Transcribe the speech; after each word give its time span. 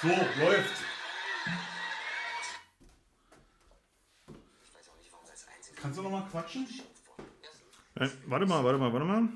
So, 0.00 0.08
läuft. 0.08 0.84
Kannst 5.82 5.98
du 5.98 6.02
noch 6.02 6.10
mal 6.10 6.26
quatschen? 6.30 6.68
Äh, 7.96 8.08
warte 8.26 8.46
mal, 8.46 8.62
warte 8.62 8.78
mal, 8.78 8.92
warte 8.92 9.06
mal. 9.06 9.28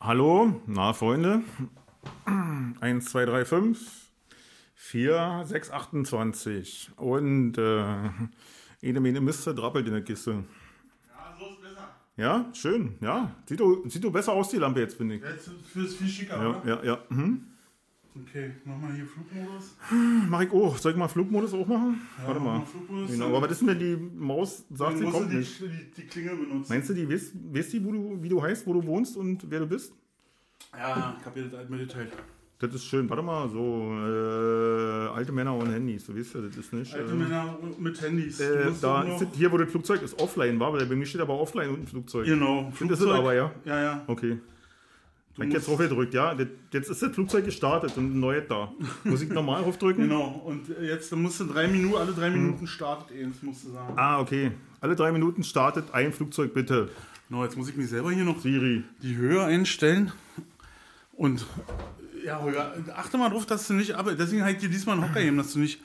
Hallo, 0.00 0.62
na 0.66 0.92
Freunde. 0.92 1.42
1, 2.80 3.04
2, 3.04 3.24
3, 3.24 3.44
5, 3.46 4.12
4, 4.74 5.42
6, 5.44 5.70
28. 5.72 6.90
Und 6.96 7.58
äh, 7.58 8.10
eine 8.82 9.00
Mene 9.00 9.20
Miste 9.20 9.56
drappelt 9.56 9.88
in 9.88 9.94
der 9.94 10.04
Kiste. 10.04 10.44
Ja, 11.08 11.36
so 11.36 11.50
ist 11.50 11.62
besser. 11.62 12.01
Ja, 12.16 12.50
schön, 12.52 12.94
ja. 13.00 13.34
Sieht 13.48 13.58
du, 13.60 13.88
sieht 13.88 14.04
du 14.04 14.10
besser 14.10 14.32
aus, 14.32 14.50
die 14.50 14.58
Lampe 14.58 14.80
jetzt, 14.80 14.96
finde 14.96 15.16
ich. 15.16 15.22
Jetzt 15.22 15.48
ist 15.74 15.96
viel 15.96 16.08
schicker, 16.08 16.36
Ja, 16.42 16.48
oder? 16.50 16.62
ja, 16.68 16.84
ja. 16.84 16.98
Mhm. 17.08 17.44
Okay, 18.14 18.50
mach 18.66 18.76
mal 18.76 18.92
hier 18.92 19.06
Flugmodus. 19.06 19.74
Mach 20.28 20.42
ich 20.42 20.52
auch. 20.52 20.76
Soll 20.76 20.92
ich 20.92 20.98
mal 20.98 21.08
Flugmodus 21.08 21.54
auch 21.54 21.66
machen? 21.66 21.98
Ja, 22.18 22.26
warte 22.26 22.40
mal. 22.40 22.60
Flugmodus. 22.66 23.10
Genau, 23.12 23.28
aber 23.28 23.42
was 23.42 23.52
ist 23.52 23.60
denn, 23.62 23.68
wenn 23.68 23.78
die 23.78 23.96
Maus 23.96 24.64
sagt, 24.70 24.98
sie 24.98 25.04
kommt 25.06 25.32
die, 25.32 25.36
nicht? 25.36 25.60
die, 25.62 25.90
die 25.96 26.06
Klingel 26.06 26.36
benutzen. 26.36 26.66
Meinst 26.70 26.90
du, 26.90 26.94
die 26.94 27.08
weiß, 27.08 27.32
weiß 27.50 27.70
die, 27.70 27.82
wo 27.82 27.90
du, 27.90 28.22
wie 28.22 28.28
du 28.28 28.42
heißt, 28.42 28.66
wo 28.66 28.74
du 28.74 28.84
wohnst 28.84 29.16
und 29.16 29.50
wer 29.50 29.60
du 29.60 29.66
bist? 29.66 29.94
Ja, 30.76 31.16
ich 31.18 31.24
hab 31.24 31.32
dir 31.34 31.44
das 31.44 31.54
halt 31.58 31.70
mitgeteilt. 31.70 32.12
Das 32.62 32.72
ist 32.74 32.84
schön. 32.84 33.10
Warte 33.10 33.24
mal, 33.24 33.48
so 33.48 33.92
äh, 33.92 35.16
alte 35.16 35.32
Männer 35.32 35.52
ohne 35.56 35.72
Handys, 35.72 36.06
du 36.06 36.16
weißt 36.16 36.34
ja, 36.36 36.40
das 36.42 36.56
ist 36.56 36.72
nicht. 36.72 36.94
Alte 36.94 37.10
äh, 37.10 37.14
Männer 37.14 37.58
mit 37.76 38.00
Handys. 38.00 38.38
Äh, 38.38 38.70
da 38.80 39.02
ist 39.02 39.26
hier, 39.34 39.50
wo 39.50 39.58
das 39.58 39.68
Flugzeug 39.68 40.00
ist, 40.00 40.16
offline 40.20 40.60
war, 40.60 40.72
weil 40.72 40.86
bei 40.86 40.94
mir 40.94 41.04
steht 41.04 41.20
aber 41.20 41.40
offline 41.40 41.70
unten 41.70 41.88
Flugzeug. 41.88 42.24
Genau, 42.24 42.72
Das 42.88 43.00
ist 43.00 43.06
aber, 43.08 43.34
ja. 43.34 43.50
Ja, 43.64 43.82
ja. 43.82 44.02
Okay. 44.06 44.38
Du 45.34 45.42
Ich 45.42 45.52
jetzt 45.52 45.66
drauf 45.66 45.78
gedrückt, 45.78 46.14
ja. 46.14 46.36
Jetzt 46.72 46.88
ist 46.88 47.02
das 47.02 47.12
Flugzeug 47.12 47.44
gestartet 47.46 47.96
und 47.96 48.14
ein 48.14 48.20
neues 48.20 48.44
da. 48.48 48.70
Muss 49.02 49.22
ich 49.22 49.30
normal 49.30 49.62
draufdrücken? 49.64 50.04
Genau, 50.08 50.42
und 50.44 50.68
jetzt 50.80 51.14
musst 51.16 51.40
du 51.40 51.44
drei 51.46 51.66
Minuten, 51.66 51.96
alle 51.96 52.12
drei 52.12 52.30
Minuten 52.30 52.68
startet 52.68 53.16
eins, 53.18 53.42
musst 53.42 53.64
du 53.64 53.70
sagen. 53.70 53.94
Ah, 53.96 54.20
okay. 54.20 54.52
Alle 54.80 54.94
drei 54.94 55.10
Minuten 55.10 55.42
startet 55.42 55.92
ein 55.92 56.12
Flugzeug, 56.12 56.54
bitte. 56.54 56.90
Genau, 57.28 57.42
jetzt 57.42 57.56
muss 57.56 57.68
ich 57.68 57.76
mir 57.76 57.86
selber 57.86 58.12
hier 58.12 58.24
noch 58.24 58.38
Siri. 58.40 58.84
die 59.02 59.16
Höhe 59.16 59.42
einstellen. 59.42 60.12
Und 61.22 61.46
ja, 62.24 62.40
Holger, 62.40 62.72
achte 62.96 63.16
mal 63.18 63.28
drauf, 63.30 63.46
dass 63.46 63.66
du 63.68 63.74
nicht 63.74 63.94
ab. 63.94 64.06
Deswegen 64.18 64.42
halt 64.44 64.60
dir 64.62 64.68
diesmal 64.68 64.96
einen 64.96 65.08
Hocker 65.08 65.20
geben, 65.22 65.36
dass 65.38 65.52
du 65.52 65.60
nicht 65.60 65.80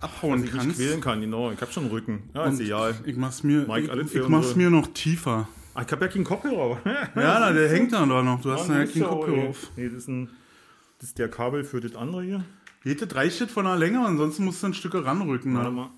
abhauen 0.00 0.38
Ich 0.44 0.52
nicht 0.52 0.56
kannst. 0.56 0.76
quälen 0.76 1.00
kann, 1.00 1.20
genau. 1.20 1.50
Ich 1.52 1.60
hab 1.60 1.72
schon 1.72 1.84
einen 1.84 1.92
Rücken. 1.92 2.22
Ja, 2.34 2.44
Und 2.44 2.54
ist 2.54 2.60
egal. 2.60 2.94
Ich 3.04 3.16
mach's 3.16 3.42
mir, 3.42 3.66
Mike, 3.66 3.92
ich, 4.00 4.14
ich 4.14 4.28
mach's 4.28 4.56
mir 4.56 4.70
noch 4.70 4.88
tiefer. 4.88 5.48
Ah, 5.74 5.82
ich 5.86 5.92
hab 5.92 6.00
ja 6.02 6.08
keinen 6.08 6.24
Kopfhörer. 6.24 6.78
Ja, 6.84 7.38
na, 7.40 7.52
der 7.52 7.68
hängt 7.68 7.92
da 7.92 8.04
doch 8.04 8.22
noch. 8.22 8.40
Du 8.40 8.50
hast 8.50 8.68
Ah, 8.68 8.80
ja 8.80 8.84
keinen 8.86 9.02
ja 9.02 9.08
Kopfhörer 9.08 9.48
auf. 9.50 9.70
Nee, 9.76 9.84
das 9.88 9.98
ist, 9.98 10.08
ein, 10.08 10.28
das 10.98 11.08
ist 11.10 11.18
der 11.18 11.28
Kabel 11.28 11.62
für 11.64 11.80
das 11.80 11.94
andere 11.94 12.22
hier. 12.24 12.44
Das 12.84 13.14
reicht 13.14 13.40
das 13.40 13.50
von 13.50 13.66
der 13.66 13.76
Länge, 13.76 14.00
ansonsten 14.04 14.44
musst 14.44 14.62
du 14.62 14.68
ein 14.68 14.74
Stück 14.74 14.94
ranrücken. 14.94 15.54
Warte 15.54 15.70
Ne? 15.70 15.76
mal. 15.76 15.90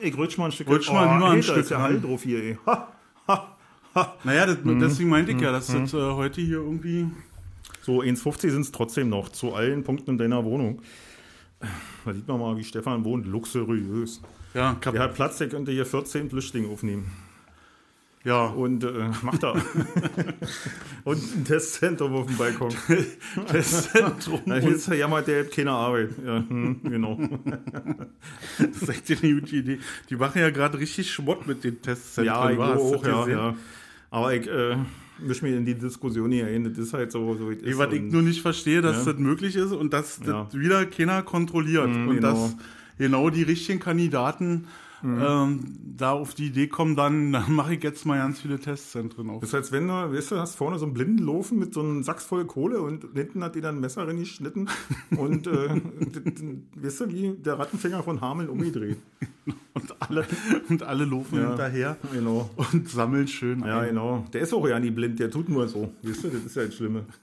Ich 0.00 0.16
rutsch 0.16 0.38
mal 0.38 0.46
ein 0.46 0.52
Stück. 0.52 0.68
Rutsch 0.68 0.90
mal 0.90 1.18
nur 1.18 1.28
ein 1.28 1.36
ey, 1.36 1.42
Stück 1.42 1.54
Da 1.56 1.60
ist 1.60 1.70
ja 1.70 1.76
ran. 1.76 1.84
Hall 1.92 2.00
drauf 2.00 2.22
hier, 2.22 2.42
ey. 2.42 2.58
Ha, 2.66 2.88
ha, 3.28 3.56
ha. 3.94 4.14
Naja, 4.24 4.46
das, 4.46 4.58
Mhm. 4.64 4.80
deswegen 4.80 5.08
meinte 5.10 5.32
ich 5.32 5.40
ja, 5.40 5.52
dass 5.52 5.66
das 5.68 5.92
äh, 5.92 5.96
heute 5.98 6.40
hier 6.40 6.56
irgendwie. 6.58 7.06
So, 7.82 8.02
1,50 8.02 8.50
sind 8.50 8.60
es 8.62 8.72
trotzdem 8.72 9.08
noch. 9.08 9.30
Zu 9.30 9.54
allen 9.54 9.84
Punkten 9.84 10.12
in 10.12 10.18
deiner 10.18 10.44
Wohnung. 10.44 10.82
Da 12.04 12.14
sieht 12.14 12.26
man 12.28 12.40
mal, 12.40 12.56
wie 12.56 12.64
Stefan 12.64 13.04
wohnt. 13.04 13.26
Luxuriös. 13.26 14.20
Ja, 14.54 14.74
kap 14.80 14.94
Der 14.94 15.02
hat 15.02 15.14
Platz, 15.14 15.38
der 15.38 15.48
könnte 15.48 15.70
hier 15.72 15.86
14 15.86 16.30
Flüchtlinge 16.30 16.68
aufnehmen. 16.68 17.10
ja. 18.24 18.46
Und 18.46 18.82
äh, 18.84 19.10
macht 19.22 19.42
er. 19.44 19.54
Und 21.04 21.36
ein 21.36 21.44
Testzentrum 21.44 22.14
auf 22.14 22.26
dem 22.26 22.36
Balkon. 22.36 22.74
das 23.52 23.90
Zentrum. 23.92 24.40
Na, 24.44 24.56
hier 24.56 24.74
ist 24.74 24.88
ja 24.88 24.94
jammert, 24.94 25.26
der 25.28 25.44
hat 25.44 25.52
keine 25.52 25.70
Arbeit. 25.72 26.10
Ja, 26.24 26.44
hm, 26.46 26.80
genau. 26.82 27.18
Das 28.58 28.82
ist 28.82 28.88
echt 28.88 29.22
eine 29.22 29.40
gute 29.40 29.56
Idee. 29.56 29.78
Die 30.10 30.16
machen 30.16 30.40
ja 30.40 30.50
gerade 30.50 30.78
richtig 30.78 31.10
Schmott 31.10 31.46
mit 31.46 31.64
den 31.64 31.80
Testzentren. 31.80 32.26
Ja, 32.26 32.50
ich 32.50 32.58
auch, 32.58 33.06
ja, 33.06 33.28
ja. 33.28 33.56
Aber 34.10 34.34
ich 34.34 34.46
äh, 34.48 34.76
misch 35.26 35.42
mich 35.42 35.54
in 35.54 35.64
die 35.64 35.74
Diskussion 35.74 36.30
hier 36.30 36.46
ein. 36.46 36.64
Das 36.64 36.78
ist 36.78 36.92
halt 36.92 37.12
so, 37.12 37.34
so 37.36 37.50
ist. 37.50 37.78
was 37.78 37.92
ich 37.92 38.02
nur 38.02 38.22
nicht 38.22 38.42
verstehe, 38.42 38.80
dass 38.82 39.04
Ja. 39.06 39.12
das 39.12 39.20
möglich 39.20 39.56
ist 39.56 39.72
und 39.72 39.92
dass 39.92 40.20
Ja. 40.26 40.44
das 40.44 40.58
wieder 40.58 40.84
keiner 40.86 41.22
kontrolliert. 41.22 41.88
Mhm, 41.88 42.08
und 42.08 42.14
genau. 42.16 42.32
dass 42.32 42.56
genau 42.98 43.30
die 43.30 43.42
richtigen 43.42 43.80
Kandidaten 43.80 44.66
Mhm. 45.02 45.18
ähm, 45.26 45.60
da 45.96 46.12
auf 46.12 46.34
die 46.34 46.48
Idee 46.48 46.66
kommen, 46.66 46.94
dann, 46.94 47.32
dann 47.32 47.50
mache 47.54 47.74
ich 47.74 47.82
jetzt 47.82 48.04
mal 48.04 48.18
ganz 48.18 48.38
viele 48.40 48.58
Testzentren 48.60 49.30
auf. 49.30 49.40
Das 49.40 49.48
ist, 49.48 49.54
als 49.54 49.72
wenn 49.72 49.88
du, 49.88 49.94
weißt 49.94 50.32
du, 50.32 50.36
hast 50.36 50.56
vorne 50.56 50.78
so 50.78 50.84
einen 50.84 50.92
blinden 50.92 51.24
Laufen 51.24 51.58
mit 51.58 51.72
so 51.72 51.80
einem 51.80 52.02
Sachs 52.02 52.24
voll 52.26 52.44
Kohle 52.44 52.82
und 52.82 53.06
hinten 53.14 53.42
hat 53.42 53.54
die 53.54 53.62
dann 53.62 53.76
ein 53.76 53.80
Messer 53.80 54.06
reingeschnitten 54.06 54.68
und 55.16 55.46
äh, 55.46 55.80
weißt 56.76 57.00
du, 57.00 57.08
wie 57.08 57.30
der 57.42 57.58
Rattenfänger 57.58 58.02
von 58.02 58.20
Hameln 58.20 58.50
umgedreht. 58.50 58.98
Und 59.74 59.94
alle, 60.02 60.26
und 60.68 60.82
alle 60.82 61.04
laufen 61.04 61.38
Ja. 61.38 61.48
hinterher 61.48 61.96
Genau. 62.12 62.50
und 62.56 62.88
sammeln 62.88 63.28
schön 63.28 63.60
Ja, 63.60 63.80
ein. 63.80 63.90
genau. 63.90 64.26
Der 64.32 64.40
ist 64.42 64.52
auch 64.52 64.66
ja 64.68 64.78
nie 64.80 64.90
blind, 64.90 65.18
der 65.20 65.30
tut 65.30 65.48
nur 65.48 65.68
so. 65.68 65.92
Weißt 66.02 66.24
du, 66.24 66.28
das 66.28 66.44
ist 66.44 66.56
ja 66.56 66.64
das 66.66 66.74
Schlimme. 66.74 67.04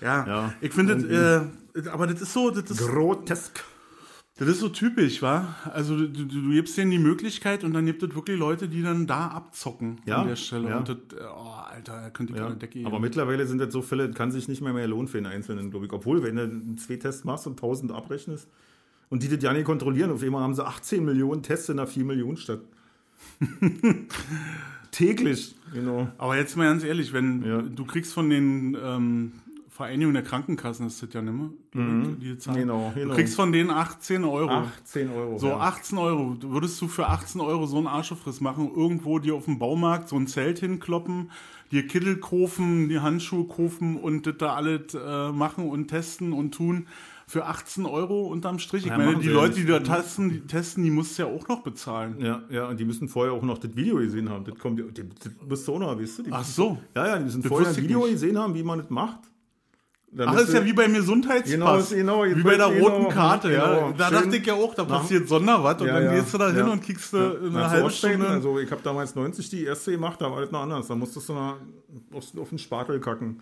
Ja, 0.00 0.26
Ja. 0.26 0.54
ich 0.60 0.72
finde, 0.72 1.50
äh, 1.74 1.88
aber 1.88 2.06
das 2.06 2.22
ist 2.22 2.32
so, 2.32 2.50
das 2.50 2.70
ist, 2.70 2.78
Grotesk. 2.88 3.62
das 4.38 4.48
ist 4.48 4.60
so 4.60 4.68
typisch, 4.70 5.20
wa? 5.20 5.54
Also 5.74 5.96
du, 5.96 6.08
du, 6.08 6.24
du 6.24 6.50
gibst 6.50 6.76
denen 6.78 6.90
die 6.90 6.98
Möglichkeit 6.98 7.64
und 7.64 7.74
dann 7.74 7.84
gibt 7.84 8.02
es 8.02 8.14
wirklich 8.14 8.38
Leute, 8.38 8.66
die 8.68 8.82
dann 8.82 9.06
da 9.06 9.26
abzocken 9.28 10.00
Ja, 10.06 10.22
an 10.22 10.28
der 10.28 10.36
Stelle. 10.36 10.70
ja. 10.70 10.78
Und 10.78 10.88
das, 10.88 10.96
oh, 11.20 11.50
Alter, 11.70 12.10
ich 12.18 12.30
Ja. 12.30 12.36
keine 12.46 12.56
Decke 12.56 12.72
geben. 12.78 12.86
Aber 12.86 12.98
mittlerweile 12.98 13.46
sind 13.46 13.58
das 13.58 13.72
so 13.74 13.82
Fälle, 13.82 14.08
das 14.08 14.16
kann 14.16 14.32
sich 14.32 14.48
nicht 14.48 14.62
mehr 14.62 14.72
mehr 14.72 14.88
lohnen 14.88 15.06
für 15.08 15.18
den 15.18 15.26
Einzelnen, 15.26 15.70
glaube 15.70 15.84
ich. 15.86 15.92
Obwohl, 15.92 16.22
wenn 16.22 16.36
du 16.36 16.76
zwei 16.76 16.96
Tests 16.96 17.24
machst 17.24 17.46
und 17.46 17.60
1000 17.60 17.92
abrechnest 17.92 18.48
und 19.10 19.22
die 19.22 19.28
das 19.28 19.42
ja 19.42 19.52
nicht 19.52 19.64
kontrollieren, 19.64 20.10
auf 20.10 20.22
einmal 20.22 20.42
haben 20.42 20.54
sie 20.54 20.64
18 20.64 21.04
Millionen 21.04 21.42
Tests 21.42 21.68
in 21.68 21.78
einer 21.78 21.86
4 21.86 22.04
Millionen 22.04 22.36
Stadt. 22.38 22.60
Täglich, 24.90 25.54
genau. 25.72 26.08
Aber 26.18 26.36
jetzt 26.36 26.56
mal 26.56 26.64
ganz 26.64 26.82
ehrlich, 26.84 27.12
wenn 27.12 27.44
Ja. 27.44 27.62
du 27.62 27.84
kriegst 27.84 28.12
von 28.12 28.28
den 28.28 28.76
ähm, 28.82 29.32
Vereinigungen 29.68 30.14
der 30.14 30.24
Krankenkassen, 30.24 30.86
ist 30.86 31.00
das 31.02 31.08
ja 31.12 31.22
nicht 31.22 31.32
mehr, 31.32 32.16
die 32.20 32.36
Zahlen. 32.38 32.60
Genau, 32.60 32.90
Du 32.94 33.00
genau. 33.00 33.14
kriegst 33.14 33.36
von 33.36 33.52
denen 33.52 33.70
18 33.70 34.24
Euro. 34.24 34.50
18 34.50 35.10
Euro. 35.10 35.38
So 35.38 35.48
ja. 35.48 35.58
18 35.58 35.96
Euro. 35.96 36.36
Würdest 36.42 36.80
du 36.82 36.88
für 36.88 37.06
18 37.06 37.40
Euro 37.40 37.66
so 37.66 37.78
einen 37.78 37.86
Arschefriss 37.86 38.40
machen, 38.40 38.70
irgendwo 38.74 39.18
dir 39.20 39.36
auf 39.36 39.44
dem 39.44 39.58
Baumarkt 39.58 40.08
so 40.08 40.16
ein 40.16 40.26
Zelt 40.26 40.58
hinkloppen, 40.58 41.30
dir 41.70 41.86
Kittel 41.86 42.16
kaufen, 42.18 42.88
die 42.88 42.98
Handschuhe 42.98 43.46
kaufen 43.46 43.96
und 43.96 44.26
das 44.26 44.34
da 44.38 44.54
alles 44.54 44.92
äh, 44.94 45.30
machen 45.32 45.68
und 45.68 45.88
testen 45.88 46.32
und 46.32 46.52
tun 46.52 46.86
für 47.30 47.46
18 47.46 47.86
Euro 47.86 48.26
unterm 48.26 48.58
Strich? 48.58 48.82
Ich 48.84 48.90
Ja, 48.90 48.98
meine, 48.98 49.16
die 49.18 49.28
ja 49.28 49.32
Leute, 49.32 49.54
die 49.54 49.64
da 49.64 49.78
testen, 49.78 50.30
die 50.30 50.40
testen, 50.40 50.82
die 50.82 50.90
musst 50.90 51.16
du 51.16 51.22
ja 51.22 51.28
auch 51.28 51.46
noch 51.46 51.62
bezahlen. 51.62 52.16
Ja, 52.18 52.42
ja, 52.50 52.68
und 52.68 52.80
die 52.80 52.84
müssen 52.84 53.08
vorher 53.08 53.32
auch 53.32 53.42
noch 53.42 53.58
das 53.58 53.76
Video 53.76 53.96
gesehen 53.98 54.28
haben. 54.28 54.44
Das 54.44 54.58
kommt, 54.58 54.80
das, 54.80 55.04
das 55.22 55.32
musst 55.48 55.68
du 55.68 55.74
auch 55.74 55.78
noch, 55.78 55.96
weißt 56.00 56.18
du? 56.18 56.22
Die 56.24 56.32
Ach 56.32 56.44
so. 56.44 56.76
Ja, 56.96 57.06
ja, 57.06 57.18
die 57.18 57.24
müssen 57.26 57.42
Das 57.42 57.48
vorher 57.48 57.68
ein 57.68 57.74
ich 57.76 57.82
Video 57.82 58.00
nicht. 58.00 58.12
gesehen 58.14 58.36
haben, 58.36 58.52
wie 58.54 58.64
man 58.64 58.80
das 58.80 58.90
macht. 58.90 59.20
Dann 60.12 60.28
Ach, 60.28 60.32
das 60.34 60.48
ist 60.48 60.54
ja 60.54 60.64
wie 60.64 60.72
beim 60.72 60.92
Gesundheitspass. 60.92 61.90
Genau, 61.90 62.24
genau, 62.24 62.36
wie 62.36 62.42
bei 62.42 62.56
der 62.56 62.68
genau, 62.70 62.88
roten 62.88 63.08
Karte, 63.14 63.52
ja. 63.52 63.74
genau. 63.76 63.94
Da 63.96 64.10
dachte 64.10 64.36
ich 64.36 64.44
ja 64.44 64.54
auch, 64.54 64.74
da 64.74 64.82
passiert 64.82 65.28
Sonderwas 65.28 65.80
und 65.80 65.86
Ja, 65.86 66.00
dann 66.00 66.12
gehst 66.16 66.34
du 66.34 66.38
da 66.38 66.48
hin 66.48 66.56
Ja. 66.66 66.72
und 66.72 66.82
kriegst 66.82 67.12
du 67.12 67.16
Ja. 67.16 67.30
eine 67.30 67.50
Na, 67.52 67.70
halbe 67.70 67.90
Stunde. 67.90 68.26
Also 68.26 68.58
ich 68.58 68.68
habe 68.72 68.80
damals 68.82 69.14
90 69.14 69.48
die 69.50 69.62
erste 69.62 69.92
gemacht, 69.92 70.20
da 70.20 70.28
war 70.28 70.40
das 70.40 70.50
noch 70.50 70.62
anders. 70.62 70.88
Da 70.88 70.96
musstest 70.96 71.28
du 71.28 71.34
noch 71.34 71.58
auf, 72.12 72.24
auf 72.36 72.48
den 72.48 72.58
Spatel 72.58 72.98
kacken 72.98 73.40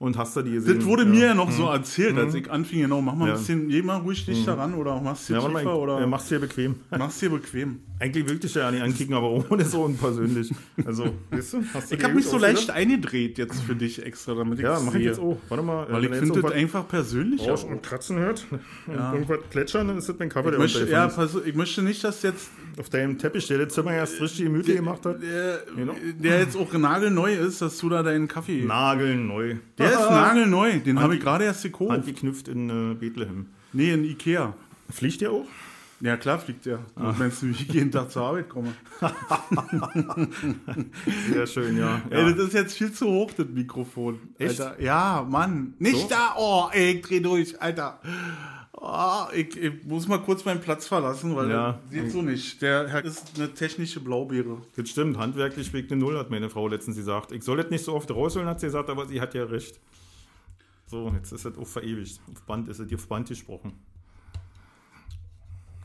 und 0.00 0.16
hast 0.16 0.34
da 0.36 0.40
die 0.42 0.52
gesehen. 0.52 0.76
das 0.78 0.84
wurde 0.86 1.04
mir 1.04 1.26
ja 1.26 1.34
noch 1.34 1.50
so 1.52 1.66
erzählt, 1.68 2.16
als 2.18 2.34
ich 2.34 2.50
anfing, 2.50 2.80
genau, 2.80 3.00
mach 3.02 3.14
mal 3.14 3.26
ein 3.26 3.28
Mhm. 3.28 3.28
Ja. 3.28 3.34
Mhm. 3.34 3.38
bisschen, 3.38 3.68
geh 3.68 3.82
mal 3.82 3.96
ruhig 3.98 4.24
dich 4.24 4.44
daran 4.46 4.74
oder 4.74 4.98
machst 5.00 5.28
dir 5.28 5.34
ja, 5.34 5.40
tiefer 5.40 5.52
mal, 5.62 5.74
oder 5.74 6.00
ja, 6.00 6.06
machst 6.06 6.30
dir 6.30 6.38
bequem. 6.40 6.76
machst 6.90 7.20
dir 7.22 7.28
bequem. 7.30 7.80
Eigentlich 8.00 8.26
wirklich 8.30 8.54
ja 8.54 8.70
nicht 8.70 8.82
ankicken, 8.82 9.14
aber 9.14 9.28
ohne 9.30 9.62
so 9.62 9.82
unpersönlich. 9.84 10.50
Also, 10.86 11.04
weißt 11.30 11.52
du, 11.52 11.62
hast 11.74 11.92
du 11.92 11.96
Ich 11.96 12.02
habe 12.02 12.14
mich 12.14 12.24
so 12.26 12.38
leicht 12.38 12.70
eingedreht 12.70 13.36
jetzt 13.36 13.60
für 13.60 13.74
dich 13.74 14.02
extra, 14.02 14.34
damit 14.34 14.58
ich 14.58 14.64
Ja, 14.64 14.80
mach 14.80 14.94
ich 14.94 15.04
jetzt 15.04 15.20
auch. 15.20 15.36
Warte 15.50 15.62
mal. 15.62 15.86
Weil 15.90 16.04
ich 16.04 16.10
wenn 16.10 16.18
finde 16.20 16.34
jetzt 16.36 16.44
das 16.48 16.52
einfach 16.52 16.88
persönlicher. 16.88 17.50
Rauschen 17.50 17.68
und 17.70 17.82
Kratzen 17.82 18.18
hört 18.18 18.46
und 18.50 18.94
irgendwas 18.94 19.40
plätschern, 19.50 19.88
dann 19.88 19.98
ist 19.98 20.08
das 20.08 20.16
mein 20.18 20.30
Kaffee, 20.30 20.46
Ich 20.48 20.52
der 20.52 20.58
möchte, 20.60 20.88
ja, 20.90 21.08
pass, 21.08 21.36
ich 21.44 21.54
möchte 21.54 21.82
nicht, 21.82 22.02
dass 22.02 22.22
jetzt. 22.22 22.48
Auf 22.78 22.88
deinem 22.88 23.18
Teppich, 23.18 23.46
der 23.48 23.58
das 23.58 23.74
Zimmer 23.74 23.92
erst 23.92 24.18
richtig 24.20 24.46
gemütlich 24.46 24.76
gemacht 24.76 25.04
hat. 25.04 25.20
der, 25.22 25.58
der 26.18 26.38
jetzt 26.38 26.56
auch 26.56 26.72
nagelneu 26.72 27.34
ist, 27.34 27.60
dass 27.60 27.76
du 27.76 27.90
da 27.90 28.02
deinen 28.02 28.28
Kaffee. 28.28 28.62
Nagelneu. 28.64 29.56
der 29.76 29.89
ist 29.92 30.10
nagelneu, 30.10 30.78
den 30.80 31.00
habe 31.00 31.14
ich 31.16 31.20
gerade 31.20 31.44
erst 31.44 31.62
gekauft. 31.62 31.90
Handgeknüpft 31.92 32.48
in 32.48 32.70
äh, 32.70 32.94
Bethlehem. 32.94 33.46
Nee, 33.72 33.92
in 33.92 34.04
Ikea. 34.04 34.54
Fliegt 34.90 35.20
der 35.20 35.30
auch? 35.32 35.46
Ja, 36.00 36.16
klar 36.16 36.38
fliegt 36.38 36.64
der. 36.64 36.78
Ah. 36.96 37.14
Meinst 37.18 37.42
du, 37.42 37.48
wie 37.48 37.50
ich 37.50 37.68
jeden 37.72 37.90
Tag 37.90 38.10
zur 38.10 38.22
Arbeit 38.22 38.48
komme? 38.48 38.72
Sehr 41.32 41.46
schön, 41.46 41.76
ja. 41.76 42.00
ja. 42.10 42.16
Ey, 42.16 42.34
das 42.34 42.46
ist 42.48 42.54
jetzt 42.54 42.76
viel 42.78 42.90
zu 42.92 43.06
hoch, 43.06 43.30
das 43.36 43.46
Mikrofon. 43.48 44.18
Echt? 44.38 44.60
Alter. 44.60 44.80
Ja, 44.82 45.26
Mann. 45.28 45.74
Nicht 45.78 46.00
So? 46.00 46.08
da. 46.08 46.34
Oh, 46.38 46.68
ey, 46.72 46.92
ich 46.92 47.02
dreh 47.02 47.20
durch, 47.20 47.60
Alter. 47.60 48.00
Oh, 48.82 49.26
ich, 49.34 49.54
ich 49.58 49.84
muss 49.84 50.08
mal 50.08 50.18
kurz 50.22 50.42
meinen 50.46 50.60
Platz 50.62 50.86
verlassen, 50.88 51.36
weil 51.36 51.50
Ja. 51.50 51.72
das 51.82 51.90
geht 51.90 52.10
so 52.10 52.22
nicht. 52.22 52.62
Der 52.62 52.88
Herr 52.88 53.04
ist 53.04 53.36
eine 53.38 53.52
technische 53.52 54.00
Blaubeere. 54.00 54.62
Das 54.74 54.88
stimmt, 54.88 55.18
handwerklich 55.18 55.70
wegen 55.74 55.90
eine 55.92 56.00
Null, 56.00 56.18
hat 56.18 56.30
meine 56.30 56.48
Frau 56.48 56.66
letztens 56.66 56.96
gesagt. 56.96 57.30
Ich 57.32 57.42
soll 57.44 57.58
das 57.58 57.68
nicht 57.70 57.84
so 57.84 57.92
oft 57.94 58.10
rausholen, 58.10 58.48
hat 58.48 58.58
sie 58.60 58.68
gesagt, 58.68 58.88
aber 58.88 59.06
sie 59.06 59.20
hat 59.20 59.34
ja 59.34 59.44
recht. 59.44 59.78
So, 60.86 61.12
jetzt 61.14 61.30
ist 61.30 61.44
es 61.44 61.58
auf 61.58 61.70
verewigt. 61.70 62.20
Auf 62.32 62.42
Band 62.44 62.68
ist 62.68 62.78
es 62.78 62.88
dir 62.88 62.94
auf 62.96 63.06
Band 63.06 63.28
gesprochen. 63.28 63.72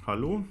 Hallo? 0.07 0.45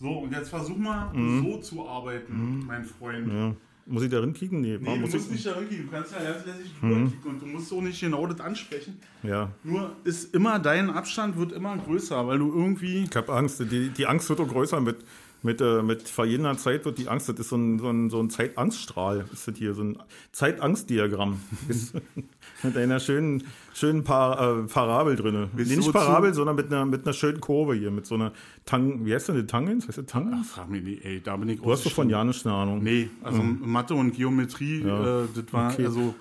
So, 0.00 0.08
und 0.18 0.32
jetzt 0.32 0.48
versuch 0.50 0.76
mal 0.76 1.12
so 1.40 1.58
zu 1.58 1.88
arbeiten, 1.88 2.64
mein 2.66 2.84
Freund. 2.84 3.28
Mhm. 3.28 3.32
Ja. 3.38 3.54
Muss 3.86 4.02
ich 4.04 4.10
da 4.10 4.24
kicken? 4.26 4.60
Nee, 4.60 4.78
Nee, 4.80 4.84
du 4.94 5.00
muss 5.00 5.12
musst 5.12 5.26
ich. 5.26 5.32
nicht 5.32 5.46
da 5.46 5.52
reingehen, 5.52 5.86
du 5.86 5.90
kannst 5.92 6.12
ja 6.12 6.18
ganz 6.22 6.46
lässig 6.46 6.72
drüber 6.80 7.10
kicken 7.10 7.30
und 7.30 7.42
du 7.42 7.46
musst 7.46 7.72
auch 7.72 7.80
nicht 7.80 8.00
genau 8.00 8.26
das 8.26 8.40
ansprechen. 8.40 8.98
Ja. 9.22 9.50
Nur 9.64 9.96
ist 10.04 10.34
immer, 10.34 10.58
dein 10.60 10.88
Abstand 10.90 11.36
wird 11.36 11.52
immer 11.52 11.76
größer, 11.76 12.26
weil 12.26 12.38
du 12.38 12.52
irgendwie. 12.52 13.04
Ich 13.04 13.16
habe 13.16 13.32
Angst. 13.32 13.60
Die, 13.70 13.88
die 13.90 14.06
Angst 14.06 14.28
wird 14.28 14.40
auch 14.40 14.48
größer 14.48 14.80
mit, 14.80 14.98
mit, 15.42 15.60
äh, 15.60 15.82
mit 15.82 16.02
verjährender 16.08 16.56
Zeit 16.56 16.84
wird 16.84 16.98
die 16.98 17.08
Angst, 17.08 17.28
das 17.28 17.38
ist 17.38 17.48
so 17.48 17.56
ein, 17.56 17.78
so 17.78 17.88
ein, 17.90 18.10
so 18.10 18.20
ein 18.20 18.30
Zeitangststrahl, 18.30 19.24
ist 19.32 19.48
das 19.48 19.56
hier, 19.56 19.74
so 19.74 19.82
ein 19.82 19.98
Zeitangstdiagramm. 20.32 21.40
Mit 22.64 22.76
einer 22.76 23.00
schönen, 23.00 23.42
schönen 23.74 24.04
Par, 24.04 24.40
äh, 24.60 24.62
Parabel 24.68 25.16
drin. 25.16 25.48
Nee, 25.56 25.62
nicht 25.64 25.78
wozu- 25.80 25.92
Parabel, 25.92 26.32
sondern 26.32 26.54
mit 26.54 26.66
einer, 26.66 26.84
mit 26.86 27.04
einer 27.04 27.12
schönen 27.12 27.40
Kurve 27.40 27.74
hier, 27.74 27.90
mit 27.90 28.06
so 28.06 28.14
einer 28.14 28.30
Tang, 28.66 29.04
wie 29.04 29.12
heißt 29.12 29.28
denn 29.30 29.34
die 29.36 29.46
Tangens? 29.46 29.88
Heißt 29.88 29.98
das 29.98 30.06
Tangens? 30.06 30.46
Ach, 30.50 30.54
frag 30.54 30.70
mich 30.70 30.84
nicht, 30.84 31.04
ey, 31.04 31.20
da 31.20 31.36
bin 31.36 31.48
ich 31.48 31.60
Du 31.60 31.72
hast 31.72 31.84
doch 31.84 31.90
von 31.92 32.08
Janisch 32.08 32.46
eine 32.46 32.54
Ahnung. 32.54 32.80
Nee, 32.82 33.10
also 33.24 33.42
Mathe 33.42 33.94
und 33.94 34.12
Geometrie, 34.14 34.84
Ja. 34.86 35.22
äh, 35.22 35.26
das 35.34 35.44
war 35.52 35.72
Okay. 35.72 35.86
also 35.86 36.14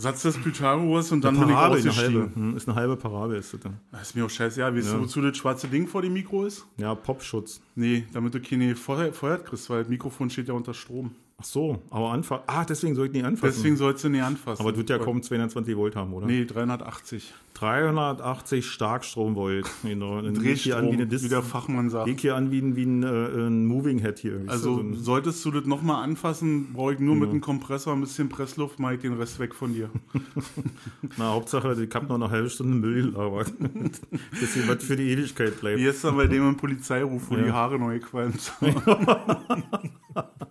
Satz 0.00 0.22
des 0.22 0.38
Pythagoras 0.38 1.12
und 1.12 1.22
dann 1.22 1.38
bin 1.38 1.48
ich 1.48 1.54
Parabel, 1.54 1.80
eine 1.82 1.96
halbe. 1.96 2.30
Hm, 2.34 2.56
Ist 2.56 2.68
eine 2.68 2.76
halbe 2.76 2.96
Parabel, 2.96 3.38
ist 3.38 3.52
das 3.54 3.60
dann. 3.60 3.78
Das 3.92 4.02
ist 4.02 4.16
mir 4.16 4.24
auch 4.24 4.30
scheiße, 4.30 4.60
ja. 4.60 4.74
Weißt 4.74 4.92
du, 4.92 5.00
wozu 5.00 5.20
das 5.20 5.36
schwarze 5.36 5.68
Ding 5.68 5.86
vor 5.86 6.02
dem 6.02 6.12
Mikro 6.12 6.44
ist? 6.44 6.66
Ja, 6.78 6.94
Popschutz. 6.94 7.60
Nee, 7.74 8.06
damit 8.12 8.34
du 8.34 8.40
keine 8.40 8.74
Feuer, 8.76 9.12
Feuer 9.12 9.38
kriegst, 9.38 9.68
weil 9.70 9.80
das 9.82 9.88
Mikrofon 9.88 10.30
steht 10.30 10.48
ja 10.48 10.54
unter 10.54 10.74
Strom. 10.74 11.12
Ach 11.40 11.44
so, 11.44 11.78
aber 11.90 12.10
anfassen. 12.10 12.44
Ah, 12.46 12.64
deswegen 12.66 12.94
soll 12.94 13.06
ich 13.06 13.12
nicht 13.12 13.24
anfassen. 13.24 13.54
Deswegen 13.56 13.76
sollst 13.76 14.04
du 14.04 14.10
nicht 14.10 14.22
anfassen. 14.22 14.60
aber 14.60 14.74
tut 14.74 14.90
ja 14.90 14.98
kaum 14.98 15.22
220 15.22 15.74
Volt 15.76 15.96
haben, 15.96 16.12
oder? 16.12 16.26
Nee, 16.26 16.44
380. 16.44 17.32
380 17.54 18.66
Starkstromvolt. 18.66 19.66
Genau. 19.82 20.20
Hier 20.20 20.32
Drehstrom, 20.32 20.78
an 20.78 20.92
wie, 21.10 21.22
wie 21.22 21.28
der 21.28 21.42
Fachmann 21.42 21.90
sagt. 21.90 22.06
leg 22.08 22.20
hier 22.20 22.36
an 22.36 22.50
wie 22.50 22.60
ein, 22.60 22.76
wie 22.76 22.84
ein, 22.84 23.02
äh, 23.02 23.46
ein 23.48 23.66
Moving 23.66 23.98
Head 23.98 24.18
hier. 24.18 24.38
Du, 24.38 24.48
Also 24.50 24.76
so 24.82 24.94
solltest 24.94 25.44
du 25.44 25.50
das 25.50 25.64
nochmal 25.66 26.04
anfassen, 26.04 26.72
brauche 26.74 26.94
ich 26.94 27.00
nur 27.00 27.16
mit 27.16 27.30
einem 27.30 27.40
Kompressor, 27.40 27.92
ein 27.94 28.00
bisschen 28.00 28.28
Pressluft, 28.28 28.78
mache 28.78 28.94
ich 28.94 29.00
den 29.00 29.14
Rest 29.14 29.38
weg 29.40 29.54
von 29.54 29.72
dir. 29.74 29.90
na, 31.18 31.32
Hauptsache, 31.32 31.72
ich 31.82 31.94
habe 31.94 32.06
noch 32.06 32.14
eine 32.16 32.30
halbe 32.30 32.50
Stunde 32.50 32.76
Müll 32.76 33.10
gelabert. 33.10 33.52
Bisschen 34.38 34.68
was 34.68 34.82
für 34.84 34.96
die 34.96 35.10
Ewigkeit 35.10 35.58
bleibt. 35.60 35.78
Wie 35.78 35.84
ist 35.86 36.04
dann 36.04 36.16
bei 36.16 36.26
dem 36.26 36.48
im 36.48 36.56
Polizeiruf, 36.56 37.30
wo 37.30 37.34
Ja. 37.36 37.42
die 37.42 37.52
Haare 37.52 37.78
neu 37.78 37.98
qualmt? 37.98 38.52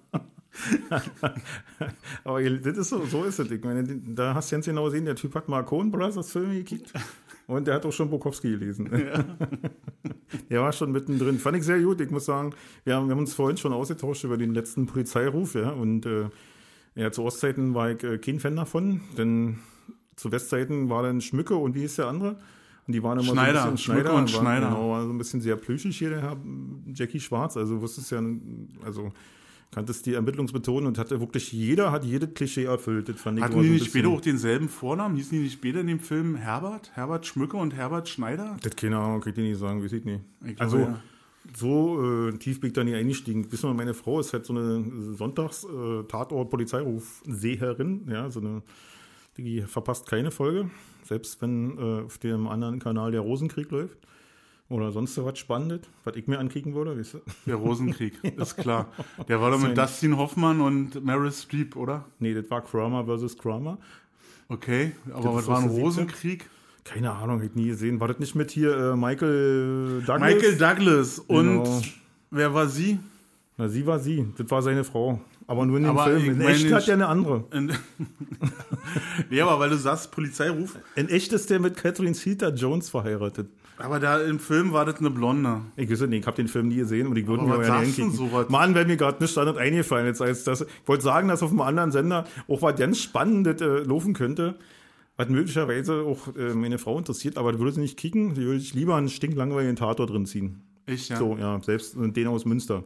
Aber 2.23 2.41
das 2.41 2.77
ist 2.77 2.89
so, 2.89 3.06
so 3.06 3.23
ist 3.23 3.39
es. 3.39 3.51
Ich 3.51 3.63
meine, 3.63 3.83
da 3.83 4.33
hast 4.33 4.51
du 4.51 4.56
ganz 4.56 4.65
genau 4.65 4.85
gesehen, 4.85 5.06
der 5.06 5.15
Typ 5.15 5.35
hat 5.35 5.47
mal 5.47 5.63
Coen 5.63 5.91
Brothers 5.91 6.31
Filme 6.31 6.56
gekickt. 6.56 6.94
Und 7.47 7.65
der 7.65 7.75
hat 7.75 7.85
auch 7.85 7.91
schon 7.91 8.09
Bukowski 8.09 8.51
gelesen. 8.51 8.89
der 10.50 10.61
war 10.61 10.71
schon 10.71 10.91
mittendrin. 10.91 11.39
Fand 11.39 11.57
ich 11.57 11.63
sehr 11.63 11.79
gut. 11.79 12.00
Ich 12.00 12.11
muss 12.11 12.25
sagen, 12.25 12.53
wir 12.83 12.95
haben, 12.95 13.07
wir 13.07 13.13
haben 13.13 13.19
uns 13.19 13.33
vorhin 13.33 13.57
schon 13.57 13.73
ausgetauscht 13.73 14.23
über 14.23 14.38
den 14.38 14.53
letzten 14.53 14.85
Polizeiruf. 14.85 15.56
Ja, 15.56 15.71
und 15.71 16.06
äh, 16.06 16.29
ja, 16.94 17.11
zu 17.11 17.23
Ostzeiten 17.23 17.73
war 17.73 17.89
ich 17.89 18.03
äh, 18.03 18.19
kein 18.19 18.39
Fan 18.39 18.56
davon. 18.56 19.01
Denn 19.17 19.57
zu 20.15 20.31
Westzeiten 20.31 20.89
war 20.89 21.01
dann 21.01 21.21
Schmücke 21.21 21.56
und 21.56 21.73
wie 21.73 21.81
hieß 21.81 21.95
der 21.95 22.07
andere? 22.07 22.38
Und 22.85 22.94
die 22.94 23.01
waren 23.01 23.19
immer 23.19 23.31
Schneider, 23.31 23.61
so 23.61 23.67
ein 23.67 23.71
bisschen 23.71 23.94
Schmücke 23.94 24.01
Schneider. 24.01 24.15
und 24.15 24.33
war, 24.33 24.41
Schneider. 24.41 24.67
Genau, 24.67 24.91
war 24.91 25.03
so 25.03 25.09
ein 25.09 25.17
bisschen 25.17 25.41
sehr 25.41 25.56
plüschig 25.56 25.97
hier, 25.97 26.09
der 26.09 26.21
Herr 26.21 26.38
Jackie 26.94 27.19
Schwarz. 27.19 27.57
Also 27.57 27.75
du 27.75 27.81
wusstest 27.81 28.11
ja, 28.11 28.21
also 28.83 29.11
kanntest 29.71 30.06
die 30.06 30.13
Ermittlungsmethoden 30.13 30.88
und 30.88 30.98
hatte 30.98 31.19
wirklich, 31.19 31.51
jeder 31.51 31.92
hat 31.92 32.04
jedes 32.04 32.33
Klischee 32.33 32.63
erfüllt. 32.66 33.07
Das 33.10 33.21
fand 33.21 33.39
Hatten 33.42 33.62
die 33.62 33.69
nicht 33.69 33.86
später 33.88 34.10
auch 34.10 34.21
denselben 34.21 34.68
Vornamen? 34.68 35.16
Hießen 35.16 35.31
die 35.31 35.44
nicht 35.44 35.54
später 35.54 35.81
in 35.81 35.88
dem 35.88 36.00
Film 36.00 36.36
Herbert? 36.36 36.89
Herbert 36.95 37.27
Schmücke 37.27 37.57
und 37.57 37.75
Herbert 37.75 38.10
Schneider? 38.10 38.57
Das 38.62 38.75
keine 38.75 38.98
Ahnung, 38.98 39.21
kann 39.21 39.30
ich 39.30 39.36
dir 39.36 39.44
nicht 39.44 39.60
sagen, 39.60 39.83
weiß 39.83 39.94
ich 39.94 40.06
nicht. 40.06 40.21
Ich 40.44 40.56
glaube, 40.56 40.62
also, 40.62 40.77
ja. 40.80 41.00
so 41.56 42.30
äh, 42.30 42.31
tief 42.38 42.60
bin 42.60 42.69
ich 42.69 42.74
da 42.74 42.83
nie 42.83 42.95
eingestiegen. 42.95 43.51
Wissen 43.51 43.69
wir, 43.69 43.75
meine 43.75 43.94
Frau 43.94 44.19
ist 44.19 44.33
halt 44.33 44.45
so 44.45 44.54
eine 44.54 44.83
Sonntags-Tatort-Polizeiruf-Seherin, 45.16 48.07
ja, 48.10 48.31
so 48.31 48.39
eine, 48.39 48.63
die 49.38 49.62
verpasst 49.62 50.07
keine 50.07 50.31
Folge, 50.31 50.71
selbst 51.04 51.39
wenn 51.44 51.77
äh, 51.77 52.06
auf 52.06 52.18
dem 52.18 52.48
anderen 52.48 52.80
Kanal 52.80 53.12
der 53.12 53.21
Rosenkrieg 53.21 53.69
läuft. 53.69 54.00
Oder 54.69 54.92
sonst 54.92 55.16
so 55.16 55.25
was 55.25 55.39
Spannendes, 55.39 55.81
was 56.04 56.16
ich 56.16 56.27
mir 56.27 56.38
ankicken 56.38 56.75
würde, 56.75 56.98
weißt 56.98 57.16
du? 57.16 57.19
Der 57.48 57.56
Rosenkrieg, 57.56 58.13
ist 58.38 58.56
klar. 58.57 58.88
Der 59.27 59.42
war 59.42 59.50
doch 59.50 59.60
mit 59.60 59.75
Dustin 59.75 60.16
Hoffmann 60.18 60.62
und 60.62 61.04
Meryl 61.04 61.31
Streep, 61.31 61.75
oder? 61.75 62.06
Nee, 62.19 62.36
das 62.36 62.50
war 62.51 62.62
Kramer 62.62 63.04
versus 63.06 63.36
Kramer. 63.38 63.80
Okay, 64.48 64.92
aber 65.12 65.36
was 65.36 65.48
war 65.48 65.60
ein 65.60 65.69
Rosenkrieg? 65.69 66.48
Keine 66.83 67.12
Ahnung, 67.12 67.42
ich 67.42 67.54
nie 67.56 67.68
gesehen. 67.68 68.00
War 68.00 68.07
das 68.07 68.19
nicht 68.19 68.36
mit 68.36 68.51
hier 68.51 68.75
äh, 68.75 68.95
Michael 68.95 70.01
Douglas? 70.06 70.33
Michael 70.33 70.57
Douglas 70.57 71.19
und 71.19 71.63
Genau. 71.63 71.81
wer 72.31 72.54
war 72.54 72.68
sie? 72.68 73.00
Na, 73.57 73.68
sie 73.69 73.86
war 73.86 74.00
sie. 74.00 74.25
Das 74.38 74.50
war 74.50 74.62
seine 74.62 74.83
Frau. 74.83 75.19
Aber 75.45 75.66
nur 75.66 75.77
in 75.77 75.83
dem 75.83 75.98
Aber 75.98 76.06
Film. 76.06 76.39
In 76.39 76.42
echt 76.42 76.71
hat 76.71 76.88
er 76.88 76.94
eine 76.94 77.07
andere. 77.07 77.44
In 77.51 77.74
ja, 79.31 79.48
aber 79.48 79.60
weil 79.60 79.69
du 79.71 79.77
sagst 79.77 80.12
Polizeiruf, 80.12 80.77
In 80.95 81.10
echt 81.10 81.33
ist 81.33 81.50
der 81.50 81.60
mit 81.60 81.75
Catherine 81.75 82.13
Zeta-Jones 82.13 82.89
verheiratet. 82.89 83.50
Aber 83.79 83.99
da 83.99 84.21
im 84.21 84.39
Film 84.39 84.73
war 84.73 84.85
das 84.85 84.97
eine 84.97 85.09
Blonde. 85.09 85.61
Ich 85.75 85.89
weiß 85.89 86.01
nicht, 86.01 86.21
ich 86.21 86.27
habe 86.27 86.37
den 86.37 86.47
Film 86.47 86.67
nie 86.67 86.75
gesehen 86.75 87.07
und 87.07 87.17
ich 87.17 87.27
würde 87.27 87.43
mir 87.43 87.57
denn 87.57 87.81
hinkicken. 87.81 88.11
sowas? 88.11 88.49
Mann, 88.49 88.75
wäre 88.75 88.85
mir 88.85 88.97
gerade 88.97 89.21
nicht 89.21 89.31
standard 89.31 89.57
eingefallen. 89.57 90.05
Jetzt 90.05 90.21
als 90.21 90.43
das, 90.43 90.61
ich 90.61 90.67
wollte 90.87 91.03
sagen, 91.03 91.27
dass 91.27 91.41
auf 91.43 91.51
einem 91.51 91.61
anderen 91.61 91.91
Sender 91.91 92.25
auch 92.47 92.61
was 92.61 92.75
ganz 92.75 92.99
Spannendes 92.99 93.61
äh, 93.61 93.83
laufen 93.83 94.13
könnte, 94.13 94.55
was 95.17 95.29
möglicherweise 95.29 96.03
auch 96.03 96.35
äh, 96.35 96.53
meine 96.53 96.77
Frau 96.77 96.97
interessiert, 96.97 97.37
aber 97.37 97.51
das 97.51 97.59
würde 97.59 97.73
sie 97.73 97.81
nicht 97.81 97.97
kicken. 97.97 98.35
Die 98.35 98.41
würde 98.41 98.59
ich 98.59 98.73
lieber 98.73 98.95
einen 98.95 99.09
stinklangweiligen 99.09 99.75
Tatort 99.75 100.09
drin 100.09 100.25
ziehen. 100.25 100.61
Ich, 100.85 101.09
ja. 101.09 101.17
So, 101.17 101.37
ja, 101.37 101.61
selbst 101.63 101.95
den 101.97 102.27
aus 102.27 102.45
Münster. 102.45 102.83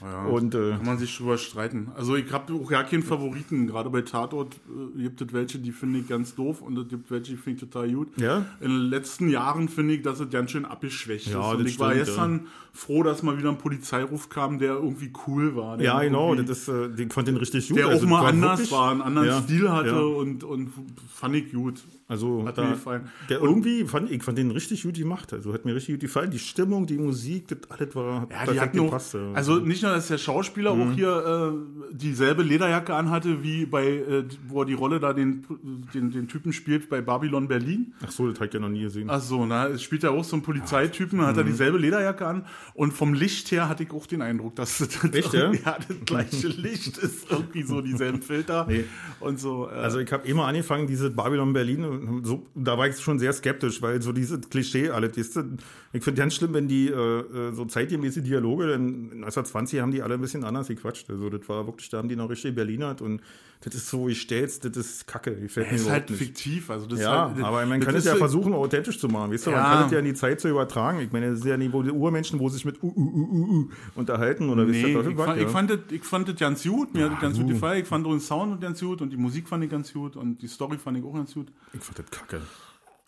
Ja. 0.00 0.26
Und 0.26 0.54
äh, 0.54 0.70
Kann 0.76 0.86
man 0.86 0.98
sich 0.98 1.16
drüber 1.16 1.38
streiten. 1.38 1.90
Also 1.96 2.14
ich 2.16 2.30
habe 2.32 2.52
auch 2.54 2.68
gar 2.68 2.84
keinen 2.84 3.02
Favoriten. 3.02 3.66
Gerade 3.66 3.90
bei 3.90 4.02
Tatort 4.02 4.54
äh, 4.96 5.02
gibt 5.02 5.20
es 5.20 5.32
welche, 5.32 5.58
die 5.58 5.72
finde 5.72 5.98
ich 6.00 6.08
ganz 6.08 6.34
doof 6.34 6.62
und 6.62 6.78
es 6.78 6.88
gibt 6.88 7.10
welche, 7.10 7.32
die 7.32 7.36
finde 7.36 7.64
ich 7.64 7.70
total 7.70 7.90
gut. 7.92 8.08
Ja? 8.16 8.44
In 8.60 8.70
den 8.70 8.90
letzten 8.90 9.28
Jahren 9.28 9.68
finde 9.68 9.94
ich, 9.94 10.02
dass 10.02 10.20
es 10.20 10.30
ganz 10.30 10.50
schön 10.52 10.64
abgeschwächt 10.64 11.28
Ja, 11.28 11.52
ist. 11.52 11.58
Und 11.58 11.66
ich 11.66 11.78
war 11.80 11.90
stimmt, 11.92 12.06
gestern 12.06 12.46
froh, 12.72 13.02
dass 13.02 13.22
mal 13.22 13.38
wieder 13.38 13.48
ein 13.48 13.58
Polizeiruf 13.58 14.28
kam, 14.28 14.58
der 14.58 14.74
irgendwie 14.74 15.12
cool 15.26 15.56
war. 15.56 15.80
Ja, 15.80 16.00
genau, 16.02 16.34
das 16.34 16.48
ist, 16.48 16.68
äh, 16.68 16.88
ich 16.96 17.12
fand 17.12 17.26
den 17.28 17.36
richtig 17.36 17.68
gut. 17.68 17.78
der 17.78 17.88
Also, 17.88 18.06
auch 18.06 18.10
mal 18.10 18.26
anders 18.26 18.70
war, 18.70 18.92
einen 18.92 19.02
anderen 19.02 19.28
Ja, 19.28 19.42
Stil 19.42 19.70
hatte 19.70 19.88
ja. 19.88 19.98
und, 19.98 20.44
und 20.44 20.72
fand 21.12 21.34
ich 21.34 21.52
gut. 21.52 21.82
Also 22.10 22.42
Hat 22.46 22.56
mir 22.56 22.70
gefallen. 22.70 23.10
Der 23.28 23.40
irgendwie 23.42 23.84
fand 23.84 24.10
ich 24.10 24.22
fand 24.22 24.38
den 24.38 24.50
richtig 24.50 24.82
gut 24.82 24.94
gemacht. 24.96 25.30
Also 25.34 25.52
hat 25.52 25.66
mir 25.66 25.74
richtig 25.74 25.96
gut 25.96 26.00
gefallen. 26.00 26.30
Die 26.30 26.38
Stimmung, 26.38 26.86
die 26.86 26.96
Musik, 26.96 27.48
das 27.48 27.58
alles 27.68 27.94
war 27.94 28.22
hat 28.32 28.54
Ja, 28.54 28.66
die 28.66 28.80
auch, 28.80 28.84
gepasst. 28.86 29.12
ja. 29.12 29.32
also 29.34 29.56
nicht 29.56 29.82
nur, 29.82 29.92
dass 29.92 30.08
der 30.08 30.16
Schauspieler 30.16 30.74
Mhm. 30.74 30.82
auch 30.82 30.92
hier 30.94 31.52
äh, 31.90 31.94
dieselbe 31.94 32.42
Lederjacke 32.42 32.94
anhatte, 32.94 33.42
wie 33.42 33.66
bei, 33.66 33.86
äh, 33.86 34.24
wo 34.48 34.62
er 34.62 34.64
die 34.64 34.72
Rolle 34.72 35.00
da 35.00 35.12
den, 35.12 35.44
den, 35.92 36.10
den 36.10 36.28
Typen 36.28 36.54
spielt 36.54 36.88
bei 36.88 37.02
Babylon 37.02 37.46
Berlin. 37.46 37.92
Ach 38.02 38.10
so, 38.10 38.26
das 38.26 38.36
habe 38.36 38.46
ich 38.46 38.54
ja 38.54 38.60
noch 38.60 38.70
nie 38.70 38.82
gesehen. 38.82 39.10
Ach 39.10 39.20
so, 39.20 39.44
na, 39.44 39.66
es 39.68 39.82
spielt 39.82 40.02
ja 40.02 40.08
auch 40.10 40.24
so 40.24 40.36
ein 40.36 40.42
Polizeitypen, 40.42 41.20
hat 41.20 41.36
er 41.36 41.44
Mhm. 41.44 41.48
dieselbe 41.48 41.76
Lederjacke 41.76 42.26
an 42.26 42.46
und 42.72 42.92
vom 42.94 43.12
Licht 43.12 43.50
her 43.52 43.68
hatte 43.68 43.82
ich 43.82 43.90
auch 43.90 44.06
den 44.06 44.22
Eindruck, 44.22 44.56
dass 44.56 44.78
das 44.78 45.04
Echt, 45.12 45.34
ja? 45.34 45.52
ja, 45.64 45.76
das 45.86 45.96
gleiche 46.06 46.48
Licht 46.56 46.96
ist 46.96 47.30
irgendwie 47.30 47.64
so 47.64 47.82
dieselben 47.82 48.22
Filter 48.22 48.64
Nee. 48.66 48.84
und 49.20 49.38
so. 49.38 49.68
Äh, 49.68 49.74
Also 49.74 49.98
ich 49.98 50.10
habe 50.10 50.26
immer 50.26 50.46
angefangen, 50.46 50.86
diese 50.86 51.10
Babylon 51.10 51.52
Berlin, 51.52 51.84
so, 52.22 52.46
da 52.54 52.76
war 52.78 52.88
ich 52.88 52.98
schon 52.98 53.18
sehr 53.18 53.32
skeptisch, 53.32 53.80
weil 53.82 54.00
so 54.02 54.12
dieses 54.12 54.40
Klischee 54.48 54.90
alles, 54.90 55.16
weißt 55.16 55.36
du, 55.36 55.56
ich 55.92 56.04
finde 56.04 56.20
ganz 56.20 56.34
schlimm, 56.34 56.52
wenn 56.54 56.68
die 56.68 56.88
äh, 56.88 56.92
äh, 56.92 57.52
so 57.52 57.64
zeitgemäße 57.64 58.20
Dialoge, 58.22 58.66
denn 58.68 59.10
1920 59.24 59.80
haben 59.80 59.90
die 59.90 60.02
alle 60.02 60.14
ein 60.14 60.20
bisschen 60.20 60.44
anders 60.44 60.68
gequatscht. 60.68 61.08
Also 61.10 61.30
das 61.30 61.48
war 61.48 61.66
wirklich, 61.66 61.88
da 61.88 61.98
haben 61.98 62.08
die 62.08 62.16
noch 62.16 62.28
richtig 62.28 62.54
Berliner 62.54 62.94
und 63.00 63.22
das 63.62 63.74
ist 63.74 63.88
so, 63.88 64.08
ich 64.08 64.20
stell's, 64.20 64.60
das 64.60 64.76
ist 64.76 65.06
Kacke, 65.08 65.34
gefällt 65.34 65.66
es 65.72 65.80
ist 65.80 65.90
halt 65.90 66.10
nicht. 66.10 66.18
fiktiv, 66.18 66.70
also 66.70 66.86
das 66.86 67.00
Ja, 67.00 67.32
halt, 67.34 67.42
aber 67.42 67.66
man 67.66 67.80
das 67.80 67.86
kann 67.86 67.96
es 67.96 68.04
ja 68.04 68.12
so- 68.12 68.18
versuchen, 68.18 68.52
authentisch 68.52 69.00
zu 69.00 69.08
machen. 69.08 69.32
Weißt 69.32 69.46
du, 69.46 69.50
man 69.50 69.60
Ja. 69.60 69.72
kann 69.74 69.86
es 69.86 69.92
ja 69.92 69.98
in 69.98 70.04
die 70.04 70.14
Zeit 70.14 70.40
zu 70.40 70.48
übertragen. 70.48 71.00
Ich 71.00 71.10
meine, 71.10 71.30
das 71.30 71.40
ist 71.40 71.44
ja 71.46 71.56
nicht, 71.56 71.72
wo 71.72 71.82
die 71.82 71.90
Urmenschen, 71.90 72.38
wo 72.38 72.48
sich 72.48 72.64
mit 72.64 72.80
uh, 72.82 72.86
uh, 72.94 73.00
uh, 73.00 73.68
unterhalten 73.96 74.48
oder 74.50 74.66
wisst 74.68 74.82
Nee, 74.82 74.92
ihr, 74.92 75.00
ich, 75.08 75.16
fand, 75.16 75.36
ja. 75.40 75.42
ich, 75.46 75.48
fand 75.48 75.70
das, 75.70 75.78
ich 75.90 76.04
fand 76.04 76.28
das 76.28 76.36
ganz 76.36 76.62
gut, 76.62 76.94
mir 76.94 77.06
hat 77.06 77.12
das 77.14 77.20
ganz 77.20 77.36
du. 77.36 77.42
gut 77.44 77.52
gefallen. 77.54 77.82
Ich 77.82 77.88
fand 77.88 78.06
auch 78.06 78.10
den 78.10 78.20
Sound 78.20 78.60
ganz 78.60 78.78
gut 78.80 79.00
und 79.02 79.10
die 79.10 79.16
Musik 79.16 79.48
fand 79.48 79.64
ich 79.64 79.70
ganz 79.70 79.92
gut 79.92 80.14
und 80.16 80.40
die 80.40 80.46
Story 80.48 80.78
fand 80.78 80.98
ich 80.98 81.04
auch 81.04 81.14
ganz 81.14 81.34
gut. 81.34 81.48
ich 81.72 81.80
fand 81.80 81.98
das 81.98 82.10
kacke. 82.10 82.40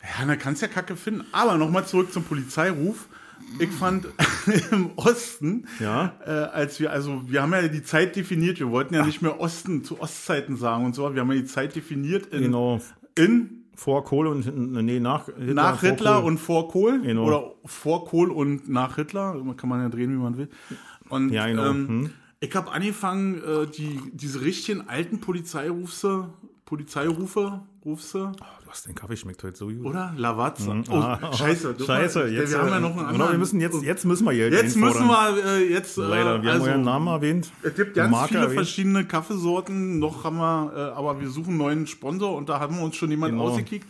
Ja, 0.03 0.25
da 0.27 0.37
kannst 0.37 0.63
ja 0.63 0.69
Kacke 0.69 0.97
finden. 0.97 1.25
Aber 1.33 1.57
nochmal 1.59 1.87
zurück 1.87 2.13
zum 2.13 2.25
Polizeiruf. 2.25 3.09
Ich 3.59 3.71
fand 3.71 4.07
im 4.71 4.91
Osten, 4.97 5.67
Ja. 5.81 6.15
äh, 6.25 6.31
als 6.31 6.79
wir, 6.79 6.93
also 6.93 7.23
wir 7.27 7.43
haben 7.43 7.53
ja 7.53 7.67
die 7.69 7.83
Zeit 7.83 8.15
definiert, 8.17 8.61
wir 8.61 8.71
wollten 8.71 8.95
ja 8.95 9.05
nicht 9.05 9.23
mehr 9.23 9.41
Osten 9.41 9.83
zu 9.83 10.01
Ostzeiten 10.01 10.57
sagen 10.57 10.85
und 10.85 10.95
so, 10.95 11.13
wir 11.15 11.21
haben 11.23 11.33
ja 11.33 11.39
die 11.39 11.47
Zeit 11.47 11.75
definiert 11.75 12.27
in, 12.27 12.43
Genau. 12.45 12.81
in 13.17 13.65
Vor 13.75 14.05
Kohl 14.05 14.27
und 14.29 14.47
nee, 14.85 15.01
nach 15.01 15.27
Hitler. 15.27 15.55
nach 15.55 15.81
vor 15.81 15.89
Hitler 15.89 16.17
Kohl. 16.21 16.25
und 16.27 16.39
vor 16.39 16.69
Kohl 16.69 17.01
Genau. 17.01 17.25
oder 17.25 17.55
vor 17.65 18.05
Kohl 18.07 18.31
und 18.31 18.69
nach 18.69 18.97
Hitler, 18.97 19.43
kann 19.57 19.69
man 19.69 19.81
ja 19.83 19.89
drehen, 19.89 20.11
wie 20.13 20.23
man 20.23 20.37
will. 20.37 20.49
Und 21.09 21.31
Ja, 21.33 21.47
genau. 21.47 21.71
ähm, 21.71 21.89
Hm. 21.89 22.11
ich 22.41 22.55
habe 22.55 22.71
angefangen, 22.71 23.43
äh, 23.43 23.67
die, 23.67 23.99
diese 24.13 24.43
richtigen 24.43 24.83
alten 24.89 25.21
Polizeirufe, 25.21 26.29
Polizeirufe, 26.67 27.63
rufst 27.85 28.15
du. 28.15 28.19
Oh, 28.19 28.31
du 28.65 28.71
hast 28.71 28.87
den 28.87 28.95
Kaffee 28.95 29.17
schmeckt 29.17 29.43
heute 29.43 29.57
so 29.57 29.67
gut. 29.69 29.85
Oder? 29.87 30.13
Lavazza. 30.17 30.75
Mhm. 30.75 30.85
Oh, 30.91 30.95
Ah, 30.97 31.33
scheiße. 31.37 31.75
du- 31.75 31.85
Scheiße, 31.85 32.27
wir 32.27 32.33
jetzt, 32.33 32.57
haben 32.57 32.69
ja 32.69 32.77
äh, 32.77 32.81
noch 32.81 32.89
einen 32.91 32.97
genau, 32.99 33.09
anderen. 33.09 33.31
wir 33.33 33.39
müssen 33.39 33.61
jetzt, 33.61 33.83
jetzt 33.83 34.05
müssen 34.05 34.25
wir 34.27 34.33
Geld 34.33 34.53
Jetzt 34.53 34.77
müssen 34.77 35.07
wir 35.07 35.45
äh, 35.45 35.71
jetzt. 35.73 35.97
Äh, 35.99 36.03
Leider, 36.03 36.43
wir 36.43 36.53
also, 36.53 36.65
haben 36.65 36.71
euren 36.73 36.83
Namen 36.83 37.07
erwähnt. 37.09 37.51
Es 37.63 37.75
gibt 37.75 37.95
ganz 37.95 38.11
Marke 38.11 38.29
viele 38.29 38.41
erwähnt. 38.41 38.55
verschiedene 38.55 39.05
Kaffeesorten. 39.07 39.99
Noch 39.99 40.25
haben 40.25 40.37
wir, 40.39 40.73
äh, 40.75 40.81
aber 40.97 41.21
wir 41.21 41.29
suchen 41.31 41.51
einen 41.51 41.59
neuen 41.59 41.87
Sponsor 41.87 42.37
und 42.37 42.49
da 42.49 42.61
haben 42.61 42.77
wir 42.77 42.83
uns 42.85 42.97
schon 42.97 43.11
jemanden 43.11 43.39
Genau. 43.39 43.51
ausgekickt. 43.51 43.87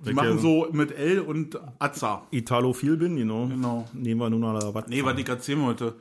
Die 0.00 0.06
Welche- 0.06 0.16
machen 0.16 0.38
so 0.38 0.66
mit 0.72 0.92
L 0.98 1.20
und 1.20 1.58
Azza. 1.78 2.22
Italophil 2.30 2.96
bin, 2.96 3.16
genau. 3.16 3.46
Genau. 3.46 3.88
Nehmen 3.92 4.20
wir 4.20 4.28
nun 4.30 4.40
mal 4.40 4.60
was. 4.74 4.86
Nee, 4.88 5.04
was 5.04 5.18
ich 5.18 5.28
erzählen 5.28 5.62
wollte. 5.62 5.94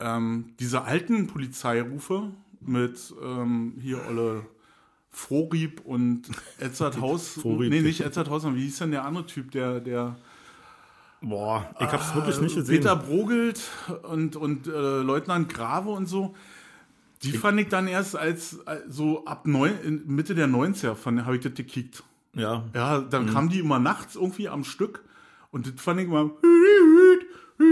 Ähm, 0.00 0.54
diese 0.58 0.82
alten 0.82 1.28
Polizeirufe 1.28 2.30
mit 2.60 3.14
ähm, 3.22 3.74
hier 3.80 4.00
Olle 4.08 4.42
Vorrieb 5.12 5.82
und 5.84 6.22
Edzard 6.58 6.98
Haus. 7.00 7.28
Vorrieb. 7.40 7.70
Nee, 7.70 7.82
nicht 7.82 8.00
Edzard 8.00 8.28
Haus, 8.30 8.42
sondern 8.42 8.58
wie 8.60 8.64
hieß 8.64 8.78
denn 8.78 8.90
der 8.90 9.04
andere 9.04 9.26
Typ, 9.26 9.50
der, 9.52 9.78
der 9.80 10.16
Boah, 11.20 11.70
ich 11.78 11.86
hab's 11.86 12.14
wirklich 12.16 12.40
nicht 12.40 12.56
gesehen. 12.56 12.76
Peter 12.78 12.96
Brogelt 12.96 13.60
und, 14.10 14.34
und 14.34 14.66
äh, 14.66 14.70
Leutnant 15.02 15.48
Grave 15.54 15.90
und 15.90 16.06
so. 16.06 16.34
Die 17.22 17.30
fand 17.30 17.60
ich 17.60 17.68
dann 17.68 17.86
erst 17.86 18.16
als, 18.16 18.66
als 18.66 18.82
so 18.96 19.24
ab 19.26 19.46
neun, 19.46 19.78
in 19.84 20.02
Mitte 20.08 20.34
der 20.34 20.48
90er 20.48 21.24
habe 21.24 21.36
ich 21.36 21.42
das 21.42 21.54
gekickt. 21.54 22.02
Ja. 22.34 22.64
Ja, 22.74 23.00
dann 23.00 23.26
Mhm. 23.26 23.30
kamen 23.30 23.48
die 23.50 23.60
immer 23.60 23.78
nachts 23.78 24.16
irgendwie 24.16 24.48
am 24.48 24.64
Stück 24.64 25.04
und 25.52 25.66
das 25.72 25.80
fand 25.80 26.00
ich 26.00 26.06
immer. 26.06 26.30
Oh. 27.58 27.62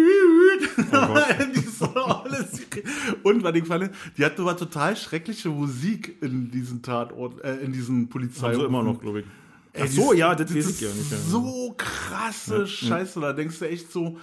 Und 3.22 3.42
was 3.42 3.54
ich 3.54 3.66
fand, 3.66 3.90
die 4.16 4.24
hatte 4.24 4.42
aber 4.42 4.56
total 4.56 4.96
schreckliche 4.96 5.48
Musik 5.48 6.16
in 6.22 6.50
diesen 6.50 6.82
Tatort, 6.82 7.42
äh, 7.44 7.56
in 7.56 7.72
diesen 7.72 8.08
Polizei. 8.08 8.48
Also 8.48 8.66
immer 8.66 8.82
noch, 8.82 9.00
glaube 9.00 9.20
ich. 9.20 9.26
Ey, 9.72 9.82
Ach 9.84 9.88
so, 9.88 10.12
ja, 10.12 10.34
das 10.34 10.50
weiß 10.54 10.66
ist 10.66 10.82
ich 10.82 10.88
ja 10.88 10.94
nicht. 10.94 11.10
Ja. 11.12 11.18
So 11.18 11.74
krasse 11.76 12.66
Scheiße, 12.66 13.20
da 13.20 13.32
denkst 13.32 13.58
du 13.60 13.68
echt 13.68 13.92
so, 13.92 14.18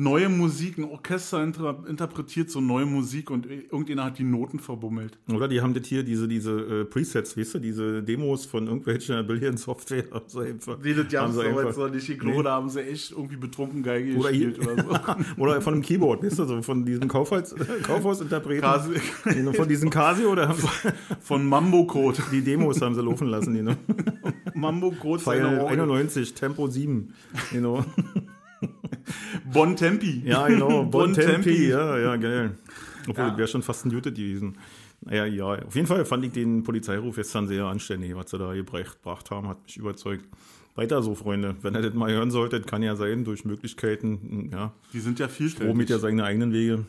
neue 0.00 0.28
Musik, 0.28 0.78
ein 0.78 0.84
Orchester 0.84 1.42
inter 1.42 1.76
interpretiert 1.88 2.50
so 2.50 2.60
neue 2.60 2.86
Musik 2.86 3.30
und 3.32 3.46
irgendjemand 3.46 4.10
hat 4.12 4.18
die 4.18 4.22
Noten 4.24 4.60
verbummelt. 4.60 5.18
Oder 5.32 5.48
die 5.48 5.60
haben 5.60 5.74
das 5.74 5.86
hier, 5.86 6.04
diese, 6.04 6.28
diese 6.28 6.52
äh, 6.52 6.84
Presets, 6.84 7.36
weißt 7.36 7.54
du, 7.54 7.58
diese 7.58 8.02
Demos 8.04 8.46
von 8.46 8.68
irgendwelcher 8.68 9.22
Billion-Software. 9.24 10.04
einfach- 10.14 10.78
Nee, 10.82 10.94
das 10.94 11.12
haben 11.20 11.32
sie 11.32 11.40
aber 11.44 11.60
einfach- 11.66 11.76
noch 11.76 11.90
nicht. 11.90 12.08
Ich 12.08 12.18
glaube, 12.18 12.44
da 12.44 12.52
haben 12.52 12.68
sie 12.68 12.80
echt 12.82 13.10
irgendwie 13.10 13.36
betrunken 13.36 13.82
Geige 13.82 14.14
Oder, 14.16 14.30
gespielt 14.30 14.58
oder 14.60 14.76
so. 14.84 15.36
oder 15.42 15.60
von 15.60 15.74
einem 15.74 15.82
Keyboard, 15.82 16.22
weißt 16.22 16.38
du, 16.38 16.44
so 16.44 16.62
von 16.62 16.84
diesem 16.86 17.08
Kaufhaus, 17.08 17.54
Kaufhausinterpreten. 17.82 18.62
Kasi- 18.64 19.00
Die- 19.34 19.56
Von 19.56 19.68
diesem 19.68 19.90
Casio, 19.90 20.30
oder 20.30 20.54
sie, 20.54 20.68
Von 21.20 21.44
Mambo 21.44 21.86
Code. 21.86 22.18
die 22.30 22.42
Demos 22.42 22.80
haben 22.80 22.94
sie 22.94 23.02
laufen 23.02 23.26
lassen, 23.28 23.52
die, 23.52 23.62
ne? 23.62 23.76
Mambo 24.54 24.92
Code 24.92 25.22
Pfeil 25.22 25.42
seine 25.42 25.60
Orgel. 25.62 25.80
91, 25.80 26.34
Tempo 26.34 26.68
7. 26.68 27.12
You 27.52 27.58
know. 27.60 27.84
Bon 29.52 29.76
Tempi. 29.76 30.22
Ja, 30.24 30.46
genau. 30.48 30.68
Bon 30.84 30.90
Bon 30.90 31.12
Tempi. 31.14 31.32
Tempi. 31.32 31.68
Ja, 31.68 31.98
ja, 31.98 32.16
geil. 32.16 32.56
Obwohl, 33.08 33.24
Ja. 33.24 33.28
das 33.30 33.38
wäre 33.38 33.48
schon 33.48 33.62
fast 33.62 33.86
ein 33.86 33.90
Jute 33.90 34.12
gewesen. 34.12 34.56
Naja, 35.00 35.24
ja. 35.26 35.44
Auf 35.64 35.74
jeden 35.74 35.86
Fall 35.86 36.04
fand 36.04 36.24
ich 36.24 36.32
den 36.32 36.62
Polizeiruf 36.64 37.16
gestern 37.16 37.46
sehr 37.46 37.64
anständig, 37.64 38.14
was 38.16 38.30
sie 38.30 38.38
da 38.38 38.52
gebracht 38.52 39.30
haben, 39.30 39.48
hat 39.48 39.62
mich 39.64 39.76
überzeugt. 39.76 40.24
Weiter 40.74 41.02
so, 41.02 41.14
Freunde. 41.14 41.56
Wenn 41.62 41.74
ihr 41.74 41.82
das 41.82 41.94
mal 41.94 42.10
hören 42.12 42.30
solltet, 42.30 42.66
kann 42.66 42.82
ja 42.82 42.94
sein, 42.96 43.24
durch 43.24 43.44
Möglichkeiten, 43.44 44.50
ja, 44.52 44.72
Die 44.92 45.00
sind 45.00 45.18
ja 45.18 45.26
viel 45.28 45.50
Rom 45.60 45.76
mit 45.76 45.90
ja 45.90 45.98
seine 45.98 46.24
eigenen 46.24 46.52
Wege. 46.52 46.84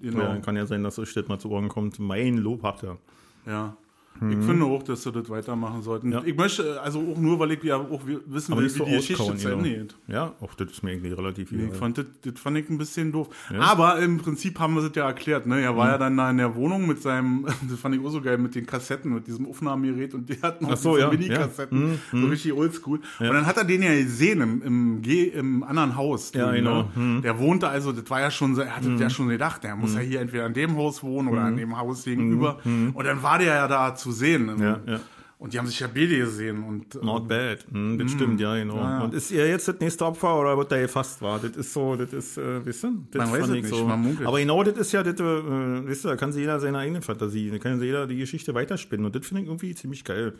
Genau. 0.00 0.20
Ja, 0.22 0.36
kann 0.38 0.56
ja 0.56 0.66
sein, 0.66 0.82
dass 0.82 0.98
euch 0.98 1.14
das 1.14 1.28
mal 1.28 1.38
zu 1.38 1.50
Ohren 1.50 1.68
kommt. 1.68 1.98
Mein 1.98 2.36
Lob 2.38 2.62
habt 2.62 2.82
ihr. 2.82 2.98
Ja. 3.46 3.76
Ich 4.20 4.44
finde 4.44 4.66
auch, 4.66 4.84
dass 4.84 5.02
sie 5.02 5.10
das 5.10 5.28
weitermachen 5.30 5.82
sollten. 5.82 6.08
Mhm. 6.08 6.12
Ja. 6.12 6.22
Ich 6.24 6.36
möchte, 6.36 6.80
also 6.80 7.00
auch 7.00 7.18
nur, 7.18 7.40
weil 7.40 7.52
ich 7.52 7.62
ja 7.64 7.76
auch 7.76 8.02
wissen 8.26 8.56
will, 8.56 8.64
wie 8.66 8.68
so 8.68 8.84
die 8.84 8.92
Geschichte 8.92 9.34
zu 9.36 9.48
Ende 9.48 9.68
genau. 9.68 9.78
geht. 9.82 9.96
Ja, 10.06 10.32
auch 10.40 10.54
das 10.54 10.70
ist 10.70 10.84
mir 10.84 10.92
irgendwie 10.92 11.12
relativ 11.12 11.50
Nee, 11.50 11.68
ich 11.72 11.76
fand 11.76 11.98
das, 11.98 12.04
das 12.24 12.38
fand 12.38 12.56
ich 12.58 12.70
ein 12.70 12.78
bisschen 12.78 13.10
doof. 13.10 13.28
Aber 13.58 13.98
im 13.98 14.18
Prinzip 14.18 14.60
haben 14.60 14.74
wir 14.74 14.82
das 14.82 14.92
ja 14.94 15.06
erklärt. 15.06 15.46
Ne? 15.46 15.60
Er 15.60 15.76
war 15.76 15.86
Mhm. 15.86 15.90
ja 15.92 15.98
dann 15.98 16.16
da 16.16 16.30
in 16.30 16.36
der 16.36 16.54
Wohnung 16.54 16.86
mit 16.86 17.02
seinem, 17.02 17.46
das 17.68 17.80
fand 17.80 17.96
ich 17.96 18.04
auch 18.04 18.10
so 18.10 18.20
geil, 18.20 18.38
mit 18.38 18.54
den 18.54 18.64
Kassetten, 18.64 19.12
mit 19.12 19.26
diesem 19.26 19.46
Aufnahmegerät 19.48 20.14
und 20.14 20.28
die 20.28 20.40
hatten 20.40 20.66
auch 20.66 20.76
so, 20.76 20.90
diese 20.96 21.00
ja, 21.00 21.12
Mhm, 21.12 21.18
Mini-Kassetten, 21.18 21.98
so 22.12 22.26
richtig 22.26 22.52
oldschool. 22.52 23.00
Und 23.18 23.26
dann 23.26 23.46
hat 23.46 23.56
er 23.56 23.64
den 23.64 23.82
ja 23.82 23.92
gesehen 23.94 24.40
im, 24.40 24.62
im, 24.62 25.02
G, 25.02 25.24
im 25.24 25.64
anderen 25.64 25.96
Haus. 25.96 26.32
Ja, 26.34 26.52
genau. 26.52 26.88
Mhm. 26.94 27.14
Ne? 27.16 27.20
Der 27.22 27.38
wohnte 27.40 27.68
also, 27.68 27.90
das 27.90 28.08
war 28.08 28.20
ja 28.20 28.30
schon 28.30 28.54
so, 28.54 28.60
er 28.60 28.76
hatte 28.76 28.88
ja 28.90 29.10
schon 29.10 29.28
gedacht, 29.28 29.64
der 29.64 29.74
muss 29.74 29.94
ja 29.94 30.00
hier 30.00 30.20
entweder 30.20 30.46
in 30.46 30.54
dem 30.54 30.76
Haus 30.76 31.02
wohnen 31.02 31.28
oder 31.28 31.48
in 31.48 31.56
dem 31.56 31.76
Haus 31.76 32.04
gegenüber. 32.04 32.58
Und 32.64 33.04
dann 33.04 33.22
war 33.24 33.38
der 33.38 33.54
ja 33.54 33.68
da 33.68 33.96
zu 34.02 34.12
sehen. 34.12 34.54
Mhm. 34.54 34.62
Ja, 34.62 34.80
ja. 34.86 35.00
Und 35.38 35.52
die 35.52 35.58
haben 35.58 35.66
sich 35.66 35.80
ja 35.80 35.88
beide 35.92 36.16
gesehen. 36.16 36.62
Und, 36.62 36.94
äh, 36.94 37.04
Not 37.04 37.26
bad. 37.26 37.66
Hm, 37.72 37.98
das 37.98 38.12
stimmt, 38.12 38.40
ja, 38.40 38.54
genau. 38.56 38.76
Ja. 38.76 39.02
Und 39.02 39.12
ist 39.12 39.32
er 39.32 39.48
jetzt 39.48 39.66
das 39.66 39.74
nächste 39.80 40.06
Opfer 40.06 40.38
oder 40.38 40.56
wird 40.56 40.70
er 40.70 40.82
gefasst 40.82 41.20
war? 41.20 41.40
Das 41.40 41.56
ist 41.56 41.72
so, 41.72 41.96
das 41.96 42.12
ist, 42.12 42.38
äh, 42.38 42.64
wisst 42.64 42.84
ihr? 42.84 42.92
Das 43.10 43.24
Man 43.24 43.32
weiß 43.32 43.48
es 43.48 43.54
ich 43.56 43.62
nicht, 43.64 43.84
man 43.84 44.00
munkelt. 44.00 44.28
Aber 44.28 44.38
genau 44.38 44.62
das 44.62 44.78
ist 44.78 44.92
ja, 44.92 45.02
das, 45.02 45.18
äh, 45.18 45.86
wisst 45.86 46.06
ihr, 46.06 46.10
da 46.10 46.16
kann 46.16 46.30
sich 46.30 46.42
jeder 46.42 46.60
seine 46.60 46.78
eigene 46.78 47.02
Fantasie, 47.02 47.50
da 47.50 47.58
kann 47.58 47.80
sich 47.80 47.86
jeder 47.86 48.06
die 48.06 48.18
Geschichte 48.18 48.54
weiterspinnen. 48.54 49.04
Und 49.04 49.16
das 49.16 49.26
finde 49.26 49.42
ich 49.42 49.48
irgendwie 49.48 49.74
ziemlich 49.74 50.04
geil. 50.04 50.34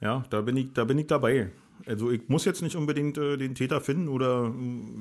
Ja, 0.00 0.24
da 0.30 0.40
bin 0.40 0.56
ich, 0.56 0.72
da 0.72 0.84
bin 0.84 0.98
ich 0.98 1.08
dabei. 1.08 1.50
Also 1.86 2.10
ich 2.10 2.28
muss 2.28 2.44
jetzt 2.44 2.60
nicht 2.62 2.76
unbedingt 2.76 3.16
äh, 3.18 3.36
den 3.36 3.54
Täter 3.54 3.80
finden 3.80 4.08
oder, 4.08 4.46
äh, 4.46 4.52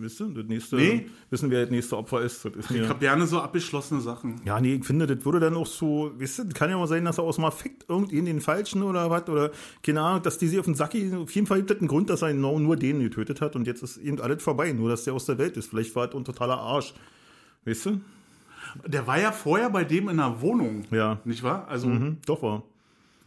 wisst 0.02 0.20
ihr, 0.22 0.28
das 0.28 0.46
nächste, 0.46 0.76
Nee. 0.78 1.08
wissen, 1.30 1.50
wer 1.52 1.62
das 1.62 1.72
nächste 1.72 1.98
Opfer 1.98 2.22
ist. 2.22 2.46
Das 2.46 2.56
ist 2.56 2.72
ich 2.72 2.88
habe 2.88 3.00
gerne 3.00 3.26
so 3.28 3.40
abgeschlossene 3.40 4.00
Sachen. 4.02 4.42
ja, 4.46 4.60
nee, 4.62 4.76
ich 4.76 4.86
finde, 4.86 5.08
das 5.08 5.26
würde 5.26 5.40
dann 5.40 5.56
auch 5.56 5.66
so, 5.66 6.12
weißt 6.18 6.40
du, 6.40 6.50
kann 6.50 6.70
ja 6.70 6.78
mal 6.78 6.88
sein, 6.88 7.04
dass 7.06 7.18
er 7.18 7.24
aus 7.26 7.36
dem 7.36 7.46
Affekt 7.46 7.86
irgendwie 7.90 8.22
den 8.22 8.40
Falschen 8.42 8.84
oder 8.84 9.10
was, 9.10 9.28
oder 9.28 9.52
keine 9.84 10.02
Ahnung, 10.02 10.24
dass 10.24 10.38
die 10.38 10.48
sich 10.48 10.60
auf 10.60 10.66
den 10.66 10.76
Sack 10.76 10.92
gehen. 10.92 11.14
Auf 11.16 11.32
jeden 11.32 11.48
Fall 11.48 11.58
gibt 11.58 11.72
es 11.72 11.78
einen 11.80 11.88
Grund, 11.88 12.10
dass 12.10 12.22
er 12.22 12.32
genau 12.34 12.58
nur 12.60 12.76
den 12.78 13.00
getötet 13.00 13.42
hat 13.42 13.56
und 13.56 13.68
jetzt 13.68 13.84
ist 13.84 13.98
eben 13.98 14.22
alles 14.22 14.42
vorbei, 14.44 14.72
nur 14.72 14.90
dass 14.90 15.04
der 15.04 15.14
aus 15.14 15.26
der 15.26 15.38
Welt 15.38 15.58
ist. 15.58 15.70
Vielleicht 15.70 15.96
war 15.96 16.08
er 16.10 16.16
ein 16.16 16.26
totaler 16.26 16.58
Arsch. 16.58 16.94
Weißt 17.66 17.86
du? 17.88 18.02
Der 18.86 19.08
war 19.08 19.20
ja 19.20 19.32
vorher 19.32 19.70
bei 19.70 19.84
dem 19.84 20.10
in 20.10 20.18
der 20.18 20.42
Wohnung. 20.42 20.84
Ja. 20.92 21.20
Nicht 21.26 21.42
wahr? 21.44 21.68
Also, 21.68 21.88
Mhm, 21.88 22.18
doch 22.26 22.42
war. 22.44 22.64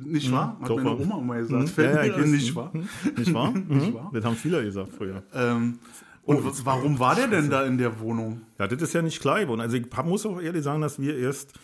Nicht 0.05 0.31
wahr? 0.33 0.57
Hat 0.61 0.69
meine. 0.71 0.97
Oma 0.97 1.19
immer 1.19 1.37
gesagt. 1.39 1.63
Mhm, 1.63 1.67
Fällt 1.69 1.95
ja, 1.95 2.05
ja, 2.05 2.17
mir 2.19 2.27
nicht 2.27 2.55
wahr? 2.55 2.73
Nicht 3.17 3.35
wahr? 3.35 3.51
Mhm. 3.69 3.95
wahr? 3.95 4.11
Das 4.13 4.25
haben 4.25 4.37
viele 4.37 4.63
gesagt 4.65 4.91
früher. 4.97 5.23
Ähm, 5.35 5.79
und 6.25 6.45
w- 6.45 6.61
warum 6.65 6.99
war 6.99 7.15
der 7.15 7.29
denn 7.29 7.51
da 7.51 7.65
in 7.65 7.79
der 7.79 7.99
Wohnung? 8.01 8.43
Ja, 8.59 8.67
das 8.69 8.81
ist 8.83 8.93
ja 8.93 9.03
nicht 9.03 9.21
klar 9.21 9.41
geworden. 9.41 9.61
Also 9.61 9.77
ich 9.77 9.87
muss 10.05 10.27
auch 10.27 10.41
ehrlich 10.41 10.63
sagen, 10.63 10.81
dass 10.81 11.01
wir 11.01 11.17
erst, 11.19 11.55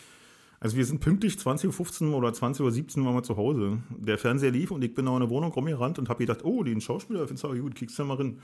also 0.60 0.76
wir 0.76 0.84
sind 0.84 1.00
pünktlich 1.00 1.34
20.15 1.34 2.08
Uhr 2.10 2.16
oder 2.16 2.28
20.17 2.30 2.98
Uhr 2.98 3.04
waren 3.06 3.14
wir 3.14 3.22
zu 3.22 3.36
Hause. 3.36 3.78
Der 3.90 4.18
Fernseher 4.18 4.50
lief 4.50 4.70
und 4.70 4.82
ich 4.82 4.94
bin 4.94 5.06
auch 5.08 5.14
in 5.16 5.20
der 5.20 5.30
Wohnung 5.30 5.52
rumgerannt 5.52 5.98
und 5.98 6.08
habe 6.08 6.20
gedacht, 6.24 6.44
oh, 6.44 6.62
den 6.62 6.80
Schauspieler 6.80 7.20
findest 7.26 7.44
du 7.44 7.48
auch 7.48 7.54
gut, 7.54 7.74
kriegst 7.74 7.98
du 7.98 8.04
mal 8.04 8.16
rein. 8.16 8.38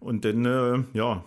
Und 0.00 0.24
dann, 0.24 0.44
äh, 0.44 0.82
ja, 0.94 1.22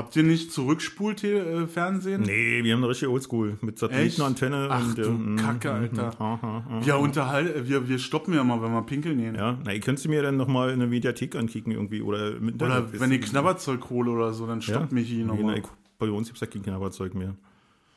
Habt 0.00 0.16
ihr 0.16 0.22
nicht 0.22 0.50
zurückspult 0.50 1.20
hier 1.20 1.46
äh, 1.46 1.66
Fernsehen? 1.66 2.22
nee, 2.22 2.64
wir 2.64 2.72
haben 2.72 2.80
eine 2.80 2.88
richtige 2.88 3.10
Oldschool 3.10 3.58
mit 3.60 3.78
Satellitenantenne. 3.78 4.68
Ach 4.70 4.82
und, 4.82 4.96
du 4.96 5.02
äh, 5.02 5.08
mm, 5.10 5.36
Kacke, 5.36 5.68
mm, 5.68 5.74
Alter. 5.74 6.06
mm, 6.08 6.18
ha, 6.18 6.38
ha, 6.40 6.64
ha. 6.70 6.80
Wir, 6.86 6.98
unterhal 6.98 7.68
wir, 7.68 7.86
wir 7.86 7.98
stoppen 7.98 8.32
ja 8.32 8.42
mal, 8.42 8.62
wenn 8.62 8.72
wir 8.72 8.80
pinkeln 8.80 9.18
gehen. 9.18 9.34
Ja, 9.34 9.58
na, 9.62 9.74
ihr 9.74 9.80
könnt 9.80 10.02
mir 10.08 10.22
dann 10.22 10.38
nochmal 10.38 10.70
in 10.70 10.78
der 10.78 10.88
Mediathek 10.88 11.36
ankicken 11.36 11.72
irgendwie 11.72 12.00
oder 12.00 12.40
mit 12.40 12.54
Oder 12.62 12.78
Internet, 12.78 13.00
wenn 13.00 13.12
ich 13.12 13.20
Knabberzeug 13.20 13.90
hole 13.90 14.10
oder 14.10 14.32
so, 14.32 14.46
dann 14.46 14.60
ja? 14.60 14.74
stoppt 14.74 14.92
mich 14.92 15.06
hier 15.08 15.18
Nee, 15.18 15.24
nochmal. 15.24 15.58
ich- 15.58 15.64
Bei 15.98 16.10
uns 16.10 16.28
gibt 16.28 16.36
es 16.36 16.40
ja 16.40 16.46
kein 16.46 16.62
Knabberzeug 16.62 17.14
mehr. 17.14 17.34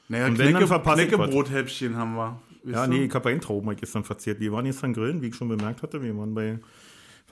Naja, 0.10 0.26
Und 0.28 0.36
Knecke. 0.36 0.66
Knäckebrothäppchen 0.66 1.96
haben 1.96 2.16
wir. 2.16 2.40
Ja, 2.66 2.84
ihr? 2.84 2.90
nee, 2.90 3.06
ich 3.06 3.14
habe 3.14 3.26
Weintrauben 3.30 3.74
gestern 3.78 4.04
verzehrt. 4.04 4.40
Wir 4.42 4.52
waren 4.52 4.66
gestern 4.66 4.92
grillen, 4.94 5.22
wie 5.22 5.28
ich 5.28 5.36
schon 5.36 5.48
bemerkt 5.48 5.82
hatte. 5.84 6.02
Wir 6.04 6.18
waren 6.18 6.34
bei 6.34 6.60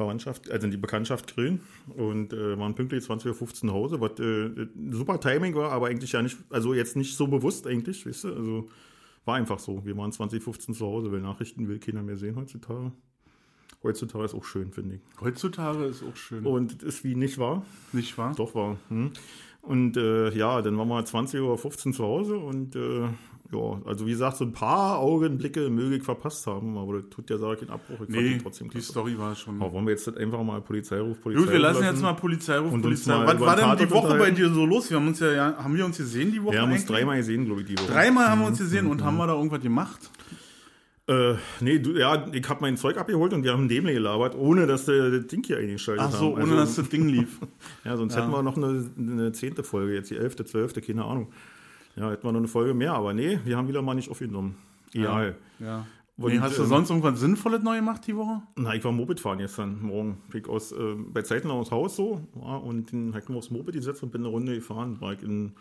Verwandtschaft, 0.01 0.49
also 0.49 0.67
die 0.67 0.77
Bekanntschaft 0.77 1.35
grillen 1.35 1.61
und 1.95 2.33
äh, 2.33 2.57
waren 2.57 2.75
pünktlich 2.75 3.03
20.15 3.03 3.41
Uhr 3.41 3.53
zu 3.53 3.71
Hause, 3.71 4.01
was 4.01 4.19
äh, 4.19 4.67
super 4.91 5.19
Timing 5.19 5.55
war, 5.55 5.71
aber 5.71 5.87
eigentlich 5.87 6.11
ja 6.11 6.21
nicht, 6.21 6.37
also 6.49 6.73
jetzt 6.73 6.95
nicht 6.95 7.15
so 7.15 7.27
bewusst 7.27 7.67
eigentlich, 7.67 8.05
weißt 8.05 8.25
du, 8.25 8.33
also 8.33 8.69
war 9.25 9.35
einfach 9.35 9.59
so. 9.59 9.85
Wir 9.85 9.95
waren 9.97 10.11
20.15 10.11 10.73
zu 10.73 10.85
Hause, 10.85 11.11
weil 11.11 11.21
Nachrichten 11.21 11.67
will 11.67 11.79
keiner 11.79 12.01
mehr 12.01 12.17
sehen 12.17 12.35
heutzutage. 12.35 12.91
Heutzutage 13.83 14.25
ist 14.25 14.35
auch 14.35 14.43
schön, 14.43 14.71
finde 14.71 14.95
ich. 14.95 15.01
Heutzutage 15.21 15.85
ist 15.85 16.03
auch 16.03 16.15
schön. 16.15 16.45
Und 16.45 16.83
ist 16.83 17.03
wie 17.03 17.15
nicht 17.15 17.37
wahr, 17.37 17.65
Nicht 17.93 18.17
wahr? 18.17 18.33
doch 18.35 18.53
war. 18.53 18.77
Hm. 18.89 19.11
Und 19.61 19.95
äh, 19.97 20.31
ja, 20.35 20.61
dann 20.61 20.77
waren 20.77 20.87
wir 20.87 21.03
20.15 21.03 21.41
Uhr 21.87 21.93
zu 21.93 22.03
Hause 22.03 22.37
und 22.37 22.75
äh, 22.75 23.07
ja, 23.53 23.81
also 23.85 24.05
wie 24.05 24.11
gesagt, 24.11 24.37
so 24.37 24.45
ein 24.45 24.53
paar 24.53 24.99
Augenblicke 24.99 25.69
möge 25.69 25.95
ich 25.97 26.03
verpasst 26.03 26.47
haben, 26.47 26.77
aber 26.77 27.01
das 27.01 27.09
tut 27.09 27.29
ja 27.29 27.37
Sache 27.37 27.57
keinen 27.57 27.71
Abbruch. 27.71 27.99
Ich 28.01 28.09
Nee, 28.09 28.35
die 28.35 28.37
trotzdem 28.37 28.67
die 28.69 28.73
klasse. 28.73 28.91
Story 28.91 29.17
war 29.17 29.35
schon. 29.35 29.61
Aber 29.61 29.73
wollen 29.73 29.85
wir 29.85 29.91
jetzt 29.91 30.07
einfach 30.17 30.41
mal 30.43 30.61
Polizeiruf, 30.61 31.19
Polizei 31.21 31.43
Gut, 31.43 31.51
wir 31.51 31.59
lassen 31.59 31.83
jetzt 31.83 32.01
mal 32.01 32.13
Polizeiruf, 32.13 32.67
Und 32.71 32.85
uns 32.85 33.03
Polizei. 33.05 33.11
mal 33.17 33.27
Was 33.27 33.39
war 33.39 33.55
den 33.55 33.77
denn 33.77 33.87
die 33.87 33.93
Woche 33.93 34.17
bei 34.17 34.31
dir 34.31 34.49
so 34.53 34.65
los? 34.65 34.89
Wir 34.89 34.97
haben 34.97 35.07
uns 35.07 35.19
ja, 35.19 35.55
haben 35.63 35.75
wir 35.75 35.85
uns 35.85 35.97
gesehen 35.97 36.31
die 36.31 36.41
Woche? 36.41 36.53
Wir 36.53 36.61
haben 36.61 36.71
uns 36.71 36.81
eigentlich? 36.83 36.97
dreimal 36.97 37.17
gesehen, 37.17 37.45
glaube 37.45 37.61
ich, 37.61 37.67
die 37.67 37.77
Woche. 37.77 37.91
Dreimal 37.91 38.27
haben 38.29 38.41
wir 38.41 38.47
uns 38.47 38.57
gesehen 38.59 38.87
und 38.87 39.03
haben 39.03 39.17
wir 39.17 39.27
da 39.27 39.33
irgendwas 39.35 39.61
gemacht? 39.61 40.09
Äh, 41.07 41.33
nee, 41.59 41.79
du, 41.79 41.97
ja, 41.97 42.27
ich 42.31 42.47
habe 42.47 42.61
mein 42.61 42.77
Zeug 42.77 42.95
abgeholt 42.97 43.33
und 43.33 43.43
wir 43.43 43.51
haben 43.51 43.67
Dämle 43.67 43.91
gelabert, 43.91 44.35
ohne 44.37 44.67
dass 44.67 44.85
der 44.85 45.09
das 45.09 45.27
Ding 45.27 45.43
hier 45.43 45.57
eingeschaltet 45.57 46.05
Ach 46.07 46.11
so, 46.11 46.37
haben. 46.37 46.43
ohne 46.43 46.55
dass 46.55 46.75
das 46.75 46.87
Ding 46.89 47.09
lief. 47.09 47.39
Ja, 47.83 47.97
sonst 47.97 48.15
Ja. 48.15 48.21
hätten 48.21 48.31
wir 48.31 48.43
noch 48.43 48.55
eine, 48.55 48.85
eine 48.97 49.31
zehnte 49.31 49.63
Folge, 49.63 49.93
jetzt 49.95 50.11
die 50.11 50.15
elfte, 50.17 50.45
zwölfte, 50.45 50.79
keine 50.81 51.03
Ahnung. 51.03 51.27
Ja, 51.95 52.09
hätten 52.09 52.23
wir 52.23 52.31
noch 52.31 52.39
eine 52.39 52.47
Folge 52.47 52.73
mehr, 52.73 52.93
aber 52.93 53.13
nee, 53.13 53.39
wir 53.43 53.57
haben 53.57 53.67
wieder 53.67 53.81
mal 53.81 53.93
nicht 53.93 54.09
aufgenommen. 54.09 54.55
Egal. 54.93 55.35
Ja. 55.59 55.85
Nee, 56.17 56.39
hast 56.39 56.57
du 56.57 56.63
ähm, 56.63 56.67
sonst 56.67 56.89
irgendwas 56.89 57.19
Sinnvolles 57.19 57.63
neu 57.63 57.77
gemacht 57.77 58.05
die 58.05 58.15
Woche? 58.15 58.41
Na, 58.55 58.75
ich 58.75 58.83
war 58.83 58.91
Moped 58.91 59.19
fahren 59.19 59.39
gestern 59.39 59.81
Morgen. 59.81 60.21
Bin 60.29 60.45
aus, 60.45 60.71
äh, 60.71 60.95
bei 60.95 61.21
Zeiten 61.21 61.49
aus 61.49 61.71
Haus 61.71 61.95
so 61.95 62.21
ja, 62.35 62.57
und 62.57 62.91
dann 62.93 63.15
ich 63.17 63.29
mir 63.29 63.37
aufs 63.37 63.49
Moped 63.49 63.73
gesetzt 63.73 64.03
und 64.03 64.11
bin 64.11 64.21
eine 64.21 64.29
Runde 64.29 64.55
gefahren. 64.55 64.99
War 65.01 65.13
ich 65.13 65.23
in, 65.23 65.53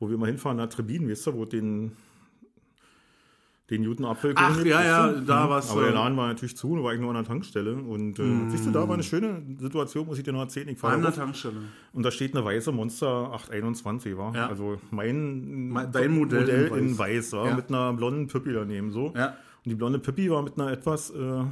wo 0.00 0.10
wir 0.10 0.18
mal 0.18 0.26
hinfahren, 0.26 0.56
nach 0.56 0.68
Trebin, 0.68 1.08
weißt 1.08 1.28
du, 1.28 1.34
wo 1.34 1.44
den, 1.44 1.92
den 3.72 3.82
Newton 3.82 4.04
Apfel 4.06 4.32
Ach, 4.36 4.64
ja, 4.64 4.82
ja, 4.84 5.12
da 5.12 5.44
Mhm. 5.46 5.50
war's, 5.50 5.70
Aber 5.70 5.80
der 5.82 5.90
äh, 5.90 5.94
Laden 5.94 6.16
war 6.16 6.28
natürlich 6.28 6.56
zu, 6.56 6.76
da 6.76 6.82
war 6.84 6.94
ich 6.94 7.00
nur 7.00 7.08
an 7.10 7.16
der 7.16 7.24
Tankstelle. 7.24 7.74
Und 7.74 8.18
äh, 8.18 8.22
siehst 8.50 8.66
du, 8.66 8.70
da 8.70 8.86
war 8.86 8.94
eine 8.94 9.02
schöne 9.02 9.42
Situation, 9.58 10.06
muss 10.06 10.18
ich 10.18 10.24
dir 10.24 10.32
noch 10.32 10.40
erzählen. 10.40 10.68
Ich 10.68 10.78
fahre 10.78 10.94
An 10.94 11.02
der 11.02 11.12
Tankstelle. 11.14 11.56
und 11.92 12.02
da 12.04 12.10
steht 12.10 12.34
eine 12.36 12.44
weiße 12.44 12.70
Monster 12.70 13.32
821, 13.32 14.16
war. 14.16 14.34
Ja. 14.34 14.46
Also 14.48 14.78
mein 14.90 15.68
Me- 15.70 15.88
dein 15.90 16.12
Modell 16.16 16.48
in 16.68 16.78
in 16.90 16.98
weiß, 16.98 17.32
war, 17.32 17.46
Ja. 17.48 17.54
mit 17.56 17.68
einer 17.70 17.92
blonden 17.94 18.26
Püppi 18.28 18.52
daneben 18.52 18.92
so. 18.92 19.12
Ja. 19.16 19.28
Und 19.64 19.70
die 19.70 19.74
blonde 19.74 19.98
Püppi 19.98 20.30
war 20.30 20.42
mit 20.42 20.58
einer 20.58 20.70
etwas, 20.72 21.10
äh, 21.10 21.42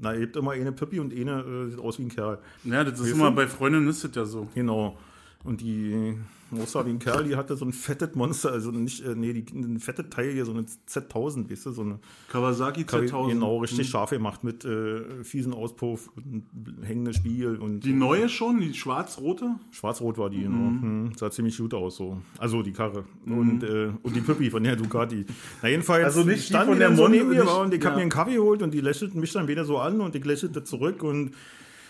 na, 0.00 0.14
ihr 0.14 0.26
habt 0.26 0.36
immer 0.36 0.52
eine 0.52 0.72
Püppi 0.72 1.00
und 1.00 1.12
eine 1.12 1.40
äh, 1.42 1.70
sieht 1.70 1.78
aus 1.80 1.98
wie 1.98 2.04
ein 2.04 2.08
Kerl. 2.08 2.38
Ja, 2.64 2.82
das 2.84 2.94
ist 2.94 3.06
Weißt 3.06 3.12
immer 3.14 3.30
du? 3.30 3.36
bei 3.36 3.46
Freundinnen 3.46 3.88
ist 3.88 4.02
das 4.04 4.14
ja 4.14 4.24
so. 4.24 4.48
Genau. 4.54 4.96
Und 5.44 5.60
die 5.60 6.16
aussah 6.52 6.86
wie 6.86 6.90
ein 6.90 6.98
Kerl, 6.98 7.24
die 7.24 7.36
hatte 7.36 7.56
so 7.56 7.64
ein 7.64 7.72
fettes 7.72 8.14
Monster, 8.14 8.52
also 8.52 8.70
nicht, 8.70 9.04
äh, 9.04 9.14
nee, 9.14 9.32
die, 9.32 9.44
ein 9.54 9.78
fettes 9.80 10.06
Teil 10.10 10.32
hier, 10.32 10.44
so 10.44 10.52
eine 10.52 10.64
Z1000, 10.88 11.50
weißt 11.50 11.66
du, 11.66 11.70
so 11.72 11.82
eine 11.82 11.98
Kawasaki 12.30 12.82
Z1000. 12.82 13.28
Genau, 13.28 13.58
richtig 13.58 13.88
scharf 13.88 14.10
gemacht 14.10 14.44
mit 14.44 14.64
äh, 14.64 15.24
fiesen 15.24 15.52
Auspuff 15.52 16.10
und 16.16 16.44
hängenden 16.82 17.12
Spiegel 17.14 17.56
und 17.56 17.80
Die 17.80 17.92
neue 17.92 18.28
schon, 18.28 18.60
die 18.60 18.72
schwarz-rote? 18.74 19.56
Schwarz-Rot 19.70 20.18
war 20.18 20.30
die, 20.30 20.42
genau. 20.42 20.56
Mhm. 20.56 21.12
Sah 21.16 21.30
ziemlich 21.30 21.58
gut 21.58 21.74
aus, 21.74 21.96
so. 21.96 22.18
Also 22.38 22.62
die 22.62 22.72
Karre. 22.72 23.04
Und, 23.26 23.62
äh, 23.62 23.90
und 24.02 24.16
die 24.16 24.20
Püppi 24.20 24.50
von 24.50 24.62
der 24.64 24.76
Ducati. 24.76 25.26
Na, 25.62 25.68
jedenfalls 25.68 26.04
Also 26.04 26.24
nicht 26.24 26.44
die 26.44 26.52
standen 26.54 26.68
von 26.68 26.74
die 26.74 26.78
der 26.80 26.94
so 26.96 27.02
Mon- 27.02 27.10
neben 27.10 27.28
mir 27.28 27.34
nicht- 27.42 27.46
war 27.46 27.60
und 27.62 27.74
ich 27.74 27.82
ja. 27.82 27.88
hab 27.90 27.96
mir 27.96 28.02
einen 28.02 28.10
Kaffee 28.10 28.34
geholt 28.34 28.62
und 28.62 28.72
die 28.72 28.80
lächelten 28.80 29.20
mich 29.20 29.32
dann 29.32 29.48
wieder 29.48 29.64
so 29.64 29.78
an 29.78 30.00
und 30.00 30.14
ich 30.14 30.24
lächelte 30.24 30.64
zurück 30.64 31.02
und 31.02 31.32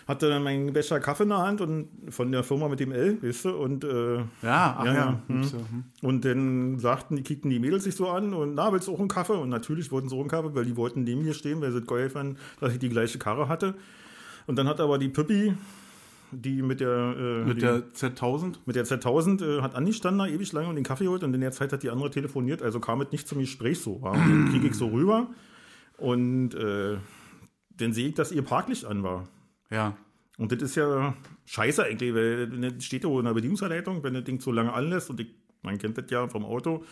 hatte 0.08 0.30
dann 0.30 0.42
meinen 0.42 0.72
Becher 0.72 1.00
Kaffee 1.00 1.24
in 1.24 1.28
der 1.28 1.38
Hand 1.38 1.60
und 1.60 1.88
von 2.08 2.32
der 2.32 2.42
Firma 2.42 2.68
mit 2.68 2.80
dem 2.80 2.92
L, 2.92 3.22
weißt 3.22 3.44
du, 3.44 3.50
und, 3.50 3.84
äh, 3.84 4.16
Ja, 4.16 4.76
ach 4.78 4.84
ja. 4.86 4.92
Ja, 4.92 4.94
ja. 4.94 5.20
Hm. 5.28 5.84
und 6.00 6.24
dann 6.24 6.78
sagten, 6.78 7.16
die 7.16 7.22
kickten 7.22 7.50
die 7.50 7.58
Mädels 7.58 7.84
sich 7.84 7.94
so 7.94 8.08
an 8.08 8.32
und 8.32 8.54
na, 8.54 8.72
willst 8.72 8.88
du 8.88 8.94
auch 8.94 8.98
einen 8.98 9.08
Kaffee? 9.08 9.34
Und 9.34 9.50
natürlich 9.50 9.92
wollten 9.92 10.08
sie 10.08 10.16
auch 10.16 10.20
einen 10.20 10.30
Kaffee, 10.30 10.54
weil 10.54 10.64
die 10.64 10.76
wollten 10.76 11.04
neben 11.04 11.22
mir 11.22 11.34
stehen, 11.34 11.60
weil 11.60 11.72
sie 11.72 11.82
geil 11.82 12.08
fanden, 12.08 12.38
dass 12.58 12.72
ich 12.72 12.78
die 12.78 12.88
gleiche 12.88 13.18
Karre 13.18 13.48
hatte. 13.48 13.74
Und 14.46 14.56
dann 14.56 14.66
hat 14.66 14.80
aber 14.80 14.96
die 14.96 15.10
Püppi, 15.10 15.52
die 16.30 16.62
mit 16.62 16.80
der, 16.80 17.14
äh, 17.18 17.44
Mit 17.44 17.58
die, 17.58 17.60
der 17.60 17.82
Z1000? 17.94 18.54
mit 18.64 18.76
der 18.76 18.86
Z1000 18.86 19.58
äh, 19.58 19.60
hat 19.60 19.74
angestanden 19.74 20.26
da 20.26 20.26
ewig 20.26 20.50
lange 20.52 20.68
und 20.68 20.76
den 20.76 20.84
Kaffee 20.84 21.04
geholt 21.04 21.22
und 21.22 21.34
in 21.34 21.42
der 21.42 21.52
Zeit 21.52 21.70
hat 21.72 21.82
die 21.82 21.90
andere 21.90 22.08
telefoniert, 22.10 22.62
also 22.62 22.80
kam 22.80 23.02
es 23.02 23.12
nicht 23.12 23.28
zum 23.28 23.40
Gespräch 23.40 23.80
so. 23.80 24.00
War. 24.00 24.14
Und 24.14 24.48
kriege 24.50 24.68
ich 24.68 24.74
so 24.74 24.86
rüber 24.88 25.28
und 25.98 26.54
äh, 26.54 26.96
dann 27.76 27.92
sehe 27.92 28.08
ich, 28.08 28.14
dass 28.14 28.32
ihr 28.32 28.42
Parklicht 28.42 28.86
an 28.86 29.02
war. 29.02 29.28
Ja. 29.70 29.96
Und 30.38 30.52
das 30.52 30.62
ist 30.62 30.76
ja 30.76 31.14
scheiße 31.46 31.84
eigentlich, 31.84 32.14
weil 32.14 32.46
das 32.46 32.84
steht 32.84 33.04
ja 33.04 33.10
in 33.10 33.25
der 33.25 33.34
Bedienungsanleitung, 33.34 34.02
wenn 34.04 34.14
das 34.14 34.25
Ding 34.25 34.40
so 34.40 34.52
lange 34.52 34.72
anlässt 34.72 35.10
und 35.10 35.20
ich, 35.20 35.34
man 35.62 35.78
kennt 35.78 35.98
das 35.98 36.04
ja 36.10 36.28
vom 36.28 36.44
Auto, 36.44 36.84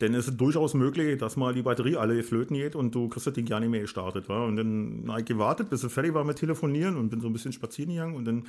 dann 0.00 0.14
ist 0.14 0.28
es 0.28 0.36
durchaus 0.36 0.74
möglich, 0.74 1.18
dass 1.18 1.36
mal 1.36 1.54
die 1.54 1.62
Batterie 1.62 1.96
alle 1.96 2.22
flöten 2.22 2.56
geht 2.56 2.74
und 2.74 2.94
du 2.94 3.08
kriegst 3.08 3.26
das 3.26 3.34
Ding 3.34 3.46
gar 3.46 3.60
nicht 3.60 3.68
mehr 3.68 3.82
gestartet. 3.82 4.28
Wa? 4.28 4.44
Und 4.44 4.56
dann 4.56 5.04
habe 5.08 5.20
ich 5.20 5.26
gewartet, 5.26 5.70
bis 5.70 5.84
es 5.84 5.92
fertig 5.92 6.14
war 6.14 6.24
mit 6.24 6.38
Telefonieren 6.38 6.96
und 6.96 7.10
bin 7.10 7.20
so 7.20 7.28
ein 7.28 7.32
bisschen 7.32 7.52
spazieren 7.52 7.92
gegangen 7.92 8.16
und 8.16 8.24
dann 8.24 8.44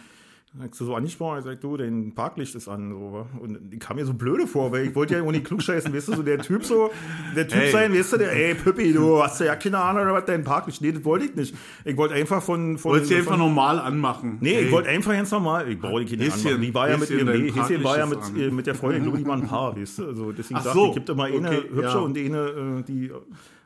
hast 0.59 0.81
du 0.81 0.85
so 0.85 0.95
angesprochen, 0.95 1.39
ich 1.39 1.45
sag, 1.45 1.61
du, 1.61 1.77
dein 1.77 2.13
Parklicht 2.13 2.55
ist 2.55 2.67
an. 2.67 2.91
So, 2.91 3.25
und 3.39 3.73
ich 3.73 3.79
kam 3.79 3.95
mir 3.95 4.05
so 4.05 4.13
blöde 4.13 4.47
vor, 4.47 4.71
weil 4.73 4.87
ich 4.87 4.95
wollte 4.95 5.13
ja 5.13 5.21
irgendwie 5.21 5.39
klugscheißen, 5.41 5.93
weißt 5.93 6.09
du, 6.09 6.15
so 6.17 6.23
der 6.23 6.39
Typ 6.39 6.65
so, 6.65 6.91
der 7.35 7.47
Typ 7.47 7.61
Hey. 7.61 7.71
sein, 7.71 7.93
weißt 7.93 8.13
du, 8.13 8.17
der, 8.17 8.33
ey, 8.33 8.55
Püppi, 8.55 8.91
du 8.91 9.23
hast 9.23 9.39
ja 9.39 9.55
keine 9.55 9.77
Ahnung, 9.79 10.13
was 10.13 10.25
dein 10.25 10.43
Parklicht, 10.43 10.81
nee, 10.81 10.91
das 10.91 11.05
wollte 11.05 11.25
ich 11.25 11.35
nicht. 11.35 11.55
Ich 11.85 11.95
wollte 11.95 12.15
einfach 12.15 12.43
von, 12.43 12.77
von, 12.77 12.91
Wolltest 12.91 13.11
du 13.11 13.15
einfach 13.15 13.37
normal 13.37 13.79
anmachen? 13.79 14.39
Nee, 14.41 14.55
Hey. 14.55 14.65
ich 14.65 14.71
wollte 14.71 14.89
einfach 14.89 15.13
ganz 15.13 15.31
normal. 15.31 15.69
Ich 15.69 15.79
brauche 15.79 16.03
die 16.03 16.17
Häschen, 16.17 16.47
anmachen. 16.47 16.61
Die 16.61 16.73
war 16.73 16.89
ja 16.89 16.97
mit 16.97 17.09
ihrem 17.09 17.27
nee, 17.27 17.51
Häschen 17.51 17.83
war 17.83 17.97
ja 17.97 18.05
mit, 18.05 18.19
äh, 18.37 18.47
an. 18.47 18.55
mit 18.55 18.67
der 18.67 18.75
Freundin, 18.75 19.03
glaube 19.03 19.17
ich, 19.19 19.23
die 19.23 19.29
waren 19.29 19.41
ein 19.43 19.47
Paar, 19.47 19.75
weißt 19.77 19.99
du? 19.99 20.05
Also 20.07 20.31
deswegen 20.33 20.59
Ach 20.59 20.63
dachte 20.65 20.77
so, 20.77 20.87
ich, 20.87 20.93
gibt 20.95 21.09
immer 21.09 21.23
eine 21.25 21.47
okay, 21.47 21.61
hübsche 21.69 21.81
ja. 21.81 21.99
und 21.99 22.17
eine, 22.17 22.37
äh, 22.79 22.83
die 22.83 23.11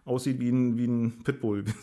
aussieht 0.06 0.40
wie 0.40 0.50
ein, 0.50 0.78
wie 0.78 0.86
ein 0.86 1.14
Pitbull. 1.24 1.64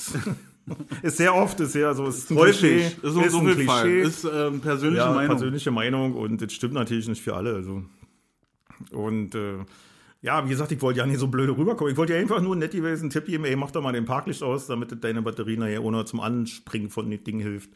ist 1.02 1.16
sehr 1.16 1.34
oft, 1.34 1.58
ist 1.60 1.74
ja 1.74 1.94
so, 1.94 2.06
ist 2.06 2.30
ein 2.30 2.36
Häufig. 2.36 2.60
Klischee. 2.60 2.86
Ist 3.06 3.16
uns 3.16 3.32
so 3.32 3.38
ein 3.38 3.54
viel 3.54 3.66
Fall. 3.66 3.82
Klischee. 3.82 4.08
Ist 4.08 4.24
ähm, 4.24 4.60
persönliche 4.60 5.04
ja, 5.04 5.12
Meinung. 5.12 5.36
persönliche 5.36 5.70
Meinung 5.70 6.14
und 6.14 6.40
das 6.40 6.52
stimmt 6.52 6.74
natürlich 6.74 7.08
nicht 7.08 7.22
für 7.22 7.34
alle. 7.34 7.54
Also. 7.54 7.82
Und 8.92 9.34
äh, 9.34 9.58
ja, 10.22 10.44
wie 10.44 10.50
gesagt, 10.50 10.70
ich 10.70 10.80
wollte 10.82 11.00
ja 11.00 11.06
nicht 11.06 11.18
so 11.18 11.26
blöde 11.26 11.56
rüberkommen. 11.56 11.92
Ich 11.92 11.98
wollte 11.98 12.14
ja 12.14 12.20
einfach 12.20 12.40
nur 12.40 12.54
nett 12.54 12.72
gewesen, 12.72 13.10
Tipp 13.10 13.26
geben, 13.26 13.44
ey, 13.44 13.56
mach 13.56 13.72
doch 13.72 13.82
mal 13.82 13.92
den 13.92 14.04
Parklicht 14.04 14.42
aus, 14.42 14.68
damit 14.68 15.02
deine 15.02 15.20
Batterie 15.20 15.56
nachher 15.56 15.82
ohne 15.82 16.04
zum 16.04 16.20
Anspringen 16.20 16.90
von 16.90 17.10
dem 17.10 17.22
Ding 17.24 17.40
hilft. 17.40 17.70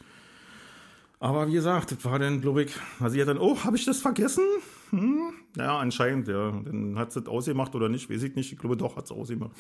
Aber 1.18 1.49
wie 1.49 1.53
gesagt, 1.53 1.92
das 1.92 2.05
war 2.05 2.18
dann, 2.18 2.40
glaube 2.40 2.64
ich, 2.64 2.72
also 3.01 3.14
sie 3.14 3.20
hat 3.20 3.29
dann, 3.29 3.38
oh, 3.38 3.64
habe 3.64 3.77
ich 3.77 3.85
das 3.85 4.01
vergessen? 4.01 4.44
Hm? 4.90 5.33
Ja, 5.57 5.79
anscheinend, 5.79 6.29
ja. 6.29 6.53
Dann 6.64 6.96
hat 6.99 7.12
sie 7.12 7.20
das 7.20 7.29
ausgemacht 7.29 7.75
oder 7.75 7.88
nicht, 7.88 8.11
weiß 8.11 8.22
ich 8.22 8.37
nicht. 8.37 8.53
Ich 8.53 8.59
glaube, 8.59 8.77
doch, 8.77 8.96
hat 8.96 9.09
sie 9.09 9.14
ausgemacht. 9.14 9.53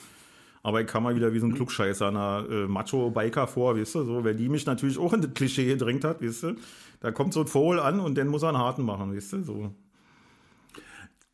Aber 0.66 0.80
ich 0.80 0.88
kam 0.88 1.04
mal 1.04 1.14
wieder 1.14 1.32
wie 1.32 1.38
so 1.38 1.46
ein 1.46 1.54
Klugscheißer 1.54 2.08
einer 2.08 2.44
äh, 2.50 2.66
Macho-Biker 2.66 3.46
vor, 3.46 3.78
weißt 3.78 3.94
du, 3.94 4.04
so, 4.04 4.24
weil 4.24 4.34
die 4.34 4.48
mich 4.48 4.66
natürlich 4.66 4.98
auch 4.98 5.12
in 5.12 5.20
das 5.20 5.32
Klischee 5.32 5.64
gedrängt 5.64 6.02
hat, 6.02 6.20
weißt 6.20 6.42
du. 6.42 6.56
Da 6.98 7.12
kommt 7.12 7.34
so 7.34 7.42
ein 7.42 7.46
Vogel 7.46 7.78
an 7.78 8.00
und 8.00 8.18
dann 8.18 8.26
muss 8.26 8.42
er 8.42 8.48
einen 8.48 8.58
harten 8.58 8.82
machen, 8.82 9.14
weißt 9.14 9.34
du, 9.34 9.42
so. 9.44 9.70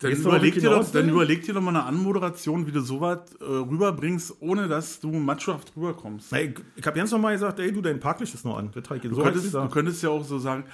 Dann 0.00 0.12
überleg, 0.12 0.52
dir 0.56 0.68
doch, 0.68 0.90
dann 0.90 1.08
überleg 1.08 1.44
dir 1.44 1.54
doch 1.54 1.62
mal 1.62 1.70
eine 1.70 1.84
Anmoderation, 1.84 2.66
wie 2.66 2.72
du 2.72 2.82
sowas 2.82 3.20
äh, 3.40 3.44
rüberbringst, 3.44 4.36
ohne 4.40 4.68
dass 4.68 5.00
du 5.00 5.10
machohaft 5.10 5.74
rüberkommst. 5.78 6.30
Na, 6.30 6.42
ich 6.42 6.60
ich 6.76 6.86
habe 6.86 6.98
ganz 6.98 7.10
normal 7.10 7.32
gesagt, 7.32 7.58
ey, 7.58 7.72
du, 7.72 7.80
dein 7.80 8.00
Parklicht 8.00 8.34
ist 8.34 8.44
noch 8.44 8.58
an. 8.58 8.70
Das 8.74 8.84
ich 8.84 9.02
so 9.02 9.08
Du 9.08 9.16
ich 9.16 9.24
könntest, 9.24 9.54
du 9.54 9.68
könntest 9.68 10.02
ja 10.02 10.10
auch 10.10 10.24
so 10.24 10.38
sagen, 10.40 10.64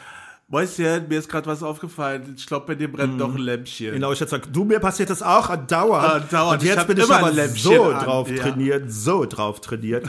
du, 0.50 1.06
mir 1.08 1.18
ist 1.18 1.28
gerade 1.28 1.46
was 1.46 1.62
aufgefallen, 1.62 2.34
ich 2.36 2.46
glaube, 2.46 2.66
bei 2.66 2.74
dir 2.74 2.90
brennt 2.90 3.20
doch 3.20 3.34
ein 3.34 3.38
Lämpchen. 3.40 3.92
Genau, 3.92 4.12
ich 4.12 4.20
hätte 4.20 4.30
gesagt, 4.38 4.56
du, 4.56 4.64
mir 4.64 4.80
passiert 4.80 5.10
das 5.10 5.22
auch 5.22 5.50
andauernd. 5.50 6.04
Ah, 6.08 6.20
dauernd. 6.20 6.54
Und 6.54 6.62
Ich 6.62 6.68
jetzt 6.70 6.78
hab 6.78 6.86
bin 6.86 6.96
ich 6.98 7.04
immer 7.04 7.18
aber 7.18 7.48
so 7.48 7.84
an. 7.84 8.04
drauf 8.04 8.30
Ja. 8.30 8.42
trainiert, 8.42 8.90
so 8.90 9.26
drauf 9.26 9.60
trainiert, 9.60 10.06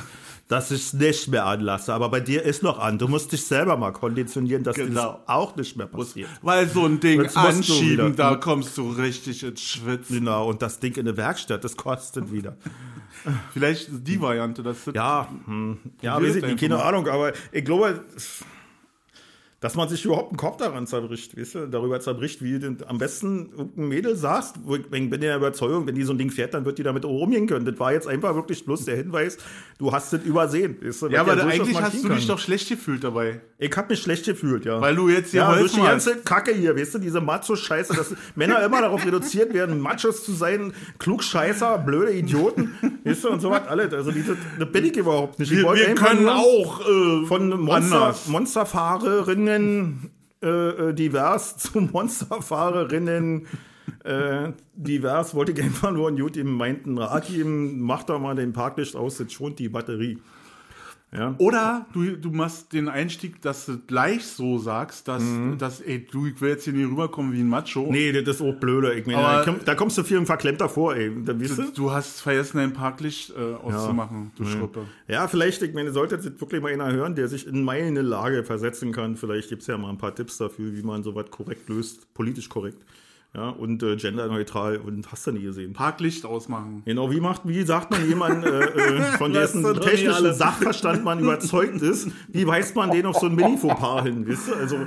dass 0.47 0.71
ich 0.71 0.79
es 0.81 0.93
nicht 0.93 1.27
mehr 1.27 1.45
anlasse. 1.45 1.93
Aber 1.93 2.09
bei 2.09 2.21
dir 2.21 2.43
ist 2.43 2.63
noch 2.63 2.79
an. 2.79 2.97
Du 2.97 3.07
musst 3.07 3.31
dich 3.33 3.45
selber 3.45 3.75
mal 3.77 3.91
konditionieren, 3.91 4.63
dass 4.63 4.75
Genau. 4.77 5.13
das 5.13 5.27
auch 5.27 5.55
nicht 5.57 5.75
mehr 5.75 5.87
passiert. 5.87 6.29
Weil 6.41 6.67
so 6.69 6.85
ein 6.85 6.99
Ding 7.01 7.25
anschieben, 7.35 8.15
da 8.15 8.35
kommst 8.35 8.77
du 8.77 8.89
richtig 8.91 9.43
ins 9.43 9.61
Schwitzen. 9.61 10.19
Genau, 10.19 10.47
und 10.49 10.61
das 10.61 10.79
Ding 10.79 10.95
in 10.95 11.05
der 11.05 11.17
Werkstatt, 11.17 11.63
das 11.65 11.75
kostet 11.75 12.31
wieder. 12.31 12.55
Vielleicht 13.53 13.89
die 14.07 14.21
Variante, 14.21 14.63
das 14.63 14.77
Ja, 14.93 15.27
hm, 15.45 15.77
ja, 16.01 16.17
ich 16.19 16.35
nicht, 16.35 16.43
einfach 16.45 16.59
keine. 16.59 16.81
Ahnung, 16.83 17.07
aber 17.09 17.33
ich 17.51 17.65
glaube, 17.65 18.01
dass 19.61 19.75
man 19.75 19.89
sich 19.89 20.05
überhaupt 20.05 20.29
einen 20.29 20.37
Kopf 20.37 20.57
daran 20.57 20.87
zerbricht, 20.87 21.37
weißt 21.37 21.55
du, 21.55 21.67
darüber 21.67 21.99
zerbricht, 21.99 22.41
wie 22.41 22.59
du 22.59 22.77
am 22.87 22.97
besten 22.97 23.49
irgendein 23.57 23.87
Mädel 23.89 24.15
sagst, 24.15 24.55
ich 24.71 24.89
bin 24.89 25.11
der 25.11 25.35
Überzeugung, 25.35 25.85
wenn 25.85 25.95
die 25.95 26.03
so 26.03 26.13
ein 26.13 26.17
Ding 26.17 26.31
fährt, 26.31 26.53
dann 26.53 26.63
wird 26.63 26.77
die 26.77 26.83
damit 26.83 27.03
auch 27.05 27.21
umgehen 27.21 27.45
können. 27.45 27.65
Das 27.65 27.77
war 27.77 27.91
jetzt 27.91 28.07
einfach 28.07 28.35
wirklich 28.35 28.63
bloß 28.63 28.85
der 28.85 28.95
Hinweis, 28.95 29.37
du 29.77 29.91
hast 29.91 30.13
das 30.13 30.23
übersehen. 30.23 30.77
Weißt 30.81 31.01
du, 31.01 31.07
Ja, 31.09 31.21
aber 31.21 31.35
durchaus 31.35 31.51
eigentlich 31.59 31.81
hast 31.81 32.03
du 32.03 32.07
dich 32.09 32.19
kann. 32.19 32.27
doch 32.27 32.39
schlecht 32.39 32.69
gefühlt 32.69 33.03
dabei. 33.03 33.41
Ich 33.57 33.75
hab 33.75 33.89
mich 33.89 33.99
schlecht 33.99 34.25
gefühlt, 34.25 34.63
ja. 34.63 34.79
Weil 34.79 34.95
du 34.95 35.09
jetzt 35.09 35.31
hier 35.31 35.41
ja, 35.41 35.53
durch 35.55 35.71
die 35.71 35.77
geholfen 35.77 35.95
hast. 35.97 36.05
ganze 36.05 36.23
Kacke 36.23 36.53
hier, 36.53 36.77
weißt 36.77 36.95
du, 36.95 36.99
diese 36.99 37.19
Macho-Scheiße, 37.19 37.93
dass 37.93 38.15
Männer 38.35 38.63
immer 38.63 38.79
darauf 38.81 39.05
reduziert 39.05 39.53
werden, 39.53 39.81
Machos 39.81 40.23
zu 40.23 40.31
sein, 40.31 40.71
Klugscheißer, 40.99 41.79
blöde 41.79 42.13
Idioten, 42.13 42.71
weißt 43.03 43.25
du, 43.25 43.29
und 43.31 43.41
so 43.41 43.49
was 43.51 43.67
alles. 43.67 43.93
Also 43.93 44.11
diese, 44.11 44.37
das 44.57 44.71
bin 44.71 44.85
ich 44.85 44.95
überhaupt 44.95 45.39
nicht. 45.39 45.51
Ich 45.51 45.57
Wir, 45.57 45.73
wir 45.73 45.95
können 45.95 46.29
auch 46.29 46.79
äh, 46.79 47.25
von 47.25 47.49
Monster. 47.59 48.15
Monsterfahrerinnen 48.27 49.48
äh, 50.41 50.47
äh, 50.47 50.93
divers 50.93 51.57
zu 51.57 51.81
Monsterfahrerinnen 51.81 53.47
äh, 54.03 54.51
divers, 54.73 55.35
wollte 55.35 55.51
ich 55.51 55.57
nur 55.91 56.07
einen 56.07 56.17
Jut 56.17 56.37
ihm 56.37 56.53
meinten 56.53 56.99
geben, 57.27 57.81
mach 57.81 58.03
doch 58.03 58.19
mal 58.19 58.35
den 58.35 58.53
Parklicht 58.53 58.95
aus, 58.95 59.17
das 59.17 59.33
schont 59.33 59.59
die 59.59 59.69
Batterie. 59.69 60.19
Ja. 61.11 61.33
Oder 61.39 61.87
du, 61.93 62.17
du 62.17 62.29
machst 62.29 62.71
den 62.71 62.87
Einstieg, 62.87 63.41
dass 63.41 63.65
du 63.65 63.79
gleich 63.79 64.25
so 64.25 64.59
sagst, 64.59 65.07
dass, 65.07 65.23
dass 65.57 65.81
ey, 65.81 66.05
du, 66.05 66.27
ich 66.27 66.39
will 66.39 66.49
jetzt 66.51 66.65
hier 66.65 66.73
nicht 66.73 66.89
rüberkommen 66.89 67.33
wie 67.33 67.39
ein 67.39 67.49
Macho. 67.49 67.85
Mhm. 67.85 67.91
Nee, 67.91 68.11
das 68.11 68.35
ist 68.35 68.41
auch 68.41 68.53
blöde. 68.53 68.93
Ich 68.93 69.07
meine, 69.07 69.21
da, 69.21 69.41
komm, 69.43 69.55
da 69.65 69.73
kommst 69.73 69.97
du 69.97 70.03
viel 70.03 70.23
verklemmter 70.25 70.69
vor, 70.69 70.95
ey. 70.95 71.11
Da, 71.25 71.33
du? 71.33 71.47
Du, 71.47 71.71
du 71.71 71.91
hast 71.91 72.21
vergessen, 72.21 72.57
dein 72.57 72.73
Parklicht 72.73 73.31
äh, 73.31 73.55
auszumachen, 73.55 74.31
du 74.35 74.45
Schruppe. 74.45 74.85
Ja, 75.07 75.27
vielleicht, 75.27 75.61
ich 75.63 75.73
meine, 75.73 75.91
sollte 75.91 76.15
jetzt 76.15 76.39
wirklich 76.39 76.61
mal 76.61 76.71
einer 76.71 76.91
hören, 76.91 77.15
der 77.15 77.27
sich 77.27 77.47
in 77.47 77.63
meine 77.63 78.01
Lage 78.01 78.43
versetzen 78.43 78.91
kann. 78.91 79.15
Vielleicht 79.15 79.49
gibt 79.49 79.63
es 79.63 79.67
ja 79.67 79.77
mal 79.77 79.89
ein 79.89 79.97
paar 79.97 80.13
Tipps 80.13 80.37
dafür, 80.37 80.73
wie 80.75 80.83
man 80.83 81.01
sowas 81.01 81.31
korrekt 81.31 81.69
löst, 81.69 82.13
politisch 82.13 82.49
korrekt. 82.49 82.83
Ja, 83.35 83.49
und 83.49 83.83
äh, 83.83 83.95
genderneutral 83.95 84.77
und 84.77 85.11
hast 85.11 85.27
du 85.27 85.31
nie 85.31 85.43
gesehen. 85.43 85.73
Parklicht 85.73 86.25
ausmachen. 86.25 86.81
Genau, 86.85 87.11
wie 87.11 87.19
macht, 87.19 87.41
wie 87.45 87.61
sagt 87.61 87.91
man 87.91 88.07
jemand, 88.09 88.43
äh, 88.43 88.63
äh, 88.63 89.01
von 89.19 89.33
dessen 89.33 89.63
technischen. 89.81 90.33
Sachverstand 90.33 91.03
man 91.03 91.19
überzeugt 91.19 91.79
ist, 91.83 92.09
wie 92.29 92.47
weist 92.47 92.75
man 92.75 92.89
den 92.89 93.05
auf 93.05 93.17
so 93.17 93.27
ein 93.27 93.35
Mini-Fauxpas 93.35 94.03
hin, 94.03 94.27
weißt 94.27 94.47
du? 94.47 94.53
Also, 94.55 94.77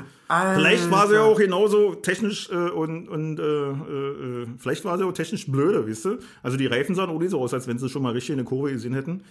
vielleicht 0.55 0.91
war 0.91 1.07
sie 1.07 1.15
ja 1.15 1.23
auch 1.23 1.39
genauso 1.39 1.95
technisch 1.95 2.51
äh, 2.51 2.71
und, 2.71 3.09
und 3.09 3.39
äh, 3.39 3.43
äh, 3.43 4.47
vielleicht 4.59 4.85
war 4.85 4.99
sie 4.99 5.05
auch 5.05 5.13
technisch 5.13 5.47
blöde, 5.47 5.89
weißt 5.89 6.05
du? 6.07 6.19
Also 6.43 6.57
die 6.57 6.67
Reifen 6.67 6.97
sahen 6.97 7.11
auch 7.11 7.21
nicht 7.21 7.31
so 7.31 7.41
aus, 7.41 7.55
als 7.55 7.69
wenn 7.69 7.79
sie 7.79 7.89
schon 7.89 8.03
mal 8.03 8.13
richtig 8.13 8.33
eine 8.33 8.45
Kurve 8.45 8.73
gesehen 8.73 8.95
hätten. 8.95 9.23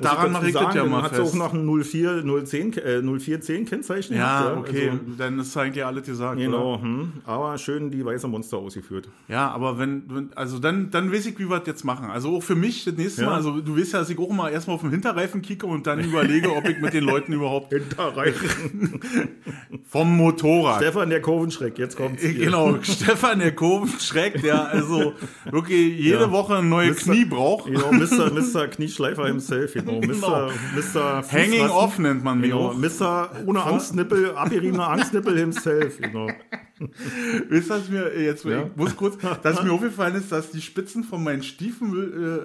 Daran 0.00 0.30
mache 0.30 0.46
ich 0.46 0.52
das 0.52 0.62
sagen, 0.62 0.76
ja 0.76 0.84
mal 0.84 1.02
hat 1.02 1.16
sie 1.16 1.20
auch 1.22 1.24
fest. 1.24 1.34
noch 1.34 1.52
ein 1.52 1.66
04, 1.66 2.22
010, 2.44 2.72
äh, 2.74 3.02
0410 3.02 3.66
Kennzeichen. 3.66 4.16
Ja, 4.16 4.42
gehabt, 4.50 4.68
okay, 4.68 4.90
Also, 4.90 5.00
dann 5.18 5.38
ist 5.40 5.56
eigentlich 5.56 5.84
alles 5.84 6.06
gesagt. 6.06 6.38
Genau, 6.38 6.80
hm. 6.80 7.12
aber 7.26 7.58
schön 7.58 7.90
die 7.90 8.04
weiße 8.04 8.28
Monster 8.28 8.58
ausgeführt. 8.58 9.08
Ja, 9.26 9.50
aber 9.50 9.78
wenn, 9.80 10.04
wenn 10.08 10.32
also 10.36 10.60
dann, 10.60 10.90
dann 10.92 11.12
weiß 11.12 11.26
ich, 11.26 11.38
wie 11.40 11.50
wir 11.50 11.58
das 11.58 11.66
jetzt 11.66 11.84
machen. 11.84 12.10
Also 12.10 12.36
auch 12.36 12.42
für 12.44 12.54
mich 12.54 12.84
das 12.84 12.94
nächste 12.94 13.22
Ja. 13.22 13.30
Mal, 13.30 13.34
also 13.34 13.60
du 13.60 13.76
weißt 13.76 13.94
ja, 13.94 13.98
dass 13.98 14.10
ich 14.10 14.18
auch 14.20 14.30
mal 14.30 14.50
erstmal 14.52 14.76
auf 14.76 14.82
den 14.82 14.90
Hinterreifen 14.90 15.42
kicke 15.42 15.66
und 15.66 15.84
dann 15.88 15.98
überlege, 15.98 16.54
ob 16.54 16.68
ich 16.68 16.78
mit 16.80 16.94
den 16.94 17.02
Leuten 17.02 17.32
überhaupt 17.32 17.72
Hinterreifen. 17.72 19.00
vom 19.88 20.16
Motorrad. 20.16 20.76
Stefan 20.80 21.10
der 21.10 21.20
Kurvenschreck, 21.20 21.76
jetzt 21.78 21.96
kommt's. 21.96 22.22
hier. 22.22 22.34
Genau, 22.34 22.78
Stefan 22.82 23.40
der 23.40 23.52
Kurvenschreck, 23.54 24.40
der 24.42 24.68
also 24.68 25.14
wirklich 25.50 25.98
jede 25.98 26.20
Ja. 26.20 26.30
Woche 26.30 26.56
ein 26.58 26.68
neues. 26.68 26.98
Knie 26.98 27.24
braucht. 27.24 27.66
Genau, 27.66 27.90
Mr. 27.92 28.30
Mr. 28.32 28.68
Knieschleifer 28.68 29.26
himself, 29.26 29.71
genau. 29.84 30.00
Mr. 30.00 30.50
Mr. 30.76 31.22
Hanging 31.30 31.68
off 31.68 31.98
nennt 31.98 32.22
man 32.24 32.40
mich 32.40 32.50
Genau, 32.50 32.68
auch. 32.70 32.76
Mr. 32.76 33.30
ohne 33.46 33.62
Angstnippel, 33.62 34.32
abgeriebener 34.34 34.88
Angstnippel 34.88 35.38
himself, 35.38 35.98
genau. 36.00 36.26
Wisst 37.48 37.70
ihr, 37.70 37.76
dass 37.76 37.88
mir 37.88 38.20
jetzt, 38.20 38.44
Ja. 38.44 38.64
ich 38.66 38.76
muss 38.76 38.96
kurz, 38.96 39.16
dass 39.42 39.62
mir 39.62 39.72
aufgefallen 39.72 40.14
ist, 40.16 40.32
dass 40.32 40.50
die 40.50 40.60
Spitzen 40.60 41.04
von 41.04 41.22
meinen 41.22 41.42
Stiefeln 41.42 41.92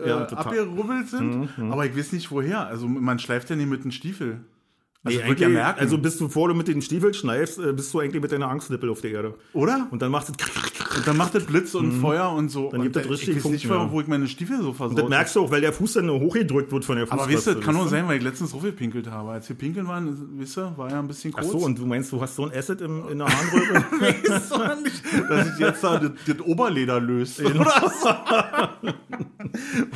äh, 0.04 0.08
Ja, 0.10 0.24
äh, 0.24 0.28
total. 0.28 0.46
abgerubbelt 0.46 1.08
sind, 1.10 1.50
aber 1.58 1.86
ich 1.86 1.98
weiß 1.98 2.12
nicht 2.14 2.30
woher. 2.32 2.68
Also 2.68 2.88
man 2.88 3.18
schleift 3.20 3.50
ja 3.50 3.56
nicht 3.56 3.70
mit 3.70 3.82
einem 3.82 3.92
Stiefel. 3.92 4.42
Also 5.04 5.20
Nee, 5.20 5.34
ja 5.38 5.48
merken. 5.48 5.80
Also 5.80 5.98
bist 5.98 6.20
du, 6.20 6.26
bevor 6.28 6.50
du 6.50 6.54
mit 6.54 6.68
den 6.68 6.82
Stiefeln 6.82 7.14
schneifst, 7.14 7.60
äh, 7.60 7.72
bist 7.72 7.94
du 7.94 8.00
eigentlich 8.00 8.22
mit 8.22 8.32
deiner 8.32 8.50
Angstnippel 8.50 8.90
auf 8.90 9.00
der 9.02 9.12
Erde. 9.12 9.36
oder? 9.54 9.88
Und 9.92 10.02
dann 10.02 10.12
macht 10.12 10.28
es 10.30 10.36
Und 10.98 11.08
dann 11.08 11.18
macht 11.18 11.36
das 11.36 11.44
Blitz 11.46 11.76
und 11.76 11.92
Feuer 12.02 12.32
und 12.32 12.50
so. 12.50 12.68
Mhm. 12.68 12.70
Dann 12.72 12.80
und 12.80 12.84
gibt 12.84 12.96
das 12.96 13.06
ich 13.06 13.12
richtig 13.12 13.38
weiß 13.38 13.52
nicht, 13.52 13.68
Funken, 13.68 13.88
ja. 13.88 13.92
wo 13.92 14.02
ich 14.02 14.08
meine 14.08 14.28
Stiefel 14.28 14.62
so 14.62 14.74
versaut 14.74 14.98
Das 14.98 15.10
merkst 15.10 15.36
du 15.36 15.42
auch, 15.44 15.52
weil 15.52 15.62
der 15.62 15.74
Fuß 15.74 15.94
dann 15.94 16.10
hochgedrückt 16.10 16.72
wird 16.72 16.86
von 16.86 16.96
der 16.96 17.04
Aber 17.04 17.24
Fußraste. 17.24 17.36
wisst 17.38 17.48
ihr, 17.48 17.56
das 17.56 17.64
kann 17.64 17.76
nur 17.76 17.88
sein, 17.88 18.08
weil 18.08 18.18
ich 18.18 18.24
letztens 18.24 18.52
so 18.52 18.60
viel 18.60 18.72
pinkelt 18.72 19.10
habe. 19.10 19.32
Als 19.32 19.48
wir 19.50 19.56
pinkeln 19.56 19.88
waren, 19.88 20.30
wisst 20.38 20.58
ihr, 20.58 20.74
war 20.76 20.90
ja 20.90 21.00
ein 21.00 21.08
bisschen 21.08 21.34
Ach 21.36 21.42
kurz. 21.42 21.52
so, 21.52 21.60
und 21.60 21.78
du 21.78 21.86
meinst, 21.86 22.12
du 22.12 22.20
hast 22.22 22.36
so 22.36 22.46
ein 22.46 22.58
Acid 22.58 22.82
im, 22.82 23.08
in 23.10 23.20
der 23.20 23.28
Harnröhre? 23.28 23.86
Weißt 24.00 24.52
du 24.52 24.84
nicht, 24.84 25.04
dass 25.30 25.48
sich 25.48 25.60
jetzt 25.60 25.84
da 25.84 26.00
das, 26.00 26.12
das 26.26 26.40
Oberleder 26.42 27.00
löst. 27.00 27.38
Genau. 27.38 27.62
Oder 27.62 27.92
so. 28.02 28.10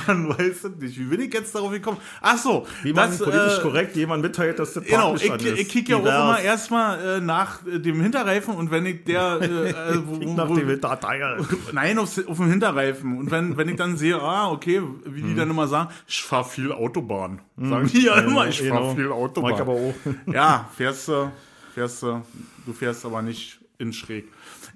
Man 0.08 0.30
weiß 0.30 0.64
es 0.64 0.76
nicht. 0.80 1.00
Wie 1.00 1.04
bin 1.04 1.22
ich 1.22 1.34
jetzt 1.34 1.54
darauf 1.54 1.72
gekommen? 1.72 1.98
Ach 2.22 2.38
so. 2.38 2.66
Wie 2.84 2.94
man 2.94 3.10
das, 3.10 3.20
politisch 3.20 3.60
äh, 3.60 3.62
korrekt 3.62 3.96
jemand 3.96 4.22
mitteilt, 4.24 4.60
dass 4.60 4.74
das 4.74 4.84
Genau, 4.84 5.16
ich, 5.16 5.26
ist. 5.26 5.46
ich 5.46 5.70
kicke 5.70 5.92
ja 5.92 5.98
auch 5.98 6.02
immer 6.02 6.40
erstmal 6.40 7.18
äh, 7.18 7.22
nach 7.22 7.66
äh, 7.66 7.80
dem 7.80 8.02
Hinterreifen 8.02 8.56
und 8.56 8.72
wenn 8.72 8.86
ich 8.86 9.04
der, 9.04 9.40
äh, 9.42 9.70
äh, 9.70 9.74
wo, 10.06 10.34
nach 10.34 10.50
wo, 10.50 10.56
dem 10.56 10.68
Datei. 10.96 11.38
nein, 11.74 11.98
auf, 12.00 12.18
auf 12.28 12.38
dem 12.38 12.50
Hinterreifen 12.50 13.18
und 13.18 13.32
wenn, 13.32 13.58
wenn 13.58 13.70
ich 13.70 13.76
dann 13.78 13.98
sehe, 13.98 14.20
ah, 14.22 14.50
okay, 14.52 14.82
wie 15.06 15.22
die 15.22 15.36
dann 15.36 15.50
immer 15.50 15.68
sagen, 15.68 15.90
ich 16.08 16.22
fahr 16.22 16.44
viel 16.44 16.72
Autobahn. 16.72 17.40
Sagen 17.58 17.88
die 17.88 18.04
ja 18.06 18.16
immer, 18.20 18.48
ich 18.48 18.60
fahr 18.62 18.80
Genau. 18.80 18.96
viel 18.96 19.12
Autobahn. 19.12 19.54
ich 19.54 19.60
aber 19.60 19.74
auch. 19.74 19.94
Ja, 20.34 20.70
fährst 20.76 21.08
du, 21.08 21.32
fährst 21.74 22.04
du, 22.04 22.22
du 22.66 22.74
fährst 22.74 23.06
aber 23.06 23.22
nicht 23.22 23.60
in 23.78 23.94
schräg. 23.94 24.26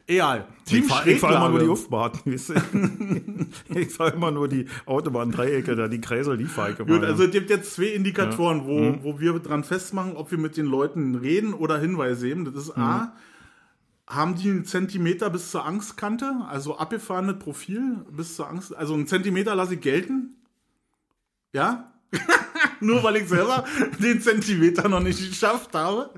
Egal. 0.07 0.45
Team 0.65 0.83
Ich 0.83 0.87
fahre 0.87 1.15
fahr 1.17 1.35
immer 1.35 1.49
nur 1.49 1.59
die. 1.59 1.67
Aufbauten. 1.67 2.31
weißt 2.33 2.49
du? 2.49 2.55
ich 3.79 3.91
fahre 3.91 4.11
immer 4.11 4.31
nur 4.31 4.47
die 4.47 4.67
Autobahn-Dreiecke, 4.85 5.75
da 5.75 5.87
die 5.87 5.99
Kreisel, 6.01 6.37
die 6.37 6.45
fahre 6.45 6.71
ich 6.71 6.79
immer. 6.79 6.87
Gut, 6.87 7.01
ja. 7.03 7.09
also 7.09 7.23
es 7.23 7.31
gibt 7.31 7.49
jetzt 7.49 7.73
zwei 7.73 7.85
Indikatoren, 7.87 8.65
wo, 8.65 8.79
Mhm. 8.79 8.99
wo 9.03 9.19
wir 9.19 9.33
dran 9.39 9.63
festmachen, 9.63 10.15
ob 10.15 10.29
wir 10.31 10.37
mit 10.37 10.57
den 10.57 10.65
Leuten 10.67 11.15
reden 11.15 11.53
oder 11.53 11.77
Hinweise 11.79 12.27
geben. 12.27 12.45
Das 12.45 12.55
ist 12.55 12.77
Mhm. 12.77 13.07
Haben 14.07 14.35
die 14.35 14.49
einen 14.49 14.65
Zentimeter 14.65 15.29
bis 15.31 15.49
zur 15.49 15.65
Angstkante, 15.65 16.31
also 16.47 16.77
abgefahrenes 16.77 17.39
Profil 17.39 18.05
bis 18.11 18.35
zur 18.35 18.47
Angst, 18.47 18.75
also 18.75 18.93
einen 18.93 19.07
Zentimeter 19.07 19.55
lasse 19.55 19.75
ich 19.75 19.81
gelten. 19.81 20.35
Ja? 21.53 21.91
Nur 22.79 23.01
weil 23.03 23.15
ich 23.17 23.27
selber 23.27 23.65
den 23.99 24.21
Zentimeter 24.21 24.87
noch 24.89 24.99
nicht 24.99 25.17
geschafft 25.17 25.73
habe. 25.73 26.11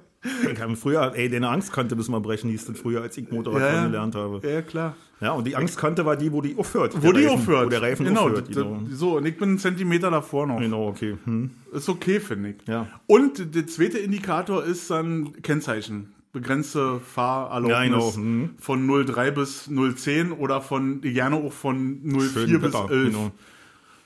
Ich 0.52 0.60
habe 0.60 0.76
früher, 0.76 1.14
ey, 1.16 1.30
deine 1.30 1.48
Angstkante 1.50 1.96
müssen 1.96 2.12
wir 2.12 2.20
brechen, 2.20 2.50
hieß 2.50 2.66
das 2.66 2.80
früher, 2.80 3.02
als 3.02 3.18
ich 3.18 3.32
Motorradfahren 3.32 3.92
gelernt 3.92 4.16
habe. 4.16 4.46
Ja, 4.46 4.62
klar. 4.62 4.96
Ja, 5.22 5.32
und 5.32 5.48
die 5.48 5.56
Angstkante 5.56 6.06
war 6.06 6.16
die, 6.18 6.32
wo 6.32 6.42
die 6.42 6.58
aufhört. 6.58 6.94
Wo 7.02 7.12
die 7.12 7.26
Reifen, 7.26 7.40
aufhört. 7.40 7.66
Wo 7.68 7.70
der 7.70 7.82
Reifen 7.82 8.06
genau, 8.06 8.26
aufhört. 8.26 8.50
Genau, 8.50 8.82
So, 8.92 9.18
und 9.18 9.26
ich 9.26 9.38
bin 9.38 9.50
einen 9.50 9.60
Zentimeter 9.60 10.12
davor 10.12 10.46
noch. 10.46 10.60
genau 10.60 10.88
okay. 10.88 11.18
Hm. 11.24 11.52
Ist 11.72 11.88
okay, 11.90 12.20
finde 12.20 12.50
ich. 12.50 12.68
Ja. 12.68 12.88
Und 13.08 13.56
der 13.56 13.66
zweite 13.68 13.98
Indikator 14.00 14.64
ist 14.64 14.90
dann 14.92 15.42
Kennzeichen. 15.42 16.14
Begrenzte 16.34 17.00
Fahrerlaubnis 17.00 18.16
Ja. 18.16 18.22
Mhm. 18.22 18.50
von 18.60 18.86
03 19.06 19.32
bis 19.32 19.70
010 19.96 20.32
oder 20.32 20.62
von 20.62 21.02
gerne 21.02 21.36
auch 21.38 21.54
von 21.54 22.00
04 22.04 22.22
Schön 22.48 22.62
bis 22.62 22.74
Wetter, 22.74 22.90
11. 22.92 23.06
genau. 23.14 23.32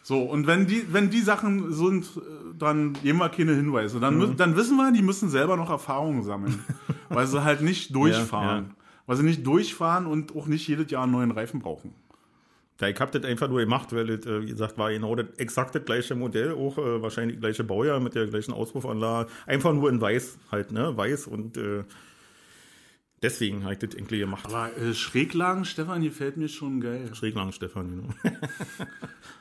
So, 0.04 0.24
und 0.24 0.48
wenn 0.48 0.66
die, 0.66 0.86
wenn 0.92 1.10
die 1.10 1.22
Sachen 1.22 1.72
sind, 1.74 2.06
äh, 2.18 2.22
dann 2.58 2.94
geben 3.04 3.20
wir 3.20 3.30
keine 3.30 3.54
Hinweise. 3.54 4.00
Dann, 4.00 4.18
Mhm. 4.18 4.36
dann 4.38 4.56
wissen 4.56 4.76
wir, 4.78 4.92
die 4.92 5.02
müssen 5.04 5.30
selber 5.30 5.58
noch 5.58 5.70
Erfahrungen 5.70 6.24
sammeln. 6.24 6.60
weil 7.10 7.28
sie 7.28 7.44
halt 7.44 7.62
nicht 7.62 7.94
durchfahren. 7.96 8.66
ja. 8.70 8.76
Weil 9.06 9.18
sie 9.18 9.24
nicht 9.24 9.46
durchfahren 9.46 10.06
und 10.08 10.36
auch 10.36 10.48
nicht 10.48 10.68
jedes 10.68 10.90
Jahr 10.92 11.04
einen 11.04 11.12
neuen 11.12 11.32
Reifen 11.32 11.60
brauchen. 11.60 11.94
Ja, 12.80 12.88
ich 12.88 13.00
habe 13.00 13.12
das 13.20 13.30
einfach 13.30 13.48
nur 13.48 13.60
gemacht, 13.60 13.94
weil 13.94 14.08
das, 14.18 14.26
äh, 14.26 14.42
wie 14.42 14.48
gesagt, 14.48 14.78
war 14.80 14.92
genau 14.92 15.14
das 15.16 15.28
exakt 15.38 15.76
das 15.76 15.86
gleiche 15.86 16.16
Modell, 16.16 16.54
auch 16.54 16.80
äh, 16.80 17.02
wahrscheinlich 17.02 17.40
gleiche 17.40 17.64
Baujahr 17.64 18.00
mit 18.00 18.16
der 18.16 18.26
gleichen 18.26 18.54
Auspuffanlage. 18.54 19.30
Einfach 19.46 19.72
nur 19.74 19.88
in 19.90 20.02
weiß 20.02 20.38
halt, 20.52 20.72
ne? 20.72 20.96
Weiß 20.98 21.28
und 21.28 21.58
äh, 21.58 21.84
deswegen 23.22 23.64
habe 23.64 23.74
ich 23.74 23.80
das 23.80 23.94
irgendwie 23.94 24.20
gemacht. 24.20 24.46
Aber 24.46 24.70
äh, 24.78 24.94
Schräglagen, 24.94 25.66
Stefan, 25.66 26.02
gefällt 26.02 26.38
mir 26.38 26.48
schon 26.50 26.82
geil. 26.82 27.10
Schräglang, 27.14 27.52
Stefan, 27.52 27.90
genau. 27.90 28.36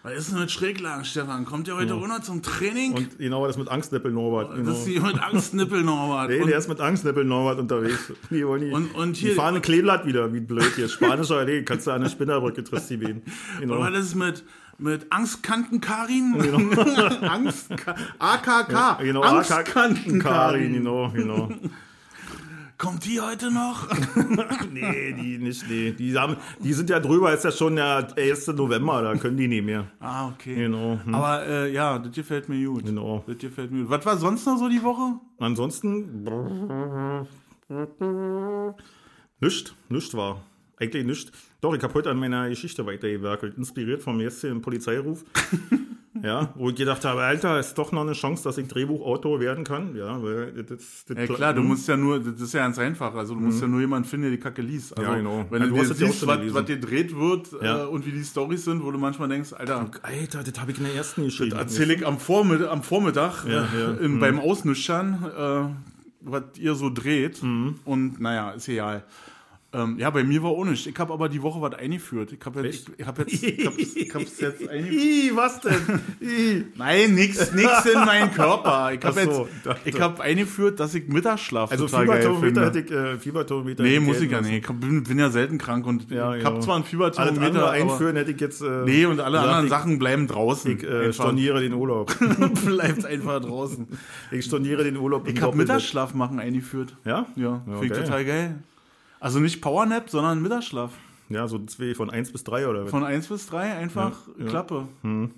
Was 0.02 0.14
ist 0.14 0.32
denn 0.32 0.38
mit 0.40 0.50
Schräglagen, 0.50 1.04
Stefan? 1.04 1.44
Kommt 1.44 1.68
ihr 1.68 1.76
heute 1.76 1.92
runter 1.92 2.22
zum 2.22 2.42
Training? 2.42 2.94
Und 2.94 3.18
genau 3.18 3.46
das 3.46 3.58
mit 3.58 3.68
Angstnippel 3.68 4.10
Norbert. 4.10 4.54
Genau. 4.54 4.70
das 4.70 4.80
ist 4.80 4.86
hier 4.86 5.02
mit 5.02 5.22
Angstnippel, 5.22 5.82
Norbert. 5.82 6.30
Nee, 6.30 6.40
und, 6.40 6.48
der 6.48 6.56
ist 6.58 6.68
mit 6.70 6.80
Angstnippel 6.80 7.24
Norbert 7.24 7.58
unterwegs. 7.58 8.10
Die, 8.30 8.46
wollen 8.46 8.62
die, 8.62 8.70
Und- 8.70 8.94
und 8.94 9.16
die 9.20 9.26
hier- 9.26 9.34
fahren 9.34 9.56
ein 9.56 9.62
Kleeblatt 9.62 10.06
wieder, 10.06 10.32
wie 10.32 10.40
blöd 10.40 10.72
hier. 10.74 10.88
Spanischer 10.88 11.36
Allee, 11.36 11.62
kannst 11.64 11.86
du 11.86 11.90
an 11.90 12.00
der 12.00 12.08
Spinnerbrücke 12.08 12.64
triffst 12.64 12.88
die 12.88 13.00
wen. 13.00 13.22
Genau. 13.60 13.74
und 13.76 13.80
was 13.92 13.98
ist 14.06 14.14
mit, 14.14 14.42
mit 14.78 15.06
Angstkanten-Karin? 15.12 16.34
Angst 17.22 17.68
AKK. 18.18 19.02
Genau, 19.02 19.20
Angstkanten-Karin. 19.20 20.18
Karin, 20.22 20.72
genau, 20.72 21.10
genau. 21.10 21.50
Kommt 22.80 23.04
die 23.04 23.20
heute 23.20 23.50
noch? 23.50 23.86
Nee, 24.72 25.12
die 25.12 25.36
nicht, 25.36 25.68
nee. 25.68 25.92
Die, 25.92 26.16
haben, 26.16 26.36
die 26.60 26.72
sind 26.72 26.88
ja 26.88 26.98
drüber, 26.98 27.32
ist 27.34 27.44
ja 27.44 27.52
schon 27.52 27.76
der 27.76 28.08
1. 28.16 28.46
November, 28.48 29.02
da 29.02 29.14
können 29.16 29.36
die 29.36 29.48
nicht 29.48 29.64
mehr. 29.64 29.86
ah, 30.00 30.28
okay. 30.28 30.54
Genau. 30.54 30.98
Hm. 31.04 31.14
Aber 31.14 31.46
äh, 31.46 31.72
ja, 31.72 31.98
das 31.98 32.14
gefällt 32.14 32.48
mir 32.48 32.66
gut. 32.66 32.86
Genau. 32.86 33.22
Das 33.26 33.36
gefällt 33.36 33.70
mir 33.70 33.82
gut. 33.82 33.90
Was 33.90 34.06
war 34.06 34.16
sonst 34.16 34.46
noch 34.46 34.56
so 34.56 34.68
die 34.68 34.82
Woche? 34.82 35.20
Ansonsten. 35.38 36.24
Nischt, 39.40 39.74
nischt 39.90 40.14
war. 40.14 40.40
Eigentlich 40.80 41.04
nischt. 41.04 41.30
Doch, 41.60 41.74
ich 41.74 41.82
habe 41.82 41.92
heute 41.94 42.10
an 42.10 42.18
meiner 42.18 42.48
Geschichte 42.48 42.86
weitergewerkelt, 42.86 43.56
inspiriert 43.58 44.02
vom 44.02 44.18
jetzigen 44.20 44.62
Polizeiruf. 44.62 45.24
ja, 46.22 46.52
wo 46.54 46.70
ich 46.70 46.74
gedacht 46.76 47.04
habe, 47.04 47.20
Alter, 47.22 47.60
ist 47.60 47.74
doch 47.74 47.92
noch 47.92 48.00
eine 48.00 48.12
Chance, 48.14 48.44
dass 48.44 48.56
ich 48.58 48.66
Drehbuchautor 48.66 49.40
werden 49.40 49.62
kann. 49.64 49.94
Ja, 49.94 50.22
weil 50.22 50.52
das, 50.64 51.04
das 51.06 51.16
Ja 51.16 51.26
klar, 51.26 51.52
du 51.54 51.62
musst 51.62 51.86
ja 51.86 51.96
nur, 51.98 52.18
das 52.18 52.40
ist 52.40 52.54
ja 52.54 52.60
ganz 52.60 52.78
einfach. 52.78 53.14
Also 53.14 53.34
du 53.34 53.40
musst 53.40 53.60
ja 53.60 53.68
nur 53.68 53.80
jemanden 53.80 54.08
finden, 54.08 54.22
der 54.24 54.30
die 54.32 54.38
Kacke 54.42 54.62
liest. 54.62 54.96
Also, 54.96 55.02
Mhm. 55.02 55.16
Ja, 55.16 55.16
genau. 55.18 55.46
Wenn 55.50 55.60
Ja, 55.62 55.68
du, 55.68 55.74
du 55.74 55.80
hast 55.80 55.90
dir 55.90 56.06
siehst, 56.06 56.26
was, 56.26 56.54
was 56.54 56.64
gedreht 56.66 57.14
wird 57.16 57.48
Ja. 57.62 57.84
äh, 57.84 57.86
und 57.86 58.06
wie 58.06 58.12
die 58.12 58.24
Storys 58.24 58.64
sind, 58.64 58.82
wo 58.82 58.90
du 58.90 58.98
manchmal 58.98 59.28
denkst, 59.28 59.52
Alter, 59.52 59.90
Alter, 60.02 60.42
das 60.42 60.60
habe 60.60 60.72
ich 60.72 60.78
in 60.78 60.84
der 60.84 60.94
ersten 60.94 61.24
geschrieben. 61.24 61.56
erzähle 61.58 61.94
ich 61.94 62.06
am 62.06 62.18
Vormittag, 62.18 62.70
am 62.70 62.82
Vormittag 62.82 63.44
äh, 63.46 64.02
in, 64.04 64.18
beim 64.18 64.38
Ausnüchtern, 64.40 65.24
äh, 65.36 65.74
was 66.22 66.42
ihr 66.58 66.74
so 66.74 66.88
dreht. 66.90 67.42
Mhm. 67.42 67.76
Und 67.84 68.18
naja, 68.20 68.52
ist 68.52 68.66
egal. 68.68 69.04
Ähm, 69.72 69.98
ja, 69.98 70.10
bei 70.10 70.24
mir 70.24 70.42
war 70.42 70.50
auch 70.50 70.64
nicht. 70.64 70.84
Ich 70.88 70.98
habe 70.98 71.12
aber 71.12 71.28
die 71.28 71.42
Woche 71.42 71.60
was 71.62 71.74
eingeführt. 71.74 72.32
Ich 72.32 72.44
habe 72.44 72.62
jetzt, 72.62 72.90
ich 72.96 73.06
hab 73.06 73.18
jetzt, 73.18 73.42
ich 73.42 73.64
hab's, 73.66 73.76
ich 73.94 74.14
hab's 74.14 74.40
jetzt 74.40 74.68
eingeführt. 74.68 75.00
Ih, 75.00 75.30
was 75.34 75.60
denn? 75.60 76.72
Nein, 76.76 77.14
nix, 77.14 77.52
nix 77.52 77.86
in 77.86 78.00
meinen 78.00 78.32
Körper. 78.32 78.92
Ich 78.92 79.04
habe 79.04 79.22
so, 79.22 79.46
jetzt, 79.46 79.66
dachte. 79.66 79.88
ich 79.88 80.00
habe 80.00 80.20
eingeführt, 80.22 80.80
dass 80.80 80.92
ich 80.94 81.06
Mittagsschlaf 81.06 81.70
Also 81.70 81.86
total 81.86 82.06
geil 82.06 82.22
Fieberthermometer 82.22 82.62
finde. 82.62 82.80
hätte 82.80 82.94
ich, 82.94 83.14
äh, 83.14 83.18
Fieberthermometer 83.18 83.82
Nee, 83.84 84.00
muss 84.00 84.20
ich 84.20 84.30
ja 84.30 84.40
nicht. 84.40 84.68
Ich 84.68 84.76
bin, 84.76 85.04
bin 85.04 85.18
ja 85.20 85.30
selten 85.30 85.58
krank 85.58 85.86
und 85.86 86.10
Ja, 86.10 86.34
ich 86.34 86.44
habe 86.44 86.58
zwar 86.58 86.76
ein 86.76 86.84
Fieberthermometer, 86.84 87.62
aber 87.62 87.70
einführen 87.70 88.16
hätte 88.16 88.32
ich 88.32 88.40
jetzt. 88.40 88.62
Äh, 88.62 88.84
nee, 88.86 89.06
und 89.06 89.20
alle 89.20 89.38
gesagt, 89.38 89.48
anderen 89.48 89.68
Sachen 89.68 89.98
bleiben 90.00 90.26
draußen. 90.26 90.78
Ich 90.78 90.82
äh, 90.82 91.12
storniere 91.12 91.60
den 91.60 91.74
Urlaub. 91.74 92.12
bleibt 92.64 93.06
einfach 93.06 93.40
draußen. 93.40 93.86
ich 94.32 94.44
storniere 94.44 94.82
den 94.82 94.96
Urlaub. 94.96 95.28
Ich 95.28 95.40
habe. 95.40 95.56
Mittagsschlaf 95.56 96.14
machen 96.14 96.40
eingeführt. 96.40 96.96
Ja? 97.04 97.26
Ja, 97.36 97.62
finde 97.66 97.86
ich 97.86 97.92
total 97.92 98.24
geil. 98.24 98.58
Also 99.20 99.38
nicht 99.38 99.60
Powernap, 99.60 100.10
sondern 100.10 100.42
Mittagsschlaf. 100.42 100.92
Ja, 101.28 101.46
so 101.46 101.64
zwei 101.66 101.94
von 101.94 102.10
1 102.10 102.32
bis 102.32 102.42
3 102.42 102.66
oder 102.66 102.84
was? 102.84 102.90
Von 102.90 103.04
1 103.04 103.28
bis 103.28 103.46
3 103.46 103.76
einfach 103.76 104.12
Ja, 104.36 104.44
ja. 104.44 104.50
Klappe. 104.50 104.88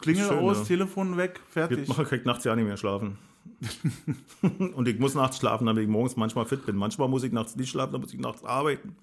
Klingel 0.01 0.25
Schön, 0.27 0.39
aus, 0.39 0.59
ja. 0.61 0.65
Telefon 0.65 1.17
weg, 1.19 1.41
fertig. 1.51 1.79
Jetzt 1.81 1.89
mache 1.99 2.17
ich 2.17 2.25
nachts 2.25 2.45
ja 2.45 2.57
nicht 2.57 2.65
mehr 2.67 2.79
schlafen. 2.79 3.19
und 4.75 4.89
ich 4.89 4.99
muss 4.99 5.15
nachts 5.15 5.37
schlafen, 5.39 5.67
damit 5.67 5.83
ich 5.83 5.89
morgens 5.91 6.17
manchmal 6.17 6.47
fit 6.47 6.65
bin. 6.65 6.77
Manchmal 6.77 7.09
muss 7.09 7.25
ich 7.25 7.33
nachts 7.33 7.57
nicht 7.57 7.69
schlafen, 7.71 7.93
dann 7.93 8.01
muss 8.01 8.15
ich 8.15 8.21
nachts 8.21 8.43
arbeiten. 8.45 8.97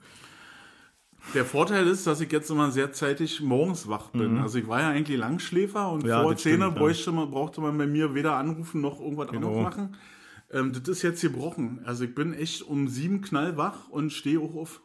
Der 1.36 1.46
Vorteil 1.46 1.86
ist, 1.86 2.08
dass 2.08 2.22
ich 2.22 2.32
jetzt 2.32 2.50
immer 2.50 2.72
sehr 2.72 2.92
zeitig 2.92 3.42
morgens 3.42 3.88
wach 3.88 4.10
bin. 4.10 4.38
Also 4.40 4.58
ich 4.58 4.68
war 4.68 4.80
ja 4.82 4.90
eigentlich 4.90 5.18
Langschläfer 5.18 5.92
und 5.92 6.04
Mhm. 6.04 6.10
Ja, 6.10 6.22
vor 6.24 6.32
das 6.34 6.42
10 6.42 6.54
stimmt, 6.56 6.74
ja. 6.74 6.80
bräuchte 6.80 7.12
man, 7.12 7.30
brauchte 7.30 7.62
man 7.62 7.78
bei 7.78 7.86
mir 7.86 8.16
weder 8.16 8.36
anrufen 8.36 8.82
noch 8.82 9.00
irgendwas 9.00 9.28
Genau. 9.30 9.50
anderes 9.50 9.64
machen. 9.78 9.98
Ähm, 10.52 10.72
das 10.74 10.88
ist 10.88 11.02
jetzt 11.04 11.22
gebrochen. 11.22 11.80
Also 11.86 12.04
ich 12.06 12.16
bin 12.16 12.34
echt 12.34 12.62
um 12.64 12.88
sieben 12.88 13.22
knallwach 13.22 13.90
und 13.90 14.12
stehe 14.12 14.40
auch 14.40 14.56
auf. 14.56 14.82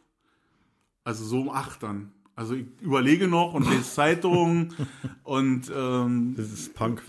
Also 1.03 1.25
so 1.25 1.41
um 1.41 1.49
acht 1.49 1.83
dann. 1.83 2.11
Also 2.35 2.53
ich 2.55 2.65
überlege 2.81 3.27
noch 3.27 3.53
und 3.53 3.69
lese 3.69 3.83
Zeitungen 3.93 4.73
und 5.23 5.71
ähm, 5.75 6.33
Das 6.35 6.51
ist 6.51 6.73
Punk. 6.75 7.01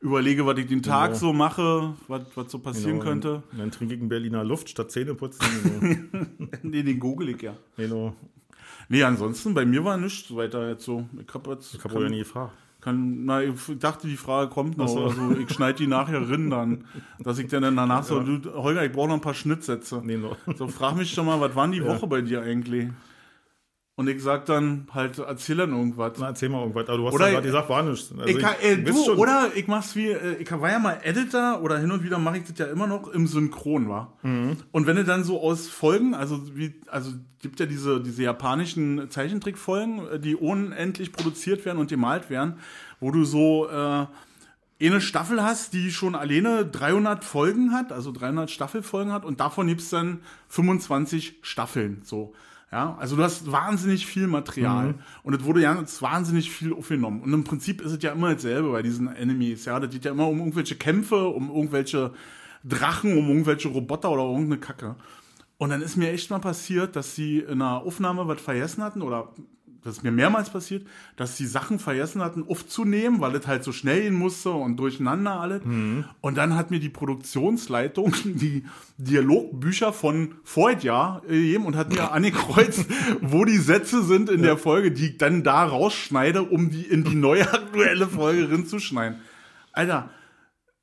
überlege, 0.00 0.46
was 0.46 0.56
ich 0.58 0.66
den 0.66 0.82
Tag 0.82 1.08
Genau. 1.10 1.18
so 1.18 1.32
mache, 1.34 1.94
was, 2.08 2.22
was 2.34 2.50
so 2.50 2.58
passieren 2.58 2.98
Genau. 2.98 3.04
könnte. 3.04 3.42
Und 3.52 3.58
dann 3.58 3.70
trinke 3.70 3.94
ich 3.94 4.00
einen 4.00 4.08
Berliner 4.08 4.42
Luft 4.44 4.70
statt 4.70 4.90
Zähneputzen. 4.90 5.44
Genau. 6.12 6.26
Nee, 6.62 6.82
den 6.82 6.98
google 6.98 7.28
ich 7.30 7.42
ja. 7.42 7.56
genau. 7.76 8.14
Nee, 8.88 9.02
ansonsten, 9.04 9.54
bei 9.54 9.64
mir 9.64 9.84
war 9.84 9.96
nichts 9.98 10.34
weiter 10.34 10.68
jetzt 10.68 10.84
so. 10.84 11.06
Ich 11.20 11.32
hab 11.32 11.46
jetzt. 11.46 11.74
Ich 11.74 11.84
habe 11.84 12.02
ja 12.02 12.08
nie 12.08 12.18
gefragt. 12.20 12.52
Kann, 12.80 13.26
na, 13.26 13.42
ich 13.42 13.54
dachte, 13.78 14.06
die 14.08 14.16
Frage 14.16 14.50
kommt 14.50 14.78
noch. 14.78 14.88
So. 14.88 15.04
Also 15.04 15.32
ich 15.32 15.50
schneide 15.52 15.78
die 15.78 15.86
nachher 15.86 16.28
rin 16.28 16.48
dann. 16.48 16.84
Dass 17.18 17.38
ich 17.38 17.48
dann 17.48 17.62
danach 17.76 18.04
so, 18.04 18.20
du, 18.20 18.54
Holger, 18.54 18.84
ich 18.84 18.92
brauche 18.92 19.08
noch 19.08 19.16
ein 19.16 19.20
paar 19.20 19.34
Schnittsätze. 19.34 20.00
Nee, 20.02 20.16
no. 20.16 20.36
So, 20.56 20.66
frag 20.68 20.96
mich 20.96 21.14
doch 21.14 21.24
mal, 21.24 21.40
was 21.40 21.54
waren 21.54 21.72
die 21.72 21.84
Woche 21.84 22.06
bei 22.06 22.22
dir 22.22 22.42
eigentlich? 22.42 22.88
Und 24.00 24.08
ich 24.08 24.22
sag 24.22 24.46
dann 24.46 24.88
halt, 24.94 25.18
erzähl 25.18 25.58
dann 25.58 25.72
irgendwas. 25.72 26.12
Na, 26.18 26.28
erzähl 26.28 26.48
mal 26.48 26.62
irgendwas. 26.62 26.88
Aber 26.88 26.96
du 26.96 27.06
hast 27.06 27.12
Oder- 27.12 27.26
ja 27.26 27.32
gerade 27.32 27.46
gesagt, 27.48 27.68
war 27.68 27.82
nichts. 27.82 28.10
Also 28.10 28.24
ich 28.24 28.38
kann, 28.38 28.54
äh, 28.62 28.78
du 28.78 28.94
schon. 28.94 29.18
oder 29.18 29.50
ich 29.54 29.66
mach's 29.66 29.94
wie, 29.94 30.08
äh, 30.08 30.36
ich 30.36 30.50
war 30.50 30.70
ja 30.70 30.78
mal 30.78 31.00
Editor 31.02 31.60
oder 31.60 31.76
hin 31.76 31.90
und 31.90 32.02
wieder 32.02 32.18
mache 32.18 32.38
ich 32.38 32.44
das 32.44 32.56
ja 32.56 32.64
immer 32.64 32.86
noch 32.86 33.08
im 33.08 33.26
Synchron, 33.26 33.90
war. 33.90 34.16
Mhm. 34.22 34.56
Und 34.72 34.86
wenn 34.86 34.96
du 34.96 35.04
dann 35.04 35.22
so 35.22 35.42
aus 35.42 35.68
Folgen, 35.68 36.14
also 36.14 36.40
wie, 36.56 36.80
also 36.86 37.12
gibt 37.42 37.60
ja 37.60 37.66
diese, 37.66 38.00
diese 38.00 38.22
japanischen 38.22 39.10
Zeichentrickfolgen, 39.10 40.08
äh, 40.12 40.18
die 40.18 40.34
unendlich 40.34 41.12
produziert 41.12 41.66
werden 41.66 41.76
und 41.76 41.90
gemalt 41.90 42.30
werden, 42.30 42.54
wo 43.00 43.10
du 43.10 43.24
so 43.26 43.68
äh, 43.68 44.06
eine 44.86 45.00
Staffel 45.02 45.42
hast, 45.42 45.74
die 45.74 45.90
schon 45.90 46.14
alleine 46.14 46.64
300 46.64 47.22
Folgen 47.22 47.72
hat, 47.74 47.92
also 47.92 48.12
300 48.12 48.50
Staffelfolgen 48.50 49.12
hat 49.12 49.26
und 49.26 49.40
davon 49.40 49.66
gibt's 49.66 49.90
dann 49.90 50.20
25 50.48 51.40
Staffeln, 51.42 52.00
so. 52.02 52.32
Ja, 52.72 52.96
also 53.00 53.16
du 53.16 53.22
hast 53.24 53.50
wahnsinnig 53.50 54.06
viel 54.06 54.28
Material 54.28 54.94
und 55.24 55.34
es 55.34 55.44
wurde 55.44 55.62
ja 55.62 55.74
jetzt 55.74 56.00
wahnsinnig 56.02 56.52
viel 56.52 56.72
aufgenommen. 56.72 57.20
Und 57.20 57.32
im 57.32 57.42
Prinzip 57.42 57.80
ist 57.80 57.90
es 57.90 58.02
ja 58.02 58.12
immer 58.12 58.32
dasselbe 58.32 58.70
bei 58.70 58.82
diesen 58.82 59.08
Enemies. 59.08 59.64
Ja, 59.64 59.80
das 59.80 59.90
geht 59.90 60.04
ja 60.04 60.12
immer 60.12 60.28
um 60.28 60.38
irgendwelche 60.38 60.76
Kämpfe, 60.76 61.26
um 61.26 61.48
irgendwelche 61.48 62.12
Drachen, 62.62 63.18
um 63.18 63.28
irgendwelche 63.28 63.68
Roboter 63.68 64.12
oder 64.12 64.22
irgendeine 64.22 64.58
Kacke. 64.60 64.94
Und 65.58 65.70
dann 65.70 65.82
ist 65.82 65.96
mir 65.96 66.12
echt 66.12 66.30
mal 66.30 66.38
passiert, 66.38 66.94
dass 66.94 67.16
sie 67.16 67.40
in 67.40 67.60
einer 67.60 67.82
Aufnahme 67.82 68.28
was 68.28 68.40
vergessen 68.40 68.84
hatten 68.84 69.02
oder 69.02 69.32
das 69.82 69.96
ist 69.98 70.02
mir 70.02 70.10
mehrmals 70.12 70.50
passiert, 70.50 70.86
dass 71.16 71.36
sie 71.36 71.46
Sachen 71.46 71.78
vergessen 71.78 72.20
hatten 72.22 72.44
aufzunehmen, 72.46 73.20
weil 73.20 73.34
es 73.34 73.46
halt 73.46 73.64
so 73.64 73.72
schnell 73.72 74.02
gehen 74.02 74.14
musste 74.14 74.50
und 74.50 74.76
durcheinander 74.76 75.40
alles. 75.40 75.62
Und 76.20 76.36
dann 76.36 76.54
hat 76.54 76.70
mir 76.70 76.80
die 76.80 76.88
Produktionsleitung 76.90 78.14
die 78.24 78.64
Dialogbücher 78.98 79.92
von 79.92 80.34
Vorjahr 80.44 81.22
gegeben 81.26 81.64
und 81.66 81.76
hat 81.76 81.92
mir 81.92 82.12
angekreuzt, 82.12 82.86
wo 83.20 83.44
die 83.44 83.58
Sätze 83.58 84.02
sind 84.04 84.28
in 84.30 84.42
der 84.42 84.56
Folge, 84.58 84.92
die 84.92 85.06
ich 85.10 85.18
dann 85.18 85.42
da 85.42 85.64
rausschneide, 85.64 86.42
um 86.42 86.70
die 86.70 86.82
in 86.82 87.04
die 87.04 87.14
neue 87.14 87.50
aktuelle 87.52 88.06
Folge 88.06 88.50
reinzuschneiden. 88.50 89.18
Alter, 89.72 90.10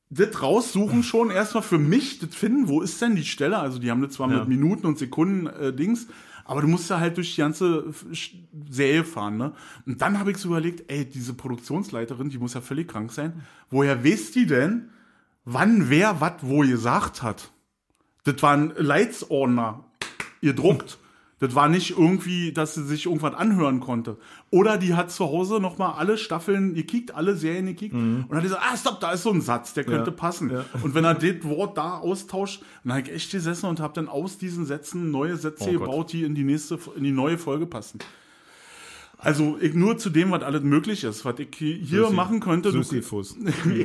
das 0.10 0.41
raussuchen 0.41 1.03
schon 1.03 1.29
erstmal 1.31 1.63
für 1.63 1.77
mich, 1.77 2.19
das 2.19 2.33
finden, 2.33 2.69
wo 2.69 2.81
ist 2.81 3.01
denn 3.01 3.15
die 3.15 3.25
Stelle? 3.25 3.60
Also 3.60 3.77
die 3.79 3.91
haben 3.91 4.01
das 4.01 4.13
zwar 4.13 4.31
Ja. 4.31 4.39
mit 4.39 4.47
Minuten 4.47 4.88
und 4.88 4.97
Sekunden 4.97 5.47
äh, 5.47 5.73
Dings, 5.73 6.07
aber 6.47 6.62
du 6.62 6.67
musst 6.67 6.89
ja 6.89 6.99
halt 6.99 7.17
durch 7.17 7.36
die 7.36 7.41
ganze 7.41 7.93
Serie 8.69 9.03
fahren, 9.03 9.38
ne? 9.38 9.53
Und 9.86 10.01
dann 10.01 10.17
habe 10.17 10.31
ich 10.31 10.38
so 10.38 10.47
überlegt, 10.47 10.89
ey, 10.89 11.05
diese 11.05 11.33
Produktionsleiterin, 11.33 12.29
die 12.29 12.38
muss 12.38 12.53
ja 12.53 12.62
völlig 12.62 12.88
krank 12.88 13.12
sein. 13.12 13.43
Woher 13.69 14.03
weiß 14.03 14.31
die 14.31 14.45
denn, 14.45 14.89
wann 15.43 15.89
wer 15.89 16.21
was 16.21 16.36
wo 16.41 16.62
gesagt 16.62 17.21
hat? 17.21 17.51
Das 18.23 18.41
war 18.41 18.53
ein 18.53 18.73
Leitsordner, 18.77 19.86
ihr 20.41 20.53
druckt. 20.53 20.97
Das 21.39 21.54
war 21.54 21.69
nicht 21.69 21.91
irgendwie, 21.91 22.52
dass 22.52 22.73
sie 22.73 22.84
sich 22.84 23.06
irgendwas 23.06 23.36
anhören 23.36 23.80
konnte. 23.80 24.17
Oder 24.50 24.78
die 24.80 24.95
hat 24.95 25.12
zu 25.12 25.26
Hause 25.26 25.60
nochmal 25.60 25.93
alle 25.97 26.17
Staffeln 26.17 26.73
gekickt, 26.73 27.13
alle 27.13 27.36
Serien 27.36 27.67
gekickt 27.67 27.93
und 27.93 28.28
hat 28.32 28.41
gesagt, 28.41 28.63
ah, 28.65 28.76
stopp, 28.76 29.00
da 29.00 29.12
ist 29.12 29.21
so 29.21 29.32
ein 29.32 29.41
Satz, 29.41 29.73
der 29.76 29.84
könnte 29.84 30.10
Ja, 30.10 30.15
passen. 30.15 30.50
ja. 30.50 30.65
Und 30.82 30.95
wenn 30.95 31.06
er 31.06 31.13
das 31.13 31.43
Wort 31.43 31.78
da 31.78 31.97
austauscht, 32.00 32.63
dann 32.84 32.93
habe 32.93 33.02
ich 33.08 33.13
echt 33.13 33.32
gesessen 33.32 33.67
und 33.67 33.80
habe 33.80 33.93
dann 33.93 34.08
aus 34.08 34.39
diesen 34.39 34.65
Sätzen 34.65 35.12
neue 35.12 35.38
Sätze 35.38 35.63
Oh 35.69 35.71
Gott. 35.73 35.80
gebaut, 35.82 36.13
die 36.13 36.23
in 36.23 36.34
die 36.34 36.43
nächste, 36.43 36.80
in 36.95 37.04
die 37.04 37.12
neue 37.12 37.38
Folge 37.38 37.67
passen. 37.67 38.00
Also 39.19 39.58
ich, 39.60 39.73
nur 39.73 39.97
zu 39.97 40.12
dem, 40.12 40.30
was 40.30 40.43
alles 40.43 40.62
möglich 40.62 41.03
ist, 41.03 41.25
was 41.25 41.39
ich 41.39 41.47
hier 41.56 41.77
Sisyphus. 41.80 42.13
machen 42.13 42.39
könnte. 42.39 42.71
Sisyphus. 42.71 43.36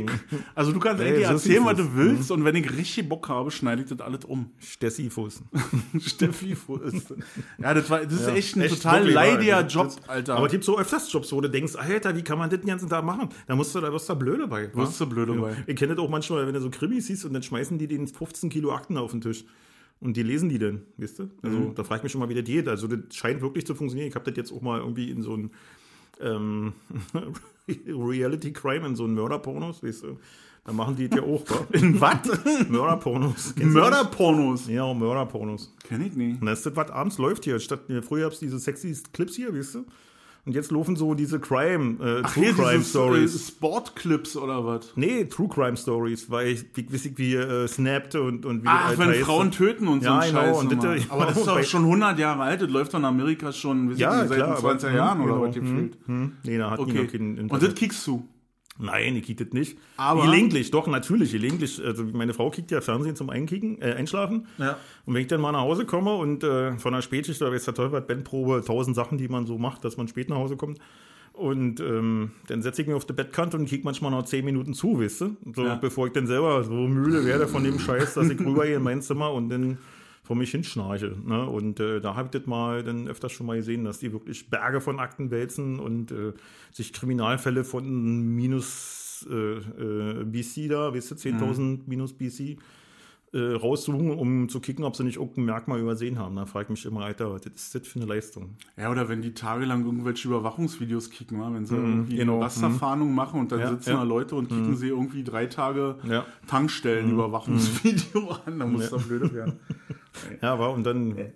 also 0.55 0.73
du 0.73 0.79
kannst 0.79 1.03
Ey, 1.03 1.09
eigentlich 1.09 1.25
erzählen, 1.27 1.64
was 1.64 1.77
du 1.79 1.95
willst 1.97 2.31
und 2.31 2.45
wenn 2.45 2.55
ich 2.55 2.71
richtig 2.77 3.09
Bock 3.09 3.29
habe, 3.31 3.51
schneide 3.51 3.83
ich 3.83 3.88
das 3.88 4.01
alles 4.03 4.27
um. 4.27 4.51
Stessifus. 4.59 5.42
Steffi 5.99 6.53
ist. 6.85 7.14
Ja, 7.59 7.73
das, 7.73 7.88
war, 7.88 8.01
das 8.05 8.12
ist 8.12 8.27
Ja, 8.27 8.35
echt 8.35 8.57
ein 8.57 8.61
echt 8.62 8.75
total 8.83 9.09
leidiger 9.09 9.62
Das- 9.62 9.73
Job, 9.73 9.85
das- 9.97 10.09
Alter. 10.09 10.37
Aber 10.37 10.47
es 10.47 10.53
gibt 10.53 10.64
so 10.64 10.79
öfters 10.79 11.11
Jobs, 11.11 11.33
wo 11.33 11.40
du 11.40 11.49
denkst, 11.49 11.77
Alter, 11.77 12.14
wie 12.14 12.23
kann 12.23 12.37
man 12.38 12.51
das 12.51 12.61
den 12.61 12.68
ganzen 12.68 12.90
Tag 12.90 13.03
machen? 13.03 13.31
Da 13.47 13.57
musst 13.57 13.75
du, 13.75 13.81
da 13.81 13.90
wirst 13.90 14.09
du 14.11 14.14
blöde 14.14 14.47
bei. 14.47 14.68
Wirst 14.75 15.01
du 15.01 15.07
blöde 15.07 15.33
bei. 15.33 15.57
Ich 15.66 15.77
kenne 15.77 15.95
das 15.95 16.05
auch 16.05 16.11
manchmal, 16.11 16.47
wenn 16.47 16.53
du 16.55 16.61
so 16.61 16.68
Krimis 16.68 17.07
siehst 17.07 17.25
und 17.25 17.33
dann 17.33 17.42
schmeißen 17.42 17.79
die 17.79 17.87
den 17.88 18.07
15 18.07 18.51
Kilo 18.51 18.73
Akten 18.75 18.99
auf 18.99 19.12
den 19.12 19.23
Tisch. 19.23 19.45
Und 20.03 20.17
die 20.17 20.23
lesen 20.23 20.49
die 20.49 20.59
dann, 20.59 20.83
weißt 20.99 21.21
du? 21.21 21.31
Also 21.43 21.57
Mhm. 21.59 21.75
da 21.75 21.85
frage 21.85 22.01
ich 22.01 22.03
mich 22.05 22.12
schon 22.12 22.21
mal, 22.21 22.29
wie 22.29 22.35
das 22.35 22.45
geht. 22.45 22.69
Also 22.69 22.87
das 22.88 23.15
scheint 23.15 23.41
wirklich 23.41 23.65
zu 23.67 23.75
funktionieren. 23.75 24.09
Ich 24.09 24.15
habe 24.15 24.29
das 24.31 24.37
jetzt 24.37 24.53
auch 24.53 24.61
mal 24.61 24.81
irgendwie 24.81 25.11
in 25.11 25.23
so 25.23 25.35
ein 25.37 25.51
ähm, 26.21 26.73
Reality 27.87 28.53
Crime, 28.53 28.87
in 28.87 28.97
so 28.97 29.05
einen 29.05 29.15
Mörderpornos, 29.15 29.83
weißt 29.83 30.03
du? 30.05 30.19
Da 30.65 30.73
machen 30.73 30.95
die 30.95 31.09
das 31.09 31.19
ja 31.21 31.25
auch, 31.27 31.43
wa? 31.49 31.67
In 31.73 32.01
was? 32.01 32.69
Mörderpornos. 32.69 33.55
Mörderpornos. 33.62 34.69
Ja, 34.69 34.93
Mörderpornos. 34.95 35.75
Kenn 35.83 36.03
ich 36.07 36.15
nicht. 36.15 36.41
Und 36.41 36.47
das 36.47 36.59
ist 36.61 36.67
das, 36.67 36.77
was 36.77 36.91
abends 36.91 37.19
läuft 37.19 37.45
hier. 37.45 37.59
Statt, 37.59 37.81
früher 38.03 38.23
gab 38.25 38.33
es 38.33 38.38
diese 38.38 38.59
sexy 38.61 38.97
Clips 39.12 39.35
hier, 39.35 39.53
weißt 39.57 39.77
du? 39.77 39.85
Und 40.45 40.57
jetzt 40.57 40.73
laufen 40.73 40.97
so 40.97 41.15
diese 41.15 41.39
Crime, 41.39 41.99
äh, 42.05 42.23
Ach, 42.25 42.33
True 42.35 42.45
hier 42.47 42.55
Crime 42.55 42.79
diese 42.79 42.91
Stories. 42.91 43.35
äh, 43.37 43.39
Sportclips 43.53 44.37
oder 44.37 44.65
was? 44.67 44.91
nee, 44.97 45.25
True 45.27 45.49
Crime 45.49 45.77
Stories, 45.77 46.29
weil 46.31 46.49
ich, 46.49 46.65
wie, 46.75 46.87
wie, 46.91 47.19
wie 47.19 47.35
äh, 47.37 47.69
snapped 47.69 48.17
und, 48.17 48.45
und 48.45 48.65
wie 48.65 48.69
Ach, 48.69 48.99
wenn 48.99 49.11
heißt. 49.11 49.21
Frauen 49.21 49.53
töten 49.53 49.87
und 49.87 50.01
so 50.03 50.07
Ja, 50.09 50.19
ein 50.19 50.31
genau, 50.31 50.43
Scheiß. 50.43 50.57
und 50.59 50.83
das-. 50.83 51.11
Aber 51.11 51.27
das 51.27 51.37
ist 51.37 51.47
doch 51.47 51.63
schon 51.63 51.83
100 51.85 52.19
Jahre 52.19 52.43
alt. 52.43 52.61
Das 52.61 52.69
läuft 52.71 52.93
doch 52.93 52.99
in 52.99 53.05
Amerika 53.05 53.53
schon 53.53 53.95
Ja, 53.97 54.17
nicht, 54.17 54.29
seit 54.31 54.39
klar, 54.39 54.57
den 54.61 54.65
20er 54.65 54.87
aber- 54.89 54.97
Jahren 54.97 55.21
oder 55.21 55.33
genau, 55.35 55.47
was 55.47 55.55
gefühlt. 55.55 55.99
Hm, 56.07 56.33
nee, 56.43 56.59
da 56.59 56.71
hat 56.73 56.79
Okay. 56.81 57.09
Und 57.49 57.63
das 57.63 57.75
kickst 57.77 58.05
du. 58.09 58.27
Nein, 58.79 59.17
ich 59.17 59.25
kick 59.25 59.37
das 59.37 59.49
nicht. 59.53 59.77
Aber- 59.97 60.23
gelegentlich, 60.25 60.71
doch, 60.71 60.87
natürlich, 60.87 61.33
gelegentlich. 61.33 61.81
Also 61.85 62.05
meine 62.05 62.33
Frau 62.35 62.51
kickt 62.51 62.71
ja 62.71 62.81
Fernsehen 62.81 63.17
zum 63.17 63.29
Einkicken, 63.31 63.81
äh, 63.83 63.93
Einschlafen. 63.95 64.47
Ja. 64.59 64.77
Und 65.05 65.15
wenn 65.15 65.21
ich 65.23 65.29
dann 65.29 65.41
mal 65.43 65.53
nach 65.53 65.61
Hause 65.61 65.85
komme 65.85 66.15
und 66.15 66.43
äh, 66.43 66.79
von 66.79 66.93
der 66.95 67.03
Spätschicht, 67.03 67.41
da 67.41 67.53
weiß 67.53 67.65
der 67.67 67.75
Teufel, 67.75 68.01
Bandprobe, 68.01 68.63
tausend 68.67 68.97
Sachen, 68.97 69.19
die 69.19 69.29
man 69.29 69.47
so 69.47 69.59
macht, 69.59 69.85
dass 69.85 69.97
man 69.99 70.09
spät 70.09 70.29
nach 70.31 70.37
Hause 70.37 70.57
kommt. 70.57 70.79
Und 71.35 71.81
ähm, 71.81 72.33
dann 72.49 72.61
setze 72.63 72.83
ich 72.83 72.89
mich 72.89 72.97
auf 72.97 73.07
die 73.07 73.13
Bettkante 73.15 73.57
und 73.57 73.67
kick 73.67 73.85
manchmal 73.85 74.11
noch 74.11 74.25
zehn 74.25 74.45
Minuten 74.45 74.75
zu, 74.75 75.01
weißt 75.01 75.21
du? 75.23 75.37
So, 75.55 75.65
Ja. 75.65 75.77
bevor 75.77 76.07
ich 76.07 76.13
dann 76.13 76.27
selber 76.27 76.63
so 76.65 76.73
müde 76.75 77.25
werde 77.25 77.49
von 77.49 77.65
dem 77.65 77.79
Scheiß, 77.79 78.15
dass 78.15 78.29
ich 78.29 78.39
rübergehe 78.45 78.77
in 78.77 78.83
mein 78.83 79.01
Zimmer 79.01 79.33
und 79.33 79.49
dann 79.49 79.79
vor 80.23 80.37
mich 80.37 80.51
hinschnarche. 80.53 81.17
Ne? 81.25 81.47
Und 81.47 81.81
äh, 81.81 82.01
da 82.01 82.15
habe 82.15 82.27
ich 82.27 82.39
das 82.39 82.47
mal 82.47 82.85
dann 82.85 83.09
öfters 83.09 83.33
schon 83.33 83.47
mal 83.47 83.57
gesehen, 83.57 83.85
dass 83.85 83.99
die 83.99 84.13
wirklich 84.13 84.51
Berge 84.51 84.81
von 84.81 85.01
Akten 85.01 85.31
wälzen 85.31 85.81
und 85.81 86.13
äh, 86.13 86.33
sich 86.71 86.93
Kriminalfälle 86.93 87.65
von 87.65 88.35
minus 88.35 89.27
äh, 89.29 89.35
äh, 89.35 90.25
BC 90.25 90.69
da, 90.69 90.95
weißt 90.95 91.11
du, 91.13 91.15
10.000 91.17 91.81
minus 91.87 92.13
BC 92.13 92.59
äh, 93.35 93.55
raussuchen, 93.55 94.11
um 94.11 94.49
zu 94.49 94.61
kicken, 94.61 94.85
ob 94.85 94.95
sie 94.95 95.05
nicht 95.05 95.17
irgendein 95.17 95.47
Merkmal 95.47 95.81
übersehen 95.81 96.19
haben. 96.19 96.37
Da 96.37 96.47
frage 96.47 96.65
ich 96.65 96.71
mich 96.71 96.85
immer, 96.85 97.05
Alter, 97.05 97.33
was 97.33 97.47
ist 97.47 97.75
das 97.75 97.89
für 97.89 97.99
eine 97.99 98.07
Leistung? 98.07 98.57
Ja, 98.77 98.91
oder 98.91 99.09
wenn 99.09 99.23
die 99.23 99.33
tagelang 99.33 99.85
irgendwelche 99.85 100.29
Überwachungsvideos 100.29 101.11
kicken, 101.11 101.41
wenn 101.55 101.65
sie 101.65 101.75
irgendwie 101.77 102.17
genau. 102.17 102.37
eine 102.37 102.45
Rasterfahndung 102.45 103.15
machen 103.15 103.41
und 103.41 103.51
dann 103.51 103.61
Ja, 103.61 103.71
sitzen 103.71 103.91
ja. 103.91 103.97
da 103.97 104.03
Leute 104.03 104.35
und 104.35 104.49
kicken 104.49 104.77
sie 104.77 104.89
irgendwie 104.89 105.25
drei 105.25 105.47
Tage 105.47 105.97
Ja. 106.09 106.27
Tankstellen-Überwachungsvideo 106.47 108.37
an, 108.45 108.59
da 108.59 108.67
muss 108.67 108.91
doch 108.91 109.03
blöde 109.03 109.33
werden. 109.33 109.59
Ja, 110.40 110.59
war 110.59 110.72
und 110.72 110.85
dann. 110.85 111.33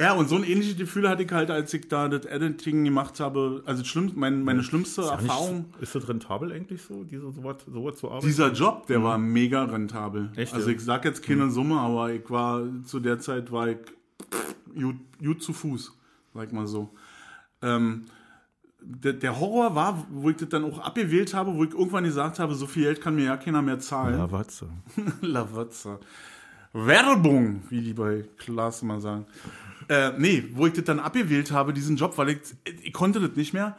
Ja, 0.00 0.14
und 0.14 0.28
so 0.28 0.36
ein 0.36 0.44
ähnliches 0.44 0.76
Gefühl 0.76 1.08
hatte 1.08 1.22
ich 1.22 1.32
halt, 1.32 1.50
als 1.50 1.72
ich 1.74 1.88
da 1.88 2.08
das 2.08 2.24
Editing 2.26 2.84
gemacht 2.84 3.20
habe. 3.20 3.62
Also 3.66 3.84
schlimm, 3.84 4.12
mein, 4.16 4.42
meine 4.42 4.62
schlimmste 4.62 5.02
Erfahrung. 5.02 5.66
Nicht, 5.72 5.82
ist 5.82 5.94
das 5.94 6.08
rentabel 6.08 6.52
eigentlich 6.52 6.82
so, 6.82 7.04
diese 7.04 7.30
sowas 7.30 7.56
so 7.66 7.90
zu 7.92 8.10
arbeiten? 8.10 8.26
Dieser 8.26 8.52
Job, 8.52 8.86
der 8.88 9.02
war 9.02 9.18
mega 9.18 9.64
rentabel. 9.64 10.30
Echt, 10.36 10.54
also 10.54 10.68
ja? 10.68 10.76
ich 10.76 10.82
sag 10.82 11.04
jetzt 11.04 11.22
keine 11.22 11.50
Summe, 11.50 11.78
aber 11.78 12.12
ich 12.12 12.28
war 12.30 12.62
zu 12.84 13.00
der 13.00 13.20
Zeit 13.20 13.52
war 13.52 13.68
ich 13.68 13.78
gut, 14.74 14.96
gut 15.22 15.42
zu 15.42 15.52
Fuß, 15.52 15.92
sag 16.34 16.52
mal 16.52 16.66
so. 16.66 16.90
Ähm, 17.62 18.06
der, 18.80 19.14
der 19.14 19.40
Horror 19.40 19.74
war, 19.74 20.06
wo 20.10 20.30
ich 20.30 20.36
das 20.36 20.48
dann 20.48 20.64
auch 20.64 20.78
abgewählt 20.78 21.32
habe, 21.32 21.54
wo 21.54 21.64
ich 21.64 21.72
irgendwann 21.72 22.04
gesagt 22.04 22.38
habe, 22.38 22.54
so 22.54 22.66
viel 22.66 22.84
Geld 22.84 23.00
kann 23.00 23.14
mir 23.14 23.24
ja 23.24 23.36
keiner 23.36 23.62
mehr 23.62 23.78
zahlen. 23.78 24.18
was? 24.18 24.64
Lavazza. 25.20 25.98
Werbung, 26.74 27.62
wie 27.70 27.80
die 27.80 27.94
bei 27.94 28.24
Klaas 28.36 28.82
immer 28.82 29.00
sagen. 29.00 29.24
Äh, 29.88 30.12
nee, 30.18 30.44
wo 30.52 30.66
ich 30.66 30.72
das 30.74 30.84
dann 30.84 30.98
abgewählt 31.00 31.52
habe, 31.52 31.72
diesen 31.72 31.96
Job, 31.96 32.18
weil 32.18 32.30
ich, 32.30 32.38
ich 32.82 32.92
konnte 32.92 33.20
das 33.20 33.36
nicht 33.36 33.54
mehr. 33.54 33.76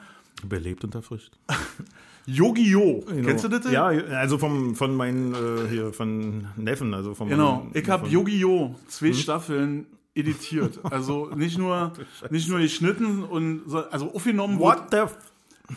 Belebt 0.48 0.84
und 0.84 0.96
erfrischt. 0.96 1.34
Yogi-Jo. 2.28 3.04
Genau. 3.08 3.28
Kennst 3.28 3.44
du 3.44 3.48
das? 3.50 3.70
Ja, 3.72 3.86
also 3.86 4.38
vom, 4.38 4.76
von 4.76 4.96
meinen, 4.96 5.34
äh, 5.34 5.68
hier, 5.70 5.94
von 5.94 6.48
Neffen, 6.56 6.94
also 6.94 7.14
vom. 7.14 7.30
Genau. 7.30 7.68
Ich 7.74 7.88
habe 7.90 8.04
von- 8.06 8.12
Yogi-Jo 8.12 8.76
zwei 8.88 9.08
Hm? 9.08 9.14
Staffeln 9.14 9.86
editiert. 10.16 10.80
Also 10.84 11.30
nicht 11.36 11.58
nur, 11.58 11.94
nicht 12.32 12.50
nur 12.50 12.60
geschnitten 12.60 13.24
und 13.24 13.64
so, 13.68 13.80
also 13.90 14.14
aufgenommen. 14.14 14.60
What 14.60 14.88
the 14.92 14.98
f 14.98 15.18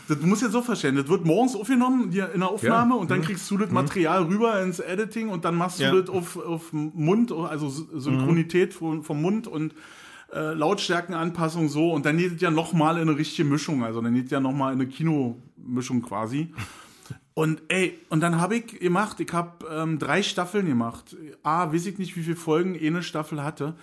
Das, 0.07 0.19
du 0.19 0.27
musst 0.27 0.41
jetzt 0.41 0.51
so 0.51 0.61
verstehen, 0.61 0.95
das 0.95 1.07
wird 1.07 1.25
morgens 1.25 1.55
aufgenommen 1.55 2.05
in 2.11 2.39
der 2.39 2.49
Aufnahme 2.49 2.91
Ja. 2.91 2.95
Mhm. 2.95 3.01
und 3.01 3.11
dann 3.11 3.21
kriegst 3.21 3.49
du 3.49 3.57
das 3.57 3.71
Material 3.71 4.23
rüber 4.23 4.61
ins 4.61 4.79
Editing 4.79 5.29
und 5.29 5.45
dann 5.45 5.55
machst 5.55 5.79
du 5.79 5.83
Ja. 5.83 5.93
Mhm. 5.93 5.99
das 6.05 6.09
auf, 6.09 6.37
auf 6.37 6.73
Mund, 6.73 7.31
also 7.31 7.69
Synchronität 7.69 8.73
vom, 8.73 9.03
vom 9.03 9.21
Mund 9.21 9.47
und 9.47 9.73
äh, 10.33 10.53
Lautstärkenanpassung 10.53 11.69
so 11.69 11.91
und 11.91 12.05
dann 12.05 12.17
geht 12.17 12.35
es 12.35 12.41
ja 12.41 12.51
nochmal 12.51 12.97
in 12.97 13.09
eine 13.09 13.17
richtige 13.17 13.47
Mischung, 13.49 13.83
also 13.83 13.99
dann 14.01 14.13
geht 14.13 14.25
es 14.25 14.31
ja 14.31 14.39
nochmal 14.39 14.73
in 14.73 14.79
eine 14.81 14.89
Kinomischung 14.89 16.01
quasi. 16.03 16.53
Und 17.33 17.61
ey, 17.69 17.97
und 18.09 18.19
dann 18.21 18.39
habe 18.41 18.57
ich 18.57 18.79
gemacht, 18.79 19.19
ich 19.21 19.31
habe 19.31 19.65
ähm, 19.73 19.97
drei 19.97 20.21
Staffeln 20.23 20.67
gemacht. 20.67 21.15
A, 21.41 21.71
weiß 21.73 21.85
ich 21.85 21.97
nicht, 21.97 22.17
wie 22.17 22.21
viele 22.23 22.35
Folgen 22.35 22.77
eine 22.77 23.01
Staffel 23.01 23.41
hatte. 23.43 23.75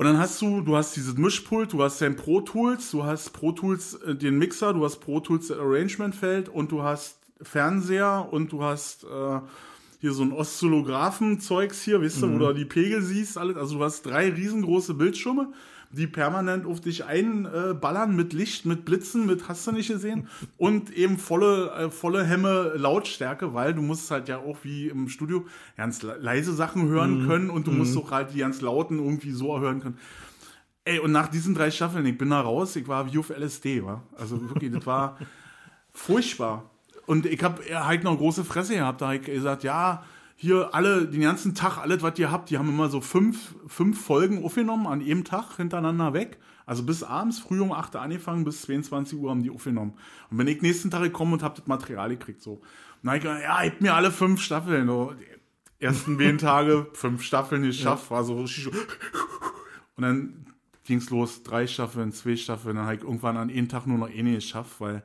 Und 0.00 0.06
dann 0.06 0.16
hast 0.16 0.40
du, 0.40 0.62
du 0.62 0.78
hast 0.78 0.96
dieses 0.96 1.18
Mischpult, 1.18 1.74
du 1.74 1.82
hast 1.82 2.00
dein 2.00 2.16
Pro 2.16 2.40
Tools, 2.40 2.90
du 2.90 3.04
hast 3.04 3.34
Pro 3.34 3.52
Tools 3.52 3.96
äh, 3.96 4.14
den 4.14 4.38
Mixer, 4.38 4.72
du 4.72 4.82
hast 4.82 4.96
Pro 4.96 5.20
Tools 5.20 5.48
das 5.48 5.58
Arrangement-Feld 5.58 6.48
und 6.48 6.72
du 6.72 6.82
hast 6.82 7.18
Fernseher 7.42 8.26
und 8.30 8.50
du 8.50 8.62
hast 8.62 9.04
äh, 9.04 9.40
hier 10.00 10.12
so 10.14 10.22
ein 10.22 10.32
Oszillographen-Zeugs 10.32 11.82
hier, 11.82 12.00
weißt 12.00 12.22
du, 12.22 12.32
wo 12.32 12.38
du 12.38 12.54
die 12.54 12.64
Pegel 12.64 13.02
siehst, 13.02 13.36
alles. 13.36 13.58
Also 13.58 13.76
du 13.76 13.84
hast 13.84 14.06
drei 14.06 14.30
riesengroße 14.30 14.94
Bildschirme, 14.94 15.52
die 15.92 16.06
permanent 16.06 16.66
auf 16.66 16.80
dich 16.80 17.04
einballern 17.04 18.14
mit 18.14 18.32
Licht, 18.32 18.64
mit 18.64 18.84
Blitzen, 18.84 19.26
mit 19.26 19.48
hast 19.48 19.66
du 19.66 19.72
nicht 19.72 19.88
gesehen 19.88 20.28
und 20.56 20.90
eben 20.90 21.18
volle, 21.18 21.70
äh, 21.72 21.90
volle 21.90 22.24
Hemme 22.24 22.74
Lautstärke, 22.76 23.54
weil 23.54 23.74
du 23.74 23.82
musst 23.82 24.10
halt 24.10 24.28
ja 24.28 24.38
auch 24.38 24.58
wie 24.62 24.88
im 24.88 25.08
Studio 25.08 25.46
ganz 25.76 26.02
le- 26.02 26.16
leise 26.20 26.52
Sachen 26.54 26.86
hören 26.88 27.26
können 27.26 27.50
und 27.50 27.66
du 27.66 27.72
musst 27.72 27.96
auch 27.96 28.12
halt 28.12 28.32
die 28.34 28.38
ganz 28.38 28.60
lauten 28.60 28.98
irgendwie 28.98 29.32
so 29.32 29.58
hören 29.58 29.80
können. 29.80 29.98
Ey, 30.84 30.98
und 31.00 31.12
nach 31.12 31.28
diesen 31.28 31.54
drei 31.54 31.70
Staffeln, 31.70 32.06
ich 32.06 32.16
bin 32.16 32.30
da 32.30 32.40
raus, 32.40 32.74
ich 32.76 32.86
war 32.88 33.12
wie 33.12 33.18
auf 33.18 33.30
LSD, 33.30 33.84
wa? 33.84 34.02
Also 34.16 34.40
wirklich, 34.48 34.72
das 34.72 34.86
war 34.86 35.18
furchtbar. 35.92 36.70
Und 37.06 37.26
ich 37.26 37.42
habe 37.42 37.62
halt 37.84 38.04
noch 38.04 38.16
große 38.16 38.44
Fresse 38.44 38.74
gehabt. 38.76 39.00
Da 39.00 39.06
habe 39.06 39.16
ich 39.16 39.22
gesagt, 39.22 39.64
ja, 39.64 40.04
hier 40.42 40.74
alle, 40.74 41.06
den 41.06 41.20
ganzen 41.20 41.54
Tag, 41.54 41.76
alles, 41.76 42.00
was 42.00 42.18
ihr 42.18 42.30
habt, 42.30 42.48
die 42.48 42.56
haben 42.56 42.70
immer 42.70 42.88
so 42.88 43.02
fünf, 43.02 43.54
fünf 43.66 44.02
Folgen 44.02 44.42
aufgenommen 44.42 44.86
an 44.86 45.02
jedem 45.02 45.22
Tag 45.22 45.58
hintereinander 45.58 46.14
weg. 46.14 46.38
Also 46.64 46.82
bis 46.82 47.02
abends, 47.02 47.40
früh 47.40 47.60
um 47.60 47.72
8 47.72 47.94
Uhr 47.94 48.00
angefangen, 48.00 48.44
bis 48.44 48.62
22 48.62 49.18
Uhr 49.18 49.28
haben 49.28 49.42
die 49.42 49.50
aufgenommen. 49.50 49.92
Und 50.30 50.38
wenn 50.38 50.46
ich 50.46 50.62
nächsten 50.62 50.90
Tag 50.90 51.02
gekommen 51.02 51.34
und 51.34 51.42
habe 51.42 51.56
das 51.58 51.66
Material 51.66 52.08
gekriegt, 52.08 52.40
so. 52.40 52.52
Und 52.52 52.62
dann 53.02 53.10
hab 53.10 53.16
ich 53.18 53.22
gesagt, 53.22 53.42
ja, 53.42 53.64
ich 53.64 53.80
mir 53.80 53.94
alle 53.94 54.10
fünf 54.10 54.40
Staffeln. 54.40 54.86
So. 54.86 55.12
Die 55.12 55.84
ersten 55.84 56.16
zehn 56.16 56.38
Tage, 56.38 56.86
fünf 56.94 57.22
Staffeln 57.22 57.62
geschafft, 57.62 58.10
war 58.10 58.24
so 58.24 58.40
richtig 58.40 58.64
so. 58.64 58.70
Und 59.96 60.02
dann 60.04 60.46
ging's 60.84 61.10
los, 61.10 61.42
drei 61.42 61.66
Staffeln, 61.66 62.12
zwei 62.12 62.36
Staffeln, 62.36 62.76
dann 62.76 62.86
habe 62.86 62.96
ich 62.96 63.02
irgendwann 63.02 63.36
an 63.36 63.50
einem 63.50 63.68
Tag 63.68 63.86
nur 63.86 63.98
noch 63.98 64.08
eine 64.08 64.36
geschafft, 64.36 64.80
weil 64.80 65.02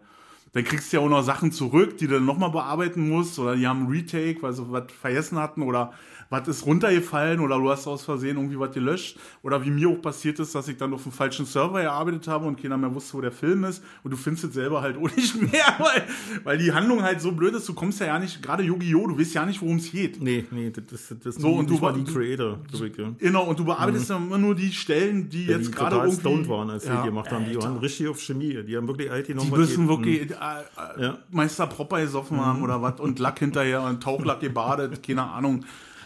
dann 0.56 0.64
kriegst 0.64 0.94
du 0.94 0.98
ja 0.98 1.04
auch 1.04 1.10
noch 1.10 1.22
Sachen 1.22 1.52
zurück, 1.52 1.98
die 1.98 2.08
du 2.08 2.14
dann 2.14 2.26
nochmal 2.26 2.50
bearbeiten 2.50 3.10
musst, 3.10 3.38
oder 3.40 3.58
die 3.58 3.68
haben 3.68 3.82
einen 3.82 3.90
Retake, 3.90 4.42
weil 4.42 4.54
sie 4.54 4.64
was 4.72 4.86
vergessen 4.90 5.38
hatten, 5.38 5.62
oder 5.62 5.92
was 6.30 6.48
ist 6.48 6.66
runtergefallen, 6.66 7.40
oder 7.40 7.58
du 7.58 7.70
hast 7.70 7.88
aus 7.88 8.04
Versehen 8.04 8.38
irgendwie 8.38 8.60
was 8.60 8.74
gelöscht, 8.74 9.18
oder 9.44 9.64
wie 9.64 9.70
mir 9.70 9.90
auch 9.90 10.02
passiert 10.02 10.40
ist, 10.40 10.56
dass 10.56 10.68
ich 10.68 10.78
dann 10.78 10.94
auf 10.94 11.04
dem 11.04 11.12
falschen 11.12 11.46
Server 11.46 11.82
gearbeitet 11.82 12.28
habe 12.28 12.46
und 12.46 12.62
keiner 12.62 12.78
mehr 12.78 12.94
wusste, 12.94 13.14
wo 13.16 13.22
der 13.22 13.32
Film 13.32 13.64
ist, 13.64 13.84
und 14.04 14.12
du 14.12 14.18
findest 14.18 14.46
es 14.46 14.54
selber 14.54 14.82
halt 14.82 14.98
auch 14.98 15.10
nicht 15.16 15.40
mehr, 15.42 15.66
weil, 15.80 16.04
weil 16.44 16.58
die 16.58 16.72
Handlung 16.72 17.02
halt 17.04 17.22
so 17.22 17.32
blöd 17.32 17.54
ist, 17.54 17.68
du 17.70 17.74
kommst 17.74 18.00
ja, 18.00 18.08
ja 18.08 18.20
nicht, 18.20 18.42
gerade 18.42 18.64
Yu-Gi-Oh!, 18.64 19.08
du 19.08 19.20
weißt 19.20 19.34
ja 19.36 19.46
nicht, 19.46 19.62
worum 19.62 19.78
es 19.78 19.92
geht. 19.92 20.22
Nee, 20.22 20.46
nee, 20.52 20.72
das 20.72 20.84
ist, 21.02 21.12
das 21.26 21.36
ist 21.36 21.42
So, 21.42 21.54
und 21.54 21.70
du 21.70 21.80
war- 21.82 21.94
die 21.94 22.04
Creator, 22.04 22.60
ich, 22.72 22.98
ja. 22.98 23.12
Genau, 23.18 23.44
und 23.46 23.60
du 23.60 23.66
bearbeitest 23.66 24.10
dann 24.10 24.26
immer 24.28 24.38
nur 24.38 24.56
die 24.56 24.72
Stellen, 24.72 25.30
die 25.30 25.46
Ja, 25.46 25.58
jetzt 25.58 25.68
die 25.68 25.72
gerade 25.72 25.96
irgendwie... 25.98 26.20
stoned 26.20 26.50
waren, 26.50 26.70
als 26.70 26.84
sie 26.84 26.90
Ja, 26.90 27.02
die 27.02 27.08
gemacht 27.10 27.32
haben. 27.32 27.46
Die 27.46 27.56
waren 27.58 27.78
richtig 27.78 28.08
auf 28.08 28.20
Chemie. 28.20 28.64
Die 28.64 28.76
haben 28.76 28.88
wirklich 28.88 29.12
alt 29.12 29.28
genommen. 29.28 29.50
Die 29.52 29.58
müssen 29.58 29.88
wirklich 29.88 30.32
äh, 30.32 31.04
äh. 31.06 31.14
Meister 31.32 31.68
Propper 31.68 32.02
gesoffen 32.02 32.40
haben 32.44 32.62
oder 32.64 32.82
was 32.82 33.00
und 33.00 33.20
Lack 33.20 33.40
hinterher 33.40 33.82
und 33.84 34.02
Tauchlack 34.02 34.40
gebadet, 34.40 35.02
keine 35.04 35.24
Ahnung. 35.24 35.64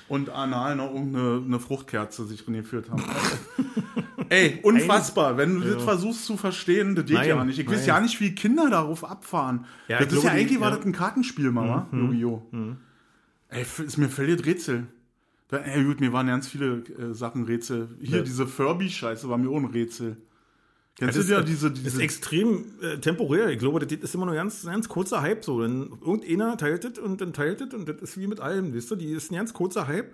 Und 0.09 0.29
anal 0.29 0.75
noch 0.75 0.93
irgendeine 0.93 1.41
eine 1.45 1.59
Fruchtkerze 1.59 2.25
sich 2.25 2.43
drin 2.43 2.55
geführt 2.55 2.89
haben. 2.89 3.03
Ey, 4.29 4.59
unfassbar. 4.63 5.37
Wenn 5.37 5.59
du 5.61 5.73
das 5.73 5.83
versuchst 5.83 6.25
zu 6.25 6.35
verstehen, 6.37 6.95
das 6.95 7.05
geht 7.05 7.15
Nein, 7.15 7.29
ja 7.29 7.43
nicht. 7.45 7.57
Ich 7.59 7.67
weiß 7.67 7.77
nein. 7.79 7.87
ja 7.87 7.99
nicht, 8.01 8.19
wie 8.19 8.35
Kinder 8.35 8.69
darauf 8.69 9.03
abfahren. 9.03 9.65
Ja, 9.87 9.99
das 10.03 10.11
ist 10.13 10.23
ja 10.23 10.31
eigentlich 10.31 10.59
war 10.59 10.69
ja. 10.71 10.75
das 10.77 10.85
ein 10.85 10.91
Kartenspiel, 10.91 11.51
Mama, 11.51 11.87
Yu-Gi-Oh! 11.91 12.43
Ey, 13.49 13.61
f- 13.61 13.79
ist 13.79 13.97
mir 13.97 14.09
völlig 14.09 14.45
Rätsel. 14.45 14.85
Ey, 15.51 15.83
gut, 15.83 15.99
mir 15.99 16.13
waren 16.13 16.27
ganz 16.27 16.47
viele 16.47 16.83
äh, 16.99 17.13
Sachen 17.13 17.45
Rätsel. 17.45 17.89
Hier, 18.01 18.17
Ja. 18.17 18.23
diese 18.23 18.45
Furby-Scheiße 18.45 19.27
war 19.29 19.37
mir 19.39 19.49
auch 19.49 19.57
ein 19.57 19.65
Rätsel. 19.65 20.17
Das 20.99 21.15
du 21.15 21.21
ja 21.21 21.39
ist, 21.39 21.47
diese, 21.47 21.69
das 21.69 21.79
ist 21.79 21.85
diese 21.85 22.03
extrem 22.03 22.65
äh, 22.81 22.97
temporär. 22.97 23.49
Ich 23.49 23.59
glaube, 23.59 23.79
das 23.79 23.91
ist 23.91 24.15
immer 24.15 24.25
nur 24.25 24.33
ein 24.33 24.37
ganz, 24.37 24.65
ganz 24.65 24.89
kurzer 24.89 25.21
Hype 25.21 25.45
so. 25.45 25.61
Dann 25.61 25.91
irgendeiner 26.01 26.57
teilt 26.57 26.83
das 26.83 26.99
und 26.99 27.21
dann 27.21 27.33
teilt 27.33 27.61
das 27.61 27.73
und 27.73 27.87
das 27.87 27.97
ist 28.01 28.17
wie 28.17 28.27
mit 28.27 28.39
allem, 28.39 28.75
weißt 28.75 28.91
du? 28.91 28.95
Die 28.95 29.11
ist 29.11 29.31
ein 29.31 29.35
ganz 29.35 29.53
kurzer 29.53 29.87
Hype. 29.87 30.13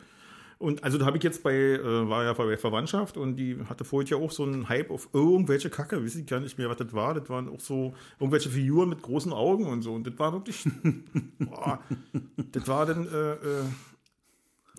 Und 0.57 0.83
also 0.83 0.97
da 0.97 1.05
habe 1.05 1.17
ich 1.17 1.23
jetzt 1.23 1.43
bei, 1.43 1.53
äh, 1.53 2.09
war 2.09 2.23
ja 2.23 2.33
bei 2.33 2.55
Verwandtschaft 2.55 3.17
und 3.17 3.35
die 3.35 3.57
hatte 3.67 3.83
vorher 3.83 4.17
ja 4.17 4.17
auch 4.17 4.31
so 4.31 4.43
einen 4.43 4.69
Hype 4.69 4.89
auf 4.89 5.09
irgendwelche 5.11 5.69
Kacke, 5.69 6.01
weiß 6.03 6.15
ich 6.15 6.25
gar 6.25 6.39
nicht 6.39 6.57
mehr, 6.57 6.69
was 6.69 6.77
das 6.77 6.93
war. 6.93 7.13
Das 7.13 7.29
waren 7.29 7.49
auch 7.49 7.59
so 7.59 7.93
irgendwelche 8.19 8.49
Figuren 8.49 8.89
mit 8.89 9.01
großen 9.01 9.33
Augen 9.33 9.65
und 9.65 9.81
so. 9.81 9.93
Und 9.93 10.07
das 10.07 10.17
war 10.17 10.31
wirklich, 10.31 10.63
boah, 11.39 11.79
das 12.51 12.67
war 12.67 12.85
dann, 12.85 13.05
äh, 13.07 13.33
äh, 13.33 13.63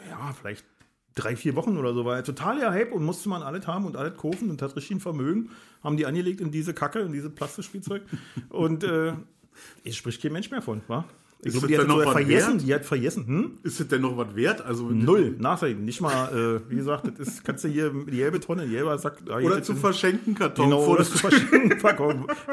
ja, 0.08 0.32
vielleicht 0.32 0.64
drei, 1.16 1.34
vier 1.34 1.56
Wochen 1.56 1.76
oder 1.76 1.92
so, 1.94 2.04
war 2.04 2.16
ja 2.16 2.22
total 2.22 2.60
der 2.60 2.70
Hype 2.70 2.92
und 2.92 3.04
musste 3.04 3.28
man 3.28 3.42
alles 3.42 3.66
haben 3.66 3.84
und 3.84 3.96
alles 3.96 4.16
kaufen 4.16 4.50
und 4.50 4.62
hat 4.62 4.76
richtig 4.76 4.96
ein 4.96 5.00
Vermögen, 5.00 5.50
haben 5.82 5.96
die 5.96 6.06
angelegt 6.06 6.40
in 6.40 6.52
diese 6.52 6.74
Kacke, 6.74 7.00
in 7.00 7.12
diese 7.12 7.30
Plastikspielzeug. 7.30 8.02
und 8.50 8.84
äh, 8.84 9.14
es 9.82 9.96
spricht 9.96 10.22
kein 10.22 10.32
Mensch 10.32 10.50
mehr 10.50 10.62
von, 10.62 10.82
wa? 10.86 11.04
Ich 11.42 11.48
Ist 11.48 11.52
glaube, 11.52 11.68
die 11.68 11.78
hat 11.78 11.86
noch 11.86 12.12
vergessen, 12.12 12.54
wert? 12.54 12.62
die 12.66 12.74
hat 12.74 12.84
vergessen, 12.86 13.26
hm? 13.26 13.50
Ist 13.62 13.78
das 13.78 13.88
denn 13.88 14.00
noch 14.00 14.16
was 14.16 14.34
wert? 14.34 14.64
Also 14.64 14.88
Null, 14.88 15.36
nachdenken, 15.38 15.84
nicht 15.84 16.00
mal, 16.00 16.60
äh, 16.66 16.70
wie 16.70 16.76
gesagt, 16.76 17.06
das 17.06 17.28
ist, 17.28 17.44
kannst 17.44 17.62
du 17.62 17.68
hier 17.68 17.90
die 17.90 18.16
gelbe 18.16 18.40
Tonne, 18.40 18.64
die 18.64 18.70
gelbe 18.72 18.96
sagt, 18.98 19.30
ah, 19.30 19.36
Oder 19.38 19.62
zu 19.62 19.74
verschenken 19.76 20.34
Karton. 20.34 20.64
Genau, 20.70 20.84
oder 20.86 21.04
zu 21.04 21.18
verschenken. 21.18 21.74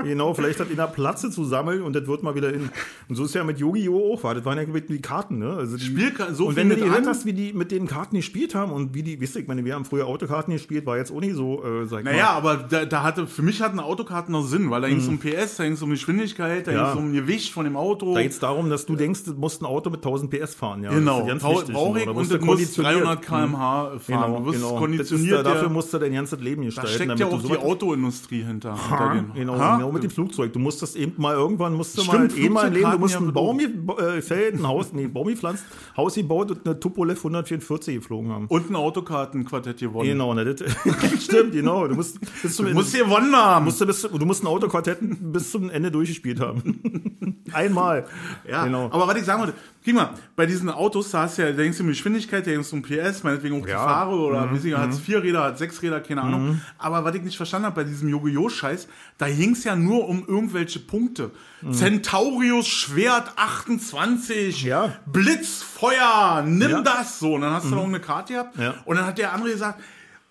Genau, 0.04 0.34
vielleicht 0.34 0.60
hat 0.60 0.69
in 0.69 0.76
der 0.76 0.88
Platze 0.88 1.32
zu 1.32 1.43
sammeln 1.46 1.82
und 1.82 1.96
das 1.96 2.08
wird 2.08 2.24
mal 2.24 2.36
wieder 2.36 2.54
in. 2.54 2.69
Und 3.10 3.15
so 3.15 3.24
ist 3.26 3.34
ja 3.36 3.43
mit 3.43 3.58
Yu-Gi-Oh! 3.60 4.13
auch, 4.15 4.24
war. 4.24 4.36
Das 4.36 4.46
waren 4.46 4.58
ja 4.58 4.65
mit 4.67 4.89
die 4.89 5.02
Karten, 5.02 5.39
ne? 5.39 5.54
Also 5.54 5.78
die, 5.78 5.86
Spielka- 5.86 6.34
so 6.34 6.48
und 6.48 6.56
wenn 6.56 6.69
du 6.69 6.76
die 6.76 6.84
an- 6.84 7.08
hast, 7.08 7.26
wie 7.26 7.34
die 7.34 7.54
mit 7.54 7.72
den 7.72 7.88
Karten 7.88 8.17
gespielt 8.17 8.54
haben 8.54 8.72
und 8.72 8.93
wie 8.93 9.04
die, 9.04 9.19
wisst 9.22 9.36
ihr, 9.36 9.41
ich 9.41 9.48
meine, 9.48 9.63
wir 9.65 9.76
haben 9.76 9.86
früher 9.86 10.06
Autokarten 10.08 10.52
gespielt, 10.54 10.86
war 10.86 10.98
jetzt 10.98 11.12
auch 11.12 11.22
nicht 11.22 11.36
so, 11.36 11.63
äh, 11.63 11.86
sag 11.86 12.00
ich 12.00 12.06
Naja, 12.06 12.26
mal. 12.26 12.30
aber 12.52 12.58
da, 12.58 12.86
da 12.86 13.04
hatte, 13.04 13.28
für 13.28 13.41
mich 13.43 13.62
hatten 13.62 13.80
Autokarten 13.80 14.34
noch 14.34 14.43
Sinn, 14.46 14.69
weil 14.69 14.82
da 14.82 14.89
ging 14.89 14.98
es 14.98 15.08
um 15.08 15.19
PS, 15.19 15.56
da 15.58 15.63
ging 15.63 15.74
es 15.74 15.82
um 15.82 15.89
Geschwindigkeit, 15.89 16.67
da. 16.67 16.72
Ja. 16.72 16.84
ging 16.93 17.02
es 17.02 17.08
um 17.08 17.13
Gewicht 17.13 17.54
von 17.54 17.63
dem 17.63 17.78
Auto. 17.78 18.13
Da 18.13 18.22
geht 18.22 18.32
es 18.32 18.39
darum, 18.39 18.69
dass 18.74 18.86
du 18.86 18.96
denkst, 18.96 19.24
du 19.26 19.34
musst 19.34 19.62
ein 19.62 19.66
Auto 19.66 19.90
mit 19.90 20.00
1000 20.00 20.30
PS 20.32 20.54
fahren, 20.56 20.84
ja. 20.84 20.92
genau, 20.92 21.26
Das 21.26 21.36
ist 21.38 21.42
brauche 21.72 22.00
ich 22.00 22.06
Da 22.06 22.12
und 22.12 22.18
musst 22.18 22.32
du 22.32 22.38
muss 22.40 22.46
konditioniert. 22.48 22.96
300 23.06 23.22
km/h 23.22 24.00
fahren. 24.00 24.00
Genau, 24.08 24.40
du 24.40 24.46
wirst 24.48 24.56
genau. 24.58 24.76
Konditioniert. 24.78 25.38
da, 25.40 25.44
dafür 25.44 25.70
musst 25.70 25.94
du 25.94 26.00
dein 26.00 26.14
ganzes 26.14 26.40
Leben 26.40 26.62
da 26.62 26.66
gestalten. 26.66 26.90
steckt 26.94 27.10
damit 27.12 27.20
ja 27.20 27.28
auch 27.28 27.42
die 27.42 27.48
sowas- 27.48 27.58
Autoindustrie 27.64 28.44
hinter. 28.44 28.74
hinter 28.74 28.90
Ha, 29.00 29.14
den, 29.14 29.34
Genau, 29.34 29.58
Ha? 29.58 29.78
genau 29.78 29.92
mit 29.92 30.04
dem 30.04 30.10
Flugzeug. 30.12 30.52
Du 30.54 30.60
musst 30.60 30.82
das 30.82 30.96
eben 30.96 31.14
mal 31.18 31.34
irgendwann 31.36 31.74
musst 31.74 31.98
du 31.98 32.02
Stimmt, 32.04 32.36
mal 32.38 32.40
eh 32.46 32.50
mal 32.50 32.72
Leben, 32.74 32.92
du 32.92 33.00
musst 33.00 33.14
ja 33.14 33.20
einen 33.20 33.34
Baum 33.34 33.58
belohnt. 33.58 33.98
ge- 33.98 34.10
äh, 34.12 34.16
gefällt, 34.18 34.56
ein 34.56 34.68
Haus, 34.68 34.94
nee, 34.94 35.08
Baum 35.08 35.28
gepflanzt, 35.28 35.64
Haus 35.96 36.16
gebaut 36.16 36.52
und 36.52 36.66
eine 36.66 36.80
Tupolev 36.80 37.18
144 37.20 37.95
geflogen 37.95 38.32
haben. 38.32 38.45
Und 38.47 38.70
ein 38.70 38.76
Autokartenquartett 38.76 39.78
gewonnen. 39.80 40.08
Genau, 40.10 40.34
ne, 40.34 40.45
das, 40.54 40.64
stimmt, 41.24 41.52
genau. 41.54 41.88
Du 41.88 41.95
musst 41.95 42.20
bis 42.41 42.56
zum 42.56 42.66
Du 42.66 42.74
musst 42.74 42.93
gewonnen 42.93 43.36
haben. 43.36 43.66
musst 43.66 43.80
du, 43.82 43.86
bis, 43.86 44.02
du 44.02 44.26
musst 44.26 44.43
ein 44.43 44.47
Autoquartett 44.47 44.97
bis 45.02 45.52
zum 45.52 45.70
Ende 45.70 45.91
durchgespielt 45.91 46.39
haben. 46.39 47.43
Einmal. 47.54 48.06
Ja, 48.50 48.62
genau. 48.66 48.86
aber 48.91 49.07
was 49.07 49.16
ich 49.18 49.24
sagen 49.26 49.39
wollte, 49.41 49.53
guck 49.86 49.93
mal, 49.93 50.09
bei 50.36 50.45
diesen 50.45 50.70
Autos, 50.70 51.11
da 51.11 51.24
hast 51.24 51.38
du 51.38 51.41
ja, 51.43 51.49
da 51.51 51.57
denkst 51.57 51.78
du 51.78 51.84
um 51.84 51.89
Geschwindigkeit, 51.89 52.45
da 52.47 52.51
denkst 52.51 52.70
du 52.70 52.76
um 52.78 52.82
PS, 52.82 53.24
meinetwegen 53.24 53.59
auch 53.61 53.66
die 53.66 53.72
Ja. 53.72 53.80
Mhm. 53.82 53.86
Fahrer 53.89 54.20
oder 54.20 54.53
wie 54.53 54.57
sie 54.59 54.76
hat 54.76 54.89
es 54.91 54.99
vier 54.99 55.22
Räder, 55.24 55.43
hat 55.43 55.57
sechs 55.57 55.82
Räder, 55.82 55.99
keine 56.01 56.22
Ahnung. 56.22 56.61
Aber 56.78 57.03
was 57.03 57.16
ich 57.16 57.22
nicht 57.22 57.38
verstanden 57.38 57.66
habe 57.68 57.76
bei 57.76 57.84
diesem 57.84 58.07
Yu-Gi-Oh!-Scheiß, 58.09 58.88
da 59.18 59.28
ging 59.30 59.51
es 59.51 59.64
ja 59.64 59.76
nur 59.76 60.07
um 60.07 60.26
irgendwelche 60.28 60.80
Punkte. 60.80 61.32
Centaurius 61.72 62.68
Schwert 62.68 63.32
28, 63.38 64.64
Mhm. 64.64 64.70
Ja. 64.70 64.93
Blitzfeuer, 65.05 66.43
nimm 66.45 66.70
Ja. 66.72 66.82
das 66.82 67.20
so. 67.20 67.34
Und 67.36 67.41
dann 67.41 67.53
hast 67.53 67.66
du 67.66 67.76
noch 67.76 67.86
eine 67.88 67.99
Karte 67.99 68.34
gehabt 68.34 68.57
Ja. 68.57 68.76
und 68.86 68.95
dann 68.97 69.05
hat 69.05 69.18
der 69.18 69.34
andere 69.34 69.51
gesagt, 69.51 69.80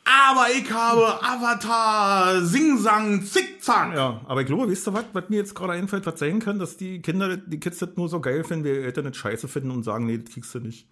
aber 0.04 0.46
ich 0.50 0.70
habe 0.72 1.22
Avatar, 1.22 2.42
Sing-Sang, 2.42 3.22
Zickzack. 3.22 3.94
Ja, 3.94 4.20
aber 4.26 4.40
ich 4.40 4.46
glaube, 4.46 4.68
wisst 4.68 4.88
ihr 4.88 4.94
was, 4.94 5.04
was 5.12 5.28
mir 5.28 5.36
jetzt 5.36 5.54
gerade 5.54 5.74
einfällt, 5.74 6.06
was 6.06 6.18
sein 6.18 6.40
kann, 6.40 6.58
dass 6.58 6.76
die 6.76 7.00
Kinder, 7.00 7.36
die 7.36 7.60
Kids 7.60 7.78
das 7.78 7.90
nur 7.96 8.08
so 8.08 8.20
geil 8.20 8.42
finden, 8.42 8.64
wir 8.64 8.82
Eltern 8.82 9.04
das 9.04 9.16
scheiße 9.16 9.48
finden 9.48 9.70
und 9.70 9.84
sagen, 9.84 10.06
nee, 10.06 10.18
das 10.18 10.32
kriegst 10.32 10.54
du 10.54 10.60
nicht. 10.60 10.88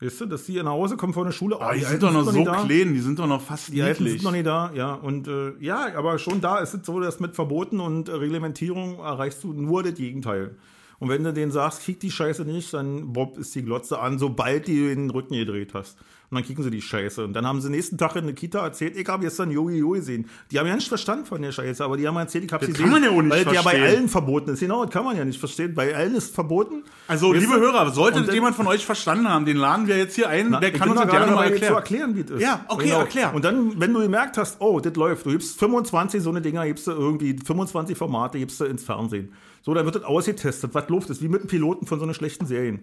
Weißt 0.00 0.20
du, 0.20 0.26
dass 0.26 0.44
die 0.44 0.60
nach 0.60 0.72
Hause 0.72 0.96
kommen 0.96 1.12
von 1.12 1.26
der 1.26 1.32
Schule. 1.32 1.58
Oh, 1.60 1.70
die, 1.72 1.78
die 1.78 1.84
sind 1.84 2.02
doch 2.02 2.12
noch 2.12 2.24
so 2.24 2.42
klein, 2.42 2.92
die 2.92 2.98
sind 2.98 3.18
doch 3.20 3.28
noch 3.28 3.40
fast 3.40 3.72
Die 3.72 3.82
Alten 3.82 4.06
sind 4.06 4.24
noch 4.24 4.32
nicht 4.32 4.46
da, 4.46 4.72
ja. 4.74 4.94
Und 4.94 5.28
äh, 5.28 5.52
ja, 5.60 5.94
aber 5.96 6.18
schon 6.18 6.40
da 6.40 6.58
ist 6.58 6.74
es 6.74 6.84
so, 6.84 6.98
dass 6.98 7.20
mit 7.20 7.36
Verboten 7.36 7.78
und 7.78 8.08
Reglementierung 8.08 8.98
erreichst 8.98 9.44
du 9.44 9.52
nur 9.52 9.84
das 9.84 9.94
Gegenteil. 9.94 10.56
Und 10.98 11.08
wenn 11.08 11.22
du 11.22 11.32
denen 11.32 11.52
sagst, 11.52 11.82
krieg 11.82 12.00
die 12.00 12.10
Scheiße 12.10 12.44
nicht, 12.44 12.74
dann 12.74 13.12
Bob 13.12 13.38
ist 13.38 13.54
die 13.54 13.62
Glotze 13.62 14.00
an, 14.00 14.18
sobald 14.18 14.66
du 14.66 14.72
den 14.72 15.10
Rücken 15.10 15.34
gedreht 15.34 15.72
hast. 15.72 15.98
Und 16.32 16.36
dann 16.36 16.46
kriegen 16.46 16.62
sie 16.62 16.70
die 16.70 16.80
Scheiße. 16.80 17.24
Und 17.24 17.34
dann 17.34 17.46
haben 17.46 17.60
sie 17.60 17.68
nächsten 17.68 17.98
Tag 17.98 18.16
in 18.16 18.24
der 18.24 18.34
Kita 18.34 18.64
erzählt, 18.64 18.96
ich 18.96 19.06
habe 19.06 19.22
gestern 19.22 19.50
Yogi 19.50 19.76
Yogi 19.76 19.98
gesehen. 19.98 20.30
Die 20.50 20.58
haben 20.58 20.66
ja 20.66 20.74
nicht 20.74 20.88
verstanden 20.88 21.26
von 21.26 21.42
der 21.42 21.52
Scheiße, 21.52 21.84
aber 21.84 21.98
die 21.98 22.08
haben 22.08 22.16
erzählt, 22.16 22.44
ich 22.44 22.52
habe 22.54 22.64
sie 22.64 22.72
gesehen. 22.72 22.86
kann 22.86 22.92
man 22.94 23.04
ja 23.04 23.10
auch 23.10 23.20
nicht 23.20 23.32
weil 23.32 23.42
verstehen. 23.42 23.64
Weil 23.66 23.76
ja 23.76 23.84
bei 23.84 23.90
allen 23.90 24.08
verboten 24.08 24.50
ist. 24.50 24.60
Genau, 24.60 24.82
das 24.82 24.94
kann 24.94 25.04
man 25.04 25.14
ja 25.14 25.26
nicht 25.26 25.38
verstehen. 25.38 25.74
Bei 25.74 25.94
allen 25.94 26.14
ist 26.14 26.34
verboten. 26.34 26.84
Also, 27.06 27.34
liebe 27.34 27.52
Hörer, 27.52 27.90
sollte 27.90 28.22
das 28.22 28.34
jemand 28.34 28.56
von 28.56 28.66
euch 28.66 28.86
verstanden 28.86 29.28
haben, 29.28 29.44
den 29.44 29.58
laden 29.58 29.86
wir 29.86 29.98
jetzt 29.98 30.14
hier 30.14 30.30
ein, 30.30 30.48
Na, 30.48 30.60
der 30.60 30.72
kann 30.72 30.88
uns 30.88 31.02
das 31.02 31.10
gerne 31.10 31.32
mal 31.32 31.44
erklären. 31.44 31.72
zu 31.72 31.76
erklären, 31.76 32.16
wie 32.16 32.20
es 32.20 32.30
ist. 32.30 32.40
Ja, 32.40 32.64
okay, 32.68 32.84
genau. 32.84 33.00
erklär. 33.00 33.34
Und 33.34 33.44
dann, 33.44 33.78
wenn 33.78 33.92
du 33.92 34.00
gemerkt 34.00 34.38
hast, 34.38 34.58
oh, 34.62 34.80
das 34.80 34.94
läuft, 34.94 35.26
du 35.26 35.32
gibst 35.32 35.58
25 35.58 36.22
so 36.22 36.30
eine 36.30 36.40
Dinger, 36.40 36.64
gibst 36.64 36.86
du 36.86 36.92
irgendwie 36.92 37.36
25 37.44 37.98
Formate, 37.98 38.38
gibst 38.38 38.58
du 38.58 38.64
ins 38.64 38.84
Fernsehen. 38.84 39.34
So, 39.60 39.74
dann 39.74 39.84
wird 39.84 39.96
das 39.96 40.04
ausgetestet, 40.04 40.74
was 40.74 40.88
Luft 40.88 41.10
ist, 41.10 41.20
wie 41.20 41.28
mit 41.28 41.42
einem 41.42 41.48
Piloten 41.48 41.86
von 41.86 41.98
so 41.98 42.04
einer 42.04 42.14
schlechten 42.14 42.46
Serien. 42.46 42.80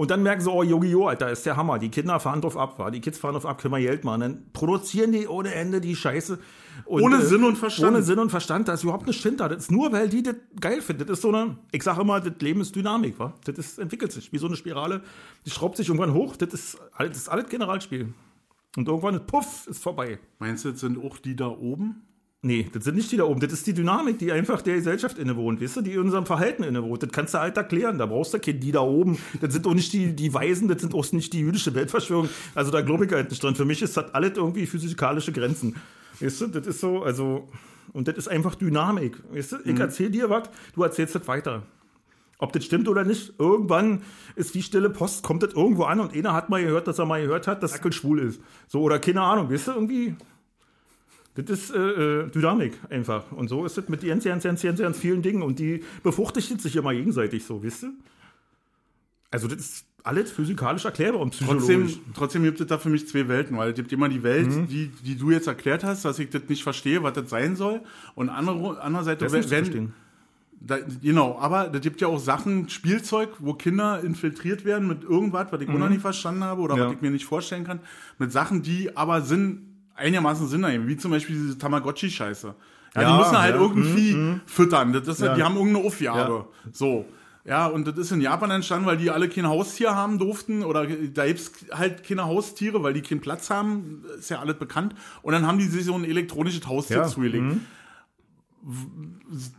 Und 0.00 0.10
dann 0.10 0.22
merken 0.22 0.40
sie, 0.40 0.50
oh, 0.50 0.62
Yu-Gi-Oh!, 0.62 1.08
Alter, 1.08 1.30
ist 1.30 1.44
der 1.44 1.58
Hammer. 1.58 1.78
Die 1.78 1.90
Kinder 1.90 2.18
fahren 2.20 2.40
drauf 2.40 2.56
ab, 2.56 2.78
wa? 2.78 2.90
Die 2.90 3.02
Kids 3.02 3.18
fahren 3.18 3.34
drauf 3.34 3.44
ab, 3.44 3.60
können 3.60 3.74
wir 3.74 3.80
Geld 3.80 4.02
machen. 4.02 4.20
Dann 4.22 4.44
produzieren 4.54 5.12
die 5.12 5.28
ohne 5.28 5.52
Ende 5.52 5.82
die 5.82 5.94
Scheiße. 5.94 6.38
Und, 6.86 7.02
ohne 7.02 7.16
äh, 7.16 7.20
Sinn 7.20 7.44
und 7.44 7.58
Verstand. 7.58 7.92
Ohne 7.92 8.02
Sinn 8.02 8.18
und 8.18 8.30
Verstand, 8.30 8.66
da 8.66 8.72
ist 8.72 8.82
überhaupt 8.82 9.06
nicht 9.06 9.22
hinter. 9.22 9.50
Das 9.50 9.64
ist 9.64 9.70
nur, 9.70 9.92
weil 9.92 10.08
die 10.08 10.22
das 10.22 10.36
geil 10.58 10.80
finden. 10.80 11.06
Das 11.06 11.18
ist 11.18 11.22
so 11.22 11.28
eine, 11.28 11.58
ich 11.70 11.82
sage 11.82 12.00
immer, 12.00 12.18
das 12.18 12.32
Leben 12.40 12.62
ist 12.62 12.74
Dynamik, 12.74 13.18
wa? 13.18 13.34
Das 13.44 13.58
ist, 13.58 13.78
entwickelt 13.78 14.10
sich 14.10 14.32
wie 14.32 14.38
so 14.38 14.46
eine 14.46 14.56
Spirale. 14.56 15.02
Die 15.44 15.50
schraubt 15.50 15.76
sich 15.76 15.88
irgendwann 15.88 16.14
hoch. 16.14 16.34
Das 16.34 16.54
ist, 16.54 16.78
das 16.96 17.16
ist 17.18 17.28
alles 17.28 17.50
Generalspiel. 17.50 18.14
Und 18.78 18.88
irgendwann, 18.88 19.26
puff, 19.26 19.66
ist 19.66 19.82
vorbei. 19.82 20.18
Meinst 20.38 20.64
du, 20.64 20.70
das 20.70 20.80
sind 20.80 20.96
auch 20.96 21.18
die 21.18 21.36
da 21.36 21.48
oben? 21.48 22.06
Nee, 22.42 22.70
das 22.72 22.84
sind 22.84 22.96
nicht 22.96 23.12
die 23.12 23.18
da 23.18 23.24
oben. 23.24 23.38
Das 23.38 23.52
ist 23.52 23.66
die 23.66 23.74
Dynamik, 23.74 24.18
die 24.18 24.32
einfach 24.32 24.62
der 24.62 24.76
Gesellschaft 24.76 25.18
innewohnt, 25.18 25.60
weißt 25.60 25.76
du, 25.76 25.80
die 25.82 25.92
in 25.92 26.00
unserem 26.00 26.24
Verhalten 26.24 26.62
innewohnt. 26.62 27.02
Das 27.02 27.10
kannst 27.12 27.34
du 27.34 27.38
halt 27.38 27.58
erklären. 27.58 27.98
Da 27.98 28.06
brauchst 28.06 28.32
du 28.32 28.38
kein 28.38 28.58
die 28.60 28.72
da 28.72 28.80
oben. 28.80 29.18
Das 29.42 29.52
sind 29.52 29.66
auch 29.66 29.74
nicht 29.74 29.92
die, 29.92 30.16
die 30.16 30.32
Weisen, 30.32 30.66
das 30.66 30.80
sind 30.80 30.94
auch 30.94 31.12
nicht 31.12 31.34
die 31.34 31.40
jüdische 31.40 31.74
Weltverschwörung. 31.74 32.30
Also 32.54 32.70
da 32.70 32.80
glaube 32.80 33.04
ich 33.04 33.12
halt 33.12 33.28
nicht 33.28 33.42
dran. 33.42 33.54
Für 33.56 33.66
mich 33.66 33.82
ist 33.82 33.94
das 33.96 34.14
alles 34.14 34.38
irgendwie 34.38 34.64
physikalische 34.64 35.32
Grenzen. 35.32 35.76
Weißt 36.18 36.40
du, 36.40 36.46
das 36.46 36.66
ist 36.66 36.80
so, 36.80 37.02
also, 37.02 37.46
und 37.92 38.08
das 38.08 38.16
ist 38.16 38.28
einfach 38.28 38.54
Dynamik. 38.54 39.18
Weißt 39.32 39.52
du, 39.52 39.56
ich 39.58 39.74
mhm. 39.74 39.80
erzähl 39.80 40.08
dir 40.08 40.30
was, 40.30 40.48
du 40.74 40.82
erzählst 40.82 41.14
das 41.14 41.28
weiter. 41.28 41.62
Ob 42.38 42.54
das 42.54 42.64
stimmt 42.64 42.88
oder 42.88 43.04
nicht, 43.04 43.34
irgendwann 43.38 44.00
ist 44.34 44.54
wie 44.54 44.62
stille 44.62 44.88
Post, 44.88 45.22
kommt 45.22 45.42
das 45.42 45.52
irgendwo 45.52 45.84
an 45.84 46.00
und 46.00 46.14
einer 46.14 46.32
hat 46.32 46.48
mal 46.48 46.62
gehört, 46.62 46.88
dass 46.88 46.98
er 46.98 47.04
mal 47.04 47.20
gehört 47.20 47.46
hat, 47.46 47.62
dass 47.62 47.74
Ackel 47.74 47.92
schwul 47.92 48.18
ist. 48.20 48.40
So, 48.66 48.80
oder 48.80 48.98
keine 48.98 49.20
Ahnung, 49.20 49.50
weißt 49.50 49.68
du, 49.68 49.72
irgendwie, 49.72 50.16
das 51.34 51.48
ist 51.48 51.70
äh, 51.70 51.78
äh, 51.78 52.30
Dynamik 52.30 52.74
einfach. 52.90 53.30
Und 53.32 53.48
so 53.48 53.64
ist 53.64 53.78
es 53.78 53.88
mit 53.88 54.02
ganz, 54.02 54.24
ganz, 54.24 54.42
ganz, 54.42 54.62
ganz, 54.62 54.80
ganz 54.80 54.98
vielen 54.98 55.22
Dingen. 55.22 55.42
Und 55.42 55.58
die 55.58 55.84
befruchtigt 56.02 56.60
sich 56.60 56.76
immer 56.76 56.92
gegenseitig 56.92 57.44
so, 57.44 57.62
wisst 57.62 57.84
ihr? 57.84 57.92
Also 59.30 59.46
das 59.46 59.58
ist 59.58 59.84
alles 60.02 60.32
physikalisch 60.32 60.84
erklärbar 60.84 61.20
und 61.20 61.30
psychologisch. 61.30 61.66
Trotzdem, 61.68 62.14
trotzdem 62.14 62.42
gibt 62.42 62.60
es 62.60 62.66
da 62.66 62.78
für 62.78 62.88
mich 62.88 63.06
zwei 63.06 63.28
Welten, 63.28 63.56
weil 63.56 63.70
es 63.70 63.76
gibt 63.76 63.92
immer 63.92 64.08
die 64.08 64.22
Welt, 64.22 64.48
mhm. 64.48 64.66
die, 64.66 64.88
die 64.88 65.16
du 65.16 65.30
jetzt 65.30 65.46
erklärt 65.46 65.84
hast, 65.84 66.04
dass 66.04 66.18
ich 66.18 66.30
das 66.30 66.42
nicht 66.48 66.62
verstehe, 66.62 67.02
was 67.02 67.12
das 67.12 67.30
sein 67.30 67.54
soll. 67.54 67.80
Und 68.14 68.28
andere, 68.28 68.80
andererseits, 68.80 69.20
das 69.20 69.50
wenn, 69.50 69.92
da, 70.62 70.78
genau, 71.02 71.38
aber 71.38 71.68
da 71.68 71.78
gibt 71.78 72.00
ja 72.02 72.08
auch 72.08 72.18
Sachen, 72.18 72.68
Spielzeug, 72.68 73.30
wo 73.38 73.54
Kinder 73.54 74.02
infiltriert 74.02 74.64
werden 74.64 74.86
mit 74.86 75.04
irgendwas, 75.04 75.46
was 75.50 75.60
ich 75.62 75.68
mhm. 75.68 75.78
noch 75.78 75.88
nicht 75.88 76.02
verstanden 76.02 76.44
habe 76.44 76.60
oder 76.60 76.76
ja. 76.76 76.86
was 76.86 76.92
ich 76.94 77.00
mir 77.00 77.10
nicht 77.10 77.24
vorstellen 77.24 77.64
kann, 77.64 77.80
mit 78.18 78.30
Sachen, 78.30 78.62
die 78.62 78.94
aber 78.96 79.22
Sinn 79.22 79.69
einigermaßen 80.00 80.48
Sinn 80.48 80.64
ergeben, 80.64 80.88
wie 80.88 80.96
zum 80.96 81.10
Beispiel 81.10 81.36
diese 81.36 81.58
Tamagotchi-Scheiße. 81.58 82.54
Ja, 82.94 83.02
ja, 83.02 83.12
die 83.12 83.18
müssen 83.18 83.38
halt 83.38 83.54
ja. 83.54 83.60
irgendwie 83.60 84.14
mhm, 84.14 84.28
mhm. 84.28 84.40
füttern. 84.46 84.92
Das 84.92 85.06
ist, 85.06 85.20
ja. 85.20 85.34
Die 85.34 85.42
haben 85.42 85.56
irgendeine 85.56 85.86
Aufgabe. 85.86 86.48
So. 86.72 87.06
Ja, 87.44 87.66
und 87.66 87.86
das 87.86 87.96
ist 87.96 88.12
in 88.12 88.20
Japan 88.20 88.50
entstanden, 88.50 88.86
weil 88.86 88.98
die 88.98 89.10
alle 89.10 89.28
kein 89.28 89.46
Haustier 89.46 89.94
haben 89.94 90.18
durften 90.18 90.62
oder 90.62 90.86
da 90.86 91.26
gibt 91.26 91.40
es 91.40 91.52
halt 91.72 92.04
keine 92.06 92.26
Haustiere, 92.26 92.82
weil 92.82 92.92
die 92.92 93.00
keinen 93.00 93.20
Platz 93.20 93.48
haben, 93.48 94.04
ist 94.18 94.28
ja 94.28 94.40
alles 94.40 94.58
bekannt. 94.58 94.94
Und 95.22 95.32
dann 95.32 95.46
haben 95.46 95.58
die 95.58 95.64
sich 95.64 95.84
so 95.84 95.94
ein 95.94 96.04
elektronisches 96.04 96.66
Haustier 96.66 96.98
ja. 96.98 97.06
zugelegt. 97.06 97.44
Mhm. 97.44 97.60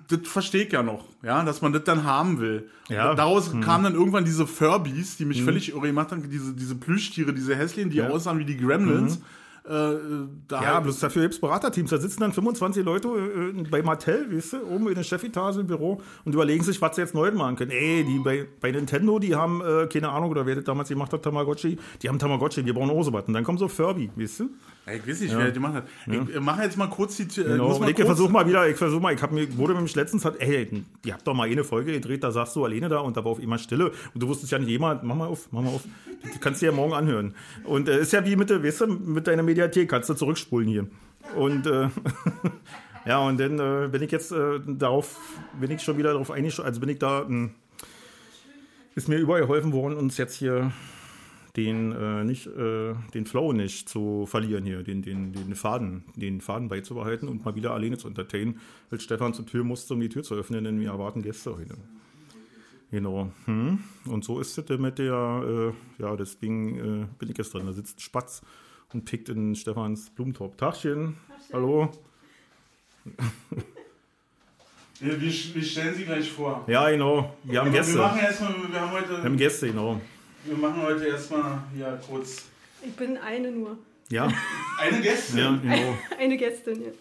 Das 0.09 0.19
verstehe 0.25 0.65
ich 0.65 0.71
ja 0.71 0.83
noch, 0.83 1.05
ja, 1.23 1.43
dass 1.43 1.63
man 1.63 1.73
das 1.73 1.83
dann 1.85 2.03
haben 2.03 2.39
will. 2.39 2.69
Ja. 2.87 3.15
Daraus 3.15 3.51
mhm. 3.51 3.61
kamen 3.61 3.85
dann 3.85 3.95
irgendwann 3.95 4.25
diese 4.25 4.45
Furbies, 4.45 5.17
die 5.17 5.25
mich 5.25 5.41
mhm. 5.41 5.45
völlig 5.45 5.69
irre 5.69 5.87
gemacht 5.87 6.11
haben, 6.11 6.29
diese, 6.29 6.53
diese 6.53 6.75
Plüschtiere, 6.75 7.33
diese 7.33 7.55
hässlichen, 7.55 7.89
die 7.89 8.03
aussahen 8.03 8.37
wie 8.37 8.45
die 8.45 8.57
Gremlins. 8.57 9.17
Mhm 9.17 9.23
ja, 10.49 10.79
bloß 10.79 10.99
dafür 10.99 11.21
gibt 11.23 11.35
es 11.35 11.39
Beraterteams. 11.39 11.91
Da 11.91 11.97
sitzen 11.97 12.21
dann 12.21 12.33
25 12.33 12.83
Leute 12.83 13.07
äh, 13.07 13.63
bei 13.69 13.83
Mattel, 13.83 14.35
weißt 14.35 14.53
du, 14.53 14.57
oben 14.67 14.87
in 14.87 14.95
der 14.95 15.03
Chefetage 15.03 15.59
im 15.59 15.67
Büro 15.67 16.01
und 16.25 16.33
überlegen 16.33 16.63
sich, 16.63 16.81
was 16.81 16.95
sie 16.95 17.01
jetzt 17.01 17.13
neu 17.13 17.31
machen 17.31 17.57
können. 17.57 17.71
Ey, 17.71 18.03
die 18.03 18.19
bei, 18.19 18.47
bei 18.59 18.71
Nintendo, 18.71 19.19
die 19.19 19.35
haben, 19.35 19.61
äh, 19.61 19.87
keine 19.87 20.09
Ahnung, 20.09 20.31
oder 20.31 20.45
wer 20.45 20.55
das 20.55 20.63
damals 20.63 20.89
gemacht 20.89 21.13
hat, 21.13 21.21
Tamagotchi, 21.21 21.77
die 22.01 22.09
haben 22.09 22.17
Tamagotchi, 22.17 22.63
die 22.63 22.73
brauchen 22.73 22.89
auch 22.89 23.03
so 23.03 23.13
was. 23.13 23.25
Und 23.25 23.33
dann 23.33 23.43
kommt 23.43 23.59
so 23.59 23.67
Furby, 23.67 24.09
weißt 24.15 24.39
du? 24.41 24.49
Ich 24.87 25.07
weiß 25.07 25.21
nicht, 25.21 25.31
ja. 25.31 25.37
wer 25.37 25.45
das 25.45 25.53
gemacht 25.53 25.75
hat. 25.75 25.87
Ja. 26.07 26.25
Ich 26.27 26.39
mache 26.39 26.63
jetzt 26.63 26.75
mal 26.75 26.87
kurz 26.87 27.15
die. 27.15 27.23
Äh, 27.23 27.43
genau. 27.43 27.77
Mal 27.77 27.89
ich 27.91 27.97
versuche 27.97 28.31
mal 28.31 28.47
wieder, 28.47 28.67
ich 28.67 28.77
versuche 28.77 28.99
mal, 28.99 29.13
ich 29.13 29.21
habe 29.21 29.35
mir, 29.35 29.57
wurde 29.57 29.73
nämlich 29.75 29.95
letztens 29.95 30.25
hat, 30.25 30.39
ey, 30.39 30.83
ihr 31.05 31.13
habt 31.13 31.27
doch 31.27 31.35
mal 31.35 31.47
eine 31.47 31.63
Folge 31.63 31.91
gedreht, 31.91 32.23
da 32.23 32.31
sagst 32.31 32.55
du 32.55 32.65
alleine 32.65 32.89
da 32.89 32.99
und 32.99 33.15
da 33.15 33.23
war 33.23 33.31
auf 33.31 33.39
immer 33.41 33.59
Stille 33.59 33.91
und 34.13 34.23
du 34.23 34.27
wusstest 34.27 34.51
ja 34.51 34.57
nicht 34.57 34.69
jemand, 34.69 35.03
mach 35.03 35.15
mal 35.15 35.27
auf, 35.27 35.47
mach 35.51 35.61
mal 35.61 35.69
auf. 35.69 35.83
Das 36.23 36.39
kannst 36.39 36.61
du 36.61 36.65
ja 36.65 36.71
morgen 36.71 36.93
anhören. 36.93 37.35
Und 37.63 37.89
äh, 37.89 37.99
ist 37.99 38.11
ja 38.11 38.25
wie 38.25 38.35
mit, 38.35 38.49
der, 38.49 38.63
weißt 38.63 38.81
du, 38.81 38.87
mit 38.87 39.27
deiner 39.27 39.43
Mediathek, 39.43 39.87
kannst 39.87 40.09
du 40.09 40.15
zurückspulen 40.15 40.67
hier. 40.67 40.87
Und 41.35 41.67
äh, 41.67 41.89
ja, 43.05 43.19
und 43.19 43.39
dann 43.39 43.59
äh, 43.59 43.87
bin 43.87 44.01
ich 44.01 44.11
jetzt 44.11 44.31
äh, 44.31 44.59
darauf, 44.65 45.19
bin 45.59 45.69
ich 45.69 45.83
schon 45.83 45.99
wieder 45.99 46.13
darauf 46.13 46.31
eingestellt, 46.31 46.67
also 46.67 46.79
bin 46.79 46.89
ich 46.89 46.97
da, 46.97 47.23
hm, 47.25 47.51
ist 48.95 49.07
mir 49.07 49.17
überall 49.17 49.41
geholfen 49.41 49.73
worden, 49.73 49.95
uns 49.95 50.17
jetzt 50.17 50.35
hier 50.35 50.71
den, 51.55 51.91
äh, 51.91 52.23
nicht, 52.23 52.47
äh, 52.47 52.93
den 53.13 53.25
Flow 53.25 53.51
nicht 53.53 53.89
zu 53.89 54.25
verlieren 54.25 54.63
hier, 54.63 54.83
den, 54.83 55.01
den, 55.01 55.33
den 55.33 55.55
Faden, 55.55 56.03
den 56.15 56.41
Faden 56.41 56.69
beizubehalten 56.69 57.27
und 57.27 57.43
mal 57.43 57.55
wieder 57.55 57.73
alleine 57.73 57.97
zu 57.97 58.07
entertainen, 58.07 58.59
weil 58.89 58.99
Stefan 58.99 59.33
zur 59.33 59.45
Tür 59.45 59.63
musste, 59.63 59.93
um 59.93 59.99
die 59.99 60.09
Tür 60.09 60.23
zu 60.23 60.35
öffnen, 60.35 60.63
denn 60.63 60.79
wir 60.79 60.89
erwarten 60.89 61.21
Gäste 61.21 61.55
heute. 61.57 61.75
Genau. 62.91 63.31
Hm. 63.45 63.79
Und 64.05 64.23
so 64.23 64.39
ist 64.39 64.57
es 64.57 64.79
mit 64.79 64.99
der, 64.99 65.73
äh, 65.99 66.01
ja, 66.01 66.15
deswegen 66.15 67.03
äh, 67.03 67.07
bin 67.19 67.29
ich 67.29 67.37
jetzt 67.37 67.53
drin. 67.53 67.65
Da 67.65 67.73
sitzt 67.73 68.01
Spatz 68.01 68.41
und 68.93 69.05
pickt 69.05 69.29
in 69.29 69.55
Stefans 69.55 70.09
Blumentopf. 70.09 70.57
Tagchen. 70.57 71.15
Tagchen. 71.27 71.53
Hallo. 71.53 71.91
Wir, 74.99 75.19
wir, 75.19 75.31
stellen 75.31 75.95
sie 75.95 76.05
gleich 76.05 76.29
vor. 76.29 76.63
Ja, 76.67 76.87
genau. 76.91 77.35
Wir 77.43 77.61
haben 77.61 77.71
Gäste. 77.71 77.95
Wir 77.95 78.01
machen 78.03 78.19
erstmal, 78.19 78.53
wir 78.71 78.81
haben 78.81 78.91
heute. 78.91 79.09
Wir 79.09 79.23
haben 79.23 79.37
Gäste, 79.37 79.65
genau. 79.69 79.99
Wir 80.43 80.57
machen 80.57 80.81
heute 80.81 81.05
erstmal 81.05 81.61
ja 81.77 81.99
kurz. 82.07 82.43
Ich 82.83 82.93
bin 82.93 83.17
eine 83.17 83.51
nur. 83.51 83.77
Ja. 84.09 84.27
eine 84.79 85.01
Gästin? 85.01 85.37
Ja, 85.37 85.59
genau. 85.61 85.97
Eine 86.19 86.37
Gästin, 86.37 86.81
ja. 86.81 86.91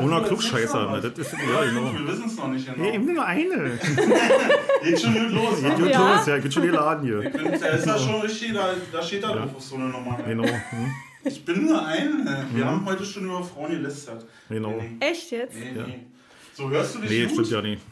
Ohne 0.00 0.22
Klugscheißer, 0.22 0.90
ne? 0.90 1.00
das 1.00 1.18
ist 1.18 1.32
ja 1.32 1.64
genau. 1.64 1.92
Wir 1.92 2.08
wissen 2.08 2.26
es 2.26 2.36
noch 2.36 2.48
nicht 2.48 2.66
genau. 2.66 2.84
Ja, 2.84 2.94
eben 2.94 3.14
nur 3.14 3.24
eine. 3.24 3.78
geht 4.82 5.00
schon 5.00 5.14
gut 5.14 5.30
los. 5.32 5.62
Geht 5.62 5.76
gut 5.76 5.90
ja? 5.90 6.16
los, 6.16 6.26
ja, 6.26 6.38
geht 6.38 6.52
schon 6.52 6.64
die 6.64 6.70
Laden 6.70 7.04
hier. 7.04 7.20
Ich 7.20 7.32
bin, 7.32 7.44
da 7.60 7.66
ist 7.68 7.86
das 7.86 8.02
schon 8.02 8.20
richtig, 8.20 8.52
da, 8.52 8.74
da 8.92 9.02
steht 9.02 9.22
da 9.22 9.30
ja. 9.30 9.46
drauf 9.46 9.62
so 9.62 9.76
eine 9.76 9.84
Nummer. 9.84 10.18
Genau. 10.26 10.44
Hm. 10.44 10.92
Ich 11.24 11.44
bin 11.44 11.66
nur 11.66 11.86
eine. 11.86 12.46
Wir 12.52 12.64
hm. 12.64 12.70
haben 12.70 12.84
heute 12.86 13.04
schon 13.04 13.24
über 13.26 13.44
Frauen 13.44 13.70
gelästert. 13.70 14.26
Genau. 14.48 14.82
Echt 14.98 15.30
jetzt? 15.30 15.54
Nee, 15.54 15.72
nee. 15.72 16.00
So 16.54 16.68
hörst 16.70 16.96
du 16.96 17.00
dich 17.00 17.10
Nee, 17.10 17.22
gut? 17.24 17.32
stimmt 17.32 17.50
ja 17.50 17.62
nicht. 17.62 17.82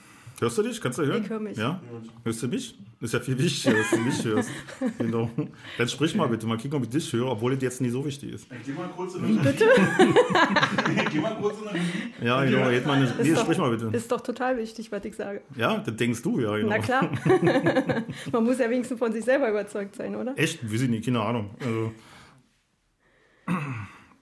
Hörst 0.43 0.59
du 0.59 0.63
dich? 0.65 0.81
Kannst 0.81 0.99
du 0.99 1.07
hören? 1.07 1.23
Ich 1.23 1.31
höre 1.31 1.39
mich. 1.39 1.57
Ja? 1.57 1.81
Hörst 2.25 2.43
du 2.43 2.49
mich? 2.49 2.77
Das 3.01 3.11
ist 3.11 3.13
ja 3.15 3.21
viel 3.21 3.39
wichtiger, 3.39 3.77
dass 3.77 3.91
du 3.91 3.99
mich 3.99 4.25
hörst. 4.25 4.51
Genau. 4.99 5.31
Dann 5.79 5.89
sprich 5.89 6.17
mal 6.17 6.27
bitte, 6.27 6.49
mal 6.49 6.57
kicken, 6.57 6.77
ob 6.79 6.83
ich 6.83 6.89
dich 6.89 7.13
höre, 7.13 7.31
obwohl 7.31 7.55
das 7.55 7.63
jetzt 7.63 7.81
nicht 7.81 7.93
so 7.93 8.05
wichtig 8.05 8.33
ist. 8.33 8.49
Ich 8.51 8.67
geh 8.67 8.73
mal 8.73 8.89
kurz 8.89 9.15
in 9.15 9.29
Wie 9.29 9.39
bitte? 9.39 9.67
geh 11.13 11.21
mal 11.21 11.37
kurz 11.37 11.61
in 11.61 11.69
eine 11.69 11.81
Ja, 12.21 12.45
genau. 12.45 12.71
Jetzt 12.71 12.87
mal 12.89 12.95
eine, 12.95 13.15
nee, 13.23 13.33
doch, 13.35 13.43
sprich 13.43 13.59
mal 13.59 13.71
bitte. 13.71 13.97
Ist 13.97 14.11
doch 14.11 14.21
total 14.21 14.57
wichtig, 14.57 14.91
was 14.91 15.05
ich 15.05 15.15
sage. 15.15 15.43
Ja, 15.57 15.79
das 15.79 15.95
denkst 15.95 16.23
du, 16.23 16.41
ja, 16.41 16.57
genau. 16.57 16.71
Na 16.71 16.79
klar. 16.81 17.09
Man 18.33 18.43
muss 18.43 18.59
ja 18.59 18.69
wenigstens 18.69 18.99
von 18.99 19.13
sich 19.13 19.25
selber 19.25 19.49
überzeugt 19.49 19.95
sein, 19.95 20.17
oder? 20.17 20.37
Echt? 20.37 20.65
Weiß 20.65 20.81
ich 20.81 20.91
nicht, 20.91 21.05
keine 21.05 21.21
Ahnung. 21.21 21.51
Also. 21.61 21.93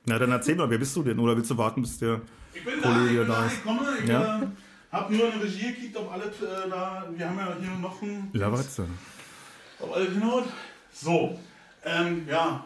Na, 0.04 0.18
dann 0.18 0.32
erzähl 0.32 0.54
mal, 0.54 0.68
wer 0.68 0.78
bist 0.78 0.94
du 0.94 1.02
denn? 1.02 1.18
Oder 1.18 1.34
willst 1.34 1.50
du 1.50 1.56
warten, 1.56 1.80
bis 1.80 1.98
der 1.98 2.20
Kollege 2.82 3.24
da 3.24 3.46
ist? 3.46 3.54
Ich 3.54 3.64
komme, 3.64 3.80
ich 4.02 4.08
ja? 4.10 4.42
Hab 4.92 5.10
nur 5.10 5.32
in 5.32 5.40
Regie 5.40 5.68
gekickt, 5.72 5.96
ob 5.96 6.12
alle 6.12 6.24
äh, 6.24 6.68
da. 6.68 7.06
Wir 7.14 7.28
haben 7.28 7.38
ja 7.38 7.56
hier 7.60 7.78
noch 7.80 8.02
ein. 8.02 8.28
Ja, 8.32 8.50
warte. 8.50 8.86
Ob 9.78 9.94
alle 9.96 10.06
genau. 10.06 10.42
So. 10.92 11.38
Ähm, 11.84 12.22
ja. 12.28 12.64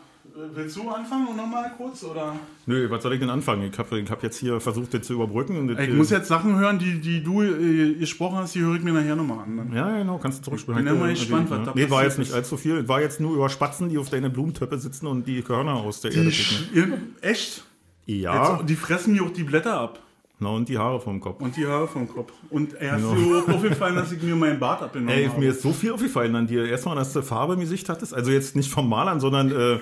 Willst 0.55 0.75
du 0.77 0.89
anfangen 0.89 1.37
nochmal 1.37 1.70
kurz? 1.77 2.03
Oder? 2.03 2.35
Nö, 2.64 2.89
was 2.91 3.03
soll 3.03 3.12
ich 3.12 3.20
denn 3.20 3.29
anfangen? 3.29 3.70
Ich 3.70 3.79
habe 3.79 4.01
ich 4.01 4.11
hab 4.11 4.22
jetzt 4.22 4.39
hier 4.39 4.59
versucht, 4.59 4.95
das 4.95 5.07
zu 5.07 5.12
überbrücken. 5.12 5.59
Und 5.59 5.79
Ich 5.79 5.93
muss 5.93 6.09
jetzt 6.11 6.29
Sachen 6.29 6.59
hören, 6.59 6.79
die, 6.79 6.99
die 6.99 7.22
du 7.22 7.43
äh, 7.43 7.95
gesprochen 7.95 8.39
hast, 8.39 8.55
die 8.55 8.61
höre 8.61 8.75
ich 8.77 8.83
mir 8.83 8.93
nachher 8.95 9.16
nochmal 9.16 9.41
an. 9.41 9.57
Dann. 9.59 9.72
Ja, 9.72 9.97
genau, 9.99 10.16
kannst 10.18 10.39
du 10.41 10.45
zurückspielen. 10.45 10.79
Bin 10.83 10.87
ja 10.95 10.99
mal 10.99 11.11
gespannt, 11.11 11.51
was 11.51 11.66
da 11.66 11.72
Nee, 11.75 11.83
war 11.83 11.99
passiert 11.99 12.05
jetzt 12.05 12.18
nicht 12.18 12.33
allzu 12.33 12.57
viel. 12.57 12.89
War 12.89 13.03
jetzt 13.03 13.20
nur 13.20 13.35
über 13.37 13.51
Spatzen, 13.51 13.91
die 13.91 13.99
auf 13.99 14.09
deine 14.09 14.31
Blumentöpfe 14.31 14.79
sitzen 14.79 15.07
und 15.07 15.27
die 15.29 15.43
Körner 15.43 15.75
aus 15.75 16.01
der 16.01 16.11
Die 16.11 16.16
Erde 16.16 16.31
picken. 16.31 17.16
echt? 17.20 17.64
Ja, 18.07 18.57
Jetzt, 18.57 18.70
die 18.70 18.77
fressen 18.77 19.12
mir 19.12 19.22
auch 19.25 19.31
die 19.33 19.45
Blätter 19.45 19.79
ab. 19.79 20.01
Na 20.45 20.51
und 20.51 20.68
die 20.68 20.78
Haare 20.78 21.01
vom 21.01 21.20
Kopf. 21.20 21.40
Und 21.40 21.57
die 21.57 21.66
Haare 21.66 21.88
vom 21.88 22.07
Kopf. 22.09 22.32
Und 22.51 22.74
er 22.74 22.92
hat 22.92 23.01
dir 23.01 23.07
auch 23.07 23.49
aufgefallen, 23.55 23.97
dass 23.97 24.12
ich 24.12 24.22
mir 24.22 24.36
meinen 24.36 24.59
Bart 24.61 24.82
abgenommen 24.82 25.12
Ey, 25.14 25.26
habe. 25.26 25.40
mir 25.40 25.51
ist 25.51 25.62
so 25.62 25.72
viel 25.72 25.92
aufgefallen 25.92 26.34
an 26.36 26.47
dir. 26.47 26.66
Erstmal, 26.66 26.97
dass 26.97 27.12
du 27.12 27.22
Farbe 27.22 27.55
im 27.55 27.61
Gesicht 27.61 27.88
hattest. 27.88 28.14
Also 28.14 28.30
jetzt 28.30 28.55
nicht 28.57 28.70
vom 28.70 28.88
Malern, 28.88 29.18
sondern 29.20 29.51
äh, 29.51 29.78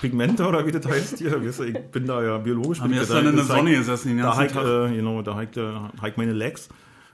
Pigmente 0.00 0.46
oder 0.46 0.64
wie 0.66 0.70
das 0.72 0.86
heißt 0.86 1.18
hier. 1.18 1.44
Weißt 1.44 1.60
du, 1.60 1.64
ich 1.64 1.78
bin 1.90 2.06
da 2.06 2.22
ja 2.22 2.38
biologisch. 2.38 2.80
Haben 2.80 2.90
bin 2.90 2.96
wir 2.98 3.02
ich 3.02 3.08
gestern 3.08 3.24
da- 3.24 3.30
in 3.30 3.36
der 3.36 3.44
Sonne 3.44 3.74
gesessen 3.76 4.08
den 4.08 4.18
Da 4.18 4.24
ganzen 4.24 4.38
halt, 4.38 4.52
Tag. 4.52 4.90
äh, 4.92 4.94
genau, 4.96 5.22
da 5.22 5.40
äh, 5.42 5.46
halt 6.02 6.18
meine 6.18 6.32
Legs. 6.32 6.68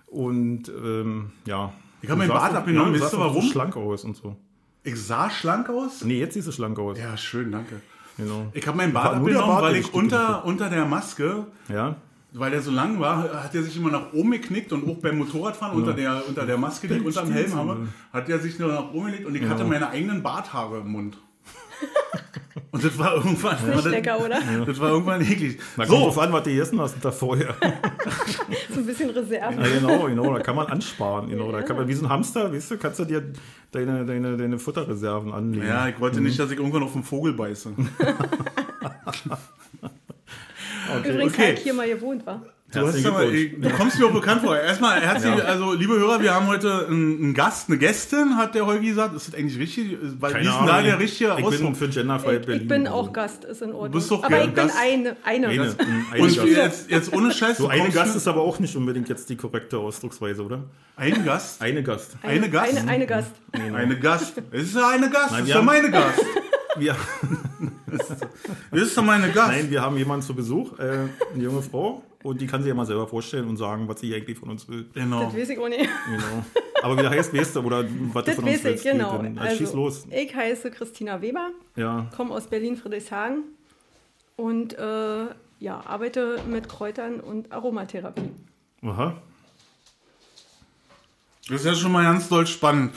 Und 0.07 0.68
ähm, 0.68 1.33
ja. 1.47 1.72
Ich 2.03 2.11
hab 2.11 2.18
meinen 2.18 2.29
Bart 2.29 2.55
abgenommen, 2.55 2.95
ja, 2.95 3.01
weißt 3.01 3.14
du 3.14 3.16
auch 3.18 3.29
so 3.31 3.37
warum? 3.37 3.51
schlank 3.51 3.77
aus 3.77 4.05
und 4.05 4.16
so. 4.16 4.37
Ich 4.83 5.01
sah 5.03 5.31
schlank 5.31 5.70
aus? 5.70 6.05
Nee, 6.05 6.18
jetzt 6.20 6.35
siehst 6.35 6.47
du 6.49 6.53
schlank 6.53 6.79
aus. 6.79 6.99
Ja, 6.99 7.16
schön, 7.16 7.51
danke. 7.51 7.81
Genau. 8.18 8.47
Ich 8.53 8.66
habe 8.66 8.77
meinen 8.77 8.93
Bart 8.93 9.14
abgenommen, 9.16 9.49
Bart, 9.49 9.62
weil 9.62 9.77
ich 9.77 9.93
unter, 9.95 10.45
unter 10.45 10.68
der 10.68 10.85
Maske, 10.85 11.47
Ja, 11.68 11.97
weil 12.35 12.51
der 12.51 12.61
so 12.61 12.70
lang 12.70 13.01
war, 13.01 13.45
hat 13.45 13.55
er 13.55 13.62
sich 13.62 13.76
immer 13.76 13.91
nach 13.91 14.12
oben 14.12 14.32
geknickt 14.32 14.72
und 14.72 14.89
auch 14.89 14.97
beim 14.97 15.18
Motorradfahren 15.18 15.76
unter, 15.76 15.93
der, 15.93 16.22
unter 16.28 16.45
der 16.45 16.59
Maske, 16.59 16.89
die 16.89 16.95
ich 16.95 17.05
unter 17.05 17.22
dem 17.22 17.32
Helm 17.32 17.55
habe, 17.55 17.89
hat 18.12 18.28
er 18.28 18.39
sich 18.41 18.59
nur 18.59 18.68
nach 18.68 18.93
oben 18.93 19.07
gelegt 19.07 19.26
und 19.26 19.35
ich 19.37 19.49
hatte 19.49 19.64
meine 19.64 19.89
eigenen 19.89 20.22
Barthaare 20.22 20.78
im 20.78 20.93
Mund. 20.93 21.18
Und 22.70 22.85
das 22.85 22.99
war 22.99 23.14
irgendwann. 23.14 23.57
Nicht 23.64 23.76
das, 23.76 23.85
lecker, 23.85 24.18
oder? 24.18 24.41
das 24.66 24.80
war 24.80 24.91
irgendwann 24.91 25.20
eklig. 25.20 25.61
da 25.76 25.87
kommt 25.87 25.97
So, 25.97 26.05
drauf 26.07 26.18
an, 26.18 26.32
was 26.32 26.43
du 26.43 26.51
gegessen 26.51 26.80
hast 26.80 26.97
da 27.01 27.12
vorher. 27.12 27.55
So 28.74 28.80
ein 28.80 28.87
bisschen 28.87 29.11
Reserve. 29.11 29.61
Ja, 29.61 29.78
genau, 29.78 30.07
genau, 30.07 30.35
da 30.35 30.41
kann 30.41 30.57
man 30.57 30.66
ansparen. 30.66 31.28
Genau. 31.28 31.53
Da 31.53 31.62
kann 31.62 31.76
man 31.76 31.87
wie 31.87 31.95
so 31.95 32.07
ein 32.07 32.11
Hamster, 32.11 32.53
weißt 32.53 32.72
du, 32.72 32.78
kannst 32.78 32.99
du 32.99 33.05
dir 33.05 33.22
deine, 33.70 34.05
deine, 34.05 34.37
deine 34.37 34.59
Futterreserven 34.59 35.32
anlegen. 35.32 35.66
ja, 35.66 35.87
ich 35.87 36.01
wollte 36.01 36.20
nicht, 36.20 36.39
dass 36.39 36.51
ich 36.51 36.59
irgendwann 36.59 36.82
auf 36.82 36.95
einen 36.95 37.05
Vogel 37.05 37.35
beiße. 37.35 37.70
Übrigens, 41.05 41.32
okay. 41.35 41.47
halt 41.47 41.59
hier 41.59 41.74
mal 41.74 41.89
gewohnt, 41.89 42.26
war. 42.26 42.43
Du, 42.72 42.80
Glückwunsch. 42.91 43.51
du 43.61 43.70
kommst 43.70 43.99
mir 44.01 44.07
auch 44.07 44.12
bekannt 44.12 44.43
vor. 44.43 44.57
Erstmal 44.59 45.01
herzlich, 45.01 45.45
also 45.45 45.74
liebe 45.74 45.95
Hörer, 45.97 46.20
wir 46.22 46.35
haben 46.35 46.49
heute 46.49 46.87
einen, 46.89 47.32
Gast, 47.32 47.68
eine 47.68 47.78
Gästin, 47.78 48.37
hat 48.37 48.57
der 48.57 48.66
Holgi 48.66 48.89
gesagt. 48.89 49.14
Ist 49.14 49.28
das 49.28 49.35
eigentlich 49.35 49.59
richtig? 49.61 49.97
Weil, 50.18 50.32
Keine 50.32 50.49
ist 50.49 50.57
da 50.66 50.82
der 50.82 50.99
richtige 50.99 51.30
Ich 51.30 51.37
bin 51.37 51.45
Ausdruck? 51.45 51.76
für 51.76 51.89
genderfrei 51.89 52.37
Ich, 52.37 52.47
Berlin. 52.47 52.62
ich 52.62 52.68
bin 52.68 52.89
auch 52.89 53.12
Gast, 53.12 53.45
ist 53.45 53.62
in 53.62 53.70
Ordnung. 53.72 53.93
bist 53.93 54.11
doch 54.11 54.24
Aber 54.24 54.39
ich 54.39 54.47
bin 54.47 54.55
Gast. 54.55 54.76
eine. 54.80 55.16
eine. 55.24 55.49
Eine, 55.49 55.76
eine 56.11 56.22
Und 56.22 56.37
Gast. 56.37 56.49
jetzt, 56.57 56.91
jetzt 56.91 57.12
ohne 57.12 57.32
Scheiß, 57.32 57.59
So 57.59 57.64
du 57.64 57.70
eine 57.70 57.91
Gast 57.91 58.16
ist 58.16 58.26
aber 58.26 58.41
auch 58.41 58.59
nicht 58.59 58.74
unbedingt 58.74 59.09
jetzt 59.09 59.28
die 59.28 59.37
korrekte 59.37 59.78
Ausdrucksweise, 59.78 60.43
oder? 60.43 60.64
ein 60.97 61.24
Gast? 61.24 61.62
Eine 61.62 61.82
Gast. 61.82 62.16
Eine 62.22 62.49
Gast? 62.51 62.76
Eine, 62.76 62.91
eine 62.91 63.07
Gast. 63.07 63.30
Eine 63.53 63.99
Gast. 64.01 64.32
Es 64.51 64.62
ist 64.62 64.74
ja 64.74 64.89
eine 64.89 65.11
Gast. 65.11 65.30
Nein, 65.30 65.41
das 65.41 65.49
ist 65.49 65.55
ja 65.55 65.62
meine 65.62 65.91
Gast. 65.91 66.18
Wir, 66.77 66.97
Das 68.70 68.81
ist 68.83 68.97
doch 68.97 69.05
meine 69.05 69.31
Gast. 69.31 69.49
nein, 69.53 69.70
wir 69.70 69.81
haben 69.83 69.97
jemanden 69.97 70.25
zu 70.27 70.35
Besuch, 70.35 70.79
äh, 70.79 71.09
eine 71.35 71.43
junge 71.43 71.62
Frau, 71.62 72.03
und 72.22 72.41
die 72.41 72.47
kann 72.47 72.62
sich 72.62 72.68
ja 72.68 72.75
mal 72.75 72.87
selber 72.87 73.07
vorstellen 73.07 73.49
und 73.49 73.57
sagen, 73.57 73.87
was 73.87 74.01
sie 74.01 74.14
eigentlich 74.14 74.39
von 74.39 74.51
uns 74.51 74.66
will. 74.68 74.87
Genau. 74.95 75.25
Das 75.25 75.37
weiß 75.37 75.49
ich 75.51 75.59
auch 75.59 75.68
nicht. 75.68 75.81
Genau. 76.07 76.45
Aber 76.83 77.03
wie 77.03 77.07
heißt, 77.07 77.33
weißt 77.35 77.57
du, 77.57 77.61
oder 77.61 77.85
was 78.12 78.25
du 78.25 78.31
Das 78.31 78.35
von 78.37 78.45
uns 78.45 78.53
weiß 78.55 78.59
ich, 78.59 78.64
willst. 78.64 78.85
genau. 78.85 79.18
Dann, 79.18 79.39
also, 79.39 79.57
schieß 79.57 79.72
los. 79.75 80.07
ich 80.11 80.35
heiße 80.35 80.70
Christina 80.70 81.20
Weber, 81.22 81.51
Ja, 81.77 82.11
komme 82.16 82.35
aus 82.35 82.47
Berlin-Friedrichshagen 82.49 83.45
und 84.37 84.77
äh, 84.79 85.27
ja, 85.61 85.81
arbeite 85.87 86.41
mit 86.51 86.68
Kräutern 86.68 87.20
und 87.20 87.53
Aromatherapie. 87.53 88.31
aha. 88.83 89.14
Das 91.49 91.61
ist 91.61 91.66
ja 91.66 91.75
schon 91.75 91.93
mal 91.93 92.03
ganz 92.05 92.29
doll 92.29 92.47
spannend. 92.47 92.95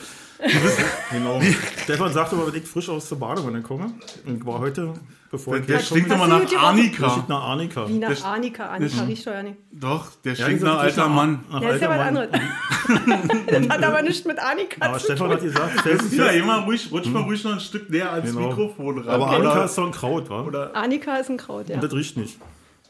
Genau. 1.11 1.41
Stefan 1.83 2.13
sagte 2.13 2.35
aber, 2.35 2.47
wenn 2.53 2.61
ich 2.61 2.67
frisch 2.67 2.89
aus 2.89 3.09
der 3.09 3.15
Badewanne 3.15 3.61
komme, 3.61 3.91
und 4.25 4.45
war 4.45 4.59
heute, 4.59 4.93
bevor 5.31 5.57
ich 5.57 5.65
Der 5.65 5.79
stinkt 5.79 6.11
immer 6.11 6.27
nach 6.27 6.41
Arnika. 6.55 7.09
steht 7.09 7.29
nach 7.29 7.41
Arnika. 7.43 7.87
Wie 7.89 7.97
nach 7.97 8.23
Annika. 8.23 8.65
Annika 8.69 9.03
riecht 9.03 9.25
doch 9.27 9.31
ja 9.33 9.43
nicht. 9.43 9.57
Doch, 9.71 10.11
der 10.23 10.33
Ja, 10.33 10.45
stinkt 10.45 10.63
nach 10.63 10.79
alter 10.79 11.07
Mann. 11.09 11.43
nach 11.51 11.61
Ja, 11.61 11.69
ist 11.71 11.81
ja 11.81 11.89
was 11.89 11.99
anderes. 11.99 12.29
das 12.31 13.69
hat 13.69 13.83
aber 13.83 14.01
nichts 14.01 14.25
mit 14.25 14.39
Annika 14.39 14.85
Aber 14.85 14.97
zu 14.97 15.05
Stefan 15.05 15.27
tun. 15.27 15.35
hat 15.35 15.41
gesagt, 15.43 15.79
stellst 15.79 16.13
Ja, 16.13 16.27
immer 16.27 16.63
ruhig, 16.65 16.91
rutsch 16.91 17.07
mal 17.07 17.23
ruhig 17.23 17.43
noch 17.43 17.53
ein 17.53 17.59
Stück 17.59 17.89
näher 17.89 18.11
ans 18.11 18.29
Genau. 18.33 18.47
Mikrofon 18.49 18.99
ran. 18.99 19.09
aber 19.09 19.27
Arnika 19.27 19.65
ist 19.65 19.75
so 19.75 19.85
ein 19.85 19.91
Kraut, 19.91 20.29
wa? 20.29 20.41
oder 20.43 20.75
Annika 20.75 21.17
ist 21.17 21.29
ein 21.29 21.37
Kraut, 21.37 21.69
ja. 21.69 21.75
Und 21.75 21.83
das 21.83 21.93
riecht 21.93 22.17
nicht. 22.17 22.37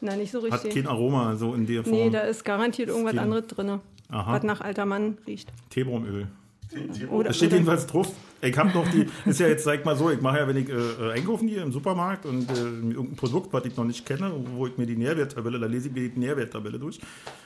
Na, 0.00 0.14
nicht 0.14 0.30
so 0.30 0.42
Hat 0.44 0.52
richtig. 0.64 0.74
kein 0.74 0.86
Aroma 0.86 1.34
so 1.36 1.54
in 1.54 1.66
der 1.66 1.82
Form. 1.82 1.92
Nee, 1.96 2.10
da 2.10 2.20
ist 2.20 2.44
garantiert 2.44 2.88
irgendwas 2.88 3.16
anderes 3.18 3.46
drin, 3.48 3.80
Aha. 4.10 4.32
was 4.32 4.42
nach 4.44 4.60
alter 4.60 4.86
Mann 4.86 5.18
riecht. 5.26 5.48
Teebaumöl. 5.70 6.28
Oder, 7.10 7.28
Da 7.28 7.32
steht 7.32 7.52
jedenfalls 7.52 7.86
drauf. 7.86 8.08
Ich 8.40 8.56
habe 8.56 8.70
noch 8.70 8.86
die, 8.88 9.06
ist 9.28 9.40
ja 9.40 9.48
jetzt, 9.48 9.64
sag 9.64 9.80
ich 9.80 9.84
mal 9.84 9.96
so, 9.96 10.10
ich 10.10 10.20
mache 10.20 10.38
ja, 10.38 10.46
wenn 10.46 10.56
ich 10.56 10.68
äh, 10.68 10.72
äh, 10.74 11.12
einkaufen 11.12 11.48
gehe 11.48 11.60
im 11.60 11.72
Supermarkt 11.72 12.24
und 12.24 12.48
äh, 12.50 12.54
irgendein 12.54 13.16
Produkt, 13.16 13.52
was 13.52 13.64
ich 13.64 13.76
noch 13.76 13.84
nicht 13.84 14.06
kenne, 14.06 14.30
wo 14.54 14.66
ich 14.68 14.76
mir 14.78 14.86
die 14.86 14.94
Nährwerttabelle, 14.96 15.58
da 15.58 15.66
lese 15.66 15.88
ich 15.88 15.94
mir 15.94 16.08
die 16.08 16.18
Nährwerttabelle 16.20 16.78
durch. 16.78 17.00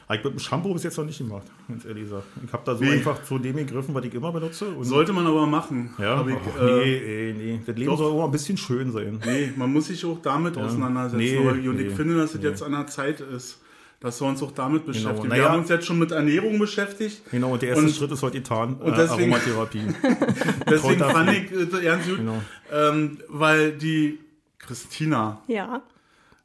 Habe 0.06 0.18
ich 0.18 0.24
mit 0.24 0.34
dem 0.34 0.38
Shampoo 0.38 0.74
bis 0.74 0.82
jetzt 0.82 0.98
noch 0.98 1.06
nicht 1.06 1.16
gemacht, 1.16 1.46
ganz 1.66 1.86
ehrlich 1.86 2.04
gesagt. 2.04 2.24
Ich 2.46 2.52
habe 2.52 2.62
da 2.66 2.74
so 2.74 2.84
Nee. 2.84 2.90
einfach 2.92 3.22
zu 3.22 3.38
dem 3.38 3.56
gegriffen, 3.56 3.94
was 3.94 4.04
ich 4.04 4.12
immer 4.12 4.32
benutze. 4.32 4.66
Und, 4.68 4.84
sollte 4.84 5.14
man 5.14 5.26
aber 5.26 5.46
machen. 5.46 5.94
ja, 5.98 6.16
Aber 6.16 6.28
ich, 6.28 6.36
ach, 6.58 6.60
äh, 6.62 6.84
nee, 6.84 7.34
nee. 7.38 7.60
Das 7.64 7.74
Leben 7.76 7.90
doch. 7.90 7.96
soll 7.98 8.12
auch 8.20 8.24
ein 8.26 8.30
bisschen 8.32 8.58
schön 8.58 8.92
sein. 8.92 9.18
Nee, 9.24 9.52
man 9.56 9.72
muss 9.72 9.86
sich 9.86 10.04
auch 10.04 10.20
damit 10.20 10.58
auseinandersetzen. 10.58 11.16
Nee, 11.24 11.38
und 11.38 11.78
ich 11.80 11.86
nee, 11.86 11.94
finde, 11.94 12.16
dass 12.18 12.34
es 12.34 12.40
nee. 12.42 12.48
jetzt 12.48 12.62
an 12.62 12.72
der 12.72 12.86
Zeit 12.88 13.20
ist, 13.20 13.61
dass 14.02 14.20
wir 14.20 14.26
uns 14.28 14.42
auch 14.42 14.52
damit 14.52 14.84
beschäftigen. 14.84 15.22
Wir 15.24 15.28
Naja. 15.28 15.48
haben 15.50 15.60
uns 15.60 15.68
jetzt 15.68 15.86
schon 15.86 15.98
mit 15.98 16.10
Ernährung 16.10 16.58
beschäftigt. 16.58 17.22
Genau, 17.30 17.52
und 17.52 17.62
der 17.62 17.70
erste 17.70 17.84
Und- 17.84 17.90
Schritt 17.94 18.10
ist 18.12 18.22
heute 18.22 18.38
getan, 18.38 18.74
und 18.74 18.92
äh, 18.92 18.96
deswegen- 18.96 19.32
Aromatherapie. 19.32 19.82
Deswegen 20.68 20.98
Kräuter- 21.00 21.10
fand 21.10 21.30
ich 21.32 21.52
äh, 21.52 21.86
ernst 21.86 22.08
gut, 22.08 22.18
Genau. 22.18 22.42
ähm, 22.72 23.18
weil 23.28 23.72
die 23.72 24.18
Christina, 24.58 25.40
ja, 25.48 25.82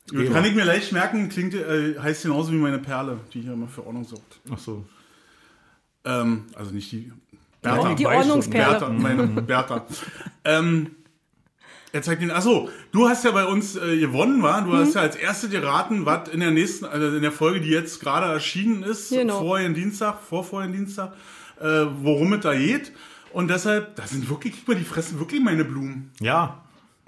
gut, 0.09 0.31
kann 0.31 0.45
ich 0.45 0.53
mir 0.55 0.63
leicht 0.65 0.91
merken, 0.91 1.29
klingt, 1.29 1.53
äh, 1.55 1.95
heißt 1.99 2.23
genauso 2.23 2.51
wie 2.51 2.55
meine 2.57 2.79
Perle, 2.79 3.19
die 3.33 3.41
hier 3.41 3.53
immer 3.53 3.67
für 3.67 3.85
Ordnung 3.85 4.03
sorgt. 4.05 4.39
Ach 4.51 4.57
so. 4.59 4.85
Ähm, 6.05 6.45
also 6.55 6.71
nicht 6.73 6.91
die 6.91 7.11
die, 7.63 7.69
Bertha. 7.73 7.93
die 7.95 8.03
du, 8.03 8.09
Ordnungsperle. 8.09 8.69
Bertha, 8.79 8.89
meine 8.89 9.27
Bertha. 9.41 9.85
ähm, 10.45 10.91
er 11.93 12.01
zeigt 12.01 12.21
den. 12.21 12.31
Achso, 12.31 12.69
du 12.91 13.07
hast 13.09 13.23
ja 13.23 13.31
bei 13.31 13.45
uns 13.45 13.75
äh, 13.75 13.97
gewonnen, 13.99 14.41
war? 14.43 14.61
Du 14.63 14.71
Mhm. 14.71 14.77
hast 14.77 14.95
ja 14.95 15.01
als 15.01 15.15
erste 15.15 15.49
geraten, 15.49 16.05
was 16.05 16.29
in 16.29 16.39
der 16.41 16.51
nächsten, 16.51 16.85
also 16.85 17.15
in 17.15 17.21
der 17.21 17.31
Folge, 17.31 17.61
die 17.61 17.69
jetzt 17.69 17.99
gerade 18.01 18.31
erschienen 18.31 18.83
ist, 18.83 19.09
Genau. 19.09 19.39
vorher 19.39 19.69
Dienstag, 19.69 20.19
vor 20.21 20.43
vorher 20.43 20.69
Dienstag, 20.71 21.13
äh, 21.59 21.85
worum 22.01 22.33
es 22.33 22.41
da 22.41 22.53
geht. 22.53 22.91
Und 23.33 23.49
deshalb, 23.49 23.95
da 23.95 24.05
sind 24.07 24.29
wirklich, 24.29 24.53
guck 24.59 24.69
mal, 24.69 24.75
die 24.75 24.83
fressen 24.85 25.19
wirklich 25.19 25.41
meine 25.41 25.63
Blumen. 25.65 26.11
Ja, 26.19 26.61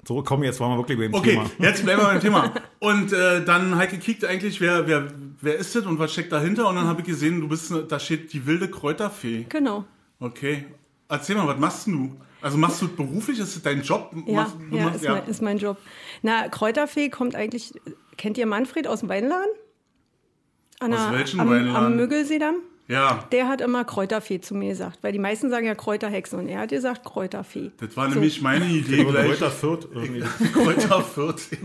so 0.06 0.22
komm, 0.22 0.42
jetzt 0.44 0.60
waren 0.60 0.70
wir 0.72 0.78
wirklich 0.78 0.98
beim 0.98 1.14
Okay, 1.14 1.30
Thema. 1.32 1.50
jetzt 1.58 1.84
bleiben 1.84 2.00
wir 2.02 2.06
beim 2.08 2.20
Thema. 2.20 2.52
Und 2.78 3.12
äh, 3.12 3.44
dann 3.44 3.76
Heike 3.76 3.96
gekickt 3.98 4.24
eigentlich, 4.24 4.60
wer, 4.60 4.86
wer, 4.86 5.08
wer 5.42 5.56
ist 5.56 5.74
das 5.76 5.84
und 5.84 5.98
was 5.98 6.12
steckt 6.14 6.32
dahinter? 6.32 6.66
Und 6.68 6.76
dann 6.76 6.86
habe 6.86 7.02
ich 7.02 7.06
gesehen, 7.06 7.38
du 7.42 7.48
bist, 7.48 7.70
da 7.88 7.98
steht 8.00 8.32
die 8.32 8.46
wilde 8.46 8.68
Kräuterfee. 8.70 9.44
Genau. 9.50 9.84
Okay. 10.18 10.64
Erzähl 11.08 11.36
mal, 11.36 11.46
was 11.46 11.58
machst 11.58 11.86
denn 11.86 11.92
du? 11.94 12.16
Also 12.42 12.56
machst 12.58 12.80
du 12.82 12.86
es 12.86 12.92
beruflich? 12.92 13.38
Ist 13.38 13.56
das 13.56 13.62
dein 13.62 13.82
Job? 13.82 14.10
Ja, 14.26 14.34
Machst- 14.42 14.56
du 14.70 14.76
ja, 14.76 14.84
machst- 14.84 15.02
ist, 15.02 15.08
Mein, 15.08 15.26
ist 15.26 15.42
mein 15.42 15.58
Job. 15.58 15.76
Na, 16.22 16.48
Kräuterfee 16.48 17.08
kommt 17.10 17.34
eigentlich, 17.34 17.72
kennt 18.16 18.38
ihr 18.38 18.46
Manfred 18.46 18.86
aus 18.86 19.00
dem 19.00 19.08
Weinladen? 19.08 19.50
An 20.78 20.94
Aus 20.94 21.12
welchem 21.12 21.40
am, 21.40 21.50
Weinladen? 21.50 21.76
Am 21.76 21.96
Müggelseedamm? 21.96 22.56
ja, 22.88 23.24
Der 23.30 23.46
hat 23.48 23.60
immer 23.60 23.84
Kräuterfee 23.84 24.40
zu 24.40 24.54
mir 24.54 24.70
gesagt, 24.70 24.98
weil 25.02 25.12
die 25.12 25.18
meisten 25.18 25.50
sagen 25.50 25.66
ja 25.66 25.74
Kräuterhexe 25.74 26.36
und 26.36 26.48
er 26.48 26.60
hat 26.60 26.70
gesagt 26.70 27.04
Kräuterfee. 27.04 27.70
das 27.78 27.96
war 27.96 28.08
So. 28.08 28.14
nämlich 28.14 28.40
meine 28.40 28.64
Idee 28.70 29.04
gleich. 29.04 29.26
Kräuter 29.26 29.50
Fürth 29.50 29.88
irgendwie. 29.94 30.20
Kräuter 30.52 31.02
Fürth. 31.02 31.52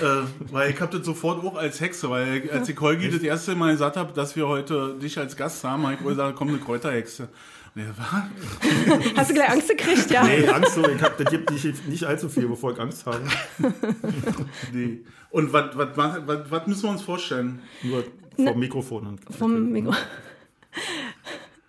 äh, 0.00 0.04
weil 0.52 0.70
ich 0.70 0.80
habe 0.80 0.96
das 0.96 1.06
sofort 1.06 1.44
auch 1.44 1.56
als 1.56 1.80
Hexe, 1.80 2.08
weil 2.10 2.48
als 2.50 2.68
ich 2.68 2.78
Holgi 2.80 3.10
das 3.10 3.22
erste 3.22 3.54
Mal 3.54 3.72
gesagt 3.72 3.96
habe, 3.96 4.12
dass 4.12 4.36
wir 4.36 4.46
heute 4.48 4.96
dich 5.00 5.18
als 5.18 5.36
Gast 5.36 5.64
haben, 5.64 5.82
habe 5.84 5.94
ich 5.94 6.00
gesagt, 6.04 6.36
komm, 6.36 6.48
eine 6.48 6.58
Kräuterhexe. 6.58 7.28
Und 7.78 7.84
er 7.84 7.96
war, 7.96 8.28
Hast 9.16 9.30
du 9.30 9.34
gleich 9.34 9.50
Angst 9.50 9.68
gekriegt, 9.68 10.10
ja? 10.10 10.24
Nee, 10.24 10.48
Angst 10.48 10.74
so, 10.74 10.82
ich 10.88 11.00
hab, 11.00 11.16
das 11.16 11.30
gibt 11.30 11.50
nicht, 11.52 11.86
nicht 11.88 12.04
allzu 12.04 12.28
viel, 12.28 12.48
bevor 12.48 12.72
ich 12.72 12.80
Angst 12.80 13.06
habe. 13.06 13.20
nee. 14.72 14.98
Und 15.30 15.52
was, 15.52 15.76
was, 15.76 15.88
mach- 15.96 16.26
was, 16.26 16.50
was 16.50 16.66
müssen 16.66 16.82
wir 16.84 16.90
uns 16.90 17.02
vorstellen? 17.02 17.62
Nur 17.82 18.02
vom 18.36 18.58
Mikrofon. 18.58 19.06
Und 19.06 19.20
Vom 19.32 19.70
Mikro. 19.70 19.92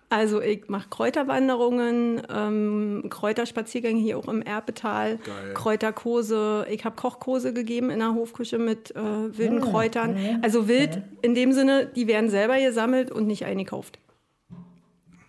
Also 0.08 0.40
ich 0.42 0.68
mache 0.68 0.88
Kräuterwanderungen, 0.88 2.22
ähm, 2.28 3.04
Kräuterspaziergänge 3.08 4.00
hier 4.00 4.18
auch 4.18 4.26
im 4.26 4.42
Erbetal, 4.42 5.18
Geil. 5.18 5.54
Kräuterkurse. 5.54 6.66
Ich 6.70 6.84
habe 6.84 6.96
Kochkurse 6.96 7.52
gegeben 7.52 7.90
in 7.90 8.00
der 8.00 8.14
Hofküche 8.14 8.58
mit 8.58 8.90
äh, 8.96 9.38
wilden 9.38 9.60
Kräutern. 9.60 10.40
Also 10.42 10.66
wild 10.66 11.02
in 11.22 11.36
dem 11.36 11.52
Sinne, 11.52 11.86
die 11.86 12.08
werden 12.08 12.30
selber 12.30 12.58
gesammelt 12.58 13.12
und 13.12 13.28
nicht 13.28 13.44
eingekauft. 13.44 14.00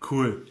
Cool. 0.10 0.44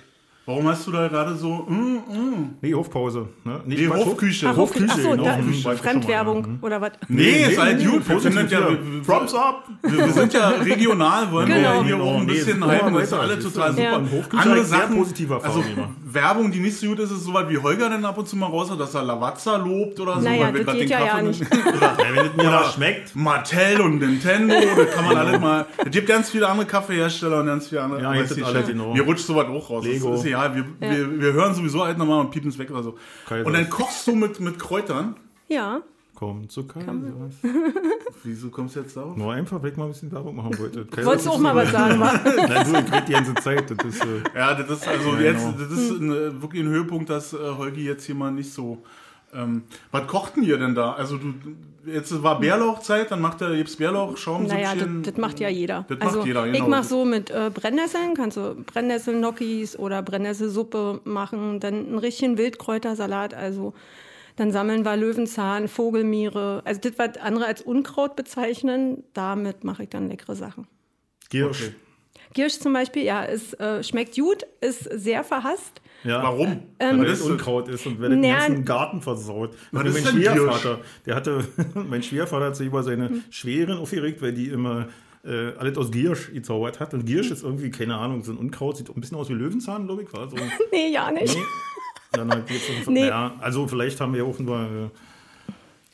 Warum 0.51 0.66
hast 0.66 0.84
du 0.84 0.90
da 0.90 1.07
gerade 1.07 1.36
so, 1.36 1.64
mm, 1.68 1.74
mm. 2.12 2.51
Nee, 2.61 2.74
Hofpause. 2.74 3.28
Ne? 3.44 3.61
Nicht 3.66 3.82
Nee, 3.82 3.86
Quatsch, 3.86 4.05
Hofküche. 4.05 4.48
Ach, 4.48 4.57
Hofküche. 4.57 4.86
Ach 4.90 4.98
so, 4.98 5.11
genau. 5.11 5.22
da, 5.24 5.36
Hm, 5.36 5.64
weiß 5.64 5.74
ich 5.76 5.80
Fremdwerbung 5.80 6.40
mal, 6.42 6.59
oder 6.62 6.80
was? 6.80 6.90
Nee, 7.07 7.44
ist 7.44 7.59
halt 7.59 7.86
gut. 7.86 8.09
Wir 8.09 8.20
sind 8.32 8.51
ja, 8.51 8.68
Props 9.07 9.34
up! 9.34 9.68
wir, 9.82 9.96
wir 10.07 10.12
sind 10.12 10.32
ja 10.32 10.48
regional, 10.64 11.30
wollen 11.30 11.46
Genau. 11.46 11.74
wir 11.74 11.84
hier 11.84 11.92
Genau, 11.94 12.05
auch 12.05 12.18
ein 12.18 12.26
nee, 12.26 12.32
bisschen 12.32 12.59
ist 12.59 12.66
halten. 12.68 12.94
Das 12.94 13.03
ist 13.05 13.12
alle 13.12 13.38
total 13.38 13.70
super. 13.70 13.82
Ja. 13.82 14.01
Hofküche 14.01 14.42
Andere 14.42 14.64
Sachen, 14.64 14.96
positive 14.96 15.34
Erfahrungen 15.34 15.64
also. 15.68 15.88
Werbung, 16.12 16.50
die 16.50 16.61
nicht 16.61 16.76
so 16.78 16.86
gut 16.88 16.98
ist, 16.98 17.11
ist 17.11 17.24
so 17.24 17.32
was 17.34 17.48
wie 17.48 17.58
Holger 17.58 17.88
dann 17.88 18.04
ab 18.04 18.18
und 18.18 18.28
zu 18.28 18.36
mal 18.36 18.46
raus 18.46 18.70
hat, 18.70 18.80
dass 18.80 18.94
er 18.94 19.02
Lavazza 19.02 19.56
lobt 19.56 19.98
oder 20.00 20.16
so. 20.16 20.20
Naja, 20.22 20.46
weil 20.46 20.54
wir 20.54 20.64
das 20.64 20.74
geht 20.74 20.82
den 20.84 20.88
ja 20.90 21.00
ja 21.00 21.06
Kaffee 21.12 21.22
nicht. 21.24 21.42
Oder 21.42 21.80
Ja, 21.80 21.96
wenn 22.14 22.26
es 22.26 22.36
mir 22.36 22.52
was 22.52 22.74
schmeckt. 22.74 23.16
Mattel 23.16 23.80
und 23.80 23.98
Nintendo, 23.98 24.54
das 24.76 24.90
kann 24.94 25.04
man 25.04 25.16
alles 25.16 25.40
mal. 25.40 25.66
Es 25.78 25.90
gibt 25.90 26.08
ganz 26.08 26.30
viele 26.30 26.48
andere 26.48 26.66
Kaffeehersteller 26.66 27.40
und 27.40 27.46
ganz 27.46 27.68
viele 27.68 27.82
andere. 27.82 28.00
Ja, 28.02 28.08
aber 28.08 28.16
jetzt 28.16 28.30
ist 28.30 28.34
sind 28.36 28.44
nicht 28.46 28.54
alle, 28.56 28.64
schlimm. 28.64 28.78
genau. 28.78 28.94
Mir 28.94 29.02
rutscht 29.02 29.26
sowas 29.26 29.46
auch 29.46 29.70
raus. 29.70 29.84
Lego. 29.84 30.11
Das 30.12 30.20
ist 30.20 30.26
egal. 30.26 30.54
Wir, 30.54 30.64
Ja. 30.80 30.96
wir, 30.96 31.20
wir 31.20 31.32
hören 31.32 31.54
sowieso 31.54 31.84
halt 31.84 31.98
nochmal 31.98 32.20
und 32.20 32.30
piepen 32.30 32.50
es 32.50 32.58
weg 32.58 32.70
oder 32.70 32.82
so. 32.82 32.98
Kaisers. 33.28 33.46
Und 33.46 33.52
dann 33.52 33.68
kochst 33.70 34.06
du 34.06 34.14
mit, 34.14 34.40
mit 34.40 34.58
Kräutern. 34.58 35.16
Ja. 35.48 35.80
Komm 36.20 36.46
zu 36.50 36.64
Kaisers. 36.66 36.92
Wieso 38.24 38.50
kommst 38.50 38.76
du 38.76 38.80
jetzt 38.80 38.94
darauf? 38.94 39.16
Nur 39.16 39.32
einfach, 39.32 39.62
weil 39.62 39.70
ich 39.70 39.76
mal 39.78 39.84
ein 39.84 39.92
bisschen 39.92 40.12
Werbung 40.12 40.36
machen 40.36 40.58
wollte. 40.58 40.84
Kaisers 40.84 41.06
Wolltest 41.06 41.26
du 41.26 41.30
auch 41.30 41.38
mal 41.38 41.54
so- 41.54 41.62
was 41.62 41.72
sagen, 41.72 41.98
wa? 41.98 42.12
Nein, 42.12 42.72
du, 42.72 42.78
ich 42.78 42.92
rede 42.92 43.04
die 43.08 43.12
ganze 43.12 43.34
Zeit. 43.36 43.70
Das 43.70 43.86
ist, 43.86 44.04
äh, 44.04 44.38
Ja, 44.38 44.54
das 44.54 44.68
ist 44.70 44.86
also 44.86 45.14
Ja, 45.14 45.20
jetzt, 45.20 45.46
genau. 45.46 45.56
das 45.58 45.72
ist 45.78 45.90
ein, 45.92 46.10
äh, 46.12 46.42
wirklich 46.42 46.62
ein 46.62 46.68
Höhepunkt, 46.68 47.08
dass 47.08 47.32
äh, 47.32 47.38
Holgi 47.38 47.86
jetzt 47.86 48.04
hier 48.04 48.14
mal 48.14 48.30
nicht 48.30 48.52
so. 48.52 48.82
Ähm, 49.32 49.62
was 49.92 50.06
kochten 50.08 50.42
ihr 50.42 50.58
denn 50.58 50.74
da? 50.74 50.92
Also 50.92 51.16
du, 51.16 51.32
jetzt 51.86 52.22
war 52.22 52.38
Bärlauchzeit, 52.38 53.10
dann 53.10 53.22
macht 53.22 53.40
er 53.40 53.54
jetzt 53.54 53.78
Bärlauch, 53.78 54.18
Schaumsüppchen. 54.18 54.62
Naja, 54.62 54.74
das, 54.74 55.12
das 55.12 55.16
macht 55.16 55.40
ja 55.40 55.48
jeder. 55.48 55.86
Das 55.88 55.98
macht 56.00 56.08
also 56.16 56.26
jeder, 56.26 56.44
genau. 56.44 56.58
ich 56.58 56.66
mache 56.66 56.84
so 56.84 57.06
mit 57.06 57.30
äh, 57.30 57.50
Brennnesseln, 57.54 58.12
kannst 58.14 58.36
du 58.36 58.56
Brennnesseln-Gnocchis 58.66 59.78
oder 59.78 60.02
Brennnesselsuppe 60.02 61.00
machen, 61.04 61.60
dann 61.60 61.74
einen 61.86 61.98
richtigen 61.98 62.36
Wildkräutersalat, 62.36 63.32
also 63.32 63.72
dann 64.41 64.53
sammeln 64.53 64.84
wir 64.86 64.97
Löwenzahn, 64.97 65.68
Vogelmiere, 65.68 66.62
also 66.64 66.80
das, 66.80 66.93
was 66.97 67.18
andere 67.18 67.45
als 67.45 67.61
Unkraut 67.61 68.16
bezeichnen, 68.16 69.05
damit 69.12 69.64
mache 69.64 69.82
ich 69.82 69.91
dann 69.91 70.09
leckere 70.09 70.34
Sachen. 70.34 70.66
Giersch. 71.28 71.62
Okay. 71.64 71.74
Giersch 72.32 72.59
zum 72.59 72.72
Beispiel, 72.72 73.03
ja, 73.03 73.22
es 73.24 73.53
äh, 73.55 73.82
schmeckt 73.82 74.16
gut, 74.16 74.45
ist 74.61 74.84
sehr 74.84 75.24
verhasst. 75.24 75.82
Ja. 76.05 76.22
Warum? 76.22 76.62
Weil 76.78 77.01
Was 77.01 77.18
das 77.18 77.20
Unkraut 77.22 77.68
ist 77.68 77.86
und 77.86 78.01
wer 78.01 78.09
den 78.09 78.22
ganzen 78.22 78.64
Garten 78.64 79.03
versaut. 79.03 79.55
Was 79.72 79.84
ist 79.84 79.95
mein 79.95 80.05
denn 80.05 80.22
Giersch? 80.22 80.36
Schwiegervater, 80.38 80.78
der 81.05 81.14
hatte, 81.16 81.45
mein 81.74 82.03
Schwiegervater 82.03 82.47
hat 82.47 82.57
sich 82.57 82.68
über 82.68 82.82
seine 82.82 83.11
Hm. 83.11 83.24
Schweren 83.28 83.76
aufgeregt, 83.78 84.22
weil 84.22 84.32
die 84.32 84.49
immer 84.49 84.88
äh, 85.22 85.53
alles 85.59 85.76
aus 85.76 85.91
Giersch 85.91 86.32
gezaubert 86.32 86.80
hat. 86.80 86.95
Und 86.95 87.05
Giersch 87.05 87.30
ist 87.30 87.43
irgendwie, 87.43 87.70
keine 87.70 87.97
Ahnung, 87.97 88.24
so 88.24 88.32
ein 88.32 88.38
Unkraut, 88.38 88.78
sieht 88.78 88.88
ein 88.88 89.01
bisschen 89.01 89.18
aus 89.18 89.28
wie 89.28 89.34
Löwenzahn, 89.34 89.86
glaube 89.86 90.05
ich. 90.05 90.12
War 90.14 90.30
so, 90.30 90.36
Nee, 90.72 90.91
ja 90.93 91.11
nicht. 91.11 91.34
nee. 91.34 91.43
Dann 92.12 92.30
halt 92.30 92.44
um, 92.86 92.94
Nee. 92.94 93.06
ja, 93.08 93.34
also 93.40 93.66
vielleicht 93.68 94.00
haben 94.00 94.14
wir 94.14 94.24
auch 94.24 94.38
nur. 94.38 94.90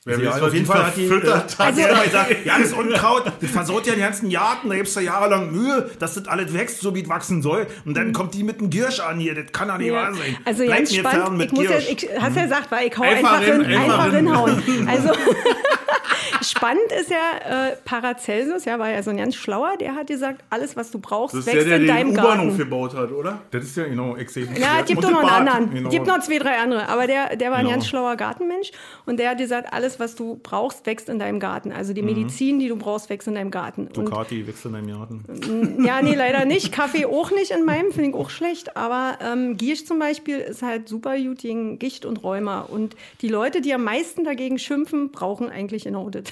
Äh, 0.07 0.11
Wer 0.11 0.21
ja, 0.21 0.31
weiß, 0.35 0.43
auf 0.43 0.55
jeden 0.55 0.67
Fall 0.67 0.87
hat 0.87 0.97
die, 0.97 1.05
äh, 1.05 1.09
verfüttert 1.09 1.77
die 1.77 1.81
immer 1.83 2.05
gesagt, 2.05 2.37
ja, 2.45 2.59
das 2.61 2.73
Unkraut, 2.73 3.25
das 3.41 3.51
versaut 3.51 3.87
ja 3.87 3.95
den 3.95 4.03
ganzen 4.03 4.31
Garten, 4.31 4.69
da 4.69 4.77
gibt's 4.77 4.95
ja 4.95 5.03
jahrelang 5.03 5.51
Mühe, 5.51 5.91
dass 5.99 6.15
das 6.15 6.29
alles 6.29 6.55
wächst, 6.55 6.81
so 6.81 6.95
wie 6.95 7.03
es 7.03 7.09
wachsen 7.09 7.43
soll. 7.43 7.67
Und 7.85 7.97
dann 7.97 8.13
kommt 8.13 8.35
die 8.35 8.45
mit 8.45 8.61
dem 8.61 8.71
Giersch 8.71 9.01
an 9.01 9.19
hier, 9.19 9.35
das 9.35 9.51
kann 9.53 9.67
doch 9.67 9.79
nicht 9.79 9.89
Ja. 9.89 9.95
wahr 9.95 10.15
sein. 10.15 10.37
Also 10.45 10.63
Bleibt 10.65 10.79
ganz 10.79 10.93
mir 10.93 10.99
spannend. 11.01 11.23
fern 11.25 11.37
mit 11.37 11.47
ich 11.47 11.53
muss 11.53 11.65
ja, 11.65 11.71
Giersch. 11.71 11.89
ich 12.05 12.09
hast 12.21 12.37
ja 12.37 12.43
gesagt, 12.45 12.71
weil 12.71 12.87
ich 12.87 12.97
hau 12.97 13.03
Einfach 13.03 13.41
hin, 13.41 13.65
einfach 13.65 14.13
hinhauen. 14.13 14.63
Also 14.89 15.09
spannend 16.43 16.93
ist 17.01 17.11
ja 17.11 17.69
äh, 17.69 17.77
Paracelsus, 17.85 18.65
ja, 18.65 18.79
war 18.79 18.91
ja 18.91 19.03
so 19.03 19.11
ein 19.11 19.17
ganz 19.17 19.35
schlauer, 19.35 19.77
der 19.79 19.95
hat 19.95 20.07
gesagt, 20.07 20.43
alles 20.51 20.77
was 20.77 20.91
du 20.91 20.99
brauchst, 20.99 21.35
Das 21.35 21.41
ist 21.41 21.47
der, 21.49 21.55
wächst 21.57 21.69
der 21.69 21.77
in 21.77 21.83
den 21.83 21.89
deinem 21.95 22.11
U-Bahnhof 22.11 22.37
Garten. 22.47 22.59
gebaut 22.59 22.95
hat, 22.95 23.11
oder? 23.13 23.39
Das 23.51 23.65
ist 23.65 23.77
ja 23.77 23.85
genau 23.85 24.17
extrem. 24.17 24.55
Ja, 24.57 24.81
es 24.81 24.87
gibt 24.87 25.03
doch 25.03 25.11
noch 25.11 25.23
das 25.23 25.33
einen 25.33 25.49
anderen. 25.49 25.71
genau. 25.75 25.89
Es 25.89 25.95
gibt 25.95 26.07
noch 26.07 26.21
zwei, 26.21 26.39
drei 26.39 26.59
andere. 26.59 26.89
Aber 26.89 27.07
der, 27.07 27.37
der 27.37 27.51
war 27.51 27.59
ein 27.59 27.65
Genau. 27.67 27.77
ganz 27.77 27.89
schlauer 27.89 28.17
Gartenmensch. 28.17 28.71
Und 29.07 29.19
der 29.19 29.31
hat 29.31 29.39
gesagt, 29.39 29.73
alles, 29.73 29.96
was 30.01 30.15
du 30.15 30.39
brauchst, 30.43 30.87
wächst 30.87 31.09
in 31.09 31.19
deinem 31.19 31.41
Garten. 31.41 31.73
Also 31.73 31.93
Mhm. 31.93 31.95
die 31.95 32.03
Medizin, 32.03 32.59
die 32.59 32.69
du 32.69 32.77
brauchst, 32.77 33.11
wächst 33.11 33.29
in 33.29 33.35
deinem 33.35 33.51
Garten. 33.51 33.87
Und 33.89 33.97
Ducati 33.97 34.47
wächst 34.47 34.65
in 34.67 34.73
deinem 34.73 34.89
Garten. 34.89 35.85
Ja, 35.85 36.03
nee, 36.03 36.15
leider 36.15 36.45
nicht. 36.45 36.73
Kaffee 36.73 37.07
auch 37.07 37.31
nicht 37.31 37.51
in 37.51 37.65
meinem, 37.65 37.93
finde 37.93 38.11
ich 38.11 38.15
auch 38.15 38.31
schlecht. 38.31 38.77
Aber 38.77 39.19
ähm, 39.23 39.57
Giersch 39.57 39.85
zum 39.85 39.99
Beispiel 39.99 40.39
ist 40.39 40.63
halt 40.63 40.89
super 40.89 41.19
gut 41.19 41.39
gegen 41.39 41.79
Gicht 41.79 42.05
und 42.05 42.23
Rheuma. 42.23 42.61
Und 42.61 42.97
die 43.23 43.29
Leute, 43.29 43.61
die 43.61 43.73
am 43.75 43.85
meisten 43.85 44.25
dagegen 44.25 44.59
schimpfen, 44.59 45.11
brauchen 45.11 45.49
eigentlich 45.49 45.85
genau 45.85 46.11
das. 46.11 46.25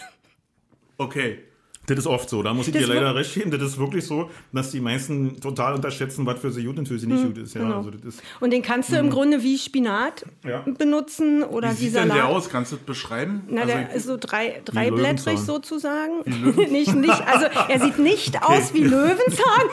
Okay. 0.98 1.38
Das 1.86 1.98
ist 1.98 2.06
oft 2.06 2.30
so, 2.30 2.42
da 2.42 2.54
muss 2.54 2.66
ich 2.68 2.72
Das 2.72 2.82
dir 2.84 2.88
leider 2.94 3.14
recht 3.14 3.34
geben. 3.34 3.50
Das 3.50 3.60
ist 3.62 3.78
wirklich 3.78 4.06
so, 4.06 4.30
dass 4.52 4.70
die 4.70 4.80
meisten 4.80 5.38
total 5.40 5.74
unterschätzen, 5.74 6.24
was 6.24 6.38
für 6.40 6.50
sie 6.50 6.64
gut 6.64 6.78
und 6.78 6.88
für 6.88 6.98
sie 6.98 7.06
nicht 7.06 7.22
gut 7.24 7.36
ist. 7.38 7.54
Ja, 7.54 7.60
genau. 7.62 7.76
also 7.78 7.90
das 7.90 8.00
ist 8.14 8.22
Und 8.40 8.52
den 8.52 8.62
kannst 8.62 8.90
du 8.90 8.96
im 8.96 9.10
Grunde 9.10 9.42
wie 9.42 9.58
Spinat 9.58 10.24
Ja. 10.46 10.60
benutzen 10.78 11.42
oder 11.42 11.68
Wie 11.68 11.72
wie, 11.72 11.76
sieht 11.76 11.94
denn 11.96 12.08
Salat. 12.08 12.16
der 12.16 12.28
aus? 12.28 12.48
Kannst 12.48 12.72
du 12.72 12.76
das 12.76 12.84
beschreiben? 12.86 13.42
Na, 13.48 13.62
Also 13.62 13.72
der 13.74 13.92
ist 13.92 14.06
so 14.06 14.16
drei, 14.18 14.62
dreiblättrig 14.64 15.38
sozusagen. 15.38 16.22
nicht, 16.70 16.94
nicht, 16.94 17.22
also 17.26 17.46
er 17.68 17.80
sieht 17.80 17.98
nicht 17.98 18.42
aus 18.42 18.72
wie 18.72 18.84
Löwenzahn. 18.84 19.68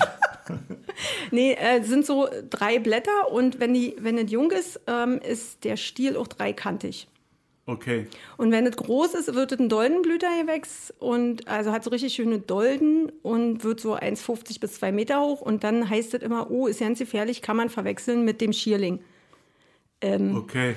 nee, 1.30 1.52
äh, 1.54 1.82
sind 1.82 2.04
so 2.06 2.28
drei 2.50 2.78
Blätter 2.78 3.30
und 3.32 3.60
wenn, 3.60 3.72
die, 3.74 3.96
wenn 4.00 4.18
es 4.18 4.30
jung 4.30 4.50
ist, 4.50 4.80
ähm, 4.86 5.20
ist 5.26 5.64
der 5.64 5.76
Stiel 5.76 6.16
auch 6.16 6.26
dreikantig. 6.28 7.08
Okay. 7.66 8.06
Und 8.36 8.50
wenn 8.52 8.66
es 8.66 8.76
groß 8.76 9.14
ist, 9.14 9.34
wird 9.34 9.52
es 9.52 9.58
ein 9.58 9.68
Doldenblütergewächs 9.68 10.92
und 10.98 11.46
also 11.48 11.72
hat 11.72 11.84
so 11.84 11.90
richtig 11.90 12.14
schöne 12.14 12.38
Dolden 12.38 13.10
und 13.22 13.64
wird 13.64 13.80
so 13.80 13.94
1,50 13.96 14.60
bis 14.60 14.74
2 14.74 14.92
Meter 14.92 15.20
hoch. 15.20 15.40
Und 15.40 15.64
dann 15.64 15.88
heißt 15.88 16.14
es 16.14 16.22
immer, 16.22 16.50
oh, 16.50 16.66
ist 16.66 16.80
ganz 16.80 16.98
gefährlich, 16.98 17.42
kann 17.42 17.56
man 17.56 17.68
verwechseln 17.70 18.24
mit 18.24 18.40
dem 18.40 18.52
Schierling. 18.52 19.00
Okay. 20.02 20.76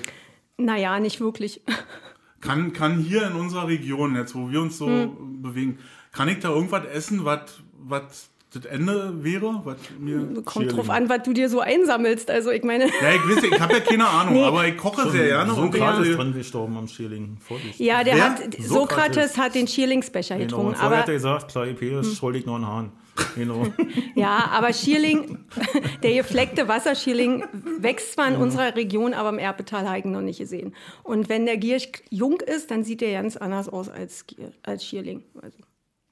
Naja, 0.57 0.99
nicht 0.99 1.19
wirklich. 1.21 1.61
Kann, 2.41 2.73
kann 2.73 2.99
hier 2.99 3.25
in 3.25 3.35
unserer 3.35 3.69
Region, 3.69 4.17
jetzt 4.17 4.35
wo 4.35 4.51
wir 4.51 4.59
uns 4.59 4.77
so 4.77 4.85
Hm. 4.85 5.41
bewegen, 5.41 5.79
kann 6.11 6.27
ich 6.27 6.39
da 6.39 6.49
irgendwas 6.49 6.85
essen, 6.87 7.23
was 7.23 8.29
das 8.55 8.65
Ende 8.65 9.23
wäre? 9.23 9.61
Was 9.63 9.77
mir 9.99 10.41
Kommt 10.45 10.71
drauf 10.75 10.89
an, 10.89 11.09
was 11.09 11.23
du 11.23 11.33
dir 11.33 11.49
so 11.49 11.59
einsammelst. 11.59 12.29
Also 12.31 12.51
ich 12.51 12.63
meine, 12.63 12.85
ja, 12.85 13.11
ich 13.15 13.35
weiß, 13.37 13.43
ich 13.43 13.59
habe 13.59 13.73
ja 13.73 13.79
keine 13.79 14.07
Ahnung, 14.09 14.33
Nee. 14.35 14.43
aber 14.43 14.67
ich 14.67 14.77
koche 14.77 15.09
sehr 15.09 15.27
gerne. 15.27 15.53
Sokrates 15.53 16.07
ich- 16.07 16.15
dran 16.15 16.33
gestorben 16.33 16.77
am 16.77 16.87
Schierling. 16.87 17.37
Ja, 17.77 18.03
der 18.03 18.15
Wer? 18.15 18.23
hat, 18.23 18.37
Sokrates. 18.39 18.67
Sokrates 18.69 19.37
hat 19.37 19.55
den 19.55 19.67
Schierlingsbecher 19.67 20.35
Genau, 20.35 20.45
getrunken. 20.47 20.67
und 20.69 20.77
vorher 20.77 20.99
hat 20.99 21.09
er 21.09 21.13
Aber, 21.13 21.13
gesagt, 21.13 21.51
klar, 21.51 21.65
Penis, 21.67 22.15
schuldig 22.17 22.41
ich 22.41 22.45
noch 22.45 22.55
einen 22.55 22.67
Hahn. 22.67 22.91
Genau. 23.35 23.67
ja, 24.15 24.49
aber 24.51 24.73
Schierling, 24.73 25.37
der 26.03 26.13
gefleckte 26.15 26.67
Wasserschierling 26.67 27.43
wächst 27.77 28.13
zwar 28.13 28.27
in 28.27 28.35
unserer 28.37 28.75
Region, 28.75 29.13
aber 29.13 29.29
im 29.29 29.37
Erbetal 29.37 29.87
habe 29.87 29.99
ich 29.99 30.05
ihn 30.05 30.11
noch 30.11 30.21
nicht 30.21 30.39
gesehen. 30.39 30.73
Und 31.03 31.29
wenn 31.29 31.45
der 31.45 31.57
Giersch 31.57 31.89
jung 32.09 32.39
ist, 32.41 32.71
dann 32.71 32.83
sieht 32.83 33.01
der 33.01 33.11
ganz 33.21 33.37
anders 33.37 33.69
aus 33.69 33.87
als, 33.89 34.25
als 34.63 34.83
Schierling. 34.85 35.23
Also 35.41 35.57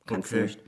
kannst 0.05 0.31
du 0.31 0.35
Okay. 0.35 0.43
nicht. 0.45 0.59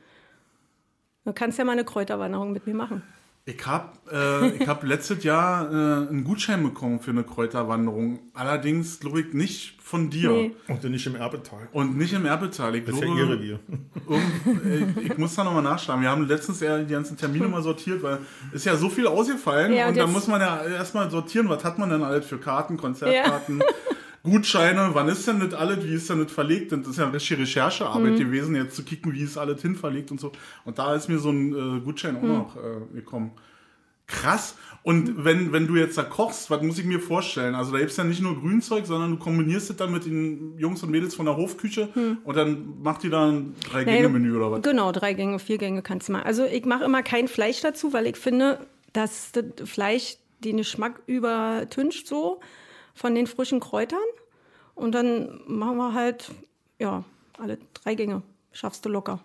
Du 1.26 1.34
kannst 1.34 1.58
ja 1.58 1.66
mal 1.66 1.72
eine 1.74 1.86
Kräuterwanderung 1.86 2.52
mit 2.52 2.68
mir 2.68 2.74
machen. 2.76 3.02
Ich 3.46 3.66
habe 3.68 3.90
äh, 4.10 4.50
ich 4.56 4.68
hab 4.70 4.84
letztes 4.88 5.24
Jahr 5.24 5.70
äh, 5.70 6.08
einen 6.10 6.24
Gutschein 6.24 6.64
bekommen 6.64 7.02
für 7.02 7.12
eine 7.12 7.24
Kräuterwanderung. 7.24 8.20
Allerdings, 8.34 9.00
glaube 9.02 9.20
ich, 9.22 9.34
nicht 9.34 9.82
von 9.82 10.10
dir. 10.10 10.30
Nee. 10.32 10.56
Und 10.70 10.82
nicht 10.86 11.06
im 11.08 11.16
Erbetal. 11.16 11.68
Und 11.74 11.98
nicht 11.98 12.14
im 12.14 12.26
Erbetal. 12.26 12.74
Ich 12.76 12.86
Das 12.86 12.98
ja 13.00 13.06
glaube, 13.06 13.30
Revier. 13.34 13.60
irgend- 14.08 14.66
äh, 14.66 15.02
ich 15.02 15.18
muss 15.18 15.36
da 15.36 15.44
nochmal 15.44 15.62
nachschlagen. 15.64 16.02
Wir 16.02 16.10
haben 16.10 16.26
letztens 16.26 16.62
ja 16.62 16.78
die 16.80 16.92
ganzen 16.94 17.18
Termine 17.18 17.48
mal 17.50 17.62
sortiert, 17.62 18.02
weil 18.02 18.20
ist 18.54 18.66
ja 18.66 18.78
so 18.78 18.88
viel 18.90 19.08
ausgefallen. 19.08 19.74
Ja, 19.74 19.86
und 19.86 19.90
und 19.92 19.98
da 19.98 20.08
muss 20.08 20.28
man 20.28 20.40
ja 20.40 20.64
erstmal 20.64 21.10
sortieren, 21.12 21.50
was 21.50 21.66
hat 21.66 21.78
man 21.78 21.90
denn 21.90 22.02
alles 22.04 22.26
für 22.26 22.38
Karten, 22.38 22.78
Konzertkarten, 22.78 23.62
Gutscheine, 24.24 24.92
wann 24.94 25.10
ist 25.10 25.28
denn 25.28 25.42
das 25.42 25.54
alles, 25.54 25.84
wie 25.84 25.94
ist 25.94 26.10
denn 26.10 26.24
das 26.24 26.32
verlegt? 26.32 26.72
Und 26.72 26.84
das 26.84 26.92
ist 26.92 26.98
ja 26.98 27.06
eine 27.06 27.14
richtige 27.14 27.42
Recherchearbeit 27.42 28.18
gewesen, 28.18 28.56
jetzt 28.56 28.76
zu 28.76 28.84
kicken, 28.84 29.14
wie 29.14 29.22
ist 29.22 29.38
alles 29.38 29.62
hinverlegt 29.62 30.12
und 30.12 30.20
so. 30.20 30.32
Und 30.64 30.80
da 30.80 30.96
ist 30.96 31.10
mir 31.10 31.20
so 31.20 31.30
ein 31.30 31.54
äh, 31.54 31.82
Gutschein 31.82 32.16
auch 32.16 32.22
noch 32.22 32.56
äh, 32.56 32.96
gekommen. 32.96 33.32
Krass. 34.08 34.56
Und 34.82 35.26
wenn, 35.26 35.52
wenn 35.52 35.68
du 35.68 35.76
jetzt 35.76 35.98
da 35.98 36.04
kochst, 36.04 36.50
was 36.50 36.62
muss 36.62 36.78
ich 36.80 36.86
mir 36.86 37.00
vorstellen? 37.00 37.56
Also 37.56 37.72
da 37.72 37.80
gibt's 37.80 37.98
ja 37.98 38.04
nicht 38.06 38.22
nur 38.22 38.40
Grünzeug, 38.40 38.86
sondern 38.86 39.12
du 39.12 39.18
kombinierst 39.18 39.70
es 39.70 39.76
dann 39.78 39.92
mit 39.92 40.06
den 40.06 40.58
Jungs 40.58 40.84
und 40.84 40.92
Mädels 40.92 41.16
von 41.16 41.26
der 41.26 41.36
Hofküche 41.36 41.90
und 42.24 42.36
dann 42.36 42.82
macht 42.82 43.04
die 43.04 43.10
da 43.10 43.30
ein 43.30 43.56
Drei-Gänge-Menü 43.70 44.36
oder 44.36 44.52
was? 44.52 44.62
Genau, 44.62 44.92
drei 44.92 45.14
Gänge, 45.14 45.40
vier 45.40 45.58
Gänge 45.58 45.82
kannst 45.82 46.10
du 46.10 46.14
mal. 46.14 46.24
Also 46.24 46.44
ich 46.44 46.66
mache 46.66 46.84
immer 46.84 47.02
kein 47.02 47.30
Fleisch 47.30 47.62
dazu, 47.62 47.94
weil 47.94 48.08
ich 48.08 48.18
finde, 48.18 48.60
dass 48.92 49.32
das 49.32 49.46
Fleisch 49.70 50.18
den 50.44 50.58
Geschmack 50.58 51.02
übertüncht 51.08 52.08
so 52.08 52.42
von 52.94 53.16
den 53.16 53.28
frischen 53.28 53.60
Kräutern. 53.60 54.00
Und 54.76 54.94
dann 54.94 55.42
machen 55.48 55.78
wir 55.78 55.94
halt, 55.94 56.32
ja, 56.80 57.04
alle 57.38 57.58
drei 57.74 57.96
Gänge. 57.96 58.22
Schaffst 58.52 58.86
du 58.86 58.90
locker. 58.90 59.20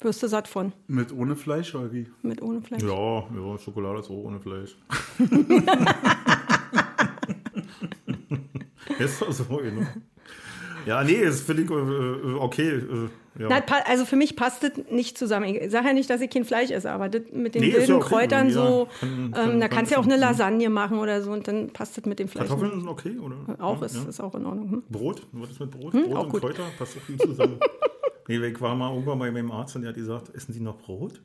Wirst 0.00 0.22
du 0.22 0.28
satt 0.28 0.46
von, 0.46 0.72
Mit 0.86 1.12
ohne 1.12 1.34
Fleisch 1.34 1.74
oder 1.74 1.92
wie? 1.92 2.06
mit 2.22 2.40
ohne 2.40 2.62
Fleisch. 2.62 2.82
Ja, 2.82 2.88
ja, 2.88 3.58
Schokolade 3.58 3.98
ist 3.98 4.10
auch 4.10 4.24
ohne 4.24 4.38
Fleisch. 4.38 4.76
ist 8.98 9.20
doch 9.20 9.32
so, 9.32 9.44
genau. 9.56 9.86
Ja, 10.86 11.02
nee, 11.04 11.24
das 11.24 11.40
finde 11.40 11.62
ich 11.64 11.70
äh, 11.70 12.34
okay. 12.38 12.80
Ja. 13.38 13.46
Na, 13.48 13.62
also 13.86 14.04
für 14.04 14.16
mich 14.16 14.34
passt 14.36 14.62
das 14.64 14.72
nicht 14.90 15.16
zusammen. 15.16 15.46
Ich 15.54 15.70
sage 15.70 15.88
ja 15.88 15.92
nicht, 15.92 16.10
dass 16.10 16.20
ich 16.20 16.28
kein 16.30 16.44
Fleisch 16.44 16.70
esse, 16.70 16.90
aber 16.90 17.08
das 17.08 17.22
mit 17.32 17.54
den 17.54 17.62
Nee, 17.62 17.72
wilden 17.72 17.88
ja 17.90 17.96
okay. 17.96 18.08
Kräutern 18.08 18.48
Ja, 18.48 18.52
so, 18.54 18.88
kann- 19.00 19.08
ähm, 19.26 19.32
kann- 19.32 19.60
da 19.60 19.68
kann 19.68 19.76
kannst 19.78 19.90
du 19.92 19.94
ja 19.94 20.00
auch 20.00 20.04
eine. 20.06 20.16
Lasagne 20.16 20.68
machen 20.70 20.98
oder 20.98 21.22
so 21.22 21.30
und 21.32 21.46
dann 21.46 21.70
passt 21.70 21.96
das 21.96 22.04
mit 22.04 22.18
dem 22.18 22.28
Fleisch. 22.28 22.48
Kartoffeln 22.48 22.70
nicht. 22.72 22.80
sind 22.80 22.88
okay, 22.88 23.16
oder? 23.18 23.36
Auch 23.62 23.78
ja, 23.80 23.86
ist, 23.86 23.94
ja. 23.96 24.02
ist 24.08 24.20
auch 24.20 24.34
in 24.34 24.44
Ordnung. 24.46 24.70
Hm? 24.70 24.82
Brot? 24.88 25.26
Was 25.32 25.50
ist 25.50 25.60
mit 25.60 25.70
Brot? 25.70 25.92
Brot 25.92 26.12
auch 26.16 26.24
und 26.24 26.30
gut. 26.30 26.40
Kräuter? 26.40 26.64
Passt 26.76 26.96
doch 26.96 27.00
viel 27.02 27.16
zusammen. 27.18 27.58
nee, 28.28 28.36
ich 28.44 28.60
war 28.60 28.74
mal 28.74 28.90
irgendwann 28.92 29.18
bei 29.20 29.30
meinem 29.30 29.52
Arzt 29.52 29.76
und 29.76 29.82
der 29.82 29.90
hat 29.90 29.96
gesagt, 29.96 30.34
essen 30.34 30.52
Sie 30.52 30.60
noch 30.60 30.76
Brot? 30.78 31.20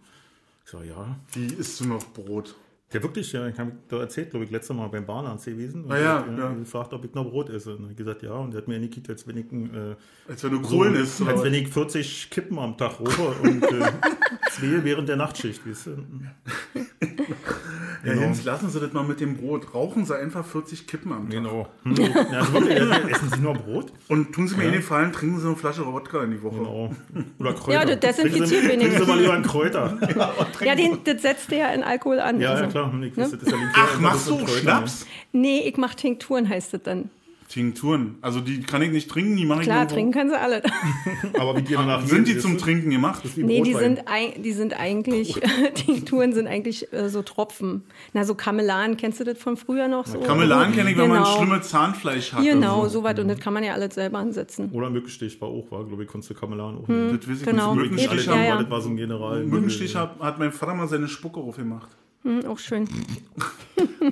Ich 0.65 0.71
so, 0.71 0.81
ja. 0.81 1.17
Wie 1.33 1.47
isst 1.53 1.79
du 1.79 1.85
noch 1.87 2.03
Brot? 2.13 2.55
Ja, 2.93 3.01
wirklich, 3.03 3.31
ja. 3.33 3.47
Ich 3.47 3.57
habe 3.57 3.71
da 3.87 3.99
erzählt, 4.01 4.29
glaube 4.29 4.45
ich, 4.45 4.51
letztes 4.51 4.75
Mal 4.75 4.87
beim 4.87 5.05
Bahnarzt 5.05 5.45
gewesen. 5.45 5.85
Und 5.85 5.91
Ah, 5.91 5.97
ja, 5.99 6.19
hat, 6.19 6.37
ja. 6.37 6.51
gefragt, 6.53 6.93
ob 6.93 7.03
ich 7.05 7.13
noch 7.13 7.25
Brot 7.29 7.49
esse. 7.49 7.75
Und 7.75 7.83
er 7.85 7.89
hat 7.89 7.97
gesagt, 7.97 8.23
ja. 8.23 8.33
Und 8.33 8.53
er 8.53 8.59
hat 8.59 8.67
mir 8.67 8.75
angekickt, 8.75 9.09
als 9.09 9.27
wenn 9.27 9.37
ich, 9.37 9.51
äh, 9.51 9.95
Als 10.29 10.43
wenn 10.43 10.51
du 10.51 10.63
so, 10.63 10.69
Kohlen 10.77 10.95
isst. 10.95 11.19
oder 11.21 11.31
als 11.31 11.43
wenn 11.43 11.53
ich 11.53 11.67
40 11.67 12.29
Kippen 12.29 12.59
am 12.59 12.77
Tag 12.77 12.99
rauche 12.99 13.29
und 13.41 13.63
äh, 13.63 13.91
zwei 14.51 14.83
während 14.83 15.09
der 15.09 15.15
Nachtschicht, 15.17 15.67
weißt 15.67 15.87
du? 15.87 15.91
Ja, 18.03 18.09
Genau. 18.13 18.21
Jens, 18.25 18.43
lassen 18.43 18.69
Sie 18.69 18.79
das 18.81 18.91
mal 18.91 19.03
mit 19.03 19.19
dem 19.21 19.37
Brot. 19.37 19.73
Rauchen 19.73 20.05
Sie 20.05 20.13
einfach 20.17 20.45
40 20.45 20.87
Kippen 20.87 21.11
am 21.13 21.23
Tag. 21.29 21.31
Genau. 21.31 21.67
Hm. 21.83 21.95
Ja, 21.95 22.39
also 22.39 22.53
wirklich, 22.53 22.77
essen 23.15 23.29
Sie 23.33 23.39
nur 23.39 23.53
Brot? 23.53 23.93
Und 24.09 24.33
tun 24.33 24.47
Sie 24.47 24.55
mir 24.57 24.63
einen 24.63 24.73
Gefallen, 24.73 25.11
trinken 25.13 25.39
Sie 25.39 25.47
eine 25.47 25.55
Flasche 25.55 25.85
Wodka 25.85 26.23
in 26.23 26.31
die 26.31 26.43
Woche. 26.43 26.57
Genau. 26.57 26.91
Oder 27.39 27.53
Kräuter. 27.53 27.71
Ja, 27.71 27.85
das 27.95 27.99
desinfiziert 28.17 28.61
Sie- 28.63 28.67
Trinken. 28.67 28.91
Sie 28.99 29.05
mal 29.05 29.19
lieber 29.19 29.33
einen 29.33 29.43
Kräuter. 29.43 29.97
Ja, 30.63 30.75
den, 30.75 30.97
das 31.03 31.21
setzt 31.21 31.51
ja 31.51 31.69
in 31.73 31.83
Alkohol 31.83 32.19
an. 32.19 32.39
Ja, 32.41 32.51
also. 32.51 32.63
ja, 32.65 32.69
klar. 32.69 32.93
Ich 33.03 33.15
weiß, 33.17 33.31
das 33.31 33.41
ist 33.43 33.51
ja 33.51 33.57
Ach, 33.73 33.99
machst 33.99 34.27
du 34.29 34.35
mit 34.37 34.45
Kräutern, 34.47 34.61
Schnaps? 34.61 35.05
Nee, 35.31 35.59
ich 35.61 35.77
mach 35.77 35.95
Tinkturen, 35.95 36.47
heißt 36.49 36.73
das 36.73 36.83
dann. 36.83 37.09
Tinkturen. 37.53 38.15
Also 38.21 38.39
die 38.39 38.61
kann 38.61 38.81
ich 38.81 38.91
nicht 38.91 39.11
trinken, 39.11 39.35
die 39.37 39.45
mache 39.45 39.59
ich 39.61 39.67
Klar, 39.67 39.87
trinken 39.87 40.11
können 40.11 40.31
sie 40.31 40.39
alle. 40.39 40.63
Aber 41.39 41.55
wie 41.55 41.61
die 41.61 41.73
danach 41.73 42.03
Sind 42.03 42.27
die 42.27 42.39
zum? 42.39 42.57
Trinken 42.57 42.89
gemacht? 42.89 43.21
Nee, 43.35 43.61
die 43.61 43.75
sind, 43.75 44.03
die 44.43 44.51
sind 44.53 44.73
eigentlich, 44.79 45.33
Tinkturen 45.75 46.33
sind 46.33 46.47
eigentlich 46.47 46.91
äh, 46.91 47.09
so 47.09 47.21
Tropfen. 47.21 47.83
Na, 48.13 48.23
so 48.23 48.33
Kamelan, 48.33 48.97
kennst 48.97 49.19
du 49.19 49.23
das 49.23 49.37
von 49.37 49.55
früher 49.55 49.87
noch? 49.87 50.07
So? 50.07 50.19
Kamelan 50.19 50.73
kenne 50.73 50.89
ich, 50.91 50.97
wenn 50.97 51.09
man 51.09 51.23
Genau. 51.23 51.37
schlimmes 51.37 51.69
Zahnfleisch 51.69 52.33
hat. 52.33 52.43
Genau, 52.43 52.81
Also. 52.83 52.99
so 52.99 53.03
was. 53.03 53.19
Und 53.19 53.27
das 53.27 53.39
kann 53.39 53.53
man 53.53 53.63
ja 53.63 53.73
alles 53.73 53.93
selber 53.93 54.17
ansetzen. 54.17 54.71
Oder 54.71 54.89
Mückenstich 54.89 55.39
war 55.39 55.49
auch, 55.49 55.69
war, 55.69 55.85
glaube 55.85 56.01
ich, 56.03 56.09
konntest 56.09 56.31
du 56.31 56.33
Kamelan 56.33 56.77
auch. 56.79 56.87
Hm. 56.87 57.19
Das 57.19 57.29
weiß 57.29 57.37
ich 57.41 57.45
Genau. 57.45 57.75
nicht. 57.75 57.83
Mückenstich 57.91 58.25
Ja, 58.25 58.31
haben, 58.33 58.63
ja. 58.63 58.69
war 58.71 58.81
so 58.81 58.89
ein 58.89 58.97
General. 58.97 59.43
Mückenstich 59.43 59.95
hat, 59.95 60.19
hat 60.19 60.39
mein 60.39 60.51
Vater 60.51 60.73
mal 60.73 60.87
seine 60.87 61.07
Spucke 61.07 61.39
aufgemacht. 61.39 61.89
Hm, 62.23 62.45
auch 62.47 62.57
schön. 62.57 62.87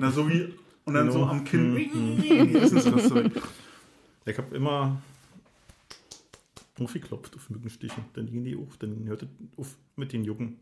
Na, 0.00 0.10
so 0.12 0.28
wie, 0.28 0.54
und 0.84 0.94
dann 0.94 1.10
so 1.10 1.20
Genau. 1.20 1.30
am 1.30 1.44
Kinn. 1.44 2.54
Essensreste 2.56 3.14
weg. 3.24 3.32
Ich 4.26 4.38
habe 4.38 4.54
immer 4.56 5.02
aufgeklopft 6.80 7.34
auf 7.36 7.50
Mückenstiche. 7.50 8.00
Dann 8.14 8.26
gingen 8.26 8.44
die 8.44 8.56
auf, 8.56 8.76
dann 8.78 9.04
hörte 9.06 9.28
auf 9.56 9.76
mit 9.96 10.12
den 10.12 10.24
Jucken. 10.24 10.58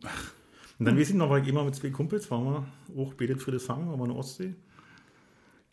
Und 0.78 0.86
dann 0.86 0.98
weiß 0.98 1.10
ich 1.10 1.16
noch, 1.16 1.30
weil 1.30 1.42
ich 1.42 1.48
immer 1.48 1.64
mit 1.64 1.74
zwei 1.74 1.90
Kumpels 1.90 2.30
waren 2.30 2.44
wir 2.44 2.66
auch 3.02 3.14
betet 3.14 3.42
für 3.42 3.50
das 3.50 3.68
Hang, 3.68 3.86
waren 3.88 3.98
wir 3.98 4.04
in 4.04 4.10
der 4.10 4.18
Ostsee. 4.18 4.54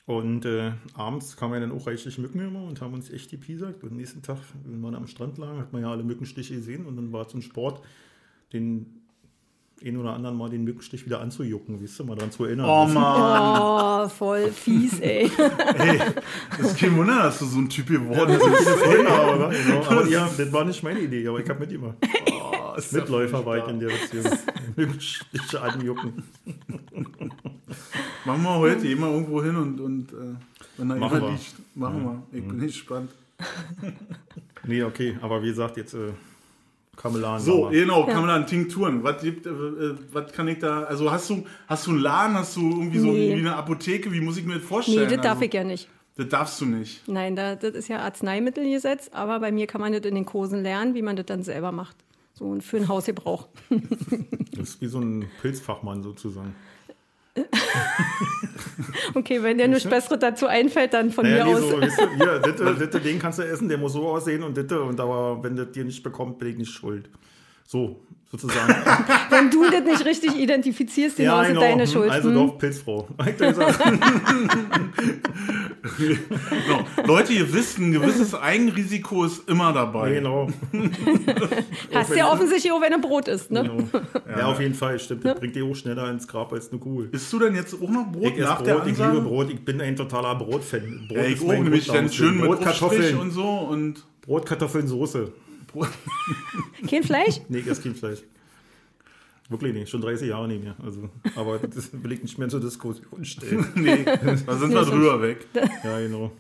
Und 0.06 0.46
äh, 0.46 0.72
abends 0.94 1.36
kamen 1.36 1.54
ja 1.56 1.60
dann 1.60 1.72
auch 1.74 1.86
reichlich 1.86 2.18
Mücken 2.18 2.40
immer 2.40 2.64
und 2.64 2.80
haben 2.82 2.94
uns 2.94 3.10
echt 3.10 3.30
gepiesackt. 3.30 3.84
Und 3.84 3.92
am 3.92 3.98
nächsten 3.98 4.22
Tag, 4.22 4.38
wenn 4.64 4.80
wir 4.80 4.94
am 4.98 5.08
Strand 5.08 5.38
lagen, 5.38 5.60
hat 5.60 5.74
man 5.74 5.82
ja 5.82 5.92
alle 5.92 6.04
Mückenstiche 6.04 6.56
gesehen. 6.56 6.86
Und 6.86 6.96
dann 6.96 7.12
war 7.12 7.26
es 7.26 7.32
so 7.34 7.38
ein 7.38 7.42
Sport, 7.42 7.84
den 8.54 8.97
einen 9.86 9.98
oder 9.98 10.14
anderen 10.14 10.38
mal 10.38 10.50
den 10.50 10.64
Mückenstich 10.64 11.06
wieder 11.06 11.22
anzujucken, 11.22 11.82
weißt 11.82 12.00
du, 12.00 12.04
mal 12.06 12.16
dran 12.16 12.32
zu 12.32 12.46
erinnern. 12.46 12.68
Oh 12.68 12.86
Mann. 12.86 13.62
Oh, 13.62 14.10
voll 14.10 14.52
fies, 14.52 15.00
ey. 15.00 15.30
Ey, 15.78 16.00
das 16.58 16.72
ist 16.72 16.80
kein 16.80 16.96
Wunder, 16.98 17.24
dass 17.24 17.40
du 17.40 17.46
so 17.46 17.60
ein 17.60 17.70
Typ 17.70 17.88
geworden 17.88 18.40
bist. 18.40 18.66
Genau, 18.98 19.34
aber, 19.34 19.50
genau. 19.50 19.86
aber 19.86 20.08
ja, 20.08 20.30
das 20.36 20.52
war 20.52 20.66
nicht 20.66 20.82
meine 20.82 21.00
Idee, 21.00 21.28
aber 21.28 21.40
ich 21.40 21.50
habe 21.50 21.60
mitgemacht. 21.60 21.96
Oh, 22.50 22.76
ist 22.78 22.94
ja 22.94 23.00
Mitläufer 23.00 23.46
war 23.46 23.58
ich 23.58 23.68
in 23.68 23.80
der 23.80 23.88
Beziehung. 23.88 24.38
Mückenstiche 24.76 25.62
anjucken. 25.62 26.24
Machen 28.26 28.44
wir 28.44 28.56
heute, 28.56 28.84
wir 28.84 29.08
irgendwo 29.08 29.44
hin 29.44 29.56
und, 29.56 29.82
und 29.82 30.14
äh, 30.14 30.36
wenn 30.78 30.90
da 30.90 30.96
Machen 30.96 31.22
wir. 31.22 31.30
liegt, 31.32 31.76
machen 31.76 32.04
wir. 32.04 32.38
Ich 32.38 32.48
bin 32.48 32.60
gespannt. 32.60 33.12
Nee, 34.66 34.84
okay, 34.84 35.18
aber 35.22 35.42
wie 35.42 35.48
gesagt, 35.48 35.78
jetzt 35.78 35.94
äh, 35.94 36.12
Kamelan. 36.98 37.40
So, 37.40 37.70
genau, 37.72 38.06
dann 38.06 38.46
Tinkturen. 38.48 39.04
Was, 39.04 39.22
gibt, 39.22 39.46
äh, 39.46 39.50
äh, 39.50 39.96
was 40.12 40.32
kann 40.34 40.48
ich 40.50 40.60
da, 40.60 40.84
also 40.84 41.10
hast 41.12 41.30
du, 41.30 41.46
hast 41.68 41.88
du 41.88 41.92
einen 41.92 42.00
Laden, 42.02 42.36
hast 42.36 42.58
du 42.58 42.62
irgendwie 42.70 43.00
so 43.00 43.08
Nee. 43.08 43.36
wie 43.36 43.40
eine 43.40 43.56
Apotheke, 43.56 44.12
wie 44.12 44.20
muss 44.20 44.38
ich 44.38 44.46
mir 44.46 44.56
das 44.56 44.64
Nee, 44.64 44.68
vorstellen? 44.68 45.10
das 45.10 45.22
darf 45.22 45.34
also, 45.36 45.46
ich 45.46 45.54
ja 45.54 45.64
nicht. 45.64 45.88
Das 46.18 46.28
darfst 46.30 46.60
du 46.60 46.66
nicht. 46.66 47.08
Nein, 47.08 47.36
da, 47.36 47.56
das 47.56 47.76
ist 47.76 47.88
ja 47.88 48.00
Arzneimittelgesetz, 48.00 49.10
aber 49.14 49.40
bei 49.40 49.52
mir 49.52 49.68
kann 49.68 49.80
man 49.80 49.94
das 49.94 50.02
in 50.02 50.16
den 50.16 50.26
Kursen 50.26 50.64
lernen, 50.64 50.96
wie 50.96 51.04
man 51.04 51.16
das 51.16 51.28
dann 51.28 51.44
selber 51.44 51.72
macht. 51.72 51.96
So 52.34 52.46
und 52.46 52.64
für 52.64 52.78
einen 52.78 52.88
Hausgebrauch. 52.88 53.48
Das 54.58 54.70
ist 54.70 54.82
wie 54.82 54.88
so 54.88 55.00
ein 55.00 55.30
Pilzfachmann 55.42 56.02
sozusagen. 56.02 56.56
Okay, 59.14 59.42
wenn 59.42 59.58
dir 59.58 59.68
nichts 59.68 59.90
Besseres 59.90 60.20
dazu 60.20 60.48
einfällt, 60.48 60.94
dann 60.94 61.12
von 61.12 61.26
Naja, 61.26 61.46
mir 61.46 61.52
nee, 61.52 61.56
aus. 61.58 61.70
so, 61.70 61.82
weißt 61.82 62.00
du, 62.00 62.10
hier, 62.16 62.40
ditte, 62.46 62.76
ditte, 62.76 63.00
den 63.00 63.20
kannst 63.20 63.40
du 63.40 63.44
essen, 63.44 63.68
der 63.68 63.78
muss 63.78 63.94
so 63.94 64.08
aussehen 64.08 64.44
und 64.44 64.56
ditte, 64.56 64.82
und 64.82 65.00
aber 65.00 65.42
wenn 65.44 65.56
das 65.56 65.72
dir 65.72 65.84
nicht 65.84 66.04
bekommt, 66.04 66.38
bin 66.40 66.50
ich 66.50 66.58
nicht 66.58 66.72
schuld. 66.72 67.10
So, 67.66 68.02
sozusagen. 68.32 68.74
Wenn 69.30 69.50
du 69.50 69.64
das 69.70 69.84
nicht 69.84 70.06
richtig 70.06 70.36
identifizierst, 70.36 71.18
die 71.18 71.26
Maus 71.26 71.48
ist 71.48 71.56
deine 71.56 71.88
Schuld. 71.88 72.10
Also 72.12 72.30
Hm. 72.30 72.36
doch, 72.36 72.58
ich 73.28 73.38
gesagt. 73.38 73.80
Genau. 75.98 76.86
Leute, 77.06 77.34
ihr 77.34 77.52
wisst, 77.54 77.78
ein 77.78 77.92
gewisses 77.92 78.34
Eigenrisiko 78.36 79.24
ist 79.26 79.48
immer 79.50 79.72
dabei. 79.74 80.14
genau. 80.14 80.48
Hast 81.94 82.16
ja 82.16 82.32
offensichtlich 82.32 82.72
auch, 82.72 82.82
wenn 82.82 82.92
du 82.92 83.00
Brot 83.00 83.28
isst, 83.28 83.52
ne? 83.52 83.64
genau. 83.64 84.38
Ja, 84.38 84.48
auf 84.48 84.60
jeden 84.60 84.74
Fall, 84.74 85.00
stimmt. 85.00 85.26
Das 85.26 85.40
bringt 85.40 85.56
dir 85.56 85.66
auch 85.66 85.76
schneller 85.76 86.10
ins 86.10 86.28
Grab 86.28 86.52
als 86.54 86.72
eine 86.72 86.80
Kugel. 86.80 87.10
Isst 87.12 87.32
du 87.32 87.40
denn 87.40 87.56
jetzt 87.56 87.74
auch 87.76 87.90
noch 87.90 88.12
Brot 88.12 88.34
Ich 88.36 88.40
nach 88.40 88.62
der 88.62 88.76
Brot, 88.76 88.84
ich 88.88 88.92
Ansage? 88.94 89.14
liebe 89.18 89.26
Brot, 89.28 89.50
ich 89.52 89.64
bin 89.64 89.82
ein 89.82 89.96
totaler 89.96 90.36
Brotfan. 90.36 91.06
Brot 91.08 91.18
Ja, 91.18 91.24
ich 91.24 91.36
ist 91.36 91.44
auch, 91.44 91.48
mein 91.48 91.64
nämlich 91.64 91.88
dann 91.88 92.12
schön 92.12 92.36
mit 92.38 92.46
Brot, 92.46 92.58
Aufstrich 92.58 92.80
Kartoffeln, 92.80 93.18
und 93.18 93.32
so 93.32 93.48
und 93.48 94.06
Brot, 94.22 94.46
Kartoffeln, 94.46 94.88
Kein 96.90 97.04
Fleisch? 97.04 97.42
Nee, 97.50 97.60
ich 97.60 97.68
esse 97.68 97.82
kein 97.82 97.96
Fleisch. 97.96 98.20
Wirklich 99.50 99.74
nicht, 99.74 99.90
schon 99.90 100.02
30 100.02 100.28
Jahre 100.30 100.48
nicht 100.48 100.64
mehr. 100.64 100.76
Also, 100.84 101.10
aber 101.36 101.58
das 101.60 101.90
will 101.94 102.12
ich 102.12 102.22
nicht 102.22 102.38
mehr 102.38 102.50
zur 102.50 102.60
Diskussion 102.60 103.24
stellen. 103.24 103.66
nee, 103.76 104.04
da 104.04 104.58
sind 104.58 104.74
wir 104.74 104.84
drüber 104.84 105.22
weg. 105.22 105.46
Ja, 105.84 106.00
genau. 106.00 106.32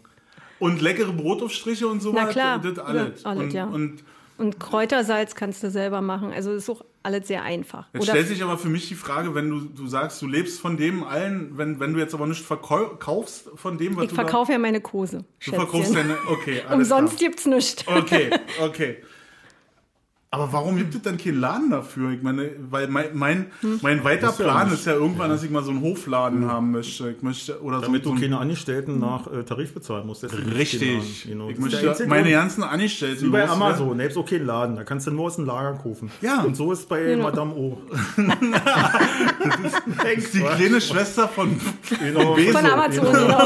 Und 0.60 0.82
leckere 0.82 1.14
Brotaufstriche 1.14 1.88
und 1.88 2.02
so 2.02 2.12
Na 2.14 2.26
klar. 2.26 2.60
das 2.60 2.80
alles. 2.80 3.24
Ja, 3.24 3.30
alles, 3.30 3.44
und, 3.44 3.54
ja. 3.54 3.66
und 3.66 4.04
Und 4.38 4.60
Kräutersalz 4.60 5.36
kannst 5.36 5.64
du 5.64 5.70
selber 5.72 6.02
machen. 6.02 6.34
Also 6.34 6.52
ist 6.52 6.70
auch 6.70 6.84
alles 7.04 7.28
sehr 7.28 7.44
einfach. 7.44 7.88
Jetzt 7.94 8.04
Oder 8.04 8.12
stellt 8.12 8.28
sich 8.28 8.44
aber 8.44 8.58
für 8.58 8.68
mich 8.68 8.88
die 8.90 8.96
Frage, 8.96 9.34
wenn 9.36 9.50
du, 9.50 9.62
du 9.62 9.88
sagst, 9.88 10.22
du 10.22 10.28
lebst 10.28 10.60
von 10.60 10.76
dem 10.76 11.04
allen, 11.04 11.58
wenn, 11.58 11.80
wenn 11.80 11.94
du 11.94 12.00
jetzt 12.00 12.14
aber 12.14 12.28
nicht 12.28 12.44
verkaufst 12.44 13.50
von 13.56 13.78
dem, 13.78 13.96
was 13.96 14.04
ich 14.04 14.10
du 14.10 14.16
verkaufe 14.16 14.52
ja 14.52 14.58
meine 14.58 14.82
Kurse. 14.82 15.20
da, 15.46 15.52
du 15.52 15.52
verkaufst 15.58 15.94
Schätzchen. 15.94 16.10
deine, 16.10 16.18
okay, 16.30 16.62
alles 16.68 16.90
Umsonst 16.90 17.18
klar. 17.18 17.30
gibt's 17.30 17.46
nichts. 17.46 17.88
Okay, 17.88 18.30
okay. 18.62 18.98
Aber 20.30 20.52
warum 20.52 20.76
gibt 20.76 20.94
es 20.94 21.02
dann 21.04 21.18
keinen 21.18 21.40
Laden 21.40 21.70
dafür? 21.70 22.12
Ich 22.12 22.22
meine, 22.22 22.50
weil 22.70 22.90
mein, 22.90 23.06
mein, 23.14 23.46
Hm. 23.62 23.80
mein 23.82 24.04
weiter 24.04 24.28
Ist 24.30 24.40
ja 24.40 24.44
Plan 24.46 24.68
nicht- 24.70 24.80
ist 24.80 24.86
ja 24.86 24.92
irgendwann, 24.94 25.30
dass 25.30 25.42
ich 25.42 25.50
mal 25.50 25.64
so 25.64 25.72
einen 25.72 25.80
Hofladen 25.82 26.52
haben 26.52 26.72
möchte. 26.72 27.12
Ich 27.12 27.22
möchte 27.24 27.62
oder 27.64 27.80
Damit 27.80 28.04
so, 28.04 28.10
du 28.10 28.16
so 28.18 28.22
keine 28.22 28.38
Angestellten 28.38 29.00
nach 29.00 29.26
äh, 29.32 29.44
Tarif 29.44 29.74
bezahlen 29.74 30.06
musst. 30.06 30.26
Einen, 30.30 30.52
richtig. 30.52 31.24
Genau. 31.30 31.50
Ich 31.50 31.58
ist 31.58 31.72
der 31.72 31.84
möchte 31.86 32.08
meine 32.08 32.30
ganzen 32.30 32.64
Angestellten 32.64 33.28
Wie 33.28 33.30
bei. 33.30 33.48
Amazon, 33.48 33.98
da 33.98 34.04
gibt 34.04 34.12
es 34.12 34.18
auch 34.18 34.26
keinen 34.30 34.46
Laden. 34.46 34.76
Da 34.76 34.84
kannst 34.84 35.08
du 35.08 35.12
nur 35.12 35.28
aus 35.28 35.38
dem 35.38 35.46
Lager 35.46 35.78
kaufen. 35.82 36.12
Ja. 36.22 36.42
Und 36.42 36.56
so 36.58 36.74
ist 36.74 36.90
bei 36.90 37.04
Genau. 37.04 37.24
Madame 37.24 37.54
O. 37.56 37.78
Das 40.04 40.14
ist 40.18 40.34
die 40.34 40.40
kleine 40.42 40.82
Schwester 40.82 41.28
von 41.30 41.58
Genau. 42.00 42.36
Von 42.36 42.66
Amazon, 42.66 43.06
genau. 43.14 43.38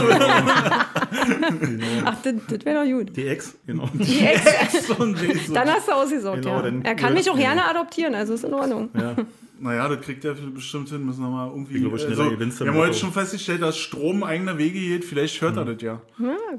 Ach, 2.06 2.16
das, 2.24 2.34
das 2.48 2.66
wäre 2.66 2.84
doch 2.86 2.92
gut. 3.00 3.16
Die 3.16 3.28
Ex, 3.28 3.56
genau. 3.68 3.88
Die 3.94 4.20
Ex, 4.26 4.86
Von 4.88 5.14
Bezos. 5.14 5.54
dann 5.54 5.70
hast 5.70 5.88
du 5.88 5.92
ausgesorgt, 5.92 6.42
Genau, 6.44 6.56
ja. 6.58 6.62
Dann- 6.72 6.86
Er 6.86 6.96
kann 6.96 7.14
mich 7.14 7.30
auch 7.30 7.38
gerne 7.38 7.66
adoptieren, 7.66 8.16
also 8.16 8.34
ist 8.34 8.44
in 8.44 8.54
Ordnung. 8.54 8.90
Ja. 8.98 9.16
Naja, 9.60 9.88
das 9.88 10.02
kriegt 10.02 10.26
er 10.26 10.34
bestimmt 10.34 10.90
hin. 10.90 11.06
Müssen 11.06 11.22
wir 11.22 11.30
mal 11.30 11.48
irgendwie. 11.50 11.76
Ich 11.76 11.82
glaube, 11.82 12.00
schneller 12.00 12.18
also, 12.20 12.30
gewinnst 12.32 12.60
wir 12.62 12.68
haben 12.68 12.78
heute 12.78 12.96
schon 12.96 13.12
festgestellt, 13.12 13.62
dass 13.62 13.78
Strom 13.78 14.24
eigene 14.24 14.58
Wege 14.58 14.80
geht. 14.80 15.06
Vielleicht 15.06 15.40
hört 15.42 15.56
er 15.58 15.66
das 15.66 15.82
ja. 15.84 16.02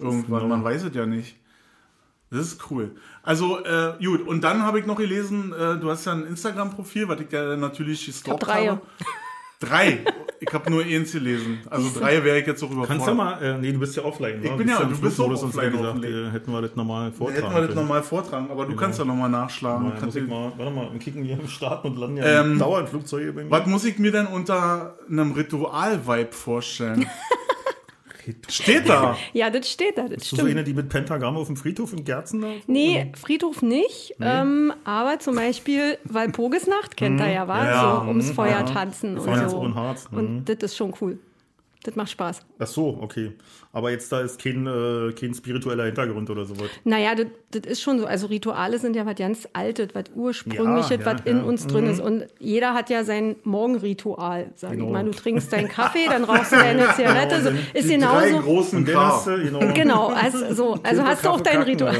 Irgendwann. 0.01 0.49
Man 0.49 0.63
weiß 0.63 0.85
es 0.85 0.95
ja 0.95 1.05
nicht. 1.05 1.37
Das 2.31 2.41
ist 2.47 2.71
cool. 2.71 2.93
Also, 3.23 3.63
äh, 3.65 3.95
gut. 4.03 4.27
Und 4.27 4.43
dann 4.45 4.63
habe 4.63 4.79
ich 4.79 4.87
noch 4.87 4.97
gelesen, 4.97 5.53
äh, 5.53 5.79
du 5.79 5.91
hast 5.91 6.05
ja 6.07 6.13
ein 6.13 6.25
Instagram-Profil, 6.27 7.09
was 7.09 7.21
ich 7.21 7.31
ja 7.33 7.57
natürlich 7.57 8.07
gestalkt 8.07 8.47
drei. 8.47 8.69
habe. 8.69 8.81
Drei. 9.63 10.01
Ich 10.41 10.53
habe 10.53 10.69
nur 10.73 10.83
eins 10.83 11.13
gelesen. 11.13 11.61
Also 11.71 12.01
drei 12.01 12.25
wäre 12.25 12.41
ich 12.41 12.47
jetzt 12.49 12.63
auch 12.65 12.71
überfordert. 12.71 12.89
Kannst 12.99 13.07
du 13.07 13.15
mal, 13.15 13.41
äh, 13.41 13.59
nee, 13.59 13.71
du 13.73 13.79
bist 13.79 13.97
ja 13.97 14.03
offline. 14.05 14.41
Ich 14.43 14.51
wa? 14.51 14.57
bin 14.57 14.69
ja- 14.69 14.83
du 14.83 14.99
bist 15.01 15.17
sonst 15.17 15.45
offline 15.45 15.71
gesagt, 15.71 16.05
äh, 16.05 16.31
hätten 16.33 16.51
wir 16.53 16.63
das 16.63 16.75
normal 16.75 17.13
vortragen 17.13 17.43
Hätten 17.45 17.55
wir 17.55 17.67
das 17.69 17.77
nochmal 17.77 18.03
vortragen, 18.03 18.51
aber 18.51 18.67
du 18.67 18.75
kannst 18.75 18.99
ja 18.99 19.05
nochmal 19.05 19.31
nachschlagen. 19.31 19.93
Kannst 20.01 20.05
muss 20.07 20.17
ich 20.17 20.29
mal, 20.29 20.53
warte 20.57 20.73
mal, 20.73 20.89
wir 20.93 20.99
kicken 20.99 21.23
hier 21.23 21.39
im 21.39 21.47
Start 21.47 21.85
und 21.85 21.97
landen 21.97 22.17
ja 22.17 22.41
Ähm, 22.41 22.59
dauernd 22.59 22.89
Flugzeuge 22.89 23.33
bei 23.33 23.45
mir. 23.45 23.51
Was 23.53 23.67
muss 23.67 23.85
ich 23.85 23.99
mir 24.01 24.11
denn 24.11 24.27
unter 24.27 24.97
einem 25.09 25.31
Ritual-Vibe 25.31 26.33
vorstellen? 26.33 27.07
Steht 28.49 28.89
da. 28.89 29.17
Ja, 29.33 29.51
das 29.51 29.71
steht 29.71 29.99
da, 29.99 30.03
das 30.03 30.11
Bist 30.11 30.33
du 30.33 30.37
so 30.37 30.43
stimmt. 30.43 30.51
eine, 30.51 30.65
die 30.65 30.75
mit 30.75 30.89
Pentagramm 30.89 31.37
auf 31.37 31.47
dem 31.47 31.57
Friedhof 31.57 31.93
in 31.93 32.05
Gerzen 32.05 32.41
da? 32.41 32.49
Nee, 32.67 33.13
Friedhof 33.21 33.63
nicht, 33.63 34.15
ähm, 34.21 34.73
aber 34.85 35.19
zum 35.19 35.37
Beispiel 35.37 35.99
Walpurgisnacht 36.05 36.97
kennt 36.97 37.21
er 37.21 37.33
ja, 37.33 37.49
war 37.49 37.65
Ja, 37.65 38.01
so 38.03 38.09
ums 38.09 38.29
mhm, 38.29 38.35
Feuer 38.35 38.51
ja. 38.51 38.63
tanzen 38.63 39.19
und 39.19 39.25
Feuer 39.25 39.49
so. 39.49 39.59
und 39.59 39.75
Harz, 39.75 40.09
mhm. 40.11 40.19
Und 40.19 40.45
das 40.45 40.57
ist 40.61 40.77
schon 40.77 40.95
cool. 41.01 41.19
Das 41.85 41.97
macht 41.97 42.11
Spaß. 42.11 42.41
Ach 42.61 42.67
so, 42.67 42.99
okay. 43.01 43.33
Aber 43.73 43.91
jetzt 43.91 44.13
da 44.13 44.21
ist 44.21 44.41
kein, 44.41 44.67
äh, 44.67 45.13
kein 45.19 45.35
spiritueller 45.35 45.85
Hintergrund 45.87 46.31
oder 46.31 46.45
sowas. 46.45 46.69
Naja, 46.85 47.15
das, 47.15 47.27
das 47.51 47.73
ist 47.73 47.81
schon 47.83 47.99
so. 47.99 48.07
Also 48.07 48.27
Rituale 48.29 48.79
sind 48.79 48.95
ja 48.95 49.05
was 49.07 49.17
ganz 49.17 49.49
Altes, 49.53 49.89
was 49.95 50.05
Ursprüngliches, 50.15 50.91
Ja, 50.91 50.97
ja, 50.97 51.07
was 51.07 51.21
in 51.25 51.37
ja. 51.39 51.43
Mhm. 51.43 51.49
uns 51.49 51.67
drin 51.67 51.87
ist. 51.87 52.01
Und 52.01 52.27
jeder 52.39 52.75
hat 52.75 52.89
ja 52.91 53.03
sein 53.03 53.35
Morgenritual, 53.43 54.53
sag 54.55 54.73
Genau. 54.73 54.87
ich 54.87 54.93
mal. 54.93 55.05
Du 55.05 55.11
trinkst 55.11 55.53
deinen 55.53 55.69
Kaffee, 55.77 56.07
dann 56.07 56.25
rauchst 56.25 56.53
du 56.53 56.57
deine 56.57 56.87
Zigarette. 56.95 57.41
So, 57.43 57.49
ist 57.51 57.91
Die 57.91 57.99
drei 57.99 58.29
genauso. 58.29 58.39
großen 58.43 58.85
dann 58.85 58.95
K. 58.95 59.01
hast 59.07 59.27
du, 59.27 59.37
genau. 59.43 59.73
Genau, 59.75 60.07
also, 60.09 60.55
so. 60.55 60.79
also 60.83 61.03
hast 61.05 61.25
du 61.25 61.31
auch 61.31 61.41
dein 61.41 61.55
kacken, 61.65 61.71
Ritual. 61.71 61.97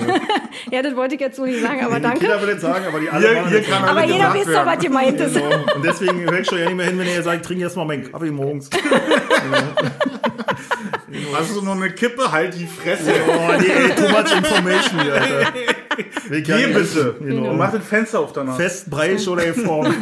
Ja, 0.71 0.83
das 0.83 0.95
wollte 0.97 1.15
ich 1.17 1.21
jetzt 1.21 1.37
so 1.37 1.45
nicht 1.45 1.61
sagen, 1.63 1.85
aber 1.85 2.01
danke. 2.09 2.25
Jeder 2.25 2.41
will 2.41 2.49
nicht 2.49 2.61
sagen, 2.61 2.85
aber 2.87 3.01
die 3.01 3.09
alle 3.09 3.29
Hier, 3.29 3.41
machen 3.41 3.51
hier 3.51 3.63
kann. 3.63 3.85
Aber 3.85 4.05
jeder 4.05 4.35
weiß 4.35 4.45
doch, 4.47 4.53
was 4.53 4.67
werden. 4.67 4.81
gemeint 4.81 5.21
ist. 5.21 5.33
Genau. 5.43 5.75
Und 5.75 5.85
deswegen 5.85 6.31
hört 6.31 6.47
schon 6.47 6.59
ja 6.59 6.67
nicht 6.67 6.77
mehr 6.77 6.87
hin, 6.87 6.99
wenn 6.99 7.07
er 7.09 7.23
sagt, 7.23 7.45
trink 7.45 7.61
erst 7.61 7.77
mal 7.77 7.85
meinen 7.85 8.11
Kaffee 8.11 8.31
morgens. 8.31 8.71
Hast 11.35 11.57
du 11.57 11.63
noch 11.63 11.77
eine 11.77 11.91
Kippe? 11.91 12.31
Halt 12.31 12.55
die 12.55 12.67
Fresse. 12.67 13.13
Oh, 13.29 13.53
nee, 13.59 13.67
ey, 13.67 13.95
too 13.95 14.09
much 14.09 14.35
information 14.37 15.01
hier, 15.01 15.15
Alter. 15.15 15.53
Ich 16.31 16.45
Geh 16.45 16.67
bitte. 16.69 17.17
Genau. 17.21 17.51
Und 17.51 17.59
mach 17.59 17.73
das 17.73 17.85
Fenster 17.85 18.21
auf 18.21 18.33
danach. 18.33 18.57
Fest, 18.57 18.89
Breich 18.89 19.27
oder 19.29 19.45
in 19.45 19.55
Form. 19.55 19.95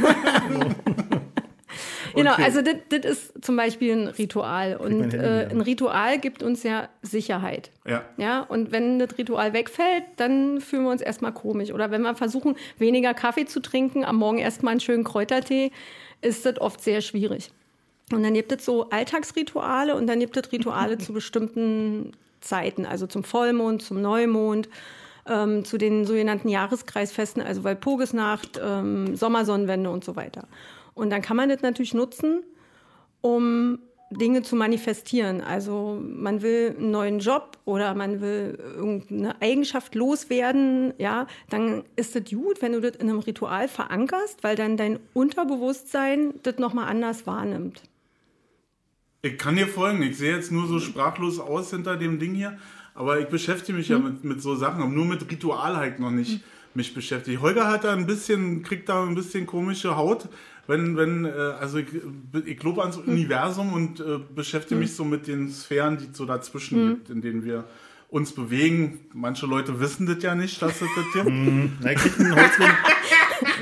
Genau, 2.15 2.33
Okay. 2.33 2.43
also 2.45 2.61
das 2.63 3.05
ist 3.05 3.45
zum 3.45 3.57
Beispiel 3.57 3.93
ein 3.93 4.09
Ritual. 4.09 4.77
Und 4.77 5.15
äh, 5.15 5.49
ein 5.51 5.61
Ritual 5.61 6.19
gibt 6.19 6.43
uns 6.43 6.63
ja 6.63 6.89
Sicherheit. 7.03 7.71
Ja. 7.87 8.05
Ja, 8.17 8.41
und 8.41 8.73
wenn 8.73 8.99
das 8.99 9.17
Ritual 9.19 9.53
wegfällt, 9.53 10.05
dann 10.17 10.61
fühlen 10.61 10.85
wir 10.85 10.91
uns 10.91 11.03
erstmal 11.03 11.33
komisch. 11.33 11.73
Oder 11.73 11.91
wenn 11.91 12.03
wir 12.03 12.15
versuchen, 12.15 12.57
weniger 12.79 13.15
Kaffee 13.15 13.47
zu 13.47 13.61
trinken, 13.61 14.05
am 14.05 14.17
Morgen 14.17 14.39
erstmal 14.39 14.73
einen 14.73 14.81
schönen 14.81 15.05
Kräutertee, 15.05 15.73
ist 16.23 16.45
das 16.47 16.61
oft 16.61 16.81
sehr 16.83 17.01
schwierig. 17.01 17.51
Und 18.13 18.23
dann 18.23 18.35
gibt 18.35 18.51
es 18.53 18.65
so 18.65 18.91
Alltagsrituale 18.91 19.95
und 19.95 20.07
dann 20.07 20.21
gibt 20.21 20.37
es 20.37 20.51
Rituale 20.53 20.99
zu 20.99 21.13
bestimmten 21.13 22.13
Zeiten, 22.41 22.87
also 22.87 23.07
zum 23.07 23.23
Vollmond, 23.25 23.83
zum 23.83 24.01
Neumond, 24.03 24.69
ähm, 25.29 25.65
zu 25.65 25.79
den 25.79 26.05
sogenannten 26.07 26.49
Jahreskreisfesten, 26.49 27.43
also 27.43 27.63
Walpurgisnacht, 27.65 28.59
ähm, 28.63 29.15
Sommersonnenwende 29.15 29.91
und 29.91 30.03
so 30.05 30.17
weiter. 30.17 30.49
Und 31.01 31.09
dann 31.11 31.23
kann 31.23 31.37
man 31.37 31.49
das 31.49 31.63
natürlich 31.63 31.95
nutzen, 31.95 32.43
um 33.23 33.79
Dinge 34.11 34.43
zu 34.43 34.55
manifestieren. 34.55 35.41
Also 35.41 35.99
man 36.03 36.43
will 36.43 36.75
einen 36.77 36.91
neuen 36.91 37.19
Job 37.21 37.57
oder 37.65 37.95
man 37.95 38.21
will 38.21 38.59
irgendeine 38.77 39.41
Eigenschaft 39.41 39.95
loswerden, 39.95 40.93
ja, 40.99 41.27
dann 41.49 41.85
ist 41.97 42.17
es 42.17 42.29
gut, 42.29 42.61
wenn 42.61 42.73
du 42.73 42.81
das 42.81 42.97
in 42.97 43.09
einem 43.09 43.21
Ritual 43.21 43.67
verankerst, 43.69 44.43
weil 44.43 44.57
dann 44.57 44.77
dein 44.77 44.99
Unterbewusstsein 45.15 46.35
das 46.43 46.59
nochmal 46.59 46.89
anders 46.89 47.27
wahrnimmt. 47.27 47.83
Ich 49.23 49.39
kann 49.39 49.57
dir 49.57 49.69
folgen. 49.69 50.03
Ich 50.03 50.19
sehe 50.19 50.35
jetzt 50.35 50.51
nur 50.53 50.67
so 50.67 50.81
sprachlos 50.81 51.39
aus 51.39 51.71
hinter 51.71 51.97
dem 51.97 52.19
Ding 52.19 52.35
hier. 52.35 52.59
Aber 52.95 53.21
ich 53.21 53.29
beschäftige 53.29 53.79
mich 53.79 53.89
ja 53.89 53.97
Hm. 53.97 54.05
mit, 54.05 54.25
mit 54.25 54.43
so 54.43 54.55
Sachen, 54.55 54.83
aber 54.83 54.91
nur 54.91 55.07
mit 55.07 55.31
Ritual 55.31 55.77
halt 55.77 55.99
noch 55.99 56.11
nicht 56.11 56.41
mich 56.75 56.95
beschäftigt. 56.95 57.41
Holger 57.41 57.69
hat 57.69 57.85
da 57.85 57.93
ein 57.93 58.07
bisschen, 58.07 58.63
kriegt 58.63 58.89
da 58.89 59.03
ein 59.05 59.15
bisschen 59.15 59.47
komische 59.47 59.97
Haut, 59.97 60.29
wenn, 60.71 60.97
wenn, 60.97 61.27
äh, 61.27 61.29
also 61.29 61.77
ich, 61.79 61.89
ich 62.47 62.57
glaube 62.57 62.81
ans 62.81 62.97
Hm. 62.97 63.09
Universum 63.09 63.73
und 63.75 64.01
äh, 64.01 64.19
beschäftige 64.35 64.81
mich 64.81 64.95
so 64.95 65.05
mit 65.05 65.27
den 65.27 65.51
Sphären, 65.51 65.99
die 65.99 66.07
es 66.11 66.17
so 66.17 66.25
dazwischen 66.25 66.89
gibt, 66.89 67.11
in 67.11 67.21
denen 67.21 67.45
wir 67.45 67.65
uns 68.09 68.33
bewegen. 68.33 69.01
Manche 69.13 69.47
Leute 69.47 69.79
wissen 69.81 70.07
das 70.07 70.23
ja 70.23 70.35
nicht, 70.35 70.61
dass 70.63 70.81
es 70.81 70.89
das 70.97 71.05
gibt. 71.13 71.27
Na, 71.81 71.91
einen 71.91 72.37
Holzring. 72.37 72.69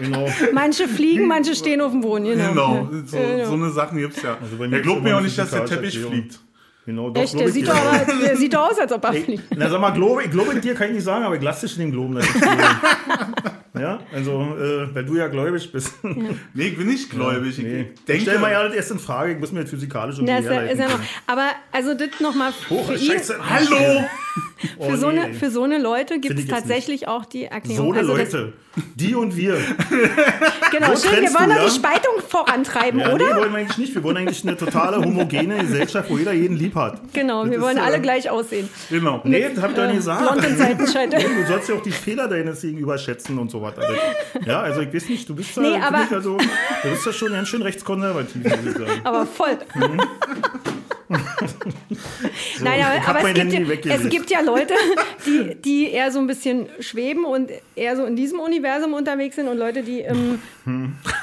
Genau. 0.00 0.28
Manche 0.52 0.88
fliegen, 0.88 1.26
manche 1.28 1.54
stehen 1.54 1.80
auf 1.80 1.92
dem 1.92 2.00
Boden. 2.00 2.24
Genau. 2.24 2.86
Genau, 2.86 2.88
so, 3.04 3.16
Genau. 3.16 3.44
so 3.46 3.54
eine 3.54 3.70
Sachen 3.70 3.98
gibt 3.98 4.16
es 4.16 4.22
ja. 4.22 4.36
Also 4.40 4.62
er 4.62 4.80
glaubt 4.80 5.02
mir 5.02 5.16
auch 5.16 5.20
nicht, 5.20 5.38
dass 5.38 5.50
der 5.50 5.66
Teppich 5.66 5.98
fliegt. 5.98 6.40
Genau, 6.88 7.10
doch, 7.10 7.20
Echt, 7.20 7.38
der 7.38 7.48
ich 7.48 7.52
sieht, 7.52 7.68
doch 7.68 7.74
aber, 7.76 8.10
der 8.14 8.34
sieht 8.34 8.54
doch 8.54 8.70
aus, 8.70 8.78
als 8.78 8.90
ob 8.90 9.04
er 9.04 9.12
fliegt. 9.12 9.44
Na, 9.54 9.68
sag 9.68 9.78
mal, 9.78 9.90
glaube, 9.90 10.24
ich 10.24 10.30
glaube 10.30 10.58
dir 10.58 10.72
kann 10.72 10.86
ich 10.86 10.94
nicht 10.94 11.04
sagen, 11.04 11.22
aber 11.22 11.36
ich 11.36 11.42
lasse 11.42 11.66
dich 11.66 11.78
in 11.78 11.92
dem 11.92 12.16
ich 12.16 12.32
glaube. 12.32 12.56
ja, 13.78 13.98
also, 14.10 14.56
äh, 14.58 14.94
weil 14.94 15.04
du 15.04 15.16
ja 15.16 15.28
gläubig 15.28 15.70
bist. 15.70 16.02
Nee, 16.02 16.68
ich 16.68 16.78
bin 16.78 16.86
nicht 16.86 17.10
gläubig. 17.10 17.58
Nee. 17.58 17.80
Ich 17.82 17.88
Ich 17.94 18.04
denke, 18.06 18.22
stell 18.22 18.38
mal 18.38 18.52
ja 18.52 18.64
das 18.64 18.72
erst 18.72 18.90
in 18.92 18.98
Frage, 18.98 19.32
ich 19.32 19.38
muss 19.38 19.52
mir 19.52 19.60
das 19.60 19.68
physikalisch 19.68 20.18
und 20.18 20.28
Ja, 20.28 20.38
ist 20.38 20.46
ja, 20.46 20.60
ist 20.62 20.78
ja 20.78 20.88
noch, 20.88 21.00
aber 21.26 21.50
also 21.72 21.92
das 21.92 22.08
nochmal. 22.20 22.52
Hallo! 22.70 24.04
Oh, 24.78 24.90
für, 24.90 24.96
so 24.96 25.10
nee. 25.10 25.20
eine, 25.20 25.34
für 25.34 25.50
so 25.50 25.62
eine 25.62 25.78
Leute 25.78 26.18
gibt 26.20 26.38
es 26.38 26.46
tatsächlich 26.46 27.06
auch 27.08 27.24
die 27.24 27.44
Erklärung. 27.44 27.86
So 27.86 27.92
eine 27.92 28.00
also 28.00 28.16
das- 28.16 28.32
Leute. 28.32 28.52
Die 28.94 29.14
und 29.14 29.36
wir. 29.36 29.56
Genau, 30.70 30.94
So 30.94 31.08
schön, 31.08 31.22
wir 31.22 31.34
wollen 31.34 31.48
doch 31.48 31.56
ja? 31.56 31.64
die 31.64 31.70
Spaltung 31.70 32.12
vorantreiben, 32.28 33.00
Ja, 33.00 33.08
nee, 33.08 33.14
oder? 33.24 33.36
wollen 33.36 33.52
wir 33.52 33.58
eigentlich 33.60 33.78
nicht. 33.78 33.94
Wir 33.94 34.02
wollen 34.04 34.18
eigentlich 34.18 34.42
eine 34.46 34.56
totale 34.56 34.98
homogene 34.98 35.56
Gesellschaft, 35.60 36.10
wo 36.10 36.18
jeder 36.18 36.32
jeden 36.32 36.56
lieb 36.56 36.74
hat. 36.74 37.00
Genau, 37.14 37.42
Das 37.42 37.50
wir 37.50 37.58
ist, 37.58 37.64
wollen 37.64 37.78
alle 37.78 37.96
äh, 37.96 38.00
gleich 38.00 38.28
aussehen. 38.30 38.68
Genau. 38.90 39.20
Nee, 39.24 39.48
das 39.54 39.62
hab 39.64 39.70
ich 39.70 39.76
doch 39.76 39.86
nicht 39.86 39.96
gesagt. 39.96 40.20
Blond 40.30 40.46
und 40.46 40.58
Seitenscheitel. 40.58 41.20
Du 41.20 41.46
sollst 41.48 41.68
ja 41.70 41.74
auch 41.74 41.82
die 41.82 41.90
Fehler 41.90 42.28
deines 42.28 42.60
Gegenüber 42.60 42.98
schätzen 42.98 43.38
und 43.38 43.50
so 43.50 43.62
weiter. 43.62 43.82
Ja, 44.44 44.60
also 44.60 44.82
ich 44.82 44.92
weiß 44.94 45.08
nicht, 45.08 45.28
du 45.28 45.34
bist 45.34 45.56
da, 45.56 45.60
Nee, 45.62 45.74
aber- 45.80 46.06
also, 46.14 46.36
du 46.36 46.88
bist 46.90 47.06
ja 47.06 47.12
schon 47.12 47.32
ganz 47.32 47.48
schön 47.48 47.62
rechtskonservativ, 47.62 48.44
muss 48.44 48.52
ich 48.66 48.72
sagen. 48.78 49.00
Aber 49.04 49.26
voll. 49.26 49.56
Mhm. 49.74 50.00
Nein, 52.60 52.82
aber, 52.84 53.08
aber 53.08 53.30
es, 53.30 53.50
gibt 53.50 53.84
ja, 53.84 53.94
es 53.94 54.08
gibt 54.08 54.30
ja 54.30 54.40
Leute, 54.40 54.74
die, 55.26 55.54
die 55.56 55.90
eher 55.90 56.10
so 56.10 56.18
ein 56.18 56.26
bisschen 56.26 56.66
schweben 56.80 57.24
und 57.24 57.50
eher 57.74 57.96
so 57.96 58.04
in 58.04 58.16
diesem 58.16 58.40
Universum 58.40 58.92
unterwegs 58.94 59.36
sind 59.36 59.48
und 59.48 59.56
Leute, 59.58 59.82
die 59.82 60.00
im 60.00 60.40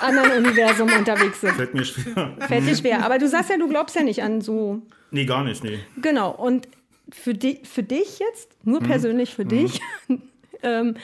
anderen 0.01 0.43
Universum 0.45 0.89
unterwegs 0.97 1.41
sind. 1.41 1.53
Fällt 1.53 1.73
mir 1.73 1.85
schwer. 1.85 2.35
Fällt 2.47 2.67
dir 2.67 2.75
schwer. 2.75 3.05
Aber 3.05 3.17
du 3.19 3.27
sagst 3.27 3.49
ja, 3.49 3.57
du 3.57 3.67
glaubst 3.67 3.95
ja 3.95 4.03
nicht 4.03 4.23
an 4.23 4.41
so. 4.41 4.81
Nee, 5.11 5.25
gar 5.25 5.43
nicht, 5.43 5.63
nee. 5.63 5.79
Genau. 6.01 6.31
Und 6.31 6.67
für, 7.11 7.33
di 7.33 7.59
für 7.63 7.83
dich 7.83 8.19
jetzt, 8.19 8.51
nur 8.63 8.81
Mhm. 8.81 8.87
persönlich 8.87 9.33
für 9.35 9.45
dich, 9.45 9.79
ähm, 10.63 10.95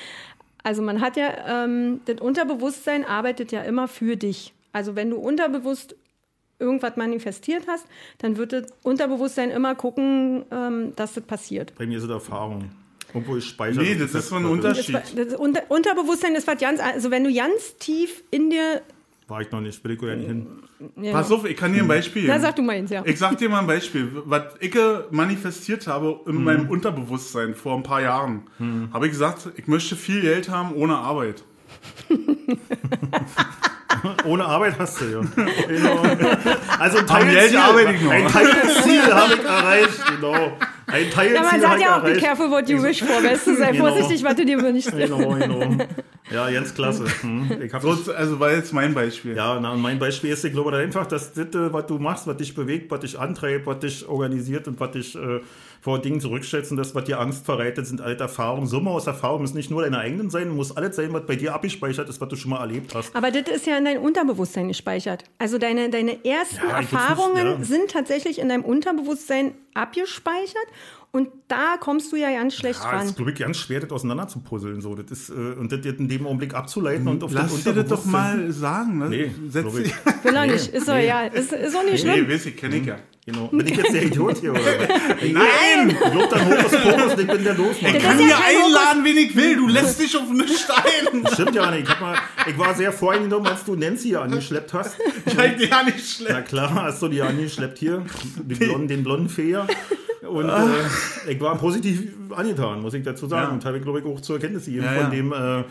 also 0.64 0.82
man 0.82 1.02
hat 1.02 1.18
ja, 1.18 1.64
ähm, 1.66 2.02
das 2.06 2.20
Unterbewusstsein 2.20 3.06
arbeitet 3.06 3.52
ja 3.52 3.62
immer 3.62 3.88
für 3.88 4.16
dich. 4.18 4.54
Also 4.74 4.96
wenn 4.96 5.10
du 5.10 5.18
unterbewusst 5.18 5.96
irgendwas 6.62 6.96
manifestiert 6.96 7.64
hast, 7.68 7.86
dann 8.20 8.38
wird 8.38 8.54
das 8.54 8.68
Unterbewusstsein 8.84 9.50
immer 9.50 9.76
gucken, 9.76 10.46
ähm, 10.52 10.94
dass 10.96 11.14
das 11.14 11.24
passiert. 11.26 11.74
Bei 11.78 11.86
mir 11.86 11.98
ist 11.98 12.04
es 12.06 12.10
Erfahrung. 12.10 12.72
Obwohl 13.14 13.40
ich 13.40 13.46
speichere. 13.46 13.84
Nee, 13.84 13.96
das 13.96 14.14
ist 14.16 14.30
so 14.30 14.36
ein 14.38 14.44
Das, 14.44 14.52
Unterschied. 14.54 14.94
war- 14.96 15.02
das 15.26 15.36
Unter 15.36 15.64
Unterbewusstsein 15.68 16.34
ist 16.36 16.48
was 16.48 16.58
ganz, 16.60 16.80
also 16.80 17.12
wenn 17.12 17.26
du 17.26 17.34
ganz 17.34 17.76
tief 17.78 18.24
in 18.32 18.50
dir, 18.50 18.82
War 19.28 19.42
ich 19.42 19.52
noch 19.52 19.60
nicht, 19.60 19.84
will 19.84 19.92
ich 19.92 20.02
ja 20.02 20.16
nicht 20.16 20.28
hin. 20.28 20.48
ja, 21.02 21.12
Pass 21.12 21.30
auf, 21.32 21.44
ich 21.46 21.58
kann 21.58 21.74
dir 21.74 21.82
ein 21.82 21.88
Beispiel 21.90 22.24
geben. 22.28 22.40
sag 22.42 22.56
du 22.56 22.62
mal 22.62 22.74
eins, 22.78 22.90
ja. 22.90 23.02
Ich 23.06 23.20
sag 23.20 23.38
dir 23.38 23.50
mal 23.50 23.60
ein 23.60 23.68
Beispiel. 23.68 24.10
Was 24.26 24.44
ich 24.62 24.74
manifestiert 25.10 25.88
habe 25.88 26.20
in 26.26 26.42
meinem 26.44 26.70
Unterbewusstsein 26.70 27.54
vor 27.56 27.76
ein 27.76 27.84
paar 27.84 28.02
Jahren, 28.02 28.44
habe 28.94 29.06
ich 29.08 29.12
gesagt, 29.12 29.50
ich 29.58 29.68
möchte 29.68 29.96
viel 29.98 30.22
Geld 30.22 30.50
haben 30.50 30.74
ohne 30.74 30.96
Arbeit. 30.98 31.44
Ohne 34.26 34.46
Arbeit 34.46 34.80
hast 34.80 35.00
du 35.02 35.06
ja. 35.06 35.22
Genau. 35.68 36.02
Also 36.80 36.98
ein 36.98 37.08
Am 37.10 37.24
Geld 37.30 37.38
Teilziel, 37.38 37.58
arbeite 37.60 37.94
ich 37.94 38.02
noch. 38.02 38.12
ein 38.12 38.28
Teilziel 38.28 39.14
habe 39.14 39.34
ich 39.36 39.44
erreicht, 39.46 40.06
genau. 40.16 40.58
Ein 40.88 41.10
Teilziel 41.12 41.36
Ja, 41.36 41.42
man 41.42 41.52
habe 41.52 41.62
sagt 41.62 41.82
ja 41.82 41.98
auch, 41.98 42.02
be 42.02 42.08
erreicht. 42.10 42.26
careful 42.26 42.50
what 42.50 42.68
you 42.70 42.82
wish 42.82 43.04
for, 43.04 43.24
weißt 43.24 43.46
du, 43.48 43.56
sei 43.58 43.72
Genau. 43.74 43.86
vorsichtig, 43.88 44.24
was 44.24 44.36
du 44.36 44.46
dir 44.46 44.60
wünschst. 44.62 44.92
Genau, 44.98 45.36
genau. 45.36 45.86
Ja, 46.32 46.50
ganz 46.50 46.74
klasse. 46.74 47.06
Hm. 47.22 47.52
So, 47.82 48.14
also 48.14 48.40
war 48.40 48.52
jetzt 48.52 48.74
mein 48.74 48.94
Beispiel. 48.96 49.36
Ja, 49.36 49.60
na, 49.60 49.74
und 49.74 49.82
mein 49.82 50.00
Beispiel 50.00 50.32
ist, 50.32 50.44
ich 50.46 50.54
glaube 50.54 50.76
einfach, 50.76 51.06
dass 51.06 51.34
das, 51.34 51.48
was 51.54 51.86
du 51.86 52.00
machst, 52.00 52.26
was 52.26 52.38
dich 52.38 52.56
bewegt, 52.56 52.90
was 52.90 53.02
dich 53.02 53.20
antreibt, 53.20 53.68
was 53.68 53.80
dich 53.80 54.08
organisiert 54.08 54.68
und 54.68 54.80
was 54.80 54.92
dich 54.92 55.16
äh, 55.16 55.42
vor 55.82 56.00
Dingen 56.00 56.22
zurückstellst 56.22 56.72
und 56.72 56.78
das, 56.78 56.94
was 56.94 57.04
dir 57.06 57.20
Angst 57.20 57.44
verreitet, 57.44 57.88
sind 57.88 58.02
alte 58.02 58.24
Erfahrungen. 58.24 58.68
Summe 58.68 58.92
aus 58.92 59.08
Erfahrungen 59.08 59.42
müssen 59.42 59.58
nicht 59.58 59.72
nur 59.72 59.82
deine 59.82 59.98
eigenen 59.98 60.30
sein, 60.30 60.50
muss 60.50 60.78
alles 60.78 60.96
sein, 60.96 61.12
was 61.12 61.26
bei 61.26 61.36
dir 61.36 61.56
abgespeichert 61.56 62.08
ist, 62.08 62.22
was 62.22 62.30
du 62.30 62.36
schon 62.36 62.52
mal 62.52 62.60
erlebt 62.60 62.94
hast. 62.94 63.16
Aber 63.16 63.32
das 63.32 63.54
ist 63.54 63.66
ja 63.66 63.78
in 63.78 63.86
dein 63.86 63.98
Unterbewusstsein 63.98 64.68
gespeichert. 64.68 65.24
Also 65.40 65.58
deine, 65.58 65.90
deine 65.90 66.24
ersten 66.24 66.68
Ja, 66.70 66.78
Erfahrungen 66.78 67.58
nicht, 67.60 67.70
ja. 67.70 67.78
sind 67.78 67.92
tatsächlich 67.92 68.40
in 68.40 68.48
deinem 68.50 68.64
Unterbewusstsein 68.64 69.56
abgespeichert 69.74 70.68
und 71.12 71.28
da 71.50 71.76
kommst 71.80 72.12
du 72.12 72.16
ja 72.16 72.32
ganz 72.32 72.56
schlecht 72.56 72.80
Ja, 72.82 72.92
es 72.92 73.00
ran. 73.00 73.06
ist, 73.08 73.16
glaube 73.18 73.32
ich, 73.32 73.38
ganz 73.40 73.58
schwer, 73.58 73.82
das 73.82 73.92
auseinander 73.92 74.28
zu 74.30 74.40
puzzeln. 74.40 74.80
So. 74.82 74.96
Das 74.96 75.12
ist, 75.12 75.30
äh, 75.30 75.34
und 75.34 75.72
das 75.72 75.80
jetzt 75.84 76.00
in 76.00 76.08
dem 76.08 76.26
Augenblick 76.26 76.54
abzuleiten 76.54 77.08
und 77.08 77.22
auf 77.24 77.32
Lass 77.34 77.52
das 77.52 77.64
dir 77.64 77.74
das 77.74 77.90
doch 77.90 78.06
mal 78.06 78.52
sagen. 78.52 78.98
Ne? 79.00 79.10
Nee, 79.10 79.32
Setz 79.50 79.68
ich. 79.76 79.84
dich. 79.84 79.94
Will 80.24 80.36
er 80.36 80.46
nicht, 80.48 80.68
ist 80.70 80.88
doch 80.88 80.96
egal. 80.96 81.28
Ist, 81.34 81.52
ist 81.52 81.76
auch 81.76 81.84
nicht 81.84 82.06
Nee, 82.06 82.14
schlimm. 82.14 82.30
weiß 82.30 82.46
ich, 82.46 82.56
kenne 82.58 82.78
ich 82.78 82.86
ja. 82.86 82.96
Genau. 83.24 83.48
Bin 83.50 83.68
ich 83.68 83.76
jetzt 83.78 83.94
der 83.94 84.02
Idiot 84.02 84.40
hier? 84.40 84.52
Oder? 84.52 84.62
Nein! 85.22 85.90
Ich 85.92 86.00
glaube 86.00 86.28
dann 86.32 86.44
Hokus 86.50 86.72
Pokus 86.72 87.14
und 87.14 87.20
ich 87.20 87.28
bin 87.28 87.44
der 87.44 87.54
Doof. 87.54 87.76
Ich 87.80 87.94
Das 87.94 88.02
kann 88.02 88.20
ja 88.20 88.36
kein 88.36 88.56
einladen, 88.66 89.04
wen 89.04 89.18
ich 89.18 89.36
will. 89.36 89.58
Du 89.58 89.68
lässt 89.68 90.00
dich 90.02 90.18
auf 90.18 90.28
nichts 90.32 90.68
ein. 90.72 91.28
Stimmt 91.32 91.54
ja 91.54 91.70
nicht. 91.70 91.84
Ich, 91.84 91.90
hab 91.90 92.02
mal, 92.02 92.18
ich 92.48 92.58
war 92.58 92.74
sehr 92.74 92.92
voreingenommen, 92.92 93.46
als 93.48 93.64
du 93.64 93.76
Nancy 93.76 94.08
hier 94.08 94.22
angeschleppt 94.24 94.74
hast. 94.74 94.96
Ich 95.28 95.38
halte 95.38 95.66
ja 95.66 95.84
nicht 95.84 96.00
schlecht. 96.00 96.32
Na 96.34 96.42
klar, 96.42 96.74
hast 96.74 97.00
du 97.04 97.10
die 97.10 97.22
angeschleppt 97.22 97.78
hier, 97.78 98.04
die 98.44 98.56
blonden, 98.56 98.88
den 98.88 99.04
blonden 99.04 99.30
Fee. 99.30 99.56
und 100.28 100.50
äh, 100.50 100.64
ich 101.28 101.40
war 101.40 101.58
positiv 101.58 102.14
angetan, 102.36 102.82
muss 102.82 102.94
ich 102.94 103.04
dazu 103.04 103.28
sagen. 103.28 103.48
Ja. 103.50 103.54
Und 103.54 103.66
habe 103.66 103.78
ich, 103.78 103.84
glaube 103.84 104.00
ich, 104.00 104.06
auch 104.06 104.22
zur 104.22 104.36
Erkenntnis 104.36 104.66
gegeben 104.66 104.86
Ja, 104.86 104.92
von 104.94 105.04
ja. 105.04 105.10
dem, 105.10 105.32
äh, 105.34 105.64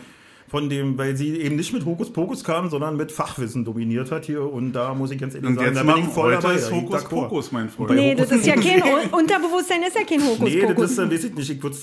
von 0.51 0.69
dem, 0.69 0.97
weil 0.97 1.15
sie 1.15 1.37
eben 1.39 1.55
nicht 1.55 1.71
mit 1.71 1.85
Hokuspokus 1.85 2.43
kam, 2.43 2.69
sondern 2.69 2.97
mit 2.97 3.09
Fachwissen 3.13 3.63
dominiert 3.63 4.11
hat 4.11 4.25
hier. 4.25 4.43
Und 4.51 4.73
da 4.73 4.93
muss 4.93 5.09
ich 5.11 5.17
ganz 5.17 5.33
ehrlich 5.33 5.49
Und 5.49 5.55
sagen, 5.55 5.67
jetzt 5.73 5.77
da 5.87 5.93
bin 5.93 6.03
ich 6.03 6.09
voll 6.09 6.33
dabei. 6.33 6.55
ist 6.55 6.65
da 6.65 6.69
bin 6.71 6.77
ich 6.79 6.83
Hokus 6.83 7.01
d'accord. 7.05 7.09
Pokus, 7.29 7.51
mein 7.53 7.69
Freund. 7.69 7.91
Nee, 7.91 8.15
das 8.15 8.31
ist 8.31 8.45
ja 8.45 8.55
kein 8.55 8.81
Hokuspokus- 8.83 9.13
Un- 9.13 9.19
Unterbewusstsein 9.21 9.81
ist 9.83 9.95
ja 9.95 10.03
kein 10.03 10.19
Nee, 10.19 10.25
das 10.27 10.39
Hokuspokus. 10.39 10.91
ist, 10.91 10.97
weiß 10.97 11.23
ich 11.23 11.33
nicht. 11.35 11.49
Ich 11.51 11.63
würde 11.63 11.77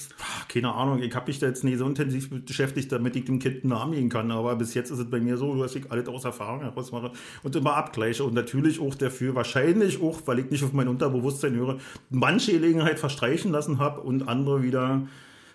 keine 0.53 0.75
Ahnung, 0.75 1.03
ich 1.03 1.15
habe 1.15 1.27
mich 1.29 1.39
da 1.39 1.47
jetzt 1.47 1.65
nie 1.65 1.77
so 1.77 1.87
intensiv 1.87 2.29
beschäftigt, 2.45 2.93
damit 2.93 3.17
ich 3.17 3.25
dem 3.25 3.39
Kind 3.39 3.65
einen 3.65 3.71
Namen 3.71 3.93
geben 3.95 4.09
kann. 4.11 4.31
Aber 4.31 4.55
bis 4.57 4.75
jetzt 4.75 4.91
ist 4.91 4.99
es 4.99 5.09
bei 5.11 5.19
mir 5.19 5.39
so, 5.39 5.55
dass 5.63 5.75
ich 5.75 5.91
alles 5.91 6.07
aus 6.09 6.27
Erfahrung 6.27 6.61
heraus 6.61 6.93
mache 6.93 7.11
und 7.43 7.57
immer 7.57 7.75
abgleiche. 7.75 8.23
Und 8.25 8.35
natürlich 8.35 8.81
auch 8.83 8.95
dafür, 8.95 9.35
wahrscheinlich 9.35 10.03
auch, 10.03 10.21
weil 10.27 10.41
ich 10.41 10.51
nicht 10.51 10.63
auf 10.63 10.75
mein 10.75 10.89
Unterbewusstsein 10.89 11.55
höre, 11.55 11.79
manche 12.11 12.53
Gelegenheit 12.53 12.99
verstreichen 12.99 13.51
lassen 13.51 13.79
habe 13.79 14.03
und 14.03 14.29
andere 14.29 14.63
wieder 14.63 15.07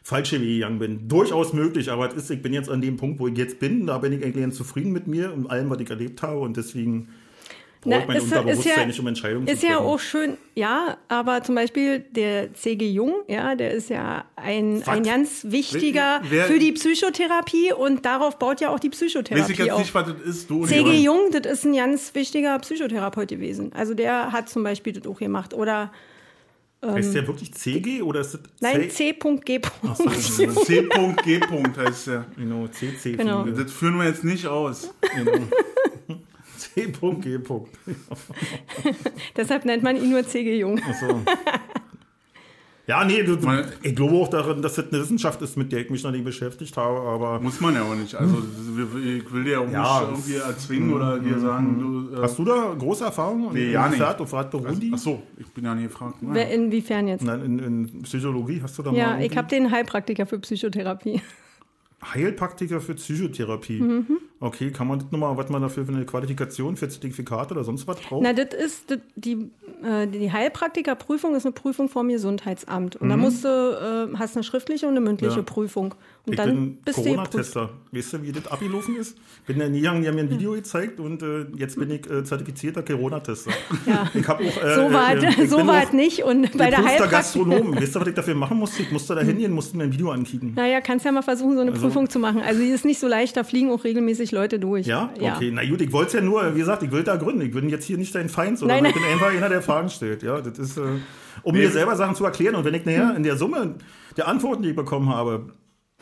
falsche 0.03 0.39
Wege 0.41 0.55
gegangen 0.55 0.79
bin. 0.79 1.07
Durchaus 1.07 1.53
möglich, 1.53 1.89
aber 1.89 2.09
es 2.09 2.15
ist, 2.15 2.29
ich 2.29 2.41
bin 2.41 2.53
jetzt 2.53 2.69
an 2.69 2.81
dem 2.81 2.97
Punkt, 2.97 3.19
wo 3.19 3.27
ich 3.27 3.37
jetzt 3.37 3.59
bin, 3.59 3.87
da 3.87 3.97
bin 3.97 4.11
ich 4.13 4.23
eigentlich 4.23 4.43
ganz 4.43 4.55
zufrieden 4.57 4.91
mit 4.91 5.07
mir 5.07 5.33
und 5.33 5.49
allem, 5.49 5.69
was 5.69 5.79
ich 5.79 5.89
erlebt 5.89 6.21
habe 6.21 6.39
und 6.39 6.57
deswegen 6.57 7.07
ich 7.85 7.89
mein 7.89 8.01
ist- 8.15 8.23
ist 8.23 8.23
Unterbewusstsein 8.31 8.79
ja- 8.79 8.85
nicht, 8.85 8.99
um 9.01 9.07
Entscheidungen 9.07 9.45
Ist 9.47 9.59
zu 9.61 9.67
ja 9.67 9.77
auch 9.77 9.99
schön, 9.99 10.37
ja, 10.55 10.97
aber 11.09 11.43
zum 11.43 11.55
Beispiel 11.55 11.99
der 11.99 12.53
C.G. 12.53 12.89
Jung, 12.89 13.13
ja, 13.27 13.55
der 13.55 13.71
ist 13.71 13.89
ja 13.89 14.23
ein, 14.37 14.79
Was? 14.81 14.87
ein 14.87 15.03
ganz 15.03 15.45
wichtiger 15.49 16.21
Wer- 16.29 16.45
für 16.45 16.59
die 16.59 16.71
Psychotherapie 16.73 17.73
und 17.73 18.05
darauf 18.05 18.39
baut 18.39 18.61
ja 18.61 18.69
auch 18.69 18.79
die 18.79 18.87
Weiß 18.89 19.01
ich 19.01 19.07
Psychotherapie 19.09 19.53
jetzt 19.53 19.71
auf. 19.71 19.79
nicht, 19.79 19.93
was 19.95 20.05
das 20.05 20.21
ist, 20.35 20.49
du 20.49 20.65
C.G. 20.65 20.97
Jung, 21.01 21.29
das 21.31 21.51
ist 21.51 21.65
ein 21.65 21.75
ganz 21.75 22.15
wichtiger 22.15 22.57
Psychotherapeut 22.59 23.27
gewesen. 23.29 23.71
Also 23.73 23.93
der 23.93 24.31
hat 24.31 24.47
zum 24.49 24.63
Beispiel 24.63 24.93
das 24.93 25.05
auch 25.05 25.19
gemacht. 25.19 25.53
Oder, 25.53 25.91
Heißt 26.91 27.15
der 27.15 27.27
wirklich 27.27 27.53
CG 27.53 28.01
oder 28.01 28.21
ist 28.21 28.33
das 28.33 28.41
nein? 28.59 28.89
C.G. 28.89 29.13
C.G. 30.65 31.41
heißt 31.77 32.07
der. 32.07 32.25
Genau, 32.35 32.67
CC. 32.67 33.15
Genau. 33.15 33.45
Das 33.45 33.71
führen 33.71 33.97
wir 33.97 34.05
jetzt 34.05 34.23
nicht 34.23 34.45
aus. 34.47 34.93
C.G. 36.57 37.39
Deshalb 39.35 39.65
nennt 39.65 39.83
man 39.83 39.95
ihn 39.95 40.09
nur 40.09 40.27
C.G. 40.27 40.57
Jung. 40.59 40.81
Achso. 40.83 41.21
Ja, 42.85 43.05
nee, 43.05 43.23
du, 43.23 43.37
Meine- 43.37 43.65
ich 43.81 43.95
glaube 43.95 44.13
auch 44.15 44.27
daran, 44.27 44.61
dass 44.61 44.73
das 44.75 44.89
eine 44.91 45.01
Wissenschaft 45.01 45.41
ist, 45.41 45.55
mit 45.55 45.71
der 45.71 45.79
ich 45.79 45.89
mich 45.89 46.03
noch 46.03 46.11
nie 46.11 46.21
beschäftigt 46.21 46.75
habe, 46.75 46.99
aber 46.99 47.39
Muss 47.39 47.61
man 47.61 47.73
ja 47.75 47.81
auch 47.83 47.95
nicht. 47.95 48.13
Also 48.13 48.35
ich 48.99 49.31
will 49.33 49.45
dir 49.45 49.51
ja 49.53 49.59
auch 49.59 49.71
Ja. 49.71 50.01
nicht 50.01 50.09
irgendwie 50.11 50.35
erzwingen 50.35 50.93
oder 50.93 51.17
dir 51.19 51.39
sagen, 51.39 51.79
du. 52.11 52.17
Äh, 52.17 52.21
hast 52.23 52.37
du 52.37 52.43
da 52.43 52.75
große 52.77 53.05
Erfahrungen? 53.05 53.53
Nee, 53.53 53.71
ja 53.71 53.87
nicht. 53.87 54.01
Auf 54.01 54.33
was 54.33 54.49
beruhen 54.49 54.79
die? 54.81 54.91
ach 54.93 54.97
so, 54.97 55.23
ich 55.37 55.47
bin 55.47 55.63
ja 55.63 55.73
nie 55.73 55.83
gefragt. 55.83 56.15
Nein. 56.21 56.47
Inwiefern 56.51 57.07
jetzt? 57.07 57.23
Nein, 57.23 57.41
in, 57.45 57.59
in 57.59 58.01
Psychologie 58.03 58.59
hast 58.61 58.77
du 58.77 58.83
da 58.83 58.91
Ja, 58.91 59.07
mal 59.11 59.15
ich 59.19 59.23
irgendwie- 59.27 59.37
habe 59.37 59.47
den 59.47 59.71
Heilpraktiker 59.71 60.25
für 60.25 60.39
Psychotherapie. 60.39 61.21
Heilpraktiker 62.13 62.81
für 62.81 62.95
Psychotherapie. 62.95 63.81
Mhm. 63.81 64.17
Okay, 64.39 64.71
kann 64.71 64.87
man 64.87 64.99
das 64.99 65.11
nochmal, 65.11 65.37
was 65.37 65.49
man 65.49 65.61
dafür 65.61 65.85
für 65.85 65.93
eine 65.93 66.05
Qualifikation, 66.05 66.75
für 66.75 66.89
Zertifikat 66.89 67.51
oder 67.51 67.63
sonst 67.63 67.87
was 67.87 67.99
braucht? 68.01 68.23
Na, 68.23 68.33
das 68.33 68.53
ist 68.53 68.91
das, 68.91 68.99
die, 69.15 69.49
äh, 69.83 70.05
die 70.07 70.31
Heilpraktikerprüfung 70.31 71.35
ist 71.35 71.45
eine 71.45 71.53
Prüfung 71.53 71.87
vom 71.89 72.09
Gesundheitsamt. 72.09 72.95
Und 72.97 73.09
da 73.09 73.15
Mhm. 73.15 73.21
musst 73.21 73.45
du, 73.45 73.47
äh, 74.13 74.17
hast 74.17 74.35
eine 74.35 74.43
schriftliche 74.43 74.85
und 74.85 74.91
eine 74.93 75.01
mündliche 75.01 75.37
Ja. 75.37 75.41
Prüfung. 75.43 75.95
Und 76.25 76.33
ich 76.33 76.37
dann 76.37 76.77
bin. 76.77 76.93
Corona-Tester. 76.93 77.69
Weißt 77.91 78.13
du, 78.13 78.23
wie 78.23 78.31
das 78.31 78.47
abgelaufen 78.47 78.95
ist? 78.95 79.17
Bin 79.45 79.59
ja 79.59 79.67
nie 79.67 79.79
gegangen, 79.79 80.03
die 80.03 80.07
haben 80.07 80.15
mir 80.15 80.21
ein 80.21 80.29
Video 80.29 80.53
gezeigt 80.53 81.01
und 81.01 81.21
äh, 81.21 81.45
jetzt 81.57 81.77
bin 81.77 81.91
ich 81.91 82.09
äh, 82.09 82.23
zertifizierter 82.23 82.81
Corona-Tester. 82.81 83.51
Ja. 83.85 84.09
Ich 84.13 84.25
habe 84.27 84.43
auch. 84.45 84.63
Äh, 84.63 84.75
So 84.75 84.93
war 84.93 85.15
äh, 85.15 85.47
so 85.47 85.59
es 85.59 85.91
nicht. 85.91 86.23
Und 86.23 86.57
bei 86.57 86.69
der 86.69 86.77
Heilpraktiker. 86.77 87.07
Gastronom. 87.07 87.75
Weißt 87.75 87.95
du, 87.95 87.99
was 87.99 88.07
ich 88.07 88.13
dafür 88.13 88.35
machen 88.35 88.57
musste? 88.57 88.83
Ich 88.83 88.91
musste 88.91 89.15
da 89.15 89.21
hingehen, 89.21 89.51
musste 89.51 89.75
mir 89.75 89.83
ein 89.83 89.91
Video 89.91 90.11
ankicken. 90.11 90.53
Naja, 90.55 90.79
kannst 90.79 91.05
ja 91.05 91.11
mal 91.11 91.23
versuchen, 91.23 91.55
so 91.55 91.61
eine 91.61 91.73
Prüfung 91.73 92.09
zu 92.09 92.19
machen. 92.19 92.41
Also 92.41 92.61
die 92.61 92.69
ist 92.69 92.85
nicht 92.85 92.99
so 92.99 93.07
leicht, 93.07 93.35
da 93.35 93.43
fliegen 93.43 93.69
auch 93.71 93.83
regelmäßig 93.83 94.31
Leute 94.31 94.59
durch. 94.59 94.87
Ja? 94.87 95.11
Okay, 95.19 95.51
na 95.53 95.65
gut, 95.65 95.81
ich 95.81 95.91
wollte 95.91 96.07
es 96.07 96.13
ja 96.13 96.21
nur, 96.21 96.55
wie 96.55 96.59
gesagt, 96.59 96.83
ich 96.83 96.91
will 96.91 97.03
da 97.03 97.17
gründen. 97.17 97.41
Ich 97.41 97.51
bin 97.51 97.67
jetzt 97.67 97.83
hier 97.83 97.97
nicht 97.97 98.15
dein 98.15 98.29
Feind, 98.29 98.59
sondern 98.59 98.81
Nein, 98.81 98.93
ich 98.95 98.95
bin 98.95 99.03
einfach 99.11 99.27
einer, 99.27 99.49
der 99.49 99.61
Fragen 99.61 99.89
stellt. 99.89 100.23
Ja, 100.23 100.39
das 100.39 100.57
ist, 100.57 100.77
äh, 100.77 100.81
um 101.41 101.53
mir 101.53 101.69
selber 101.69 101.97
Sachen 101.97 102.15
zu 102.15 102.23
erklären. 102.23 102.55
Und 102.55 102.63
wenn 102.63 102.73
ich 102.73 102.85
nachher 102.85 103.13
in 103.15 103.23
der 103.23 103.35
Summe 103.35 103.75
der 104.15 104.27
Antworten, 104.29 104.63
die 104.63 104.69
ich 104.69 104.75
bekommen 104.75 105.09
habe, 105.09 105.47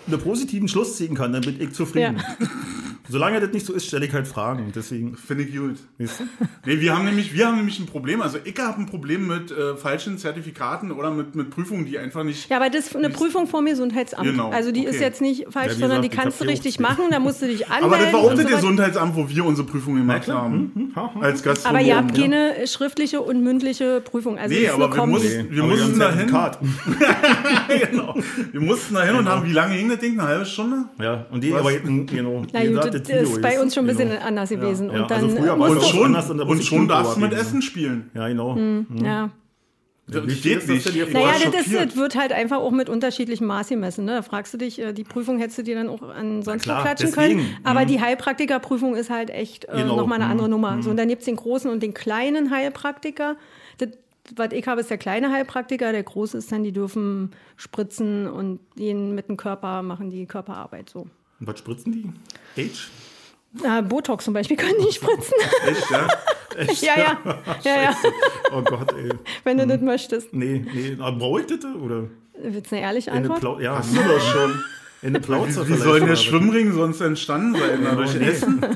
einen 0.08 0.20
positiven 0.20 0.68
Schluss 0.68 0.98
ziehen 0.98 1.16
kann, 1.16 1.32
dann 1.34 1.42
bin 1.42 1.60
ich 1.62 1.74
zufrieden. 1.74 2.22
Solange 3.10 3.42
das 3.42 3.52
nicht 3.52 3.66
so 3.66 3.74
ist, 3.74 3.88
stelle 3.88 4.06
ich 4.06 4.14
halt 4.14 4.26
Fragen. 4.28 4.72
Deswegen, 4.74 5.18
Finde 5.18 5.44
ich 5.44 5.54
gut. 5.56 5.76
weißt 6.00 6.20
du? 6.22 6.24
Nee, 6.66 6.80
wir 6.80 6.96
haben 6.96 7.04
nämlich, 7.04 7.34
wir 7.34 7.48
haben 7.48 7.58
nämlich 7.58 7.78
ein 7.80 7.86
Problem. 7.86 8.22
Also 8.22 8.38
ich 8.44 8.58
habe 8.58 8.80
ein 8.80 8.86
Problem 8.86 9.28
mit 9.28 9.52
äh, 9.52 9.76
falschen 9.76 10.18
Zertifikaten 10.18 10.92
oder 10.94 11.12
mit, 11.12 11.36
mit 11.36 11.50
Prüfungen, 11.50 11.86
die 11.86 12.00
einfach 12.00 12.24
nicht. 12.24 12.50
Ja, 12.50 12.58
aber 12.58 12.70
das 12.70 12.86
ist 12.88 12.96
eine 12.96 13.10
Prüfung 13.10 13.48
vom 13.48 13.66
Gesundheitsamt. 13.66 14.24
Genau, 14.24 14.50
Also 14.52 14.72
die 14.72 14.86
ist 14.86 14.96
okay. 14.96 15.04
jetzt 15.04 15.20
nicht 15.20 15.48
falsch, 15.50 15.72
Ja, 15.74 15.78
wie 15.78 15.82
sondern 15.82 16.02
die 16.04 16.08
gesagt, 16.10 16.14
ich 16.14 16.24
kannst 16.24 16.40
du 16.42 16.46
die 16.46 16.52
richtig 16.52 16.80
machen. 16.80 17.06
Da 17.10 17.20
musst 17.20 17.42
du 17.42 17.48
dich 17.48 17.68
anmelden. 17.70 17.86
Aber 17.94 17.98
das 17.98 18.14
war 18.14 18.20
auch 18.22 18.34
das 18.34 18.44
so. 18.44 18.56
Gesundheitsamt, 18.56 19.16
wo 19.16 19.28
wir 19.28 19.44
unsere 19.46 19.68
Prüfung 19.68 19.96
gemacht 19.96 20.24
klar. 20.24 20.44
haben. 20.44 20.94
ha, 20.96 21.12
ha. 21.14 21.20
Als 21.20 21.44
Gastronom. 21.44 21.76
Aber 21.78 21.86
ihr 21.86 21.98
habt 21.98 22.16
ja. 22.18 22.24
keine 22.24 22.68
schriftliche 22.68 23.20
und 23.22 23.44
mündliche 23.44 24.00
Prüfung. 24.00 24.38
Also 24.38 24.56
Nee, 24.56 24.66
ist 24.68 24.72
aber 24.72 24.90
wir 24.90 24.96
Kombi. 24.96 25.14
mussten- 25.16 25.52
Wir 25.52 25.64
Aber 25.64 25.72
mussten 25.74 26.02
haben 26.02 26.30
dahin. 26.30 26.30
Genau. 27.92 28.16
Wir 28.52 28.62
mussten 28.62 28.94
da 28.96 29.04
hin 29.04 29.16
und 29.16 29.28
haben, 29.28 29.46
wie 29.48 29.54
lange 29.54 29.76
ging 29.76 29.90
das 29.92 30.00
Ding? 30.00 30.20
Eine 30.20 30.28
halbe 30.28 30.46
Stunde? 30.46 30.86
Ja, 31.00 31.26
und 31.32 31.44
die, 31.44 31.54
Was? 31.54 31.62
aber 31.62 31.74
genau, 31.74 32.44
Na 32.52 32.66
gut, 32.66 32.94
das 32.94 33.08
Video 33.08 33.22
ist 33.22 33.42
bei 33.42 33.62
uns 33.62 33.74
schon 33.74 33.86
ein 33.86 33.88
bisschen 33.88 34.10
genau. 34.10 34.22
anders 34.22 34.50
gewesen. 34.50 34.92
Ja, 34.92 35.04
Und 35.04 35.12
also 35.12 35.28
dann 35.28 35.38
früher 35.38 35.60
war 35.60 35.70
musst 35.70 35.82
es 35.82 35.84
Und 35.86 35.90
schon, 35.92 36.06
anders 36.06 36.30
und 36.30 36.64
schon 36.64 36.88
darfst 36.88 37.16
du 37.16 37.20
mit 37.22 37.34
Essen 37.34 37.62
spielen. 37.62 38.10
Ja, 38.14 38.28
genau. 38.28 38.58
ja. 39.04 39.32
Das 40.08 40.26
Wichtig 40.26 40.44
geht 40.44 40.58
ist, 40.58 40.86
dass 40.86 40.94
nicht. 40.94 41.14
war 41.14 41.22
Naja, 41.22 41.50
das, 41.52 41.68
ist, 41.68 41.74
das 41.74 41.96
wird 41.96 42.16
halt 42.16 42.34
einfach 42.34 42.58
auch 42.58 42.72
mit 42.72 42.90
unterschiedlichem 42.90 43.48
Maß 43.48 43.70
gemessen. 43.70 44.04
Ne? 44.04 44.16
Da 44.16 44.22
fragst 44.22 44.54
du 44.54 44.58
dich, 44.58 44.80
äh, 44.80 44.92
die 44.92 45.06
Prüfung 45.06 45.40
hättest 45.40 45.60
du 45.60 45.64
dir 45.64 45.76
dann 45.76 45.88
auch 45.88 46.02
an 46.02 46.44
sonst 46.44 46.64
klar, 46.64 46.82
klatschen 46.82 47.12
deswegen. 47.16 47.40
können. 47.40 47.58
Aber 47.64 47.86
die 47.86 48.02
Heilpraktikerprüfung 48.02 48.96
ist 48.96 49.10
halt 49.10 49.30
echt 49.30 49.66
äh, 49.66 49.78
Genau, 49.78 49.96
nochmal 49.96 50.18
eine 50.18 50.26
mhm, 50.26 50.32
andere 50.32 50.50
Nummer. 50.50 50.82
So, 50.82 50.90
und 50.90 50.98
dann 50.98 51.08
gibt 51.08 51.22
es 51.22 51.26
den 51.26 51.38
großen 51.38 51.72
und 51.72 51.82
den 51.82 51.94
kleinen 51.94 52.52
Heilpraktiker. 52.52 53.38
Das, 53.78 53.90
was 54.36 54.52
ich 54.52 54.68
habe, 54.68 54.82
ist 54.82 54.90
der 54.90 54.98
kleine 54.98 55.32
Heilpraktiker. 55.32 55.92
Der 55.92 56.04
große 56.04 56.38
ist 56.38 56.52
dann, 56.52 56.64
die 56.64 56.72
dürfen 56.72 57.32
spritzen 57.58 58.28
und 58.28 58.60
den 58.78 59.14
mit 59.16 59.28
dem 59.30 59.38
Körper 59.38 59.82
machen 59.84 60.10
die 60.10 60.26
Körperarbeit 60.26 60.90
so. 60.90 61.02
Und 61.40 61.48
was 61.48 61.60
spritzen 61.60 61.92
die? 61.92 62.62
Age? 62.62 62.90
Äh, 63.64 63.82
Botox 63.82 64.26
zum 64.26 64.34
Beispiel 64.34 64.58
können 64.58 64.76
die 64.88 64.94
spritzen. 64.94 65.34
Echt, 65.68 65.90
ja? 65.92 66.08
Echt? 66.58 66.82
ja, 66.84 66.98
ja. 66.98 67.18
ja, 67.64 67.82
ja. 67.84 67.98
Oh 68.54 68.62
Gott, 68.62 68.94
ey. 68.94 69.10
Wenn 69.44 69.58
du 69.58 69.68
das 69.68 69.82
möchtest. 69.82 70.34
Nee, 70.34 70.66
nee. 70.74 70.96
Brauche 70.96 71.42
ich 71.42 71.48
das? 71.48 71.66
Oder? 71.66 72.06
Willst 72.42 72.72
du 72.72 72.76
eine 72.76 72.86
ehrliche 72.86 73.12
eine 73.12 73.22
Antwort? 73.22 73.40
Plau 73.40 73.60
ja, 73.60 73.78
Hast 73.78 73.96
du 73.96 74.02
doch 74.02 74.22
schon. 74.22 74.52
in 75.02 75.10
eine 75.10 75.20
Plauze 75.20 75.68
Wie, 75.68 75.74
soll 75.76 76.00
denn 76.00 76.10
der? 76.10 76.16
Schwimmring 76.16 76.72
sonst 76.74 77.02
entstanden 77.02 77.60
sein? 77.60 77.80
Na, 77.84 77.96
durch. 77.96 78.16
Essen? 78.16 78.62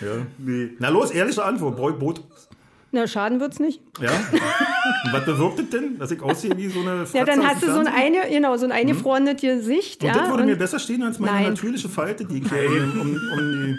Ja. 0.00 0.26
Nee. 0.38 0.70
Na 0.78 0.88
los, 0.88 1.10
ehrliche 1.10 1.44
Antwort. 1.44 1.76
Brauche 1.76 1.90
ich 1.92 1.98
Botox? 1.98 2.48
Na, 2.92 3.06
schaden 3.06 3.38
wird's 3.40 3.60
nicht. 3.60 3.80
Ja? 4.00 4.10
Und 4.10 5.12
was 5.12 5.24
bewirkt 5.24 5.58
das 5.60 5.68
denn? 5.70 5.98
Dass 5.98 6.10
ich 6.10 6.20
aussehe 6.20 6.56
wie 6.56 6.68
so 6.68 6.80
eine 6.80 7.06
Fratze 7.06 7.16
Ja, 7.18 7.24
dann 7.24 7.46
hast 7.46 7.62
du 7.62 7.72
so 7.72 7.78
ein, 7.78 7.86
eine, 7.86 8.28
genau, 8.28 8.56
so 8.56 8.64
ein 8.66 8.72
eingefrorenes 8.72 9.40
Gesicht. 9.40 10.02
Und 10.02 10.08
ja, 10.08 10.14
das 10.14 10.28
würde 10.28 10.42
und- 10.42 10.48
mir 10.48 10.56
besser 10.56 10.78
stehen 10.80 11.02
als 11.04 11.18
meine 11.20 11.32
Nein. 11.36 11.48
natürliche 11.50 11.88
Falte, 11.88 12.24
die 12.24 12.38
ich 12.38 12.48
hier 12.48 12.82
um, 13.00 13.00
um, 13.00 13.18
die, 13.38 13.78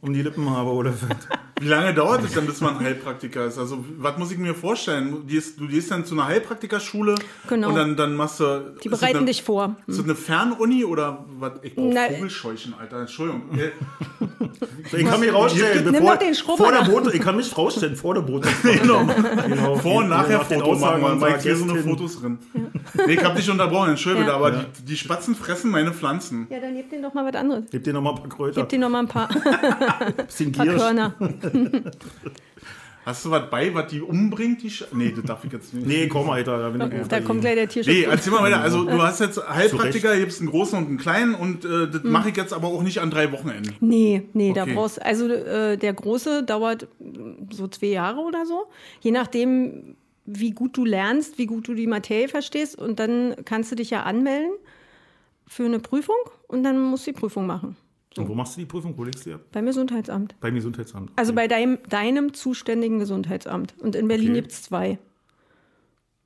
um 0.00 0.12
die 0.12 0.22
Lippen 0.22 0.48
habe. 0.50 0.70
Oder 0.70 0.92
was. 0.92 1.16
Wie 1.60 1.68
lange 1.68 1.92
dauert 1.92 2.24
es 2.24 2.32
denn, 2.32 2.46
bis 2.46 2.60
man 2.60 2.78
Heilpraktiker 2.80 3.44
ist? 3.44 3.58
Also, 3.58 3.84
was 3.98 4.16
muss 4.16 4.32
ich 4.32 4.38
mir 4.38 4.54
vorstellen? 4.54 5.10
Du 5.10 5.24
gehst, 5.24 5.60
du 5.60 5.68
gehst 5.68 5.90
dann 5.90 6.04
zu 6.06 6.14
einer 6.14 6.26
Heilpraktikerschule 6.26 7.16
Genau. 7.48 7.68
und 7.68 7.74
dann, 7.74 7.96
dann 7.96 8.14
machst 8.16 8.40
du. 8.40 8.74
Die 8.82 8.86
ist 8.88 8.92
das 8.92 9.00
bereiten 9.00 9.18
eine, 9.18 9.26
dich 9.26 9.42
vor. 9.42 9.76
Ist 9.86 9.98
das 9.98 10.04
eine 10.04 10.14
Fernuni 10.14 10.84
oder 10.84 11.24
was? 11.38 11.52
Ich 11.62 11.74
brauche 11.74 11.92
Vogelscheuchen, 12.14 12.74
Alter. 12.78 13.00
Entschuldigung. 13.00 13.42
Ich 14.92 15.04
kann 15.04 15.20
mich 15.20 15.32
rausstellen, 15.32 15.84
Nimm 15.84 15.92
bevor, 15.92 16.12
doch 16.12 16.18
den 16.18 16.34
vor 16.34 16.72
der. 16.72 16.82
Boot, 16.82 17.14
ich 17.14 17.20
kann 17.20 17.36
mich 17.36 17.56
rausstellen 17.56 17.94
vor 17.94 18.14
der 18.14 18.22
Boot. 18.22 18.46
genau. 18.62 19.06
Genau. 19.46 19.76
Vor- 19.76 19.96
und 19.96 20.08
nachher 20.08 20.38
Nach 20.38 20.48
den 20.48 20.60
Foto 20.60 20.78
machen, 20.78 21.02
weil 21.02 21.14
Mike 21.16 21.40
hier 21.42 21.56
so 21.56 21.64
eine. 21.64 21.76
Fotos 21.82 22.20
drin. 22.20 22.38
Nee, 23.06 23.14
ich 23.14 23.24
hab 23.24 23.36
dich 23.36 23.48
unterbrochen, 23.50 23.90
entschuldige, 23.90 24.28
Ja. 24.28 24.34
aber 24.36 24.50
die, 24.50 24.82
die 24.84 24.96
Spatzen 24.96 25.34
fressen 25.34 25.70
meine 25.70 25.92
Pflanzen. 25.92 26.46
Ja, 26.50 26.58
dann 26.58 26.74
gib 26.74 26.90
denen 26.90 27.02
doch 27.02 27.14
mal 27.14 27.24
was 27.26 27.34
anderes. 27.38 27.64
Gib 27.70 27.84
dir 27.84 27.92
nochmal 27.92 28.14
ein 28.14 28.20
paar 28.20 28.28
Kräuter. 28.30 28.60
Gib 28.62 28.68
denen 28.70 28.80
noch 28.82 28.88
mal 28.90 29.00
ein 29.00 29.08
paar, 29.08 29.28
bisschen. 30.26 30.52
Körner. 30.52 31.14
Hast 33.06 33.24
du 33.24 33.30
was 33.30 33.48
bei, 33.50 33.74
was 33.74 33.86
die 33.86 34.02
umbringt? 34.02 34.62
Die 34.62 34.70
Sch 34.70 34.84
nee, 34.92 35.10
das 35.10 35.24
darf 35.24 35.42
ich 35.44 35.52
jetzt 35.52 35.72
nicht. 35.72 35.86
Nee, 35.86 36.06
komm, 36.06 36.28
Alter. 36.28 36.58
Da 36.58 36.68
bin 36.68 37.00
ich 37.00 37.08
Da 37.08 37.20
kommt 37.20 37.40
gleich 37.40 37.54
der 37.54 37.68
Tierschutz. 37.68 37.94
Nee, 37.94 38.02
erzähl 38.02 38.30
mal 38.32 38.42
weiter. 38.42 38.60
Also, 38.60 38.84
du 38.84 39.02
hast 39.02 39.20
jetzt 39.20 39.40
Heilpraktiker, 39.48 40.16
gibst 40.18 40.40
einen 40.40 40.50
großen 40.50 40.78
und 40.78 40.86
einen 40.86 40.98
kleinen 40.98 41.34
und 41.34 41.64
äh, 41.64 41.88
das 41.90 42.04
mache 42.04 42.28
ich 42.28 42.36
jetzt 42.36 42.52
aber 42.52 42.68
auch 42.68 42.82
nicht 42.82 42.98
an 42.98 43.10
drei 43.10 43.32
Wochenenden. 43.32 43.74
Nee, 43.80 44.28
nee, 44.34 44.52
da 44.52 44.62
Okay. 44.62 44.74
brauchst 44.74 45.00
also 45.00 45.28
äh, 45.28 45.78
der 45.78 45.94
große 45.94 46.42
dauert 46.42 46.88
so 47.50 47.68
zwei 47.68 47.86
Jahre 47.86 48.20
oder 48.20 48.44
so. 48.44 48.66
Je 49.00 49.12
nachdem, 49.12 49.96
wie 50.26 50.50
gut 50.50 50.76
du 50.76 50.84
lernst, 50.84 51.38
wie 51.38 51.46
gut 51.46 51.68
du 51.68 51.74
die 51.74 51.86
Materie 51.86 52.28
verstehst. 52.28 52.78
Und 52.78 53.00
dann 53.00 53.34
kannst 53.46 53.72
du 53.72 53.76
dich 53.76 53.88
ja 53.88 54.02
anmelden 54.02 54.52
für 55.46 55.64
eine 55.64 55.80
Prüfung 55.80 56.16
und 56.48 56.64
dann 56.64 56.78
musst 56.80 57.06
du 57.06 57.12
die 57.12 57.18
Prüfung 57.18 57.46
machen. 57.46 57.76
Und 58.16 58.28
wo 58.28 58.34
machst 58.34 58.56
du 58.56 58.60
die 58.60 58.66
Prüfung? 58.66 58.96
Wo 58.98 59.04
legst 59.04 59.24
du 59.24 59.30
die 59.30 59.34
ab? 59.34 59.42
Beim 59.52 59.66
Gesundheitsamt. 59.66 60.34
Beim 60.40 60.54
Gesundheitsamt. 60.54 61.12
Also 61.16 61.32
bei 61.32 61.46
deinem, 61.46 61.78
deinem 61.88 62.34
zuständigen 62.34 62.98
Gesundheitsamt. 62.98 63.74
Und 63.78 63.94
in 63.94 64.08
Berlin 64.08 64.30
Okay. 64.30 64.40
gibt 64.40 64.52
es 64.52 64.62
zwei. 64.62 64.98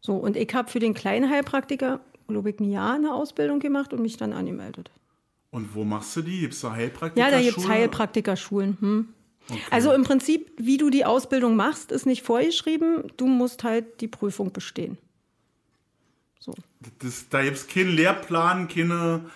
So, 0.01 0.17
und 0.17 0.37
ich 0.37 0.53
habe 0.55 0.71
für 0.71 0.79
den 0.79 0.95
kleinen 0.95 1.31
Heilpraktiker, 1.31 2.01
glaube 2.29 2.51
ich, 2.51 2.61
ein 2.61 2.71
Jahr 2.71 2.95
eine 2.95 3.13
Ausbildung 3.13 3.61
gemacht 3.61 3.93
und 3.93 4.01
mich 4.01 4.17
dann 4.17 4.33
angemeldet. 4.33 4.91
Und 5.51 5.75
wo 5.75 5.85
machst 5.85 6.17
du 6.17 6.23
die? 6.23 6.41
Gibt 6.41 6.55
es 6.55 6.61
da 6.63 6.73
Heilpraktiker? 6.73 7.27
Ja, 7.27 7.31
da 7.31 7.41
gibt 7.41 7.59
es 7.59 7.69
Heilpraktikerschulen. 7.69 8.79
Hm. 8.81 9.09
Also 9.71 9.93
im 9.93 10.05
Prinzip, 10.05 10.53
wie 10.57 10.79
du 10.79 10.89
die 10.91 11.05
Ausbildung 11.05 11.55
machst, 11.55 11.93
ist 11.93 12.07
nicht 12.07 12.23
vorgeschrieben. 12.23 13.13
Du 13.17 13.27
musst 13.27 13.63
halt 13.63 14.01
die 14.01 14.09
Prüfung 14.09 14.53
bestehen. 14.53 14.97
So. 16.41 16.55
Das, 16.99 17.29
da 17.29 17.43
gibt 17.43 17.57
es 17.57 17.67
keinen 17.69 17.91
Lehrplan, 17.91 18.69
keine, 18.69 19.31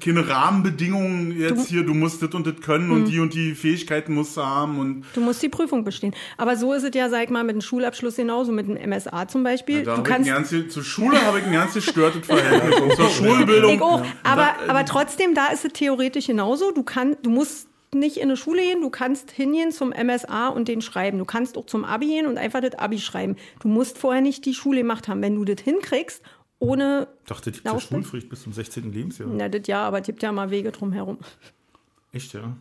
keine 0.00 0.26
Rahmenbedingungen 0.26 1.38
jetzt 1.38 1.68
hier, 1.68 1.84
du 1.84 1.92
musst 1.92 2.22
das 2.22 2.30
und 2.34 2.46
das 2.46 2.60
können 2.60 2.90
und 2.90 3.04
die 3.06 3.20
und 3.20 3.34
die 3.34 3.54
Fähigkeiten 3.54 4.14
musst 4.14 4.36
du 4.36 4.42
haben. 4.42 4.78
Und 4.78 5.04
Du 5.14 5.20
musst 5.20 5.42
die 5.42 5.48
Prüfung 5.48 5.84
bestehen. 5.84 6.14
Aber 6.38 6.56
so 6.56 6.72
ist 6.72 6.84
es 6.84 6.90
ja, 6.94 7.10
sag 7.10 7.24
ich 7.24 7.30
mal, 7.30 7.44
mit 7.44 7.54
dem 7.54 7.60
Schulabschluss 7.60 8.16
genauso, 8.16 8.50
mit 8.52 8.66
dem 8.66 8.90
MSA 8.90 9.28
zum 9.28 9.42
Beispiel. 9.42 9.82
da 9.82 9.96
du 9.96 10.02
kannst, 10.02 10.28
ein 10.30 10.34
ganz, 10.34 10.72
zur 10.72 10.82
Schule 10.82 11.20
habe 11.26 11.40
ich 11.40 11.46
ein 11.46 11.52
ganz 11.52 11.74
gestörtes 11.74 12.26
Verhältnis. 12.26 12.96
Zur 12.96 13.10
Schulbildung. 13.10 13.74
ich 13.74 13.80
auch. 13.82 14.02
Aber, 14.22 14.54
aber 14.68 14.84
trotzdem, 14.86 15.34
da 15.34 15.48
ist 15.48 15.64
es 15.64 15.72
theoretisch 15.72 16.26
genauso. 16.26 16.70
Du, 16.72 16.82
kann, 16.82 17.16
du 17.22 17.30
musst 17.30 17.68
nicht 17.94 18.16
in 18.16 18.24
eine 18.24 18.36
Schule 18.36 18.62
gehen, 18.62 18.80
du 18.80 18.90
kannst 18.90 19.30
hingehen 19.30 19.70
zum 19.70 19.90
MSA 19.90 20.48
und 20.48 20.66
den 20.68 20.82
schreiben. 20.82 21.18
Du 21.18 21.24
kannst 21.24 21.56
auch 21.56 21.66
zum 21.66 21.84
Abi 21.84 22.06
gehen 22.06 22.26
und 22.26 22.38
einfach 22.38 22.60
das 22.60 22.74
Abi 22.74 22.98
schreiben. 22.98 23.36
Du 23.60 23.68
musst 23.68 23.98
vorher 23.98 24.22
nicht 24.22 24.44
die 24.46 24.54
Schule 24.54 24.78
gemacht 24.78 25.08
haben. 25.08 25.22
Wenn 25.22 25.36
du 25.36 25.44
das 25.44 25.62
hinkriegst, 25.62 26.22
ohne. 26.64 27.08
Ich 27.22 27.28
dachte, 27.28 27.50
die 27.52 27.60
gibt 27.60 27.72
ja? 27.72 27.80
Schulpflicht 27.80 28.28
bis 28.28 28.42
zum 28.42 28.52
16. 28.52 28.92
Lebensjahr. 28.92 29.28
Na, 29.32 29.48
das 29.48 29.66
ja, 29.66 29.82
aber 29.86 30.00
es 30.00 30.06
gibt 30.06 30.22
ja 30.22 30.32
mal 30.32 30.50
Wege 30.50 30.70
drumherum. 30.72 31.18
Echt, 32.12 32.32
ja? 32.34 32.56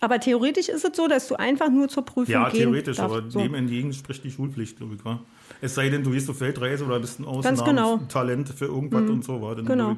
Aber 0.00 0.18
theoretisch 0.18 0.68
ist 0.68 0.84
es 0.84 0.96
so, 0.96 1.06
dass 1.06 1.28
du 1.28 1.36
einfach 1.36 1.70
nur 1.70 1.88
zur 1.88 2.04
Prüfung 2.04 2.32
Ja, 2.32 2.48
gehen 2.48 2.60
theoretisch, 2.62 2.96
darfst. 2.96 3.16
aber 3.16 3.30
so. 3.30 3.38
dem 3.38 3.54
entgegen 3.54 3.92
spricht 3.92 4.24
die 4.24 4.30
Schulpflicht, 4.32 4.76
glaube 4.76 4.96
ich, 4.96 5.04
wa? 5.04 5.20
Es 5.60 5.76
sei 5.76 5.88
denn, 5.90 6.02
du 6.02 6.10
gehst 6.10 6.28
auf 6.28 6.40
Weltreise 6.40 6.84
oder 6.84 6.98
bist 6.98 7.20
ein 7.20 7.40
Ganz 7.42 7.62
genau. 7.64 7.98
Talent 8.08 8.48
für 8.48 8.64
irgendwas 8.64 9.08
und 9.08 9.24
so 9.24 9.40
war. 9.40 9.54
Genau. 9.54 9.96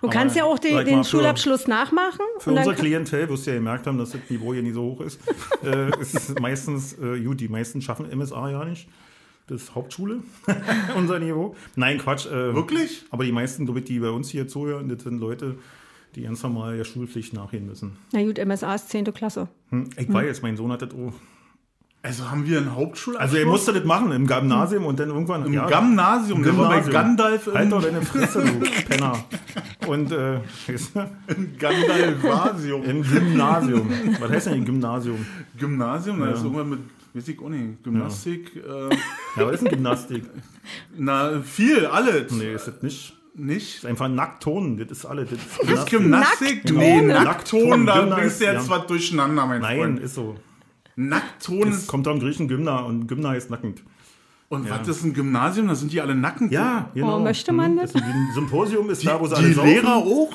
Du 0.00 0.08
Aber 0.08 0.12
kannst 0.12 0.34
ja 0.36 0.44
auch 0.44 0.58
den, 0.58 0.84
den 0.84 0.96
mal, 0.96 1.04
für- 1.04 1.10
Schulabschluss 1.10 1.66
nachmachen. 1.68 2.20
Für 2.38 2.50
unser 2.52 2.74
Klientel, 2.74 3.28
wirst 3.28 3.46
du 3.46 3.50
ja 3.50 3.56
gemerkt 3.56 3.86
haben, 3.86 3.98
dass 3.98 4.10
das 4.10 4.20
Niveau 4.28 4.52
hier 4.52 4.62
nicht 4.62 4.74
so 4.74 4.82
hoch 4.82 5.00
ist, 5.00 5.20
äh, 5.64 5.90
ist 6.00 6.38
meistens, 6.40 6.96
äh, 6.98 7.20
gut, 7.20 7.40
die 7.40 7.48
meisten 7.48 7.80
schaffen 7.82 8.06
MSA 8.16 8.50
ja 8.50 8.64
nicht. 8.64 8.88
Das 9.48 9.62
ist 9.62 9.74
Hauptschule, 9.74 10.20
unser 10.96 11.18
Niveau. 11.18 11.56
Nein, 11.76 11.98
Quatsch. 11.98 12.26
Äh, 12.26 12.54
Wirklich? 12.54 13.04
Aber 13.10 13.24
die 13.24 13.32
meisten, 13.32 13.64
glaub 13.66 13.76
ich, 13.78 13.84
die 13.84 13.98
bei 13.98 14.10
uns 14.10 14.30
hier 14.30 14.46
zuhören, 14.48 14.88
das 14.88 15.02
sind 15.02 15.18
Leute, 15.18 15.56
die 16.14 16.22
ganz 16.22 16.42
normal 16.42 16.76
der 16.76 16.84
Schulpflicht 16.84 17.34
nachgehen 17.34 17.66
müssen. 17.66 17.96
Na 18.12 18.22
gut, 18.22 18.38
MSA 18.44 18.74
ist 18.74 18.90
10. 18.90 19.12
Klasse. 19.12 19.48
Hm, 19.70 19.90
ich 19.96 20.12
weiß, 20.12 20.42
mein 20.42 20.56
Sohn 20.56 20.70
hat 20.70 20.82
das 20.82 20.90
auch. 20.90 21.12
Also 22.04 22.28
haben 22.30 22.46
wir 22.46 22.58
einen 22.58 22.74
Hauptschulabschluss? 22.74 23.20
Also 23.20 23.36
er 23.36 23.46
musste 23.46 23.72
das 23.72 23.84
machen 23.84 24.10
im 24.10 24.26
Gymnasium 24.26 24.86
und 24.86 24.98
dann 24.98 25.10
irgendwann 25.10 25.46
Im 25.46 25.52
ja, 25.52 25.66
Gymnasium, 25.68 26.42
der 26.42 26.58
war 26.58 26.68
bei 26.68 26.80
Gymnasium. 26.80 26.92
Gandalf 26.92 27.46
im 27.46 27.56
Alter, 27.56 27.80
deine 27.80 28.02
Fresse, 28.02 28.42
du 28.42 28.60
Penner. 28.88 29.24
Und 29.86 30.10
äh, 30.10 30.38
weißt 30.66 30.96
du, 30.96 31.08
Gandalvasium. 31.60 32.82
im 32.82 33.02
Gymnasium. 33.04 33.88
Was 34.18 34.30
heißt 34.30 34.46
denn 34.48 34.64
Gymnasium? 34.64 35.24
Gymnasium, 35.56 36.18
da 36.20 36.30
ist 36.30 36.42
irgendwann 36.42 36.70
mit, 36.70 36.80
auch 37.14 37.48
nicht, 37.48 37.82
Gymnastik, 37.84 38.56
äh, 38.56 38.88
Ja, 39.36 39.46
was 39.46 39.54
ist 39.54 39.62
denn 39.64 39.70
Gymnastik? 39.72 40.24
na, 40.96 41.40
viel, 41.42 41.86
alles. 41.86 42.30
Nee, 42.32 42.54
ist 42.54 42.66
das 42.68 42.82
nicht. 42.82 43.16
Nicht? 43.34 43.76
ist 43.76 43.86
einfach 43.86 44.08
Nacktton, 44.08 44.76
das 44.78 44.90
ist 44.98 45.06
alles. 45.06 45.30
Das 45.30 45.38
ist 45.38 45.70
Das 45.70 45.86
Gymnastik. 45.86 46.64
Gymnastik? 46.64 46.64
Nacktton? 46.64 46.78
Nee, 46.78 47.02
Nacktton, 47.02 47.86
da 47.86 48.02
bringst 48.14 48.40
du 48.40 48.44
jetzt 48.44 48.68
ja. 48.68 48.70
was 48.78 48.86
durcheinander, 48.86 49.46
mein 49.46 49.60
Nein, 49.62 49.78
Freund. 49.78 50.00
ist 50.00 50.14
so. 50.14 50.36
Nacktton 50.96 51.68
Es 51.68 51.78
ist. 51.78 51.86
kommt 51.86 52.06
am 52.08 52.20
Griechen 52.20 52.46
Gymna 52.48 52.80
und 52.80 53.06
Gymna 53.06 53.30
heißt 53.30 53.48
nackend. 53.50 53.82
Und 54.50 54.68
was 54.68 54.86
ist 54.86 55.02
ein 55.02 55.14
Gymnasium? 55.14 55.68
Da 55.68 55.74
sind 55.74 55.92
die 55.92 56.00
alle 56.02 56.14
nackend. 56.14 56.52
Ja, 56.52 56.90
genau. 56.92 57.18
möchte 57.20 57.52
man 57.52 57.70
Hm, 57.70 57.76
das? 57.78 57.94
ist 57.94 58.02
ein 58.02 58.30
Symposium 58.34 58.90
ist 58.90 59.00
Die, 59.02 59.06
da, 59.06 59.18
wo 59.18 59.26
sie 59.26 59.34
die 59.34 59.40
alle 59.40 59.54
saufen. 59.54 59.70
Lehrer 59.70 59.96
auch? 59.96 60.30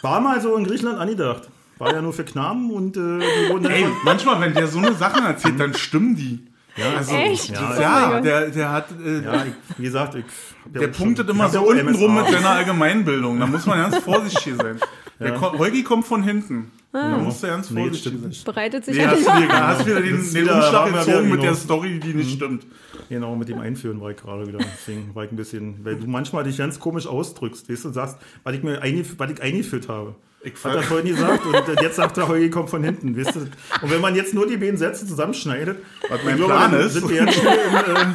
War 0.00 0.20
mal 0.22 0.40
so 0.40 0.56
in 0.56 0.64
Griechenland 0.64 0.98
angedacht. 0.98 1.50
War 1.78 1.92
ja 1.94 2.02
nur 2.02 2.12
für 2.12 2.24
Knaben 2.24 2.70
und 2.70 2.96
äh, 2.96 3.00
die 3.00 3.50
wurden 3.52 3.64
dann 3.64 3.72
Ey, 3.72 3.82
von- 3.82 3.92
manchmal, 4.04 4.40
wenn 4.40 4.54
der 4.54 4.68
so 4.68 4.78
eine 4.78 4.94
Sachen 4.94 5.24
erzählt, 5.24 5.58
dann 5.58 5.74
stimmen 5.74 6.14
die. 6.14 6.46
ja, 6.76 6.84
also, 6.96 7.14
Echt? 7.14 7.50
Ja, 7.50 7.80
Ja, 7.80 8.20
der, 8.20 8.50
der 8.50 8.70
hat. 8.72 8.86
Äh, 9.04 9.22
ja 9.24 9.44
ich, 9.46 9.78
wie 9.78 9.82
gesagt, 9.84 10.14
ich. 10.14 10.24
Der 10.66 10.88
punktet 10.88 11.28
immer 11.28 11.48
so 11.48 11.60
unten 11.62 11.94
rum 11.94 12.14
mit 12.14 12.28
seiner 12.28 12.50
Allgemeinbildung. 12.50 13.40
Da 13.40 13.46
muss 13.46 13.66
man 13.66 13.78
ganz 13.78 13.98
vorsichtig 13.98 14.54
sein. 14.56 14.78
Der 15.18 15.40
Holgi 15.40 15.82
kommt 15.82 16.04
von 16.06 16.22
hinten. 16.22 16.70
Da 16.92 17.16
musst 17.16 17.42
du 17.42 17.46
ganz 17.46 17.70
Nee, 17.70 17.80
vorsichtig 17.84 18.12
stimmt 18.12 18.34
sein. 18.34 18.44
Bereitet 18.44 18.84
sich 18.84 18.96
Nee, 18.96 19.02
ja 19.02 19.10
hast 19.12 19.20
wieder, 19.20 19.66
hast 19.66 19.86
wieder 19.86 20.00
den, 20.02 20.16
den 20.16 20.34
wieder- 20.34 20.54
Umschlag 20.56 20.86
gezogen 20.92 21.06
wieder 21.06 21.20
mit 21.22 21.42
der 21.42 21.50
genau. 21.50 21.54
Story, 21.54 21.98
die 22.00 22.14
nicht 22.14 22.34
stimmt. 22.36 22.66
Genau, 23.08 23.34
mit 23.34 23.48
dem 23.48 23.58
Einführen 23.60 24.00
war 24.00 24.10
ich 24.10 24.16
gerade 24.18 24.46
wieder. 24.46 24.58
Deswegen 24.58 25.14
war 25.14 25.24
ich 25.24 25.32
ein 25.32 25.36
bisschen, 25.36 25.84
weil 25.84 25.96
du 25.96 26.06
manchmal 26.06 26.44
dich 26.44 26.58
ganz 26.58 26.78
komisch 26.78 27.06
ausdrückst, 27.06 27.68
weißt 27.70 27.86
du, 27.86 27.92
sagst, 27.92 28.18
was 28.44 28.54
ich 28.54 28.62
mir 28.62 28.82
eingef 28.82 29.14
was 29.18 29.30
ich 29.30 29.42
eingeführt 29.42 29.88
habe. 29.88 30.14
Ich 30.44 30.54
Hat 30.64 30.74
er 30.74 30.82
vorhin 30.82 31.06
gesagt 31.06 31.44
und 31.46 31.80
jetzt 31.82 31.96
sagt 31.96 32.18
er, 32.18 32.26
Holgi 32.26 32.50
kommt 32.50 32.68
von 32.68 32.82
hinten, 32.82 33.16
weißt 33.16 33.36
du. 33.36 33.40
Und 33.82 33.90
wenn 33.90 34.00
man 34.00 34.16
jetzt 34.16 34.34
nur 34.34 34.46
die 34.46 34.56
beiden 34.56 34.76
Sätze 34.76 35.06
zusammenschneidet, 35.06 35.78
Was 36.08 36.24
mein 36.24 36.36
glaube, 36.36 36.52
Plan 36.54 36.72
dann 36.72 36.80
ist. 36.80 36.94
sind 36.94 37.08
wir 37.08 37.24
jetzt 37.24 37.34
schon 37.34 37.46
im, 37.46 37.94
äh, 37.94 38.06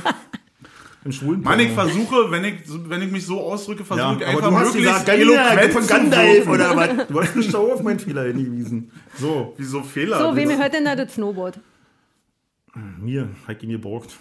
im 1.05 1.11
schwulen 1.13 1.41
Mann, 1.41 1.57
ich 1.61 1.71
versuche, 1.71 2.29
wenn 2.29 2.43
ich, 2.43 2.55
wenn 2.65 3.01
ich 3.01 3.11
mich 3.11 3.25
so 3.25 3.39
ausdrücke, 3.39 3.85
versuche 3.85 4.05
ja, 4.05 4.17
ich 4.17 4.23
aber 4.27 4.37
einfach 4.37 4.49
du 4.49 4.55
hast 4.57 4.73
möglichst 4.75 5.05
gesagt, 5.05 5.09
eloquent 5.09 5.71
von 5.73 5.87
Gandalf 5.87 6.47
oder 6.49 6.75
was? 6.75 7.07
Du 7.07 7.21
hast 7.21 7.35
mich 7.37 7.49
da 7.49 7.57
auf 7.59 7.81
meinen 7.83 7.99
Fehler 7.99 8.23
hingewiesen. 8.25 8.91
So, 9.17 9.53
Wieso 9.57 9.83
Fehler? 9.83 10.19
So, 10.19 10.35
wem 10.35 10.49
Das- 10.49 10.59
hört 10.59 10.73
denn 10.73 10.83
da 10.85 10.95
das 10.97 11.13
Snowboard? 11.13 11.59
mir, 12.99 13.29
hat 13.47 13.63
ihn 13.63 13.69
geborgt. 13.69 14.17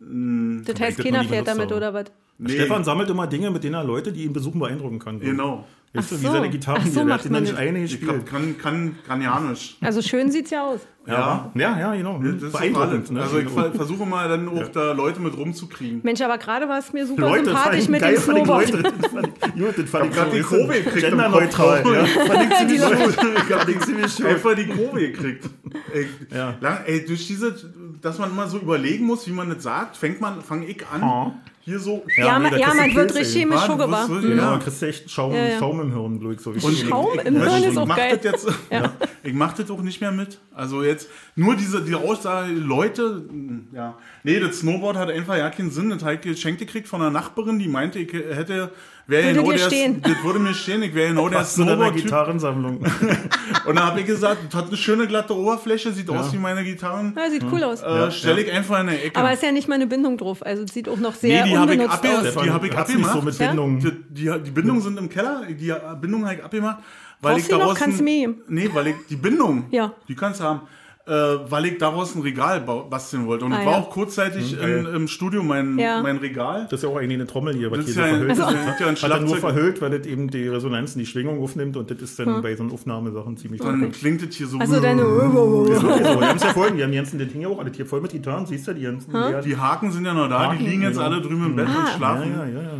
Das 0.00 0.74
ich 0.74 0.80
heißt, 0.80 0.98
das 0.98 1.04
keiner 1.04 1.24
fährt 1.24 1.46
damit, 1.46 1.70
oder 1.70 1.94
was? 1.94 2.06
Nee, 2.38 2.54
Stefan 2.54 2.82
sammelt 2.82 3.08
immer 3.10 3.26
Dinge, 3.28 3.50
mit 3.50 3.62
denen 3.62 3.74
er 3.74 3.84
Leute, 3.84 4.12
die 4.12 4.24
ihn 4.24 4.32
besuchen, 4.32 4.58
beeindrucken 4.58 4.98
kann. 4.98 5.20
Genau. 5.20 5.68
Weißt 5.94 6.10
du, 6.10 6.14
Ach 6.16 6.20
wie 6.22 6.26
so. 6.26 6.32
seine 6.32 6.48
Gitarren, 6.50 6.80
Ach 6.82 6.86
so 6.86 6.94
der 6.94 7.04
macht 7.04 7.24
hat 7.24 7.30
man 7.30 7.42
nicht 7.42 7.54
eine 7.54 7.84
Ich 7.84 8.00
gespielt. 8.00 8.24
kann, 8.26 8.56
kann, 8.56 8.96
kann 9.06 9.20
ja 9.20 9.38
nicht. 9.40 9.76
Also 9.82 10.00
schön 10.00 10.30
sieht's 10.30 10.50
ja 10.50 10.62
aus. 10.64 10.80
Ja, 11.06 11.50
ja, 11.54 11.78
ja, 11.78 11.94
genau. 11.94 12.18
Das 12.22 12.42
ist 12.44 12.52
Beeindruckend. 12.52 13.10
Ne? 13.10 13.20
Also 13.20 13.38
ich 13.38 13.48
ver 13.50 13.72
versuche 13.72 14.06
mal 14.06 14.28
dann 14.28 14.48
auch 14.48 14.68
da 14.68 14.92
Leute 14.92 15.20
mit 15.20 15.36
rumzukriegen. 15.36 16.00
Mensch, 16.02 16.20
aber 16.22 16.38
gerade 16.38 16.66
war 16.68 16.78
es 16.78 16.92
mir 16.94 17.04
super 17.06 17.22
Leute, 17.22 17.44
sympathisch 17.46 17.80
ich 17.80 17.88
mit 17.88 18.00
geil, 18.00 18.12
dem 18.14 18.18
ich 18.18 18.24
Snowboard. 18.24 18.70
Leute. 18.70 18.82
Das 19.02 19.10
fand 19.10 19.28
ich, 19.28 19.52
gut, 19.64 19.78
das 19.78 19.90
fand 19.90 20.06
ich 20.06 20.12
grad 20.16 20.30
so, 20.30 20.36
die 20.36 20.42
Kurve 20.42 20.72
gekriegt 20.74 21.06
Genderneutral, 21.08 21.82
Kopf. 21.82 21.92
ja. 21.94 22.04
Fand 22.06 22.42
ich 22.52 22.58
ziemlich 22.58 22.80
gut. 22.80 23.14
Fand 23.50 23.68
ich 23.68 23.80
ziemlich 23.80 24.12
schön. 24.12 24.26
Einfach 24.26 24.54
die 24.54 24.66
Kurve 24.68 25.00
gekriegt. 25.00 25.50
Ey, 25.92 26.06
Ja. 26.34 26.54
lang, 26.60 26.78
ey, 26.86 27.04
durch 27.04 27.26
diese, 27.26 27.54
dass 28.00 28.18
man 28.18 28.30
immer 28.30 28.46
so 28.48 28.58
überlegen 28.58 29.04
muss, 29.04 29.26
wie 29.26 29.32
man 29.32 29.50
das 29.50 29.62
sagt, 29.64 29.96
fängt 29.96 30.20
man, 30.20 30.40
fange 30.40 30.66
ich 30.66 30.86
an, 30.86 31.02
Oh. 31.02 31.32
Hier 31.64 31.78
so. 31.78 32.04
Ja, 32.16 32.38
nee, 32.38 32.50
man, 32.50 32.58
ja 32.58 32.74
man 32.74 32.94
wird 32.94 33.14
richtig 33.14 33.34
chemisch 33.42 33.64
du- 33.66 33.72
Mhm. 33.76 34.22
Genau, 34.22 34.42
Ja. 34.42 34.50
da 34.52 34.58
kriegst 34.58 34.82
du 34.82 34.86
echt 34.86 35.10
Schaum, 35.10 35.32
Ja, 35.34 35.46
ja. 35.48 35.58
Schaum 35.58 35.80
im 35.80 35.92
Hirn, 35.92 36.18
glaube 36.20 36.34
ich. 36.34 36.40
So 36.40 36.54
wie 36.54 36.64
Und 36.64 36.76
Schaum 36.76 37.08
ich, 37.18 37.24
im 37.26 37.36
ich, 37.36 37.42
Hirn 37.42 37.62
ich, 37.62 37.68
ist 37.68 37.76
auch 37.78 37.86
mach 37.86 37.96
geil. 37.96 38.18
Das 38.22 38.44
jetzt, 38.44 38.48
Ich 39.22 39.32
mache 39.34 39.62
das 39.62 39.70
auch 39.70 39.80
nicht 39.82 40.00
mehr 40.00 40.10
mit. 40.12 40.40
Also 40.54 40.82
jetzt 40.82 41.08
nur 41.36 41.54
diese 41.54 41.82
die 41.82 41.94
Aussage, 41.94 42.52
Leute, 42.52 43.24
ja. 43.72 43.96
Nee, 44.24 44.40
das 44.40 44.58
Snowboard 44.58 44.96
hat 44.96 45.10
einfach 45.10 45.36
ja 45.36 45.48
keinen 45.50 45.70
Sinn. 45.70 45.90
Das 45.90 46.02
habe 46.02 46.14
ich 46.14 46.20
geschenkt 46.22 46.58
gekriegt 46.60 46.88
von 46.88 47.00
einer 47.00 47.10
Nachbarin, 47.10 47.58
die 47.58 47.68
meinte, 47.68 47.98
ich 48.00 48.12
hätte, 48.12 48.70
wäre 49.06 49.34
Würde 49.34 49.42
genau 49.42 49.56
stehen. 49.66 50.02
das 50.02 50.22
würde 50.24 50.38
mir 50.38 50.54
stehen, 50.54 50.82
ich 50.82 50.94
wäre 50.94 51.08
genau 51.08 51.28
der 51.28 51.44
Snowboard-Typ. 51.44 52.02
Gitarrensammlung. 52.04 52.78
Und 53.66 53.76
dann 53.76 53.84
habe 53.84 54.00
ich 54.00 54.06
gesagt, 54.06 54.38
das 54.48 54.54
hat 54.60 54.68
eine 54.68 54.76
schöne 54.76 55.06
glatte 55.06 55.36
Oberfläche, 55.36 55.92
sieht 55.92 56.08
aus 56.10 56.32
wie 56.32 56.38
meine 56.38 56.64
Gitarren. 56.64 57.14
Ja, 57.16 57.30
sieht 57.30 57.44
cool 57.52 57.62
aus. 57.64 57.82
Äh, 57.82 58.10
Stelle 58.10 58.42
ich 58.42 58.50
einfach 58.52 58.80
in 58.80 58.86
der 58.86 59.04
Ecke. 59.04 59.18
Aber 59.18 59.32
ist 59.32 59.42
ja 59.42 59.52
nicht 59.52 59.68
mal 59.68 59.74
eine 59.76 59.86
Bindung 59.86 60.16
drauf. 60.18 60.44
Also 60.44 60.62
es 60.64 60.72
sieht 60.74 60.88
auch 60.88 60.96
noch 60.98 61.14
sehr 61.14 61.44
Nee, 61.44 61.50
die 61.50 61.58
hab 61.58 61.68
ich 61.70 61.78
unbenutzt 61.78 62.06
aus. 62.06 62.42
Die 62.44 62.50
hab 62.50 62.64
ich 62.64 62.70
nicht 62.70 62.74
so 62.74 62.78
abgemacht. 62.78 63.24
mit 63.24 63.38
Ja? 63.38 63.46
Bindungen. 63.48 63.78
Die, 63.80 64.14
die, 64.24 64.42
die 64.44 64.50
Bindungen 64.50 64.82
sind 64.82 64.98
im 64.98 65.08
Keller, 65.08 65.42
die 65.48 65.74
Bindung 66.00 66.24
habe 66.24 66.34
ich 66.36 66.44
abgemacht. 66.44 66.78
Weil 67.20 67.34
Brauchst 67.34 67.44
ich 67.46 67.50
du 67.52 67.58
die 67.60 67.64
noch? 67.66 67.74
Kannst 67.74 68.00
du 68.00 68.04
mir 68.04 68.20
geben? 68.26 68.42
Nee, 68.48 68.70
weil 68.72 68.86
ich 68.88 68.94
die 69.08 69.16
Bindung, 69.16 69.66
Ja. 69.70 69.92
die 70.08 70.14
kannst 70.16 70.40
du 70.40 70.44
haben. 70.44 70.60
Äh, 71.12 71.50
weil 71.50 71.66
ich 71.66 71.76
daraus 71.78 72.14
ein 72.14 72.22
Regal 72.22 72.60
basteln 72.62 73.26
wollte. 73.26 73.44
Und 73.44 73.52
Ah, 73.52 73.60
ich 73.60 73.66
war 73.66 73.72
ja. 73.74 73.78
auch 73.80 73.90
kurzzeitig 73.90 74.58
geil. 74.58 74.86
in, 74.88 74.94
im 74.94 75.08
Studio 75.08 75.42
mein, 75.42 75.78
Ja. 75.78 76.00
mein 76.00 76.16
Regal. 76.16 76.66
Das 76.70 76.78
ist 76.80 76.84
ja 76.84 76.88
auch 76.88 76.96
eigentlich 76.96 77.14
eine 77.18 77.26
Trommel 77.26 77.54
hier, 77.54 77.70
was 77.70 77.78
Das 77.80 77.86
hier 77.86 77.94
so 77.94 78.00
ja- 78.00 78.06
verhüllt 78.08 78.30
das 78.30 78.38
ist. 78.38 78.44
ist 78.44 78.80
ja 78.80 78.86
ein 78.86 78.96
Hat 78.96 79.10
er 79.10 79.20
nur 79.20 79.36
verhüllt, 79.36 79.80
weil 79.82 79.90
das 79.98 80.06
eben 80.06 80.28
die 80.30 80.48
Resonanzen, 80.48 80.98
die 81.00 81.06
Schwingung 81.06 81.42
aufnimmt 81.42 81.76
und 81.76 81.90
das 81.90 81.98
ist 82.00 82.18
dann 82.18 82.40
bei 82.40 82.56
so 82.56 82.64
Aufnahmesachen 82.64 83.36
ziemlich 83.36 83.60
Dann 83.60 83.92
klingt 83.92 84.26
das 84.26 84.34
hier 84.34 84.46
so. 84.46 84.58
Also 84.58 84.80
deine. 84.80 85.02
So, 85.02 85.66
wir 85.68 86.28
haben 86.28 86.36
es 86.36 86.42
ja 86.44 86.50
vorhin, 86.54 86.76
wir 86.78 86.84
haben 86.84 86.92
die 86.92 86.96
ganzen, 86.96 87.18
das 87.18 87.28
Ding 87.28 87.42
ja 87.42 87.48
auch 87.48 87.58
alles 87.58 87.76
hier 87.76 87.84
voll 87.86 88.00
mit 88.00 88.12
Gitarren, 88.12 88.46
siehst 88.46 88.66
du, 88.68 88.74
die 88.74 88.82
ganzen. 88.82 89.12
Die 89.12 89.48
die 89.50 89.56
Haken 89.56 89.92
sind 89.92 90.04
ja 90.06 90.14
noch 90.14 90.28
da, 90.28 90.48
Haken, 90.48 90.58
die 90.60 90.64
liegen 90.70 90.82
jetzt 90.82 90.94
genau. 90.96 91.06
alle 91.10 91.20
drüben 91.20 91.44
im 91.46 91.56
Bett 91.56 91.66
und 91.68 91.74
Ah. 91.76 91.84
ja, 91.90 91.96
schlafen. 91.96 92.32
ja, 92.32 92.44
ja, 92.46 92.62
ja. 92.62 92.70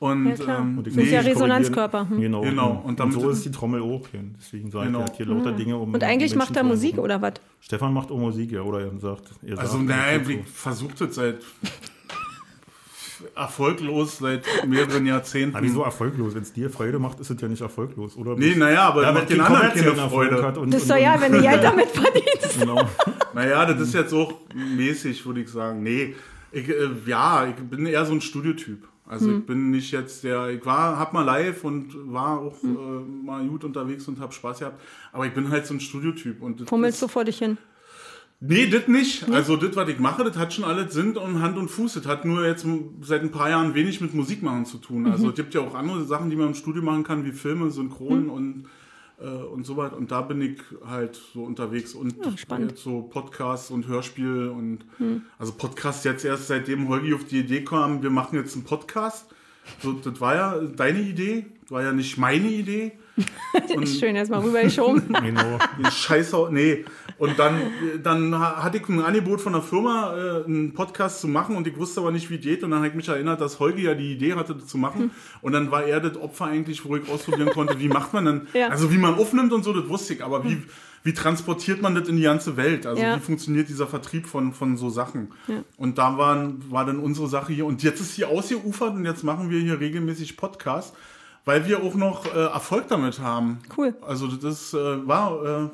Und, 0.00 0.26
Ja, 0.26 0.34
klar. 0.34 0.60
ähm, 0.60 0.78
Und 0.78 0.86
die 0.86 0.94
Das 0.94 1.04
ist 1.04 1.10
ja 1.12 1.20
Resonanzkörper, 1.20 2.08
hm. 2.08 2.20
Genau. 2.20 2.40
Genau. 2.40 2.82
Und, 2.84 2.98
Und 3.00 3.12
so 3.12 3.28
ist 3.30 3.44
die 3.44 3.50
Trommel 3.50 3.82
auch. 3.82 4.00
Deswegen 4.38 4.70
sage 4.70 4.86
Genau. 4.86 5.00
er 5.00 5.04
hat 5.04 5.16
hier 5.16 5.26
lauter 5.26 5.52
Dinge 5.52 5.76
um. 5.76 5.92
Und 5.92 6.02
eigentlich 6.02 6.34
macht 6.34 6.56
er 6.56 6.64
Musik 6.64 6.96
oder 6.98 7.20
was? 7.20 7.34
Stefan 7.60 7.92
macht 7.92 8.10
auch 8.10 8.18
Musik, 8.18 8.50
ja, 8.52 8.62
oder 8.62 8.80
er 8.80 8.98
sagt. 8.98 9.24
Er 9.46 9.58
Also, 9.58 9.76
sagt, 9.76 9.88
naja, 9.88 10.18
tut 10.18 10.30
ich 10.30 10.46
versuche 10.46 10.94
das 10.98 11.14
seit 11.14 11.36
erfolglos 13.36 14.18
seit 14.18 14.44
mehreren 14.66 15.04
Jahrzehnten. 15.04 15.54
Aber 15.56 15.64
wieso 15.66 15.82
erfolglos? 15.82 16.34
Wenn 16.34 16.42
es 16.42 16.52
dir 16.54 16.70
Freude 16.70 16.98
macht, 16.98 17.20
ist 17.20 17.28
es 17.30 17.40
ja 17.40 17.48
nicht 17.48 17.60
erfolglos, 17.60 18.16
oder? 18.16 18.34
Nee, 18.36 18.54
naja, 18.54 18.88
aber 18.88 19.02
ja, 19.02 19.12
macht 19.12 19.28
die 19.28 19.34
den 19.34 19.42
anderen 19.42 19.68
keine 19.74 20.08
Freude. 20.08 20.42
hat 20.42 20.56
und, 20.56 20.72
Das 20.72 20.82
ist 20.82 20.90
doch 20.90 20.96
ja, 20.96 21.20
wenn 21.20 21.32
du 21.32 21.42
Geld 21.42 21.62
damit 21.62 21.88
verdienst. 21.88 22.58
Genau. 22.60 22.88
Naja, 23.34 23.66
das 23.66 23.80
ist 23.80 23.94
jetzt 23.94 24.14
auch 24.14 24.32
mäßig, 24.54 25.24
würde 25.26 25.42
ich 25.42 25.48
sagen. 25.50 25.82
Nee, 25.82 26.14
Ich, 26.52 26.68
äh, 26.68 26.88
ja, 27.06 27.46
ich 27.46 27.54
bin 27.56 27.84
eher 27.86 28.04
so 28.06 28.12
ein 28.14 28.20
Studiotyp. 28.22 28.88
Also 29.10 29.26
Hm. 29.26 29.38
ich 29.40 29.46
bin 29.46 29.70
nicht 29.70 29.90
jetzt 29.90 30.22
der, 30.22 30.48
ich 30.50 30.64
war, 30.64 30.96
hab 30.98 31.12
mal 31.12 31.22
live 31.22 31.64
und 31.64 31.94
war 32.12 32.38
auch 32.38 32.62
Hm. 32.62 32.76
äh, 32.76 33.26
mal 33.26 33.44
gut 33.48 33.64
unterwegs 33.64 34.06
und 34.08 34.20
hab 34.20 34.32
Spaß 34.32 34.60
gehabt. 34.60 34.80
Aber 35.12 35.26
ich 35.26 35.34
bin 35.34 35.50
halt 35.50 35.66
so 35.66 35.74
ein 35.74 35.80
Studiotyp. 35.80 36.40
Und 36.40 36.60
ist- 36.60 37.02
du 37.02 37.08
vor 37.08 37.24
dich 37.24 37.38
hin? 37.38 37.58
Nee, 38.42 38.68
das 38.68 38.88
nicht. 38.88 39.28
Also 39.30 39.56
das, 39.56 39.76
was 39.76 39.88
ich 39.90 39.98
mache, 39.98 40.24
das 40.24 40.38
hat 40.38 40.54
schon 40.54 40.64
alles 40.64 40.94
Sinn 40.94 41.14
und 41.16 41.42
Hand 41.42 41.58
und 41.58 41.68
Fuß. 41.70 41.94
Das 41.94 42.06
hat 42.06 42.24
nur 42.24 42.46
jetzt 42.46 42.64
seit 43.02 43.20
ein 43.22 43.30
paar 43.30 43.50
Jahren 43.50 43.74
wenig 43.74 44.00
mit 44.00 44.14
Musik 44.14 44.42
machen 44.42 44.64
zu 44.64 44.78
tun. 44.78 45.06
Also 45.06 45.28
es 45.28 45.34
gibt 45.34 45.52
ja 45.52 45.60
auch 45.60 45.74
andere 45.74 46.04
Sachen, 46.04 46.30
die 46.30 46.36
man 46.36 46.48
im 46.48 46.54
Studio 46.54 46.82
machen 46.82 47.04
kann, 47.04 47.24
wie 47.26 47.32
Filme, 47.32 47.70
Synchron 47.70 48.30
und 48.30 48.64
äh, 49.20 49.26
und 49.26 49.64
so 49.64 49.76
weiter. 49.76 49.96
Und 49.96 50.10
da 50.10 50.22
bin 50.22 50.40
ich 50.40 50.60
halt 50.86 51.20
so 51.34 51.42
unterwegs 51.42 51.94
und 51.94 52.14
spannend. 52.38 52.72
jetzt 52.72 52.82
so 52.82 53.02
Podcasts 53.02 53.70
und 53.70 53.86
Hörspiel 53.86 54.48
und 54.48 54.84
also 55.38 55.52
Podcast 55.52 56.04
jetzt 56.04 56.24
erst 56.24 56.48
seitdem 56.48 56.88
Holgi 56.88 57.14
auf 57.14 57.24
die 57.24 57.40
Idee 57.40 57.64
kam, 57.64 58.02
wir 58.02 58.10
machen 58.10 58.36
jetzt 58.36 58.54
einen 58.54 58.64
Podcast. 58.64 59.26
So, 59.82 59.92
das 59.92 60.20
war 60.20 60.34
ja 60.34 60.58
deine 60.58 61.00
Idee, 61.00 61.46
war 61.68 61.82
ja 61.82 61.92
nicht 61.92 62.18
meine 62.18 62.48
Idee. 62.48 62.92
Schön 63.86 64.16
erstmal 64.16 64.40
rübergeschoben. 64.40 65.12
Genau. 65.22 65.58
Die 65.78 65.90
Scheiße, 65.90 66.48
nee. 66.50 66.84
Und 67.20 67.38
dann, 67.38 67.60
dann 68.02 68.36
hatte 68.38 68.78
ich 68.78 68.88
ein 68.88 69.00
Angebot 69.02 69.42
von 69.42 69.52
der 69.52 69.60
Firma, 69.62 70.16
äh, 70.16 70.44
einen 70.46 70.72
Podcast 70.72 71.20
zu 71.20 71.28
machen 71.28 71.54
und 71.54 71.66
ich 71.66 71.76
wusste 71.76 72.00
aber 72.00 72.10
nicht, 72.12 72.30
wie 72.30 72.38
geht. 72.38 72.64
Und 72.64 72.70
dann 72.70 72.78
habe 72.78 72.88
ich 72.88 72.94
mich 72.94 73.08
erinnert, 73.08 73.40
dass 73.42 73.60
Holgi 73.60 73.82
ja 73.84 73.94
die 73.94 74.12
Idee 74.12 74.32
hatte, 74.34 74.54
das 74.54 74.66
zu 74.66 74.78
machen. 74.78 75.10
Und 75.42 75.52
dann 75.52 75.70
war 75.70 75.84
er 75.84 76.00
das 76.00 76.16
Opfer 76.16 76.46
eigentlich, 76.46 76.82
wo 76.86 76.96
ich 76.96 77.06
ausprobieren 77.10 77.50
konnte, 77.50 77.78
wie 77.78 77.88
macht 77.88 78.14
man 78.14 78.24
denn, 78.24 78.40
Ja. 78.54 78.68
also 78.68 78.90
wie 78.90 78.96
man 78.96 79.14
aufnimmt 79.14 79.52
und 79.52 79.62
so, 79.62 79.72
das 79.74 79.86
wusste 79.88 80.14
ich. 80.14 80.24
Aber 80.24 80.44
wie, 80.44 80.62
wie 81.04 81.12
transportiert 81.12 81.82
man 81.82 81.94
das 81.94 82.08
in 82.08 82.16
die 82.16 82.22
ganze 82.22 82.56
Welt? 82.56 82.86
Also 82.86 83.02
Ja. 83.02 83.16
wie 83.16 83.20
funktioniert 83.20 83.68
dieser 83.68 83.86
Vertrieb 83.86 84.26
von, 84.26 84.54
von 84.54 84.78
so 84.78 84.88
Sachen? 84.88 85.32
Ja. 85.46 85.62
Und 85.76 85.98
da 85.98 86.16
waren, 86.16 86.64
war 86.70 86.86
dann 86.86 86.98
unsere 87.00 87.28
Sache 87.28 87.52
hier. 87.52 87.66
Und 87.66 87.82
jetzt 87.82 88.00
ist 88.00 88.14
hier 88.14 88.30
ausgeufert 88.30 88.94
und 88.94 89.04
jetzt 89.04 89.24
machen 89.24 89.50
wir 89.50 89.60
hier 89.60 89.78
regelmäßig 89.78 90.38
Podcasts, 90.38 90.96
weil 91.44 91.66
wir 91.66 91.82
auch 91.82 91.94
noch 91.94 92.26
äh, 92.26 92.38
Erfolg 92.46 92.88
damit 92.88 93.18
haben. 93.20 93.58
Cool. 93.76 93.94
Also 94.06 94.26
das 94.28 94.74
äh, 94.74 95.06
war, 95.08 95.44
äh, 95.44 95.68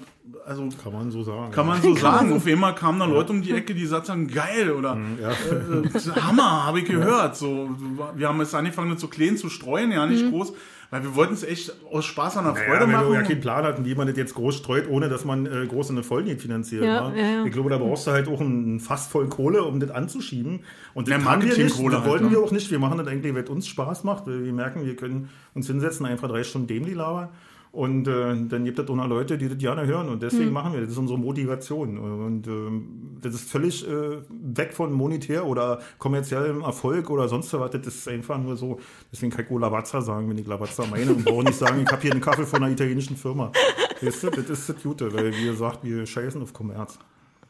also 0.46 0.68
Kann 0.82 0.92
man 0.92 1.10
so 1.10 1.22
sagen. 1.22 1.50
kann 1.52 1.66
man 1.66 1.82
so 1.82 1.94
sagen. 1.94 2.32
Auf 2.32 2.46
einmal 2.46 2.74
kamen 2.74 2.98
da 3.00 3.04
Leute 3.06 3.32
um 3.32 3.42
die 3.42 3.52
Ecke, 3.52 3.74
die 3.74 3.86
sagten, 3.86 4.28
geil 4.28 4.70
oder 4.72 4.96
Ja. 5.20 5.30
äh, 5.30 6.20
Hammer, 6.22 6.66
habe 6.66 6.80
ich 6.80 6.86
gehört. 6.86 7.36
So, 7.36 7.70
wir 8.14 8.28
haben 8.28 8.40
jetzt 8.40 8.54
angefangen, 8.54 8.92
das 8.92 9.00
so 9.00 9.08
klein 9.08 9.36
zu 9.36 9.48
streuen, 9.48 9.90
ja 9.92 10.06
Mhm. 10.06 10.12
nicht 10.12 10.30
groß, 10.30 10.52
weil 10.90 11.02
wir 11.02 11.14
wollten 11.14 11.34
es 11.34 11.42
echt 11.42 11.72
aus 11.90 12.04
Spaß 12.04 12.36
an 12.36 12.44
der 12.44 12.52
Naja, 12.54 12.64
Freude 12.66 12.80
wenn 12.82 12.92
machen. 12.92 13.08
du 13.08 13.14
ja 13.14 13.22
keinen 13.22 13.40
Plan 13.40 13.64
hast, 13.64 13.84
wie 13.84 13.94
man 13.94 14.06
das 14.06 14.16
jetzt 14.16 14.34
groß 14.34 14.56
streut, 14.56 14.88
ohne 14.88 15.08
dass 15.08 15.24
man 15.24 15.46
äh, 15.46 15.66
groß 15.66 15.90
eine 15.90 16.02
Folge 16.02 16.36
finanziert. 16.38 16.84
Ja, 16.84 17.08
ne? 17.10 17.20
ja, 17.20 17.26
ja. 17.38 17.44
Ich 17.44 17.52
glaube, 17.52 17.70
da 17.70 17.78
brauchst 17.78 18.06
du 18.06 18.12
halt 18.12 18.28
auch 18.28 18.40
ein 18.40 18.80
Fass 18.80 19.06
voll 19.06 19.28
Kohle, 19.28 19.62
um 19.64 19.80
das 19.80 19.90
anzuschieben. 19.90 20.60
Und 20.94 21.08
das 21.08 21.18
Ja, 21.22 21.30
haben 21.30 21.42
wir 21.42 21.48
nicht. 21.56 21.70
Das 21.70 21.78
halt, 21.78 22.06
wollten 22.06 22.26
ne? 22.26 22.30
wir 22.32 22.40
auch 22.40 22.52
nicht. 22.52 22.70
Wir 22.70 22.78
machen 22.78 22.98
das 22.98 23.06
eigentlich, 23.08 23.34
weil 23.34 23.44
es 23.44 23.50
uns 23.50 23.66
Spaß 23.66 24.04
macht. 24.04 24.26
Weil 24.26 24.44
wir 24.44 24.52
merken, 24.52 24.84
wir 24.86 24.96
können 24.96 25.28
uns 25.54 25.66
hinsetzen, 25.66 26.06
einfach 26.06 26.28
drei 26.28 26.44
Stunden 26.44 26.66
dämlich 26.68 26.94
labern. 26.94 27.28
Und 27.76 28.08
äh, 28.08 28.34
dann 28.48 28.64
gibt 28.64 28.78
es 28.78 28.88
auch 28.88 28.94
noch 28.96 29.06
Leute, 29.06 29.36
die 29.36 29.50
das 29.50 29.58
gerne 29.58 29.86
hören. 29.86 30.06
Und 30.06 30.14
Hm. 30.14 30.20
deswegen 30.20 30.50
machen 30.50 30.72
wir 30.72 30.80
das. 30.80 30.88
Das 30.88 30.94
ist 30.94 30.98
unsere 30.98 31.18
Motivation. 31.18 31.98
Und 31.98 32.46
ähm, 32.46 33.18
das 33.20 33.34
ist 33.34 33.50
völlig 33.50 33.86
äh, 33.86 34.16
weg 34.30 34.72
von 34.72 34.92
monetär 34.94 35.44
oder 35.44 35.80
kommerziellem 35.98 36.62
Erfolg 36.62 37.10
oder 37.10 37.28
sonst 37.28 37.52
was. 37.52 37.70
Das 37.72 37.86
ist 37.86 38.08
einfach 38.08 38.38
nur 38.38 38.56
so. 38.56 38.80
Deswegen 39.12 39.30
kann 39.30 39.44
ich 39.44 39.50
auch 39.50 39.58
Lavazza 39.58 40.00
sagen, 40.00 40.30
wenn 40.30 40.38
ich 40.38 40.46
Lavazza 40.46 40.86
meine. 40.90 41.10
Und 41.10 41.24
brauche 41.26 41.44
nicht 41.44 41.58
sagen, 41.58 41.82
ich 41.82 41.92
habe 41.92 42.00
hier 42.00 42.12
einen 42.12 42.22
Kaffee 42.22 42.46
von 42.46 42.62
einer 42.62 42.72
italienischen 42.72 43.14
Firma. 43.16 43.52
Weißt 44.00 44.22
du, 44.22 44.30
das 44.30 44.48
ist 44.48 44.68
das 44.70 44.82
Gute, 44.82 45.12
weil 45.12 45.34
wie 45.36 45.44
gesagt, 45.44 45.80
wir 45.82 46.06
scheißen 46.06 46.40
auf 46.40 46.54
Kommerz. 46.54 46.98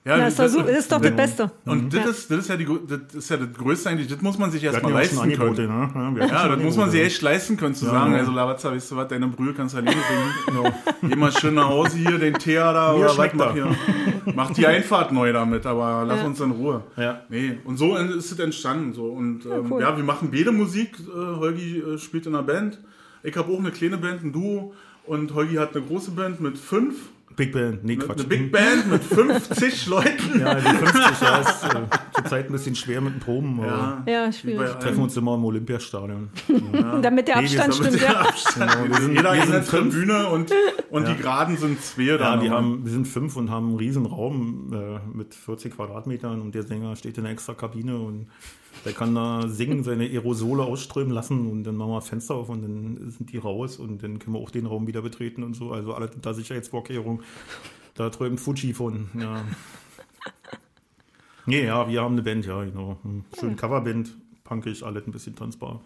Ja, 0.06 0.16
Das 0.18 0.28
ist, 0.28 0.38
doch 0.38 0.48
so, 0.48 0.62
das 0.62 0.78
ist 0.78 0.92
doch 0.92 1.00
das 1.00 1.10
Beste. 1.16 1.50
Und 1.66 1.92
das, 1.92 2.04
Ja. 2.04 2.10
ist, 2.10 2.30
das, 2.30 2.38
ist 2.38 2.48
ja 2.48 2.56
die, 2.56 2.66
das 2.88 3.14
ist 3.14 3.28
ja 3.28 3.36
das 3.36 3.52
Größte 3.52 3.90
eigentlich, 3.90 4.06
das 4.08 4.22
muss 4.22 4.38
man 4.38 4.50
sich 4.50 4.62
erstmal 4.64 4.92
ja 4.92 4.98
leisten 4.98 5.18
Angebote, 5.18 5.66
können. 5.66 6.14
ne? 6.14 6.18
Ja, 6.20 6.26
Ja, 6.26 6.48
das 6.48 6.62
muss 6.62 6.76
man 6.76 6.90
sich 6.90 7.00
Angebote. 7.00 7.02
echt 7.02 7.22
leisten 7.22 7.56
können, 7.56 7.74
zu 7.74 7.84
Ja, 7.86 7.90
sagen, 7.90 8.12
ja. 8.12 8.18
also 8.18 8.30
Lavazza, 8.32 8.70
weißt 8.72 8.90
du 8.92 8.96
was, 8.96 9.08
deine 9.08 9.26
Brühe 9.28 9.52
kannst 9.52 9.74
du 9.74 9.78
alleine 9.78 9.96
bringen. 10.00 10.72
Geh 11.02 11.16
mal 11.16 11.32
schön 11.32 11.54
nach 11.54 11.68
Hause 11.68 11.98
hier, 11.98 12.18
den 12.18 12.34
Tee 12.34 12.54
da 12.54 12.92
Mir 12.92 12.98
oder 13.00 13.18
was, 13.18 13.34
mach, 13.34 13.46
er. 13.46 13.52
hier, 13.52 13.76
mach 14.34 14.50
die 14.52 14.66
Einfahrt 14.66 15.12
neu 15.12 15.32
damit, 15.32 15.66
aber 15.66 16.04
lass 16.06 16.20
Ja. 16.20 16.26
uns 16.26 16.40
in 16.40 16.50
Ruhe. 16.52 16.82
Ja. 16.96 17.22
Nee, 17.28 17.58
und 17.64 17.76
so 17.76 17.96
ist 17.96 18.30
es 18.32 18.38
entstanden. 18.38 18.94
So. 18.94 19.06
Und 19.06 19.44
ähm, 19.44 19.70
cool. 19.72 19.80
ja, 19.82 19.96
wir 19.96 20.04
machen 20.04 20.30
beide 20.32 20.52
Musik. 20.52 20.96
Äh, 21.00 21.12
Holgi 21.36 21.78
äh, 21.80 21.98
spielt 21.98 22.26
in 22.26 22.34
einer 22.34 22.44
Band. 22.44 22.78
Ich 23.22 23.36
habe 23.36 23.52
auch 23.52 23.58
eine 23.58 23.72
kleine 23.72 23.98
Band, 23.98 24.22
ein 24.24 24.32
Duo. 24.32 24.72
Und 25.04 25.34
Holgi 25.34 25.56
hat 25.56 25.74
eine 25.76 25.84
große 25.84 26.12
Band 26.12 26.40
mit 26.40 26.58
fünf. 26.58 26.94
Big 27.36 27.52
Band, 27.52 27.84
nee, 27.84 27.96
Quatsch. 27.96 28.18
eine 28.18 28.28
Big 28.28 28.50
Band 28.50 28.90
mit 28.90 29.04
50 29.04 29.86
Leuten. 29.86 30.40
Ja, 30.40 30.54
die 30.54 30.62
50 30.62 31.20
ja, 31.20 31.38
ist 31.38 31.64
äh, 31.64 31.82
zurzeit 32.16 32.46
ein 32.46 32.52
bisschen 32.52 32.74
schwer 32.74 33.00
mit 33.00 33.14
den 33.14 33.20
Proben. 33.20 33.60
aber 33.60 33.66
Ja. 33.66 34.02
Ja, 34.06 34.28
Wie 34.28 34.32
schwierig. 34.32 34.70
Treffen 34.80 35.02
uns 35.02 35.16
immer 35.16 35.34
im 35.36 35.44
Olympiastadion. 35.44 36.28
Damit 37.02 37.28
der 37.28 37.40
Nee, 37.40 37.44
Abstand 37.58 37.74
sind- 37.74 37.86
stimmt, 37.94 38.02
ja. 38.02 38.26
Genau, 38.54 38.88
wir 38.88 38.94
sind, 39.00 39.14
Jeder 39.16 39.32
wir 39.34 39.42
in 39.44 39.50
der 39.50 39.62
sind 39.62 39.64
fünf. 39.78 39.94
Tribüne 39.94 40.28
und, 40.28 40.52
und 40.90 41.08
die 41.08 41.14
Geraden 41.16 41.56
sind 41.56 41.80
zwei. 41.82 42.02
Ja, 42.02 42.16
da 42.18 42.36
die 42.36 42.50
haben, 42.50 42.84
wir 42.84 42.92
sind 42.92 43.06
fünf 43.08 43.36
und 43.36 43.50
haben 43.50 43.68
einen 43.68 43.76
riesen 43.76 44.06
Raum 44.06 44.72
äh, 44.72 45.16
mit 45.16 45.34
40 45.34 45.74
Quadratmetern 45.76 46.40
und 46.40 46.54
der 46.54 46.62
Sänger 46.62 46.94
steht 46.96 47.18
in 47.18 47.24
einer 47.24 47.32
extra 47.32 47.54
Kabine 47.54 47.98
und 47.98 48.26
der 48.84 48.92
kann 48.92 49.14
da 49.14 49.48
singen, 49.48 49.82
seine 49.84 50.04
Aerosole 50.04 50.62
ausströmen 50.62 51.10
lassen 51.12 51.50
und 51.50 51.64
dann 51.64 51.76
machen 51.76 51.90
wir 51.92 52.00
Fenster 52.02 52.34
auf 52.34 52.48
und 52.50 52.62
dann 52.62 53.10
sind 53.10 53.32
die 53.32 53.38
raus 53.38 53.78
und 53.78 54.02
dann 54.02 54.18
können 54.18 54.36
wir 54.36 54.40
auch 54.40 54.50
den 54.50 54.66
Raum 54.66 54.86
wieder 54.86 55.02
betreten 55.02 55.42
und 55.42 55.54
so. 55.54 55.72
Also 55.72 55.94
alle 55.94 56.08
unter 56.14 56.34
Sicherheitsvorkehrungen. 56.34 57.22
Da 57.94 58.10
träumt 58.10 58.38
Fuji 58.38 58.74
von. 58.74 59.08
Ja. 59.18 59.40
Nee, 61.46 61.64
ja, 61.64 61.88
wir 61.88 62.02
haben 62.02 62.12
eine 62.14 62.22
Band, 62.22 62.44
ja, 62.44 62.62
genau. 62.64 62.98
Hm, 63.02 63.24
Schön 63.38 63.56
Coverband, 63.56 64.10
punkig, 64.44 64.84
alles 64.84 65.06
ein 65.06 65.12
bisschen 65.12 65.36
tanzbar. 65.36 65.80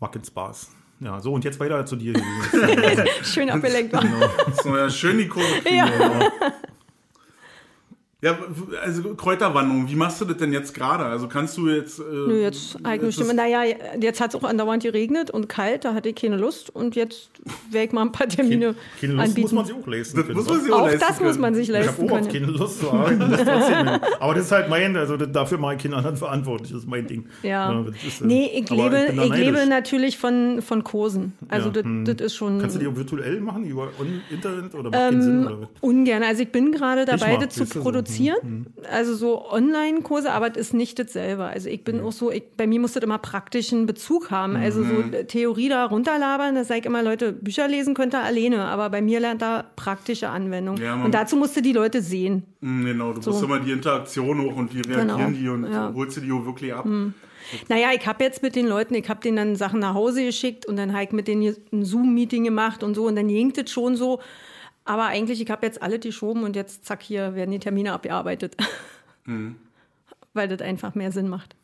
Macht 0.00 0.26
Spaß. 0.26 0.70
Ja, 1.00 1.20
so 1.20 1.32
und 1.32 1.44
jetzt 1.44 1.60
weiter 1.60 1.84
zu 1.86 1.96
dir. 1.96 2.14
Schön 3.22 3.50
abgelenkt 3.50 3.92
war. 3.92 4.04
So, 4.62 4.76
ja, 4.76 4.90
schön 4.90 5.18
die 5.18 5.28
Kurve. 5.28 5.46
Ja. 5.70 5.88
Ja, 8.22 8.36
also 8.84 9.14
Kräuterwanderung, 9.14 9.88
wie 9.88 9.94
machst 9.94 10.20
du 10.20 10.26
das 10.26 10.36
denn 10.36 10.52
jetzt 10.52 10.74
gerade? 10.74 11.04
Also 11.06 11.26
kannst 11.26 11.56
du 11.56 11.68
jetzt. 11.70 12.00
Äh, 12.00 12.02
Nö, 12.02 12.42
jetzt 12.42 12.76
eigene 12.82 13.10
Stimme. 13.12 13.32
Naja, 13.32 13.62
jetzt 13.98 14.20
hat 14.20 14.34
es 14.34 14.36
auch 14.38 14.44
andauernd 14.46 14.82
geregnet 14.82 15.30
und 15.30 15.48
kalt, 15.48 15.86
da 15.86 15.94
hatte 15.94 16.10
ich 16.10 16.16
keine 16.16 16.36
Lust 16.36 16.68
und 16.68 16.96
jetzt 16.96 17.30
werde 17.70 17.86
ich 17.86 17.92
mal 17.92 18.02
ein 18.02 18.12
paar 18.12 18.28
Termine 18.28 18.74
Keine 19.00 19.14
Lust 19.14 19.24
anbieten. 19.28 19.40
muss 19.40 19.52
man 19.52 19.64
sich 19.64 19.74
auch 19.74 19.86
leisten 19.86 20.16
Das 20.18 20.26
können. 20.26 20.36
muss 20.38 20.48
man 20.48 20.60
sich 20.60 20.72
auch 20.72 20.82
leisten 20.86 21.00
das 21.00 21.20
muss 21.20 21.30
können. 21.30 21.40
man 21.40 21.54
sich 21.54 21.68
Ich 21.70 21.74
habe 21.74 21.86
leisten 21.86 22.10
auch 22.10 22.28
keine 22.32 22.46
Lust 22.46 22.80
zu 22.80 22.90
arbeiten. 22.90 23.30
Das. 23.30 24.20
Aber 24.20 24.34
das 24.34 24.44
ist 24.44 24.52
halt 24.52 24.68
mein, 24.68 24.96
also 24.96 25.16
dafür 25.16 25.56
mache 25.56 25.76
ich 25.76 25.82
keine 25.82 25.96
anderen 25.96 26.16
verantwortlich. 26.16 26.72
Das 26.72 26.80
ist 26.82 26.88
mein 26.88 27.06
Ding. 27.06 27.24
Ja. 27.42 27.72
das 27.86 27.94
ist, 28.06 28.20
äh, 28.20 28.26
nee, 28.26 28.50
ich 28.54 28.68
lebe, 28.68 29.12
da 29.16 29.24
ich, 29.24 29.34
lebe 29.34 29.66
natürlich 29.66 30.18
von, 30.18 30.60
von 30.60 30.84
Kursen. 30.84 31.32
Also 31.48 31.68
Ja, 31.68 31.72
das, 31.72 31.84
hm. 31.84 32.04
das 32.04 32.16
ist 32.20 32.34
schon 32.34 32.58
Kannst 32.60 32.76
du 32.76 32.80
die 32.80 32.86
auch 32.86 32.96
virtuell 32.96 33.40
machen 33.40 33.64
über 33.64 33.88
Internet 34.30 34.74
oder 34.74 34.90
macht 34.90 35.00
keinen 35.00 35.22
Sinn? 35.22 35.46
Oder? 35.46 35.68
ungern. 35.80 36.22
Also 36.22 36.42
ich 36.42 36.52
bin 36.52 36.72
gerade 36.72 37.06
dabei, 37.06 37.38
das 37.38 37.54
zu 37.54 37.64
siehst 37.64 37.82
du, 38.18 38.24
so. 38.24 38.30
produzieren. 38.32 38.66
Also 38.90 39.14
so 39.14 39.50
Online-Kurse, 39.50 40.30
aber 40.32 40.50
das 40.50 40.68
ist 40.68 40.74
nicht 40.74 40.98
dasselbe. 40.98 41.44
Also 41.44 41.68
ich 41.68 41.84
bin 41.84 42.00
auch 42.00 42.12
so, 42.12 42.30
ich, 42.30 42.44
bei 42.56 42.66
mir 42.66 42.80
muss 42.80 42.92
das 42.92 43.02
immer 43.02 43.18
praktischen 43.18 43.86
Bezug 43.86 44.30
haben. 44.30 44.56
Also 44.56 44.82
so 44.84 45.02
Theorie 45.26 45.68
da 45.68 45.84
runterlabern, 45.86 46.54
da 46.54 46.64
sage 46.64 46.80
ich 46.80 46.86
immer, 46.86 47.02
Leute, 47.02 47.32
Bücher 47.32 47.68
lesen 47.68 47.94
könnt 47.94 48.14
ihr 48.14 48.22
alleine, 48.22 48.64
aber 48.64 48.90
bei 48.90 49.00
mir 49.02 49.20
lernt 49.20 49.42
da 49.42 49.64
praktische 49.76 50.28
Anwendung. 50.28 50.76
Ja, 50.76 51.02
Und 51.02 51.12
dazu 51.14 51.36
musst 51.36 51.56
du 51.56 51.62
die 51.62 51.72
Leute 51.72 52.02
sehen. 52.02 52.44
Mm, 52.60 52.84
Genau, 52.84 53.12
du 53.12 53.22
So. 53.22 53.30
musst 53.30 53.42
immer 53.44 53.60
die 53.60 53.72
Interaktion 53.72 54.40
hoch 54.40 54.56
und 54.56 54.74
wie 54.74 54.80
reagieren 54.80 55.08
Genau, 55.16 55.30
die 55.30 55.48
und 55.48 55.72
ja. 55.72 55.92
holst 55.94 56.16
du 56.16 56.20
die 56.20 56.32
auch 56.32 56.44
wirklich 56.44 56.74
ab. 56.74 56.86
Naja, 57.68 57.88
ich 57.94 58.06
habe 58.06 58.22
jetzt 58.24 58.42
mit 58.42 58.54
den 58.54 58.66
Leuten, 58.66 58.94
ich 58.94 59.08
habe 59.08 59.20
denen 59.20 59.36
dann 59.36 59.56
Sachen 59.56 59.80
nach 59.80 59.94
Hause 59.94 60.24
geschickt 60.24 60.66
und 60.66 60.76
dann 60.76 60.92
habe 60.92 61.04
ich 61.04 61.12
mit 61.12 61.26
denen 61.28 61.54
ein 61.72 61.84
Zoom-Meeting 61.84 62.44
gemacht 62.44 62.82
und 62.82 62.94
so 62.94 63.06
und 63.06 63.16
dann 63.16 63.28
ging 63.28 63.52
das 63.52 63.70
schon 63.70 63.96
so. 63.96 64.20
Aber 64.84 65.06
eigentlich, 65.06 65.40
ich 65.40 65.50
habe 65.50 65.66
jetzt 65.66 65.82
alle 65.82 65.98
geschoben 65.98 66.42
und 66.42 66.56
jetzt, 66.56 66.84
zack, 66.84 67.02
hier 67.02 67.34
werden 67.34 67.50
die 67.50 67.58
Termine 67.58 67.92
abgearbeitet. 67.92 68.56
Weil 70.34 70.48
das 70.48 70.60
einfach 70.62 70.94
mehr 70.94 71.12
Sinn 71.12 71.28
macht. 71.28 71.54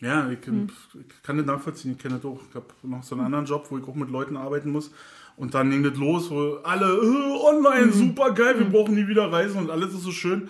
Ja, 0.00 0.28
ich, 0.30 0.44
Hm. 0.46 0.68
ich 0.94 1.22
kann 1.22 1.36
das 1.36 1.46
nachvollziehen, 1.46 1.92
ich 1.92 1.98
kenne 1.98 2.16
das 2.16 2.24
auch. 2.24 2.40
Ich 2.48 2.54
habe 2.54 2.66
noch 2.82 3.02
so 3.04 3.14
einen 3.14 3.24
anderen 3.24 3.44
Job, 3.46 3.66
wo 3.70 3.78
ich 3.78 3.84
auch 3.86 3.94
mit 3.94 4.10
Leuten 4.10 4.36
arbeiten 4.36 4.70
muss. 4.70 4.90
Und 5.36 5.54
dann 5.54 5.70
ging 5.70 5.82
das 5.82 5.96
los, 5.96 6.30
wo 6.30 6.56
alle 6.64 6.86
äh, 6.86 7.46
online, 7.48 7.92
Hm. 7.92 7.92
super 7.92 8.32
geil, 8.32 8.58
wir 8.58 8.66
brauchen 8.68 8.94
nie 8.94 9.06
wieder 9.06 9.30
reisen 9.30 9.58
und 9.58 9.70
alles 9.70 9.94
ist 9.94 10.02
so 10.02 10.10
schön. 10.10 10.48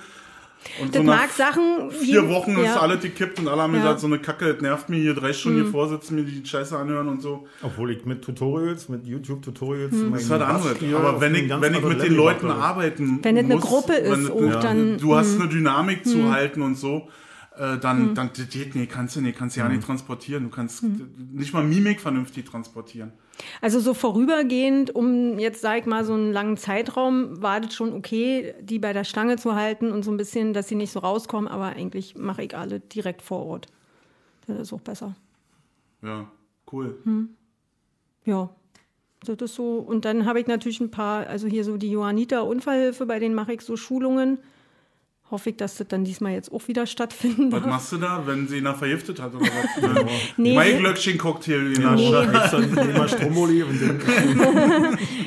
Und 0.81 0.95
Das 0.95 1.01
so 1.03 1.07
mag 1.07 1.31
Sachen. 1.31 1.91
vier 1.91 2.23
wie- 2.25 2.29
Wochen 2.29 2.53
ist 2.53 2.65
ja. 2.65 2.81
alles 2.81 3.01
gekippt 3.03 3.39
und 3.41 3.49
alle 3.49 3.63
haben 3.63 3.73
Ja. 3.75 3.79
Hm. 3.81 3.85
gesagt, 3.85 4.01
so 4.01 4.07
eine 4.07 4.19
Kacke, 4.21 4.53
das 4.55 4.63
nervt 4.63 4.89
mich 4.89 5.03
hier 5.03 5.15
drei 5.15 5.33
Stunden 5.33 5.63
hier 5.63 5.71
vorsitzen, 5.71 6.17
mir 6.17 6.25
die 6.25 6.45
Scheiße 6.47 6.77
anhören 6.79 7.09
und 7.09 7.21
so. 7.21 7.47
Obwohl 7.63 7.91
ich 7.91 8.05
mit 8.07 8.23
Tutorials, 8.23 8.89
mit 8.89 9.07
YouTube-Tutorials. 9.07 9.93
Hm. 9.93 10.13
Das 10.13 10.23
ist 10.23 10.31
halt 10.31 10.43
andere. 10.43 10.75
Aber 10.97 11.21
wenn 11.21 11.35
ich, 11.35 11.51
wenn 11.61 11.75
ich 11.75 11.83
mit 11.83 12.03
den 12.03 12.15
Leuten 12.15 12.47
arbeiten 12.51 13.19
Wenn 13.23 13.37
es 13.37 13.45
eine 13.45 13.57
Gruppe 13.59 13.93
ist, 13.95 14.31
auch 14.31 14.61
dann- 14.61 14.99
Du 14.99 15.15
hast 15.15 15.35
hm. 15.35 15.43
eine 15.43 15.51
Dynamik 15.51 16.07
zu 16.07 16.31
halten 16.33 16.63
und 16.63 16.77
so. 16.77 17.09
Äh, 17.59 17.77
dann, 17.79 18.15
dann 18.15 18.31
das 18.35 18.49
geht 18.49 18.75
nee, 18.75 18.87
kannst 18.87 19.15
du 19.17 19.21
nee, 19.21 19.33
kannst 19.33 19.57
du 19.57 19.61
ja 19.61 19.67
Hm. 19.67 19.75
nicht 19.77 19.85
transportieren. 19.87 20.45
Du 20.45 20.49
kannst 20.49 20.83
nicht 20.83 21.53
mal 21.53 21.63
Mimik 21.63 22.01
vernünftig 22.01 22.47
transportieren. 22.47 23.13
Also 23.61 23.81
so 23.81 23.95
vorübergehend, 23.95 24.95
um 24.95 25.39
jetzt, 25.39 25.61
sag 25.63 25.79
ich 25.79 25.87
mal, 25.87 26.05
so 26.05 26.13
einen 26.13 26.33
langen 26.33 26.57
Zeitraum, 26.57 27.43
war 27.43 27.61
das 27.61 27.75
schon 27.75 27.93
okay, 27.93 28.55
die 28.61 28.79
bei 28.79 28.93
der 28.93 29.05
Stange 29.05 29.37
zu 29.37 29.55
halten 29.55 29.91
und 29.93 30.05
so 30.05 30.11
ein 30.11 30.17
bisschen, 30.17 30.53
dass 30.53 30.69
sie 30.69 30.75
nicht 30.75 30.93
so 30.93 31.01
rauskommen, 31.01 31.49
aber 31.49 31.67
eigentlich 31.67 32.17
mache 32.17 32.43
ich 32.43 32.57
alle 32.57 32.81
direkt 32.81 33.23
vor 33.23 33.45
Ort. 33.47 33.67
Das 34.47 34.59
ist 34.61 34.73
auch 34.73 34.81
besser. 34.81 35.15
Ja, 36.03 36.31
cool. 36.73 36.99
Ja, 38.25 38.51
das 39.25 39.41
ist 39.41 39.55
so. 39.55 39.77
Und 39.77 40.05
dann 40.05 40.27
habe 40.27 40.41
ich 40.41 40.47
natürlich 40.47 40.81
ein 40.81 40.91
paar, 40.91 41.27
also 41.27 41.47
hier 41.47 41.65
so 41.65 41.77
die 41.77 41.91
Johanniter 41.91 42.45
Unfallhilfe, 42.45 43.07
bei 43.07 43.19
denen 43.19 43.35
mache 43.35 43.55
ich 43.55 43.63
so 43.63 43.77
Schulungen. 43.77 44.39
Hoffe 45.33 45.49
ich, 45.49 45.57
dass 45.57 45.77
das 45.77 45.89
dann 45.89 46.05
diesmal 46.05 46.33
jetzt 46.35 46.53
auch 46.53 46.69
wieder 46.69 46.85
stattfinden 46.87 47.51
Was 47.51 47.61
darf. 47.63 47.71
machst 47.71 47.93
du 47.93 47.97
da, 47.97 48.23
wenn 48.27 48.49
sie 48.49 48.59
ihn 48.59 48.65
da 48.65 48.75
vergiftet 48.75 49.19
hat 49.19 49.35
oder 49.35 49.47
was? 49.47 50.05
Nee. 50.37 50.55
Mein 50.55 50.79
Glöckchen-Cocktail 50.81 51.73
in 51.75 51.81
der 51.81 51.93
Nee. 51.93 52.13
Wir 52.13 53.09
Stromboli 53.09 53.63
und 53.63 53.81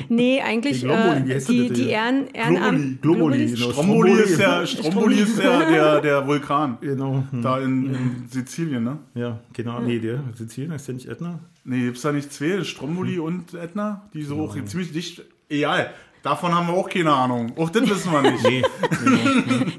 Nee, 0.08 0.40
eigentlich 0.40 0.78
Die 0.80 0.86
Globuli, 0.86 1.30
äh, 1.32 1.34
heißt 1.34 1.48
die, 1.48 1.70
die 1.70 1.88
Ehren, 1.88 2.28
Ehrenamt... 2.32 3.02
Globuli, 3.02 3.46
Globulis? 3.46 3.54
genau. 3.56 3.72
Stromboli 3.72 4.12
ist 4.12 4.38
der, 4.38 4.66
Stromboli 4.66 5.14
ist 5.16 5.38
der, 5.40 5.70
der, 5.70 6.00
der 6.00 6.26
Vulkan. 6.28 6.78
Genau. 6.80 7.24
hm. 7.28 7.42
Da 7.42 7.58
in, 7.58 7.86
in 7.92 8.26
Sizilien, 8.30 8.84
ne? 8.84 8.98
Ja, 9.16 9.40
genau. 9.54 9.80
Nee, 9.80 9.98
der 9.98 10.22
Sizilien 10.36 10.70
ist 10.70 10.86
ja 10.86 10.94
nicht 10.94 11.08
Ätna. 11.08 11.40
Nee, 11.64 11.86
gibt's 11.86 12.02
da 12.02 12.12
nicht 12.12 12.32
zwei? 12.32 12.62
Stromboli 12.62 13.18
und 13.18 13.54
Ätna? 13.54 14.08
Die 14.14 14.22
so 14.22 14.38
auch 14.38 14.54
ziemlich 14.66 14.92
dicht. 14.92 15.22
Egal. 15.48 15.92
Davon 16.26 16.52
haben 16.52 16.66
wir 16.66 16.74
auch 16.74 16.88
keine 16.88 17.12
Ahnung. 17.12 17.52
Auch 17.56 17.70
das 17.70 17.88
wissen 17.88 18.10
wir 18.10 18.22
nicht. 18.22 18.44
Nee, 18.44 18.62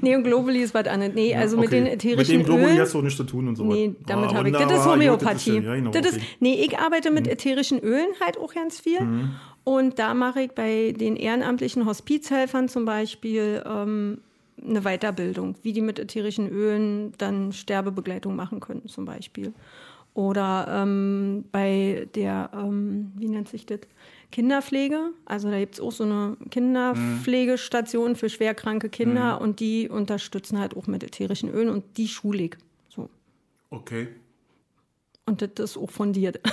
Nee, 0.00 0.16
und 0.16 0.24
Globuli 0.24 0.60
ist 0.60 0.72
was 0.72 0.86
anderes. 0.86 1.14
Nee, 1.14 1.34
also 1.34 1.58
mit 1.58 1.70
den 1.72 1.86
ätherischen 1.86 2.16
Mit 2.18 2.28
dem 2.28 2.42
Globuli 2.46 2.70
Ölen... 2.70 2.80
hast 2.80 2.94
du 2.94 2.98
auch 2.98 3.02
nichts 3.02 3.18
zu 3.18 3.24
tun 3.24 3.48
und 3.48 3.56
so. 3.56 3.64
Nee, 3.64 3.94
damit 4.06 4.30
Ah, 4.30 4.36
habe 4.36 4.48
ich. 4.48 4.56
Das 4.56 4.72
ist 4.72 4.86
Homöopathie. 4.86 5.58
Ist, 5.58 5.64
ja, 5.64 5.74
genau, 5.74 5.90
das 5.90 6.06
ist, 6.06 6.14
okay. 6.14 6.22
Mhm. 6.22 6.36
nee, 6.40 6.54
ich 6.64 6.78
arbeite 6.78 7.10
mit 7.10 7.28
ätherischen 7.28 7.78
Ölen 7.80 8.08
halt 8.24 8.38
auch 8.38 8.54
ganz 8.54 8.80
viel. 8.80 8.98
Und 9.64 9.98
da 9.98 10.14
mache 10.14 10.40
ich 10.40 10.52
bei 10.52 10.94
den 10.98 11.16
ehrenamtlichen 11.16 11.84
Hospizhelfern 11.84 12.70
zum 12.70 12.86
Beispiel 12.86 13.62
ähm, 13.66 14.22
eine 14.66 14.80
Weiterbildung, 14.80 15.56
wie 15.62 15.74
die 15.74 15.82
mit 15.82 15.98
ätherischen 15.98 16.48
Ölen 16.48 17.12
dann 17.18 17.52
Sterbebegleitung 17.52 18.34
machen 18.34 18.60
können, 18.60 18.88
zum 18.88 19.04
Beispiel. 19.04 19.52
Oder 20.18 20.66
ähm, 20.68 21.44
bei 21.52 22.08
der, 22.16 22.50
ähm, 22.52 23.12
wie 23.14 23.28
nennt 23.28 23.48
sich 23.48 23.66
das? 23.66 23.78
Kinderpflege. 24.32 25.12
Also 25.24 25.48
da 25.48 25.60
gibt 25.60 25.74
es 25.74 25.80
auch 25.80 25.92
so 25.92 26.02
eine 26.02 26.36
Kinderpflegestation 26.50 28.16
für 28.16 28.28
schwerkranke 28.28 28.88
Kinder 28.88 29.40
und 29.40 29.60
die 29.60 29.88
unterstützen 29.88 30.58
halt 30.58 30.76
auch 30.76 30.88
mit 30.88 31.04
ätherischen 31.04 31.48
Ölen 31.48 31.68
und 31.68 31.84
die 31.96 32.08
schule 32.08 32.42
ich. 32.42 32.56
So. 32.88 33.08
Okay. 33.70 34.08
Und 35.28 35.42
das 35.42 35.70
ist 35.70 35.76
auch 35.76 35.90
fundiert. 35.90 36.40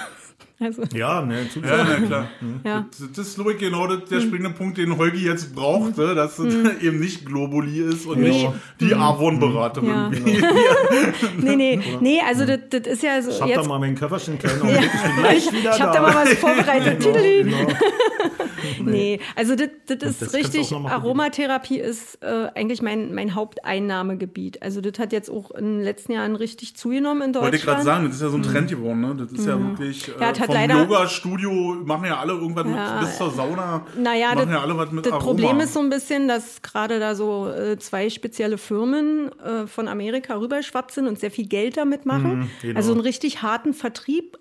Also, 0.57 0.83
Ja, 0.93 1.21
ne, 1.21 1.49
zu 1.49 1.59
Ja, 1.59 1.83
na 1.85 2.05
klar. 2.07 2.29
ja. 2.63 2.85
Das, 2.89 3.11
das 3.13 3.27
ist, 3.27 3.35
glaube 3.35 3.51
ich, 3.53 3.57
genau 3.57 3.87
das, 3.87 4.07
der 4.09 4.21
springende 4.21 4.51
Punkt, 4.51 4.77
den 4.77 4.97
Holgi 4.97 5.25
jetzt 5.25 5.53
brauchte, 5.53 6.15
dass 6.15 6.39
es 6.39 6.81
eben 6.81 7.01
nicht 7.01 7.25
Globuli 7.25 7.79
ist 7.81 8.05
und 8.05 8.21
Nee. 8.21 8.29
nicht 8.29 8.49
die 8.79 8.95
Avon-Beraterin. 8.95 9.89
Ja. 9.89 10.09
wie- 10.13 10.41
Nee, 11.45 11.55
nee, 11.57 11.81
nee, 11.99 12.21
also 12.25 12.45
das, 12.45 12.59
das 12.69 12.87
ist 12.87 13.03
ja 13.03 13.21
so 13.21 13.31
Ich 13.31 13.41
hab 13.41 13.49
jetzt. 13.49 13.57
da 13.63 13.67
mal 13.67 13.79
meinen 13.79 13.95
Köfferchen 13.95 14.39
klein 14.39 14.61
und 14.61 14.69
ich 14.69 14.79
bin 14.79 14.89
gleich 15.19 15.51
wieder 15.51 15.75
Ich 15.75 15.81
habe 15.81 15.91
da. 15.91 16.01
da 16.01 16.01
mal 16.01 16.15
was 16.25 16.33
vorbereitet. 16.35 17.03
Genau, 17.03 17.57
genau. 17.57 17.73
Nee, 18.81 19.19
also 19.35 19.55
das, 19.55 19.69
das 19.87 20.21
ist 20.21 20.33
richtig. 20.33 20.71
Aromatherapie 20.73 21.79
ist 21.79 22.21
äh, 22.23 22.47
eigentlich 22.55 22.81
mein, 22.81 23.13
mein 23.13 23.35
Haupteinnahmegebiet. 23.35 24.61
Also 24.61 24.79
das 24.81 24.97
hat 24.99 25.11
jetzt 25.11 25.29
auch 25.29 25.51
in 25.51 25.65
den 25.77 25.83
letzten 25.83 26.13
Jahren 26.13 26.35
richtig 26.35 26.75
zugenommen 26.75 27.21
in 27.21 27.33
Deutschland. 27.33 27.43
Wollte 27.53 27.57
ich 27.57 27.63
gerade 27.65 27.83
sagen, 27.83 28.05
das 28.05 28.15
ist 28.15 28.21
ja 28.21 28.29
so 28.29 28.37
ein 28.37 28.43
Trend 28.43 28.64
geworden, 28.71 29.01
ne? 29.01 29.15
Das 29.17 29.31
ist 29.31 29.45
ja 29.45 29.59
wirklich 29.59 30.07
Ja, 30.19 30.31
äh, 30.31 30.35
vom 30.35 30.53
leider- 30.55 30.81
Yoga-Studio 30.83 31.51
machen 31.85 32.05
ja 32.05 32.17
alle 32.19 32.33
irgendwas 32.33 32.65
Ja, 32.65 32.93
mit, 32.99 33.07
bis 33.07 33.17
zur 33.17 33.31
Sauna 33.31 33.85
Naja, 33.97 34.27
machen 34.35 34.39
das, 34.47 34.49
ja 34.49 34.61
alle 34.61 34.77
was 34.77 34.91
mit 34.91 35.05
das. 35.05 35.19
Problem 35.19 35.59
ist 35.59 35.73
so 35.73 35.79
ein 35.79 35.89
bisschen, 35.89 36.27
dass 36.27 36.61
gerade 36.61 36.99
da 36.99 37.15
so 37.15 37.49
äh, 37.49 37.77
zwei 37.77 38.09
spezielle 38.09 38.57
Firmen 38.57 39.31
äh, 39.39 39.67
von 39.67 39.87
Amerika 39.87 40.35
rüberschwappt 40.35 40.91
sind 40.91 41.07
und 41.07 41.19
sehr 41.19 41.31
viel 41.31 41.47
Geld 41.47 41.77
damit 41.77 42.05
machen. 42.05 42.49
genau. 42.61 42.77
Also 42.77 42.91
einen 42.91 43.01
richtig 43.01 43.41
harten 43.41 43.73
Vertrieb, 43.73 44.37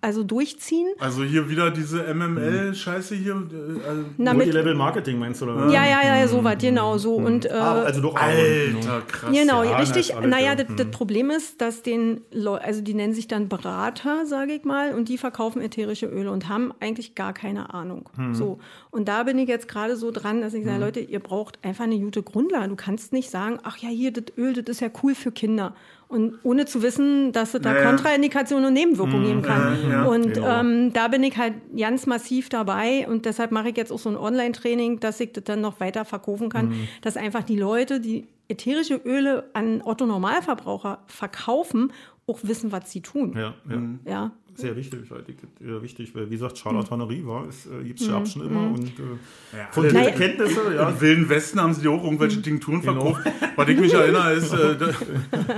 also 0.00 0.22
durchziehen. 0.22 0.88
also 1.00 1.22
hier 1.24 1.48
wieder 1.48 1.70
diese 1.70 2.02
MML-Scheiße 2.14 3.14
hier. 3.14 3.32
äh, 3.34 3.88
Also, 3.88 4.04
Na, 4.16 4.32
mit, 4.32 4.46
Multilevel 4.46 4.74
Marketing 4.74 5.18
meinst 5.18 5.40
du? 5.40 5.46
Oder? 5.46 5.68
ja, 5.68 5.84
ja, 5.86 6.16
ja, 6.18 6.28
so 6.28 6.44
was, 6.44 6.58
genau 6.58 6.98
so. 6.98 7.14
Und, 7.16 7.46
äh, 7.46 7.50
Ah, 7.52 7.82
also 7.82 8.00
doch. 8.00 8.14
Alter, 8.16 9.02
krass. 9.06 9.30
Genau, 9.32 9.62
ja, 9.62 9.76
richtig. 9.78 10.14
naja, 10.20 10.38
ja. 10.46 10.54
das, 10.54 10.66
das 10.76 10.86
Problem 10.90 11.30
ist, 11.30 11.60
dass 11.60 11.82
den 11.82 12.20
Leu 12.32 12.56
also 12.58 12.80
die 12.82 12.94
nennen 12.94 13.14
sich 13.14 13.28
dann 13.28 13.48
Berater, 13.48 14.26
sage 14.26 14.52
ich 14.52 14.64
mal, 14.64 14.94
und 14.94 15.08
die 15.08 15.18
verkaufen 15.18 15.60
ätherische 15.62 16.06
Öle 16.06 16.30
und 16.30 16.48
haben 16.48 16.72
eigentlich 16.80 17.14
gar 17.14 17.32
keine 17.32 17.72
Ahnung. 17.74 18.08
So. 18.32 18.58
Und 18.90 19.08
da 19.08 19.22
bin 19.22 19.38
ich 19.38 19.48
jetzt 19.48 19.68
gerade 19.68 19.96
so 19.96 20.10
dran, 20.10 20.40
dass 20.40 20.54
ich 20.54 20.64
sage, 20.64 20.80
Leute, 20.80 21.00
ihr 21.00 21.20
braucht 21.20 21.58
einfach 21.64 21.84
eine 21.84 21.98
gute 21.98 22.22
Grundlage. 22.22 22.68
Du 22.68 22.76
kannst 22.76 23.12
nicht 23.12 23.30
sagen, 23.30 23.58
ach 23.62 23.76
ja, 23.78 23.88
hier, 23.88 24.12
das 24.12 24.24
Öl, 24.36 24.52
das 24.54 24.64
ist 24.68 24.80
ja 24.80 24.88
cool 25.02 25.14
für 25.14 25.32
Kinder. 25.32 25.74
Und 26.08 26.38
ohne 26.42 26.64
zu 26.64 26.82
wissen, 26.82 27.32
dass 27.32 27.52
es 27.52 27.60
da 27.60 27.74
Ja, 27.74 27.82
ja. 27.82 27.88
Kontraindikationen 27.90 28.64
und 28.68 28.72
Nebenwirkungen 28.72 29.24
geben 29.26 29.42
kann. 29.42 29.76
ja, 29.90 30.04
und 30.04 30.32
genau. 30.34 30.60
ähm, 30.60 30.92
da 30.94 31.08
bin 31.08 31.22
ich 31.22 31.36
halt 31.36 31.52
ganz 31.76 32.06
massiv 32.06 32.48
dabei 32.48 33.06
und 33.08 33.26
deshalb 33.26 33.52
mache 33.52 33.68
ich 33.68 33.76
jetzt 33.76 33.92
auch 33.92 33.98
so 33.98 34.08
ein 34.08 34.16
Online-Training, 34.16 35.00
dass 35.00 35.20
ich 35.20 35.32
das 35.32 35.44
dann 35.44 35.60
noch 35.60 35.80
weiter 35.80 36.06
verkaufen 36.06 36.48
kann, 36.48 36.68
Mhm. 36.70 36.88
dass 37.02 37.18
einfach 37.18 37.42
die 37.42 37.58
Leute, 37.58 38.00
die 38.00 38.26
ätherische 38.48 38.94
Öle 39.04 39.50
an 39.52 39.82
Otto-Normalverbraucher 39.84 41.00
verkaufen, 41.06 41.92
auch 42.26 42.38
wissen, 42.42 42.72
was 42.72 42.90
sie 42.90 43.00
tun. 43.02 43.34
Ja, 43.36 43.54
ja. 43.70 43.82
Ja. 44.10 44.30
Sehr 44.60 44.74
wichtig, 44.76 45.00
weil 45.08 45.20
ich- 45.28 45.36
ja, 45.68 45.80
wichtig, 45.82 46.12
weil 46.14 46.26
wie 46.28 46.34
gesagt, 46.34 46.58
Charlatanerie 46.58 47.24
war, 47.24 47.46
es 47.48 47.66
äh, 47.66 47.84
gibt 47.84 48.00
es 48.00 48.08
Mhm. 48.08 48.12
ja 48.12 48.26
schon 48.26 48.42
immer 48.46 48.60
und 48.74 48.86
äh, 48.88 49.56
Ja, 49.56 49.68
von 49.70 49.84
den 49.84 49.94
Naja. 49.94 50.10
Kenntnisse, 50.10 50.60
ja. 50.74 50.88
Im 50.88 51.00
Wilden 51.00 51.28
Westen 51.28 51.60
haben 51.62 51.74
sie 51.74 51.86
auch 51.86 52.02
irgendwelche 52.02 52.42
Tinkturen 52.42 52.82
verkauft. 52.82 53.20
Was 53.54 53.68
ich 53.68 53.78
mich 53.78 53.94
erinnere, 53.94 54.32
ist, 54.32 54.52
äh, 54.52 54.76
da, 54.76 54.88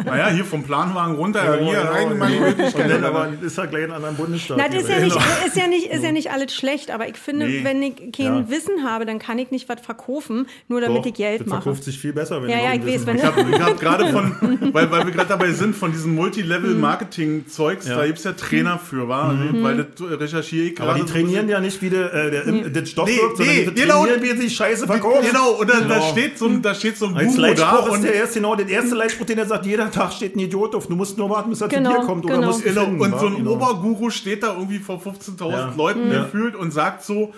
naja, 0.04 0.28
hier 0.28 0.44
vom 0.44 0.62
Planwagen 0.62 1.14
runter, 1.16 1.40
Genau, 1.56 1.70
hier 1.70 1.80
genau, 1.80 1.92
rein, 1.92 2.18
meine 2.18 2.34
genau. 2.34 2.46
Möglichkeit. 2.48 2.90
Dann 2.90 3.04
aber 3.04 3.28
ist 3.40 3.56
ja 3.56 3.66
gleich 3.66 3.84
in 3.84 3.90
einem 3.90 3.94
anderen 4.04 4.16
Bundesstaat. 4.16 4.58
Na, 4.58 4.68
das 4.68 4.82
ist 4.82 4.88
ja, 4.90 5.00
nicht, 5.00 5.16
weil- 5.16 5.46
ist, 5.48 5.56
ja 5.56 5.66
nicht, 5.66 5.86
ist 5.86 6.04
ja 6.04 6.12
nicht 6.12 6.30
alles 6.30 6.54
schlecht, 6.54 6.90
aber 6.90 7.08
ich 7.08 7.16
finde, 7.16 7.46
Nee. 7.46 7.64
wenn 7.64 7.82
ich 7.82 7.94
kein 8.12 8.24
Ja. 8.26 8.50
Wissen 8.50 8.84
habe, 8.84 9.06
dann 9.06 9.18
kann 9.18 9.38
ich 9.38 9.50
nicht 9.50 9.68
was 9.70 9.80
verkaufen, 9.80 10.46
nur 10.68 10.80
damit 10.82 10.98
Doch, 10.98 11.06
ich 11.06 11.14
Geld 11.14 11.40
das 11.40 11.46
mache. 11.48 11.62
verkauft 11.62 11.84
sich 11.84 11.98
viel 11.98 12.12
besser, 12.12 12.42
wenn 12.42 12.50
Ja, 12.50 12.58
ja, 12.58 12.74
ich 12.74 12.86
weiß, 12.86 13.06
wenn 13.06 13.16
Ich 13.16 13.24
habe 13.24 13.42
hab 13.64 13.80
gerade 13.80 14.06
von, 14.08 14.34
weil, 14.74 14.90
weil 14.90 15.06
wir 15.06 15.12
gerade 15.12 15.28
dabei 15.28 15.52
sind, 15.52 15.74
von 15.74 15.90
diesem 15.90 16.14
Multilevel-Marketing-Zeugs, 16.14 17.88
Ja. 17.88 17.96
da 17.96 18.06
gibt 18.06 18.18
es 18.18 18.24
ja 18.24 18.32
Trainer 18.32 18.78
für, 18.78 18.89
wa? 18.92 19.34
Weil 19.62 19.76
das 19.96 20.20
recherchiere 20.20 20.66
ich 20.66 20.80
Aber 20.80 20.92
gerade. 20.94 21.02
die 21.04 21.08
so 21.08 21.14
trainieren 21.14 21.48
ja 21.48 21.60
nicht, 21.60 21.80
wie 21.82 21.90
der, 21.90 22.12
äh, 22.12 22.30
der, 22.30 22.44
im- 22.46 22.72
das 22.72 22.90
Stoff 22.90 23.08
Nee, 23.08 23.16
wirkt, 23.16 23.36
sondern 23.38 23.54
nee, 23.56 23.64
die 23.66 23.74
genau. 23.80 24.04
trainieren, 24.04 24.22
wie 24.22 24.40
sie 24.42 24.50
Scheiße 24.50 24.86
verkaufen. 24.86 25.26
Genau, 25.26 25.50
und 25.52 25.68
da, 25.70 25.80
da 25.80 25.94
Genau. 25.94 26.10
steht 26.10 26.38
so 26.38 26.46
ein, 26.46 26.62
da 26.62 26.74
steht 26.74 26.96
so 26.98 27.06
ein 27.06 27.16
Als 27.16 27.36
da 27.36 27.76
und 27.76 28.02
der 28.02 28.14
erste, 28.14 28.34
genau, 28.40 28.54
der 28.56 28.68
erste 28.68 28.94
Leitspruch, 28.94 29.26
den 29.26 29.38
er 29.38 29.46
sagt, 29.46 29.66
jeder 29.66 29.90
Tag 29.90 30.12
steht 30.12 30.36
ein 30.36 30.40
Idiot 30.40 30.74
auf. 30.74 30.86
Du 30.86 30.96
musst 30.96 31.16
nur 31.18 31.30
warten, 31.30 31.50
bis 31.50 31.60
er 31.60 31.68
Genau, 31.68 31.92
zu 31.94 32.00
dir 32.00 32.06
kommt 32.06 32.24
oder 32.24 32.34
genau. 32.34 32.46
musst 32.48 32.60
ihn 32.64 32.74
Genau, 32.74 32.84
finden, 32.84 33.00
und 33.00 33.18
so 33.20 33.26
ein 33.26 33.36
Genau. 33.36 33.52
Oberguru 33.52 34.10
steht 34.10 34.42
da 34.42 34.54
irgendwie 34.54 34.78
vor 34.78 35.00
15.000 35.00 35.50
Ja. 35.52 35.74
Leuten 35.76 36.10
Ja. 36.10 36.22
gefühlt 36.24 36.56
und 36.56 36.72
sagt 36.72 37.04
so, 37.04 37.32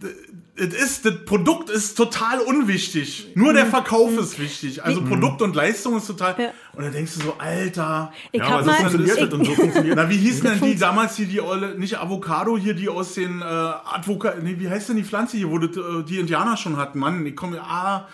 das, 0.00 0.74
ist, 0.74 1.04
das 1.04 1.24
Produkt 1.24 1.70
ist 1.70 1.96
total 1.96 2.40
unwichtig. 2.40 3.28
Nur 3.34 3.52
der 3.52 3.66
Verkauf 3.66 4.16
ist 4.18 4.38
wichtig. 4.38 4.84
Also 4.84 5.02
Produkt 5.04 5.42
und 5.42 5.56
Leistung 5.56 5.96
ist 5.96 6.06
total. 6.06 6.36
Ja. 6.38 6.50
Und 6.72 6.84
dann 6.84 6.92
denkst 6.92 7.14
du 7.14 7.22
so, 7.22 7.34
Alter. 7.38 8.12
Ich 8.30 8.40
Ja, 8.40 8.60
so 8.60 8.66
mal, 8.66 8.76
funktioniert 8.76 9.18
ich, 9.18 9.24
das 9.24 9.32
und 9.32 9.44
so 9.44 9.52
funktioniert 9.52 9.96
Na, 9.96 10.08
wie 10.08 10.16
hießen 10.16 10.44
denn 10.44 10.60
die 10.60 10.76
damals 10.76 11.16
hier, 11.16 11.26
die 11.26 11.40
Olle, 11.40 11.78
nicht 11.78 11.98
Avocado 11.98 12.56
hier, 12.56 12.74
die 12.74 12.88
aus 12.88 13.14
den 13.14 13.40
äh, 13.40 13.44
Advoka, 13.44 14.34
nee, 14.40 14.56
wie 14.58 14.68
heißt 14.68 14.88
denn 14.88 14.96
die 14.96 15.04
Pflanze 15.04 15.36
hier, 15.36 15.50
wo 15.50 15.58
das, 15.58 15.76
äh, 15.76 16.04
die 16.04 16.18
Indianer 16.18 16.56
schon 16.56 16.76
hatten? 16.76 16.98
Mann, 16.98 17.26
ich 17.26 17.34
komme, 17.34 17.60
ah, 17.60 18.06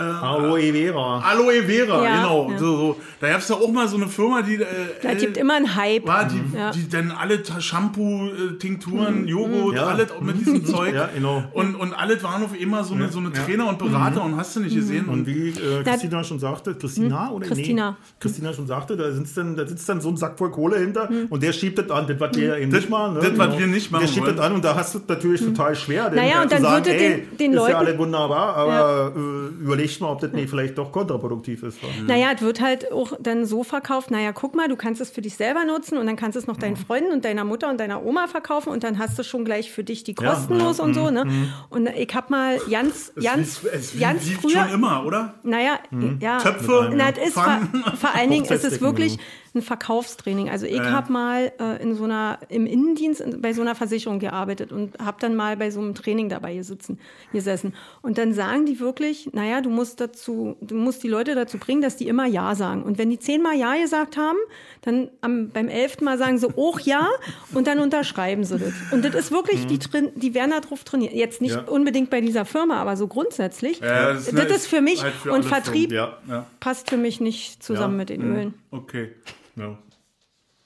Aloe 0.00 0.72
Vera. 0.72 1.18
Aloe 1.20 1.62
Vera, 1.62 2.04
Ja, 2.04 2.16
genau. 2.16 2.50
ja. 2.50 2.58
So, 2.58 2.76
so. 2.76 2.96
Da 3.20 3.28
gab 3.30 3.38
es 3.40 3.48
ja 3.48 3.56
auch 3.56 3.70
mal 3.72 3.86
so 3.88 3.96
eine 3.96 4.08
Firma, 4.08 4.42
die. 4.42 4.56
Äh, 4.56 4.66
da 5.02 5.14
gibt 5.14 5.36
immer 5.36 5.54
einen 5.54 5.74
Hype. 5.76 6.06
war, 6.06 6.24
die, 6.26 6.42
Ja. 6.56 6.70
die 6.70 6.88
dann 6.88 7.10
alle 7.10 7.42
Shampoo, 7.60 8.28
äh, 8.28 8.58
Tinkturen, 8.58 9.26
Joghurt, 9.26 9.76
Ja. 9.76 9.86
alles 9.86 10.08
mit 10.20 10.40
diesem 10.40 10.64
Zeug. 10.66 10.94
Ja, 10.94 11.08
genau. 11.14 11.44
Und, 11.52 11.74
und 11.76 11.92
alles 11.94 12.22
waren 12.22 12.42
auf 12.42 12.58
immer 12.58 12.84
so 12.84 12.94
eine, 12.94 13.08
so 13.10 13.18
eine 13.18 13.32
Trainer 13.32 13.68
und 13.68 13.78
Berater 13.78 14.22
und 14.24 14.36
hast 14.36 14.56
du 14.56 14.60
nicht 14.60 14.74
gesehen. 14.74 15.06
Und 15.06 15.20
Und 15.20 15.26
wie 15.26 15.48
äh, 15.50 15.82
Christina 15.84 16.22
schon 16.24 16.38
sagte, 16.38 16.74
Christina 16.74 17.30
oder 17.30 17.46
Hm? 17.46 17.54
Christina. 17.54 17.90
Nee, 17.92 17.96
Christina 18.20 18.52
schon 18.52 18.66
sagte, 18.66 18.96
da, 18.96 19.10
sitzt 19.12 19.36
dann, 19.36 19.56
da 19.56 19.66
sitzt 19.66 19.88
dann 19.88 20.00
so 20.00 20.08
ein 20.10 20.16
Sack 20.16 20.38
voll 20.38 20.50
Kohle 20.50 20.78
hinter 20.78 21.08
Hm. 21.08 21.26
und 21.30 21.42
der 21.42 21.52
schiebt 21.52 21.78
das 21.78 21.90
an, 21.90 22.06
das, 22.06 22.18
was 22.20 22.34
wir 22.36 22.56
eben 22.58 22.70
Das- 22.70 22.80
nicht 22.80 22.90
machen. 22.90 23.14
Ne? 23.14 23.20
das, 23.20 23.38
was 23.38 23.58
wir 23.58 23.66
nicht 23.66 23.90
machen 23.90 24.02
Der 24.02 24.08
schiebt 24.08 24.26
wollen. 24.26 24.36
das 24.36 24.46
an 24.46 24.52
und 24.54 24.64
da 24.64 24.74
hast 24.74 24.94
du 24.94 24.98
es 24.98 25.04
natürlich 25.08 25.40
total 25.42 25.74
schwer, 25.76 26.10
denn 26.10 26.18
Hm. 26.20 26.26
Naja, 26.26 26.40
äh, 26.40 26.42
und 26.42 26.52
dann 26.52 26.62
sagen, 26.62 26.84
ey, 26.86 26.98
den- 26.98 27.36
den 27.38 27.50
ist 27.52 27.56
Leuten- 27.56 27.70
ja 27.70 27.78
alles 27.78 27.98
wunderbar, 27.98 28.56
aber 28.56 29.12
äh, 29.16 29.66
überlegt 29.84 30.00
mal, 30.00 30.10
ob 30.12 30.20
das 30.20 30.32
nicht 30.32 30.50
vielleicht 30.50 30.78
doch 30.78 30.92
kontraproduktiv 30.92 31.62
ist. 31.62 31.82
wa? 31.82 31.86
Naja, 32.06 32.32
es 32.34 32.42
wird 32.42 32.60
halt 32.60 32.90
auch 32.92 33.12
dann 33.20 33.44
so 33.46 33.64
verkauft, 33.64 34.10
naja, 34.10 34.32
guck 34.32 34.54
mal, 34.54 34.68
du 34.68 34.76
kannst 34.76 35.00
es 35.00 35.10
für 35.10 35.22
dich 35.22 35.36
selber 35.36 35.64
nutzen 35.64 35.98
und 35.98 36.06
dann 36.06 36.16
kannst 36.16 36.36
du 36.36 36.40
es 36.40 36.46
noch 36.46 36.56
deinen 36.56 36.76
Freunden 36.76 37.12
und 37.12 37.24
deiner 37.24 37.44
Mutter 37.44 37.68
und 37.70 37.78
deiner 37.78 38.04
Oma 38.04 38.26
verkaufen 38.26 38.70
und 38.70 38.84
dann 38.84 38.98
hast 38.98 39.18
du 39.18 39.24
schon 39.24 39.44
gleich 39.44 39.70
für 39.70 39.84
dich 39.84 40.04
die 40.04 40.14
Ja, 40.20 40.30
kostenlos 40.30 40.80
und 40.80 40.94
so, 40.94 41.10
ne? 41.10 41.24
Und 41.70 41.88
ich 41.88 42.14
habe 42.14 42.26
mal 42.30 42.58
ganz, 42.70 43.12
es 43.16 43.24
ganz, 43.24 43.64
es 43.64 43.98
ganz 43.98 44.28
früher, 44.30 44.64
schon 44.64 44.74
immer, 44.74 45.04
oder? 45.04 45.34
naja, 45.42 45.78
ja. 46.20 46.38
Töpfe, 46.38 46.92
Na, 46.94 47.10
es 47.10 47.28
ist 47.28 47.34
vor, 47.34 47.60
vor 47.96 48.14
allen 48.14 48.30
Dingen, 48.30 48.44
es 48.44 48.50
ist 48.50 48.64
Hochzeitsdecken, 48.64 48.86
wirklich 48.86 49.18
ein 49.54 49.62
Verkaufstraining. 49.62 50.50
Also 50.50 50.66
ich 50.66 50.74
Ja. 50.76 50.90
habe 50.90 51.12
mal 51.12 51.52
äh, 51.60 51.82
in 51.82 51.94
so 51.94 52.04
einer, 52.04 52.38
im 52.48 52.66
Innendienst 52.66 53.20
in, 53.20 53.40
bei 53.40 53.52
so 53.52 53.62
einer 53.62 53.74
Versicherung 53.74 54.18
gearbeitet 54.18 54.72
und 54.72 54.98
habe 54.98 55.16
dann 55.20 55.36
mal 55.36 55.56
bei 55.56 55.70
so 55.70 55.80
einem 55.80 55.94
Training 55.94 56.28
dabei 56.28 56.54
gesitzen, 56.56 56.98
gesessen. 57.32 57.74
Und 58.02 58.18
dann 58.18 58.32
sagen 58.32 58.66
die 58.66 58.80
wirklich, 58.80 59.30
naja, 59.32 59.60
du 59.60 59.70
musst 59.70 60.00
dazu, 60.00 60.56
du 60.60 60.74
musst 60.74 61.02
die 61.02 61.08
Leute 61.08 61.34
dazu 61.34 61.58
bringen, 61.58 61.82
dass 61.82 61.96
die 61.96 62.08
immer 62.08 62.26
Ja 62.26 62.54
sagen. 62.54 62.82
Und 62.82 62.98
wenn 62.98 63.10
die 63.10 63.18
zehnmal 63.18 63.56
Ja 63.56 63.74
gesagt 63.80 64.16
haben, 64.16 64.38
dann 64.82 65.08
am, 65.20 65.50
beim 65.50 65.68
elften 65.68 66.04
Mal 66.04 66.18
sagen 66.18 66.38
sie 66.38 66.48
auch 66.56 66.80
Ja 66.80 67.08
und 67.52 67.66
dann 67.66 67.78
unterschreiben 67.78 68.44
sie 68.44 68.58
das. 68.58 68.72
Und 68.90 69.04
das 69.04 69.14
ist 69.14 69.30
wirklich, 69.32 69.66
die, 69.66 69.78
trin- 69.78 70.10
die 70.16 70.34
werden 70.34 70.50
da 70.50 70.60
drauf 70.60 70.84
trainiert. 70.84 71.12
Jetzt 71.12 71.40
nicht 71.40 71.54
Ja. 71.54 71.62
unbedingt 71.62 72.10
bei 72.10 72.20
dieser 72.20 72.44
Firma, 72.44 72.76
aber 72.80 72.96
so 72.96 73.06
grundsätzlich. 73.06 73.80
Ja, 73.80 74.12
das, 74.14 74.32
ne- 74.32 74.42
ist 74.42 74.66
für 74.66 74.80
mich 74.80 75.02
halt 75.02 75.14
für 75.14 75.32
und 75.32 75.44
Vertrieb. 75.44 75.92
Ja, 75.92 76.18
ja. 76.28 76.46
passt 76.60 76.90
für 76.90 76.96
mich 76.96 77.20
nicht 77.20 77.62
zusammen 77.62 77.96
mit 77.96 78.08
den 78.08 78.22
Ölen. 78.22 78.54
Okay. 78.70 79.10
Ja. 79.56 79.78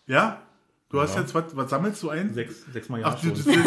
Ja? 0.07 0.43
Du 0.91 1.03
hast 1.03 1.19
jetzt, 1.19 1.35
was, 1.35 1.45
was 1.53 1.69
sammelst 1.69 2.03
du 2.03 2.09
ein? 2.09 2.33
Sechs, 2.33 2.65
sechs 2.73 2.89
Mal 2.89 3.03
Ach, 3.05 3.23
ja 3.23 3.31
die, 3.31 3.33
die, 3.33 3.43
die, 3.43 3.57
die, 3.57 3.63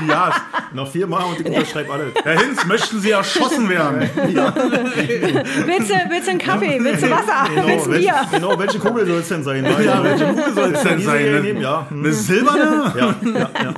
die 0.00 0.06
Ja's. 0.06 0.34
Noch 0.72 0.90
viermal 0.90 1.24
und 1.24 1.40
ich 1.40 1.46
unterschreibe 1.46 1.92
alles. 1.92 2.14
Herr 2.24 2.40
Hinz, 2.40 2.64
möchten 2.64 2.98
Sie 2.98 3.10
erschossen 3.10 3.68
werden? 3.68 4.00
Willst 4.16 5.90
du, 5.90 5.94
willst 6.08 6.26
du 6.26 6.30
einen 6.30 6.38
Kaffee? 6.38 6.82
Willst 6.82 7.02
du 7.02 7.10
Wasser? 7.10 7.46
Genau, 7.54 7.66
willst 7.66 7.86
du 7.88 7.90
Bier? 7.90 8.14
genau, 8.30 8.58
welche 8.58 8.78
Kugel 8.78 9.06
soll 9.06 9.18
es 9.18 9.28
denn 9.28 9.44
sein? 9.44 9.64
Ja, 9.66 10.02
welche 10.02 10.26
Kugel 10.28 10.54
soll 10.54 10.74
es 10.74 10.82
denn 10.82 11.00
sein? 11.02 11.24
Ne? 11.30 11.40
nehmen, 11.42 11.60
ja. 11.60 11.90
Hm. 11.90 11.98
Eine 11.98 12.12
silberne? 12.14 12.94
Ja, 12.96 13.16
ja, 13.22 13.50
ja. 13.62 13.74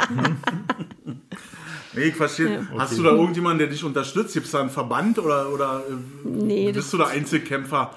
Nee, 1.95 2.03
ich 2.05 2.15
verstehe. 2.15 2.65
Hast 2.79 2.97
du 2.97 3.03
da 3.03 3.11
irgendjemanden, 3.11 3.59
der 3.59 3.69
dich 3.69 3.83
unterstützt? 3.83 4.35
Gibt 4.35 4.47
es 4.47 4.53
da 4.53 4.61
einen 4.61 4.71
Verband 4.71 5.19
oder, 5.19 5.49
oder 5.51 5.83
äh, 5.89 6.29
Nee, 6.29 6.71
bist 6.71 6.93
du 6.93 6.99
da 6.99 7.07
Einzelkämpfer? 7.07 7.91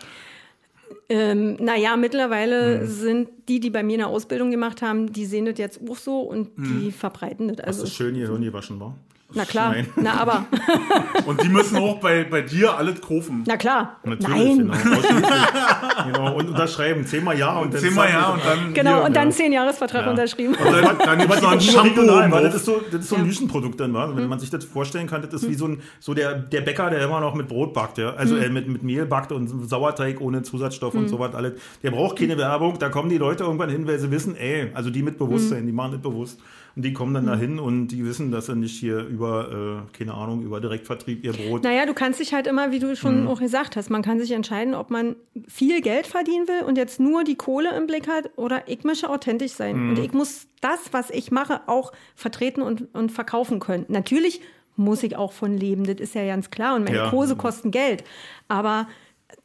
Ähm, 1.10 1.56
naja, 1.60 1.96
mittlerweile 1.96 2.82
Hm. 2.82 2.88
sind 2.88 3.30
die, 3.48 3.60
die 3.60 3.70
bei 3.70 3.82
mir 3.84 3.94
eine 3.96 4.08
Ausbildung 4.08 4.52
gemacht 4.52 4.82
haben, 4.82 5.12
die 5.14 5.26
sehen 5.26 5.46
das 5.46 5.58
jetzt 5.58 5.80
auch 5.90 5.96
so 5.96 6.20
und 6.22 6.50
die 6.58 6.92
verbreiten 6.92 7.48
das. 7.48 7.58
Das 7.58 7.66
Also, 7.68 7.84
ist 7.84 7.94
schön 7.94 8.16
hier 8.16 8.28
Hirn 8.28 8.42
gewaschen 8.42 8.80
war. 8.80 8.96
Na 9.34 9.44
klar, 9.46 9.72
Nein. 9.72 9.88
na 9.98 10.14
aber, 10.22 10.46
Und 11.26 11.44
die 11.44 11.50
müssen 11.50 11.78
auch 11.78 12.00
bei, 12.00 12.24
bei 12.24 12.42
dir 12.42 12.78
alles 12.78 13.02
kaufen. 13.02 13.44
na 13.46 13.58
klar, 13.58 13.98
Natürlich, 14.04 14.58
nein. 14.58 14.72
genau. 14.84 16.06
genau. 16.06 16.36
Und 16.38 16.50
unterschreiben. 16.50 17.06
Zehnmal 17.06 17.38
ja 17.38 17.58
und 17.60 17.74
dann 17.74 17.82
Zehnmal 17.82 18.10
ja 18.10 18.30
und 18.30 18.42
dann. 18.46 18.74
Genau, 18.74 18.96
hier, 18.98 19.04
und 19.06 19.16
dann 19.16 19.30
ja. 19.30 19.36
zehn 19.36 19.52
Jahresvertrag 19.52 20.06
Ja. 20.06 20.12
unterschrieben. 20.12 20.56
Und 20.56 20.66
dann, 20.74 20.98
dann 20.98 21.20
gibt 21.20 21.34
es 21.34 21.42
noch 21.42 21.52
ein 21.52 21.62
Shampoo 21.62 21.90
regional, 22.02 22.24
oben 22.24 22.32
weil 22.32 22.44
das 22.44 22.56
ist 22.56 22.66
so, 22.66 22.82
das 22.92 23.02
ist 23.02 23.10
so 23.10 23.16
ein 23.18 23.26
Nischenprodukt 23.28 23.80
dann, 23.80 23.94
war. 23.94 24.08
Mhm. 24.08 24.18
Wenn 24.18 24.28
man 24.30 24.40
sich 24.40 24.50
das 24.50 24.64
vorstellen 24.66 25.08
kann, 25.08 25.22
das 25.22 25.34
ist 25.34 25.50
wie 25.50 25.56
so 25.56 25.68
ein, 25.68 25.82
so 26.00 26.14
der, 26.14 26.34
der 26.36 26.62
Bäcker, 26.62 26.90
der 26.90 27.04
immer 27.04 27.20
noch 27.20 27.36
mit 27.36 27.48
Brot 27.48 27.74
backt, 27.74 27.98
ja. 27.98 28.14
Also 28.14 28.36
Mhm. 28.36 28.42
äh, 28.42 28.50
mit, 28.50 28.68
mit 28.70 28.84
Mehl 28.84 29.06
backt 29.06 29.32
und 29.32 29.70
Sauerteig 29.70 30.22
ohne 30.22 30.44
Zusatzstoff 30.44 30.94
und 30.94 31.10
so 31.10 31.20
was 31.20 31.36
alles. 31.36 31.54
Der 31.84 31.92
braucht 31.92 32.18
keine 32.18 32.38
Werbung, 32.38 32.80
da 32.80 32.90
kommen 32.90 33.10
die 33.10 33.18
Leute 33.18 33.44
irgendwann 33.44 33.70
hin, 33.70 33.86
weil 33.88 34.00
sie 34.00 34.10
wissen, 34.12 34.36
ey, 34.38 34.72
also 34.74 34.90
die 34.90 35.04
mit 35.04 35.18
Bewusstsein, 35.18 35.64
Mhm. 35.64 35.68
die 35.68 35.74
machen 35.74 35.92
das 35.94 36.02
bewusst. 36.02 36.40
Und 36.76 36.84
die 36.84 36.94
kommen 36.94 37.16
dann 37.16 37.26
dahin 37.26 37.58
und 37.58 37.88
die 37.88 38.06
wissen, 38.06 38.30
dass 38.32 38.46
sie 38.46 38.56
nicht 38.56 38.80
hier 38.80 39.00
über, 39.18 39.86
äh, 39.92 39.98
keine 39.98 40.14
Ahnung, 40.14 40.44
über 40.44 40.60
Direktvertrieb 40.62 41.24
ihr 41.26 41.34
Brot. 41.34 41.64
Naja, 41.64 41.86
du 41.88 41.94
kannst 41.94 42.20
dich 42.20 42.34
halt 42.34 42.46
immer, 42.46 42.72
wie 42.72 42.80
du 42.80 42.96
schon 42.96 43.24
Mhm. 43.24 43.28
auch 43.28 43.40
gesagt 43.40 43.76
hast, 43.76 43.90
man 43.90 44.04
kann 44.04 44.20
sich 44.20 44.32
entscheiden, 44.32 44.76
ob 44.76 44.92
man 44.92 45.16
viel 45.48 45.82
Geld 45.82 46.06
verdienen 46.06 46.48
will 46.48 46.62
und 46.68 46.78
jetzt 46.78 47.00
nur 47.00 47.24
die 47.24 47.36
Kohle 47.36 47.76
im 47.76 47.88
Blick 47.88 48.08
hat 48.08 48.30
oder 48.36 48.68
ich 48.68 48.84
möchte 48.84 49.10
authentisch 49.10 49.54
sein. 49.54 49.76
Mhm. 49.78 49.90
Und 49.90 50.00
ich 50.00 50.14
muss 50.14 50.46
das, 50.62 50.80
was 50.92 51.10
ich 51.10 51.32
mache, 51.32 51.62
auch 51.68 51.92
vertreten 52.16 52.62
und, 52.62 52.94
und 52.94 53.12
verkaufen 53.12 53.60
können. 53.60 53.86
Natürlich 53.88 54.42
muss 54.76 55.02
ich 55.02 55.16
auch 55.16 55.32
von 55.32 55.58
leben, 55.58 55.86
das 55.86 55.96
ist 56.00 56.14
ja 56.14 56.24
ganz 56.28 56.52
klar. 56.52 56.76
Und 56.76 56.84
meine 56.84 56.98
Ja. 56.98 57.10
Kurse 57.10 57.36
kosten 57.36 57.72
Geld. 57.72 58.04
Aber 58.48 58.88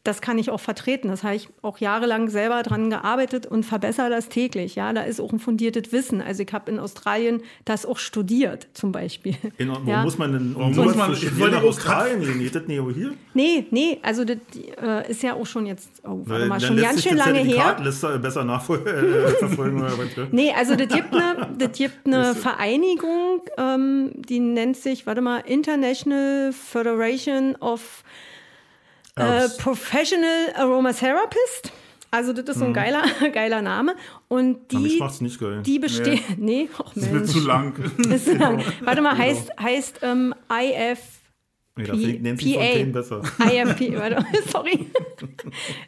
das 0.05 0.21
kann 0.21 0.39
ich 0.39 0.51
auch 0.51 0.61
vertreten. 0.61 1.09
Das 1.09 1.23
habe 1.25 1.35
ich 1.37 1.49
auch 1.63 1.79
jahrelang 1.79 2.29
selber 2.29 2.63
dran 2.63 2.91
gearbeitet 2.91 3.47
und 3.47 3.65
verbessere 3.65 4.11
das 4.11 4.29
täglich. 4.29 4.75
Ja, 4.75 4.93
da 4.93 5.03
ist 5.03 5.21
auch 5.21 5.33
ein 5.33 5.39
fundiertes 5.39 5.93
Wissen. 5.93 6.21
Also 6.21 6.43
ich 6.43 6.53
habe 6.53 6.71
in 6.71 6.79
Australien 6.79 7.43
das 7.65 7.87
auch 7.87 7.99
studiert, 7.99 8.69
zum 8.75 8.91
Beispiel. 8.93 9.37
In, 9.59 9.71
wo 9.71 9.91
Ja. 9.91 10.03
muss 10.03 10.19
man 10.19 10.33
denn, 10.33 10.55
wo 10.57 10.61
muss 10.65 10.95
man- 10.97 11.11
wollte 11.39 11.57
nach 11.57 11.63
Australien 11.65 12.21
gehen? 12.21 12.39
Geht 12.41 12.55
das 12.55 12.67
nicht 12.67 12.81
hier? 12.95 13.13
Nee, 13.35 13.67
nee, 13.71 13.99
also 14.03 14.25
das 14.25 14.39
äh, 14.81 15.11
ist 15.11 15.23
ja 15.23 15.35
auch 15.35 15.47
schon 15.47 15.67
jetzt, 15.67 15.91
oh, 16.05 16.21
warte 16.25 16.47
mal, 16.47 16.59
Dann 16.59 16.67
schon 16.69 16.77
lässt 16.77 16.87
ganz 16.89 17.03
sich 17.03 17.09
schön 17.11 17.19
das 17.19 17.27
lange 17.27 17.39
her. 17.41 17.47
Zertifikatliste 17.55 18.19
besser 18.19 18.45
nachverfolgen. 18.45 19.83
Äh? 19.83 20.27
Nee, 20.33 20.53
also 20.57 20.75
das 20.77 20.89
gibt 20.89 21.15
eine, 21.15 21.49
das 21.59 21.73
gibt 21.79 22.07
eine 22.07 22.35
Vereinigung, 22.35 23.43
ähm, 23.57 24.11
die 24.17 24.41
nennt 24.41 24.77
sich, 24.77 25.07
warte 25.07 25.21
mal, 25.21 25.39
International 25.39 26.53
Federation 26.53 27.57
of 27.57 28.03
äh. 29.16 29.48
Professional 29.59 30.52
Aromatherapist. 30.56 31.72
Also 32.10 32.34
das 32.34 32.44
ist 32.51 32.59
so 32.59 32.66
ein 32.66 32.74
geiler, 32.74 33.05
geiler 33.32 33.62
Name. 33.62 33.97
Und 34.28 34.70
die, 34.70 34.98
macht's 34.98 35.22
nicht 35.22 35.40
geil. 35.40 35.62
die 35.64 35.78
besteht, 35.78 36.20
nee, 36.39 36.68
ach 36.74 36.93
Das 36.94 37.05
wird 37.10 37.12
Mensch. 37.12 37.30
zu 37.32 37.40
lang. 37.40 37.74
Ist 38.10 38.26
zu 38.26 38.34
lang. 38.36 38.62
Warte 38.82 39.01
mal, 39.01 39.16
heißt, 39.16 39.51
heißt 39.59 40.01
ähm, 40.02 40.34
IF, 40.51 40.98
Nee, 41.74 41.84
da 41.84 41.93
finde 41.94 42.10
ich 42.10 42.20
Nancy 42.20 42.52
PA. 42.52 42.60
Fontaine 42.60 42.93
besser. 42.93 43.22
IFP, 43.51 43.97
warte, 43.98 44.26
sorry. 44.51 44.86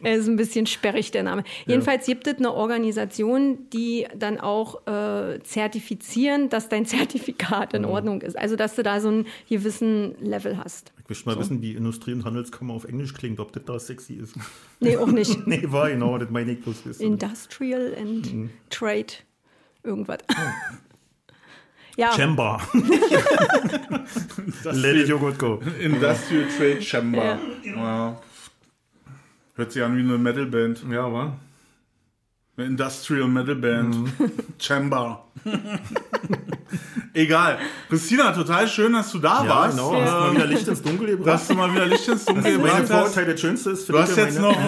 Ist 0.03 0.27
ein 0.29 0.37
bisschen 0.37 0.65
sperrig, 0.65 1.11
der 1.11 1.25
Name. 1.25 1.45
Jedenfalls 1.67 2.07
gibt 2.07 2.27
es 2.27 2.39
eine 2.39 2.55
Organisation, 2.55 3.69
die 3.69 4.07
dann 4.17 4.41
auch 4.41 4.87
äh, 4.87 5.41
zertifizieren, 5.43 6.49
dass 6.49 6.71
dein 6.71 6.87
Zertifikat 6.87 7.75
in 7.75 7.85
Ordnung 7.85 8.23
ist. 8.23 8.35
Also, 8.39 8.57
dass 8.57 8.77
du 8.77 8.83
da 8.83 8.99
so 8.99 9.09
einen 9.09 9.27
gewissen 9.51 10.15
Level 10.23 10.57
hast. 10.57 10.94
Ich 11.05 11.11
möchte 11.11 11.29
mal 11.29 11.39
wissen, 11.39 11.61
wie 11.61 11.73
Industrie- 11.73 12.15
und 12.15 12.25
Handelskammer 12.25 12.73
auf 12.73 12.85
Englisch 12.85 13.13
klingt, 13.13 13.39
ob 13.39 13.53
das 13.53 13.65
da 13.67 13.79
sexy 13.79 14.15
ist. 14.15 14.37
Nee, 14.81 14.97
auch 14.97 15.07
nicht. 15.07 15.47
nee, 15.47 15.63
war 15.67 15.91
genau, 15.91 16.17
das 16.17 16.31
meine 16.31 16.53
ich 16.53 16.63
bloß. 16.63 16.87
wissen. 16.87 17.03
Industrial 17.03 17.95
and 18.01 18.51
Trade, 18.71 19.13
irgendwas. 19.83 20.19
Ja, 21.97 22.11
Chamber. 22.13 22.61
Let 24.65 24.97
it 24.97 25.07
Joghurt 25.09 25.39
go. 25.39 25.63
Industrial 25.79 26.49
Trade 26.49 26.83
Chamber. 26.83 27.39
Ja. 27.63 28.21
Hört 29.55 29.71
sich 29.71 29.81
an 29.81 29.97
wie 29.97 30.01
eine 30.01 30.19
Metalband. 30.19 30.85
Ja, 30.91 31.13
war. 31.13 31.39
Eine 32.57 32.67
Industrial 32.67 33.29
Metal 33.29 33.55
Band. 33.55 33.95
Mhm. 33.97 34.13
Chamber. 34.59 35.25
Egal. 37.15 37.59
Christina, 37.89 38.33
total 38.33 38.67
schön, 38.69 38.93
dass 38.93 39.11
du 39.13 39.19
da 39.21 39.45
Ja, 39.45 39.49
warst. 39.49 39.77
genau. 39.79 39.95
Äh, 39.95 40.03
Hast 40.05 40.13
mal 40.13 40.35
wieder 40.35 40.47
Licht 40.47 40.67
ins 40.69 40.83
Dunkel 40.83 41.07
gebracht. 41.07 41.29
dass 41.29 41.47
du 41.49 41.55
mal 41.55 41.73
wieder 41.73 41.87
Licht 41.87 42.09
ins 42.09 42.25
Dunkel 42.25 42.53
gebracht 42.57 42.91
hast. 42.91 43.17
Das 43.17 43.41
Schönste 43.41 43.71
ist, 43.71 43.89
Du 43.89 43.97
hast, 43.99 44.17
jetzt 44.17 44.41
meine- 44.41 44.53
noch, 44.53 44.59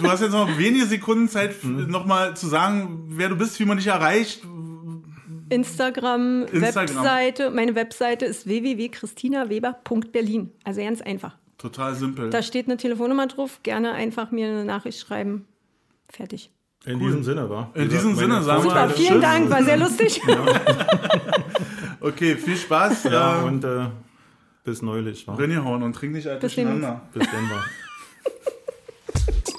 du 0.00 0.10
hast 0.10 0.20
jetzt 0.20 0.32
noch 0.32 0.58
wenige 0.58 0.86
Sekunden 0.86 1.28
Zeit, 1.28 1.62
Mhm. 1.62 1.88
nochmal 1.88 2.36
zu 2.36 2.48
sagen, 2.48 3.04
wer 3.10 3.28
du 3.28 3.36
bist, 3.36 3.60
wie 3.60 3.64
man 3.64 3.76
dich 3.78 3.86
erreicht. 3.86 4.42
Instagram, 5.48 6.46
Instagram. 6.50 6.96
Webseite. 6.96 7.50
Meine 7.50 7.74
Webseite 7.74 8.24
ist 8.24 8.46
www.christinaweber.berlin. 8.46 10.50
Also 10.64 10.80
ganz 10.80 11.02
einfach. 11.02 11.36
Total 11.58 11.94
simpel. 11.94 12.30
Da 12.30 12.42
steht 12.42 12.66
eine 12.66 12.78
Telefonnummer 12.78 13.26
drauf. 13.28 13.60
Gerne 13.62 13.92
einfach 13.92 14.30
mir 14.32 14.48
eine 14.48 14.64
Nachricht 14.64 14.98
schreiben. 14.98 15.44
Fertig. 16.10 16.50
In 16.84 16.98
diesem 16.98 17.22
Sinne, 17.22 17.48
war. 17.48 17.70
In 17.74 17.88
diesem 17.88 18.16
Sinne, 18.16 18.42
sagen 18.42 18.64
wir 18.64 18.70
Super, 18.70 18.90
vielen 18.90 19.20
Dank, 19.20 19.48
war 19.50 19.62
sehr 19.62 19.76
lustig. 19.76 20.20
Okay, 22.02 22.36
viel 22.36 22.56
Spaß. 22.56 23.04
Ja, 23.04 23.38
ähm, 23.38 23.44
und 23.44 23.64
äh, 23.64 23.86
bis 24.64 24.82
neulich. 24.82 25.28
Wa? 25.28 25.34
René 25.34 25.62
Horn 25.62 25.84
und 25.84 25.94
trink 25.94 26.14
nicht 26.14 26.26
alt 26.26 26.42
durcheinander. 26.42 27.02
Bis 27.12 27.28
dann. 27.30 27.48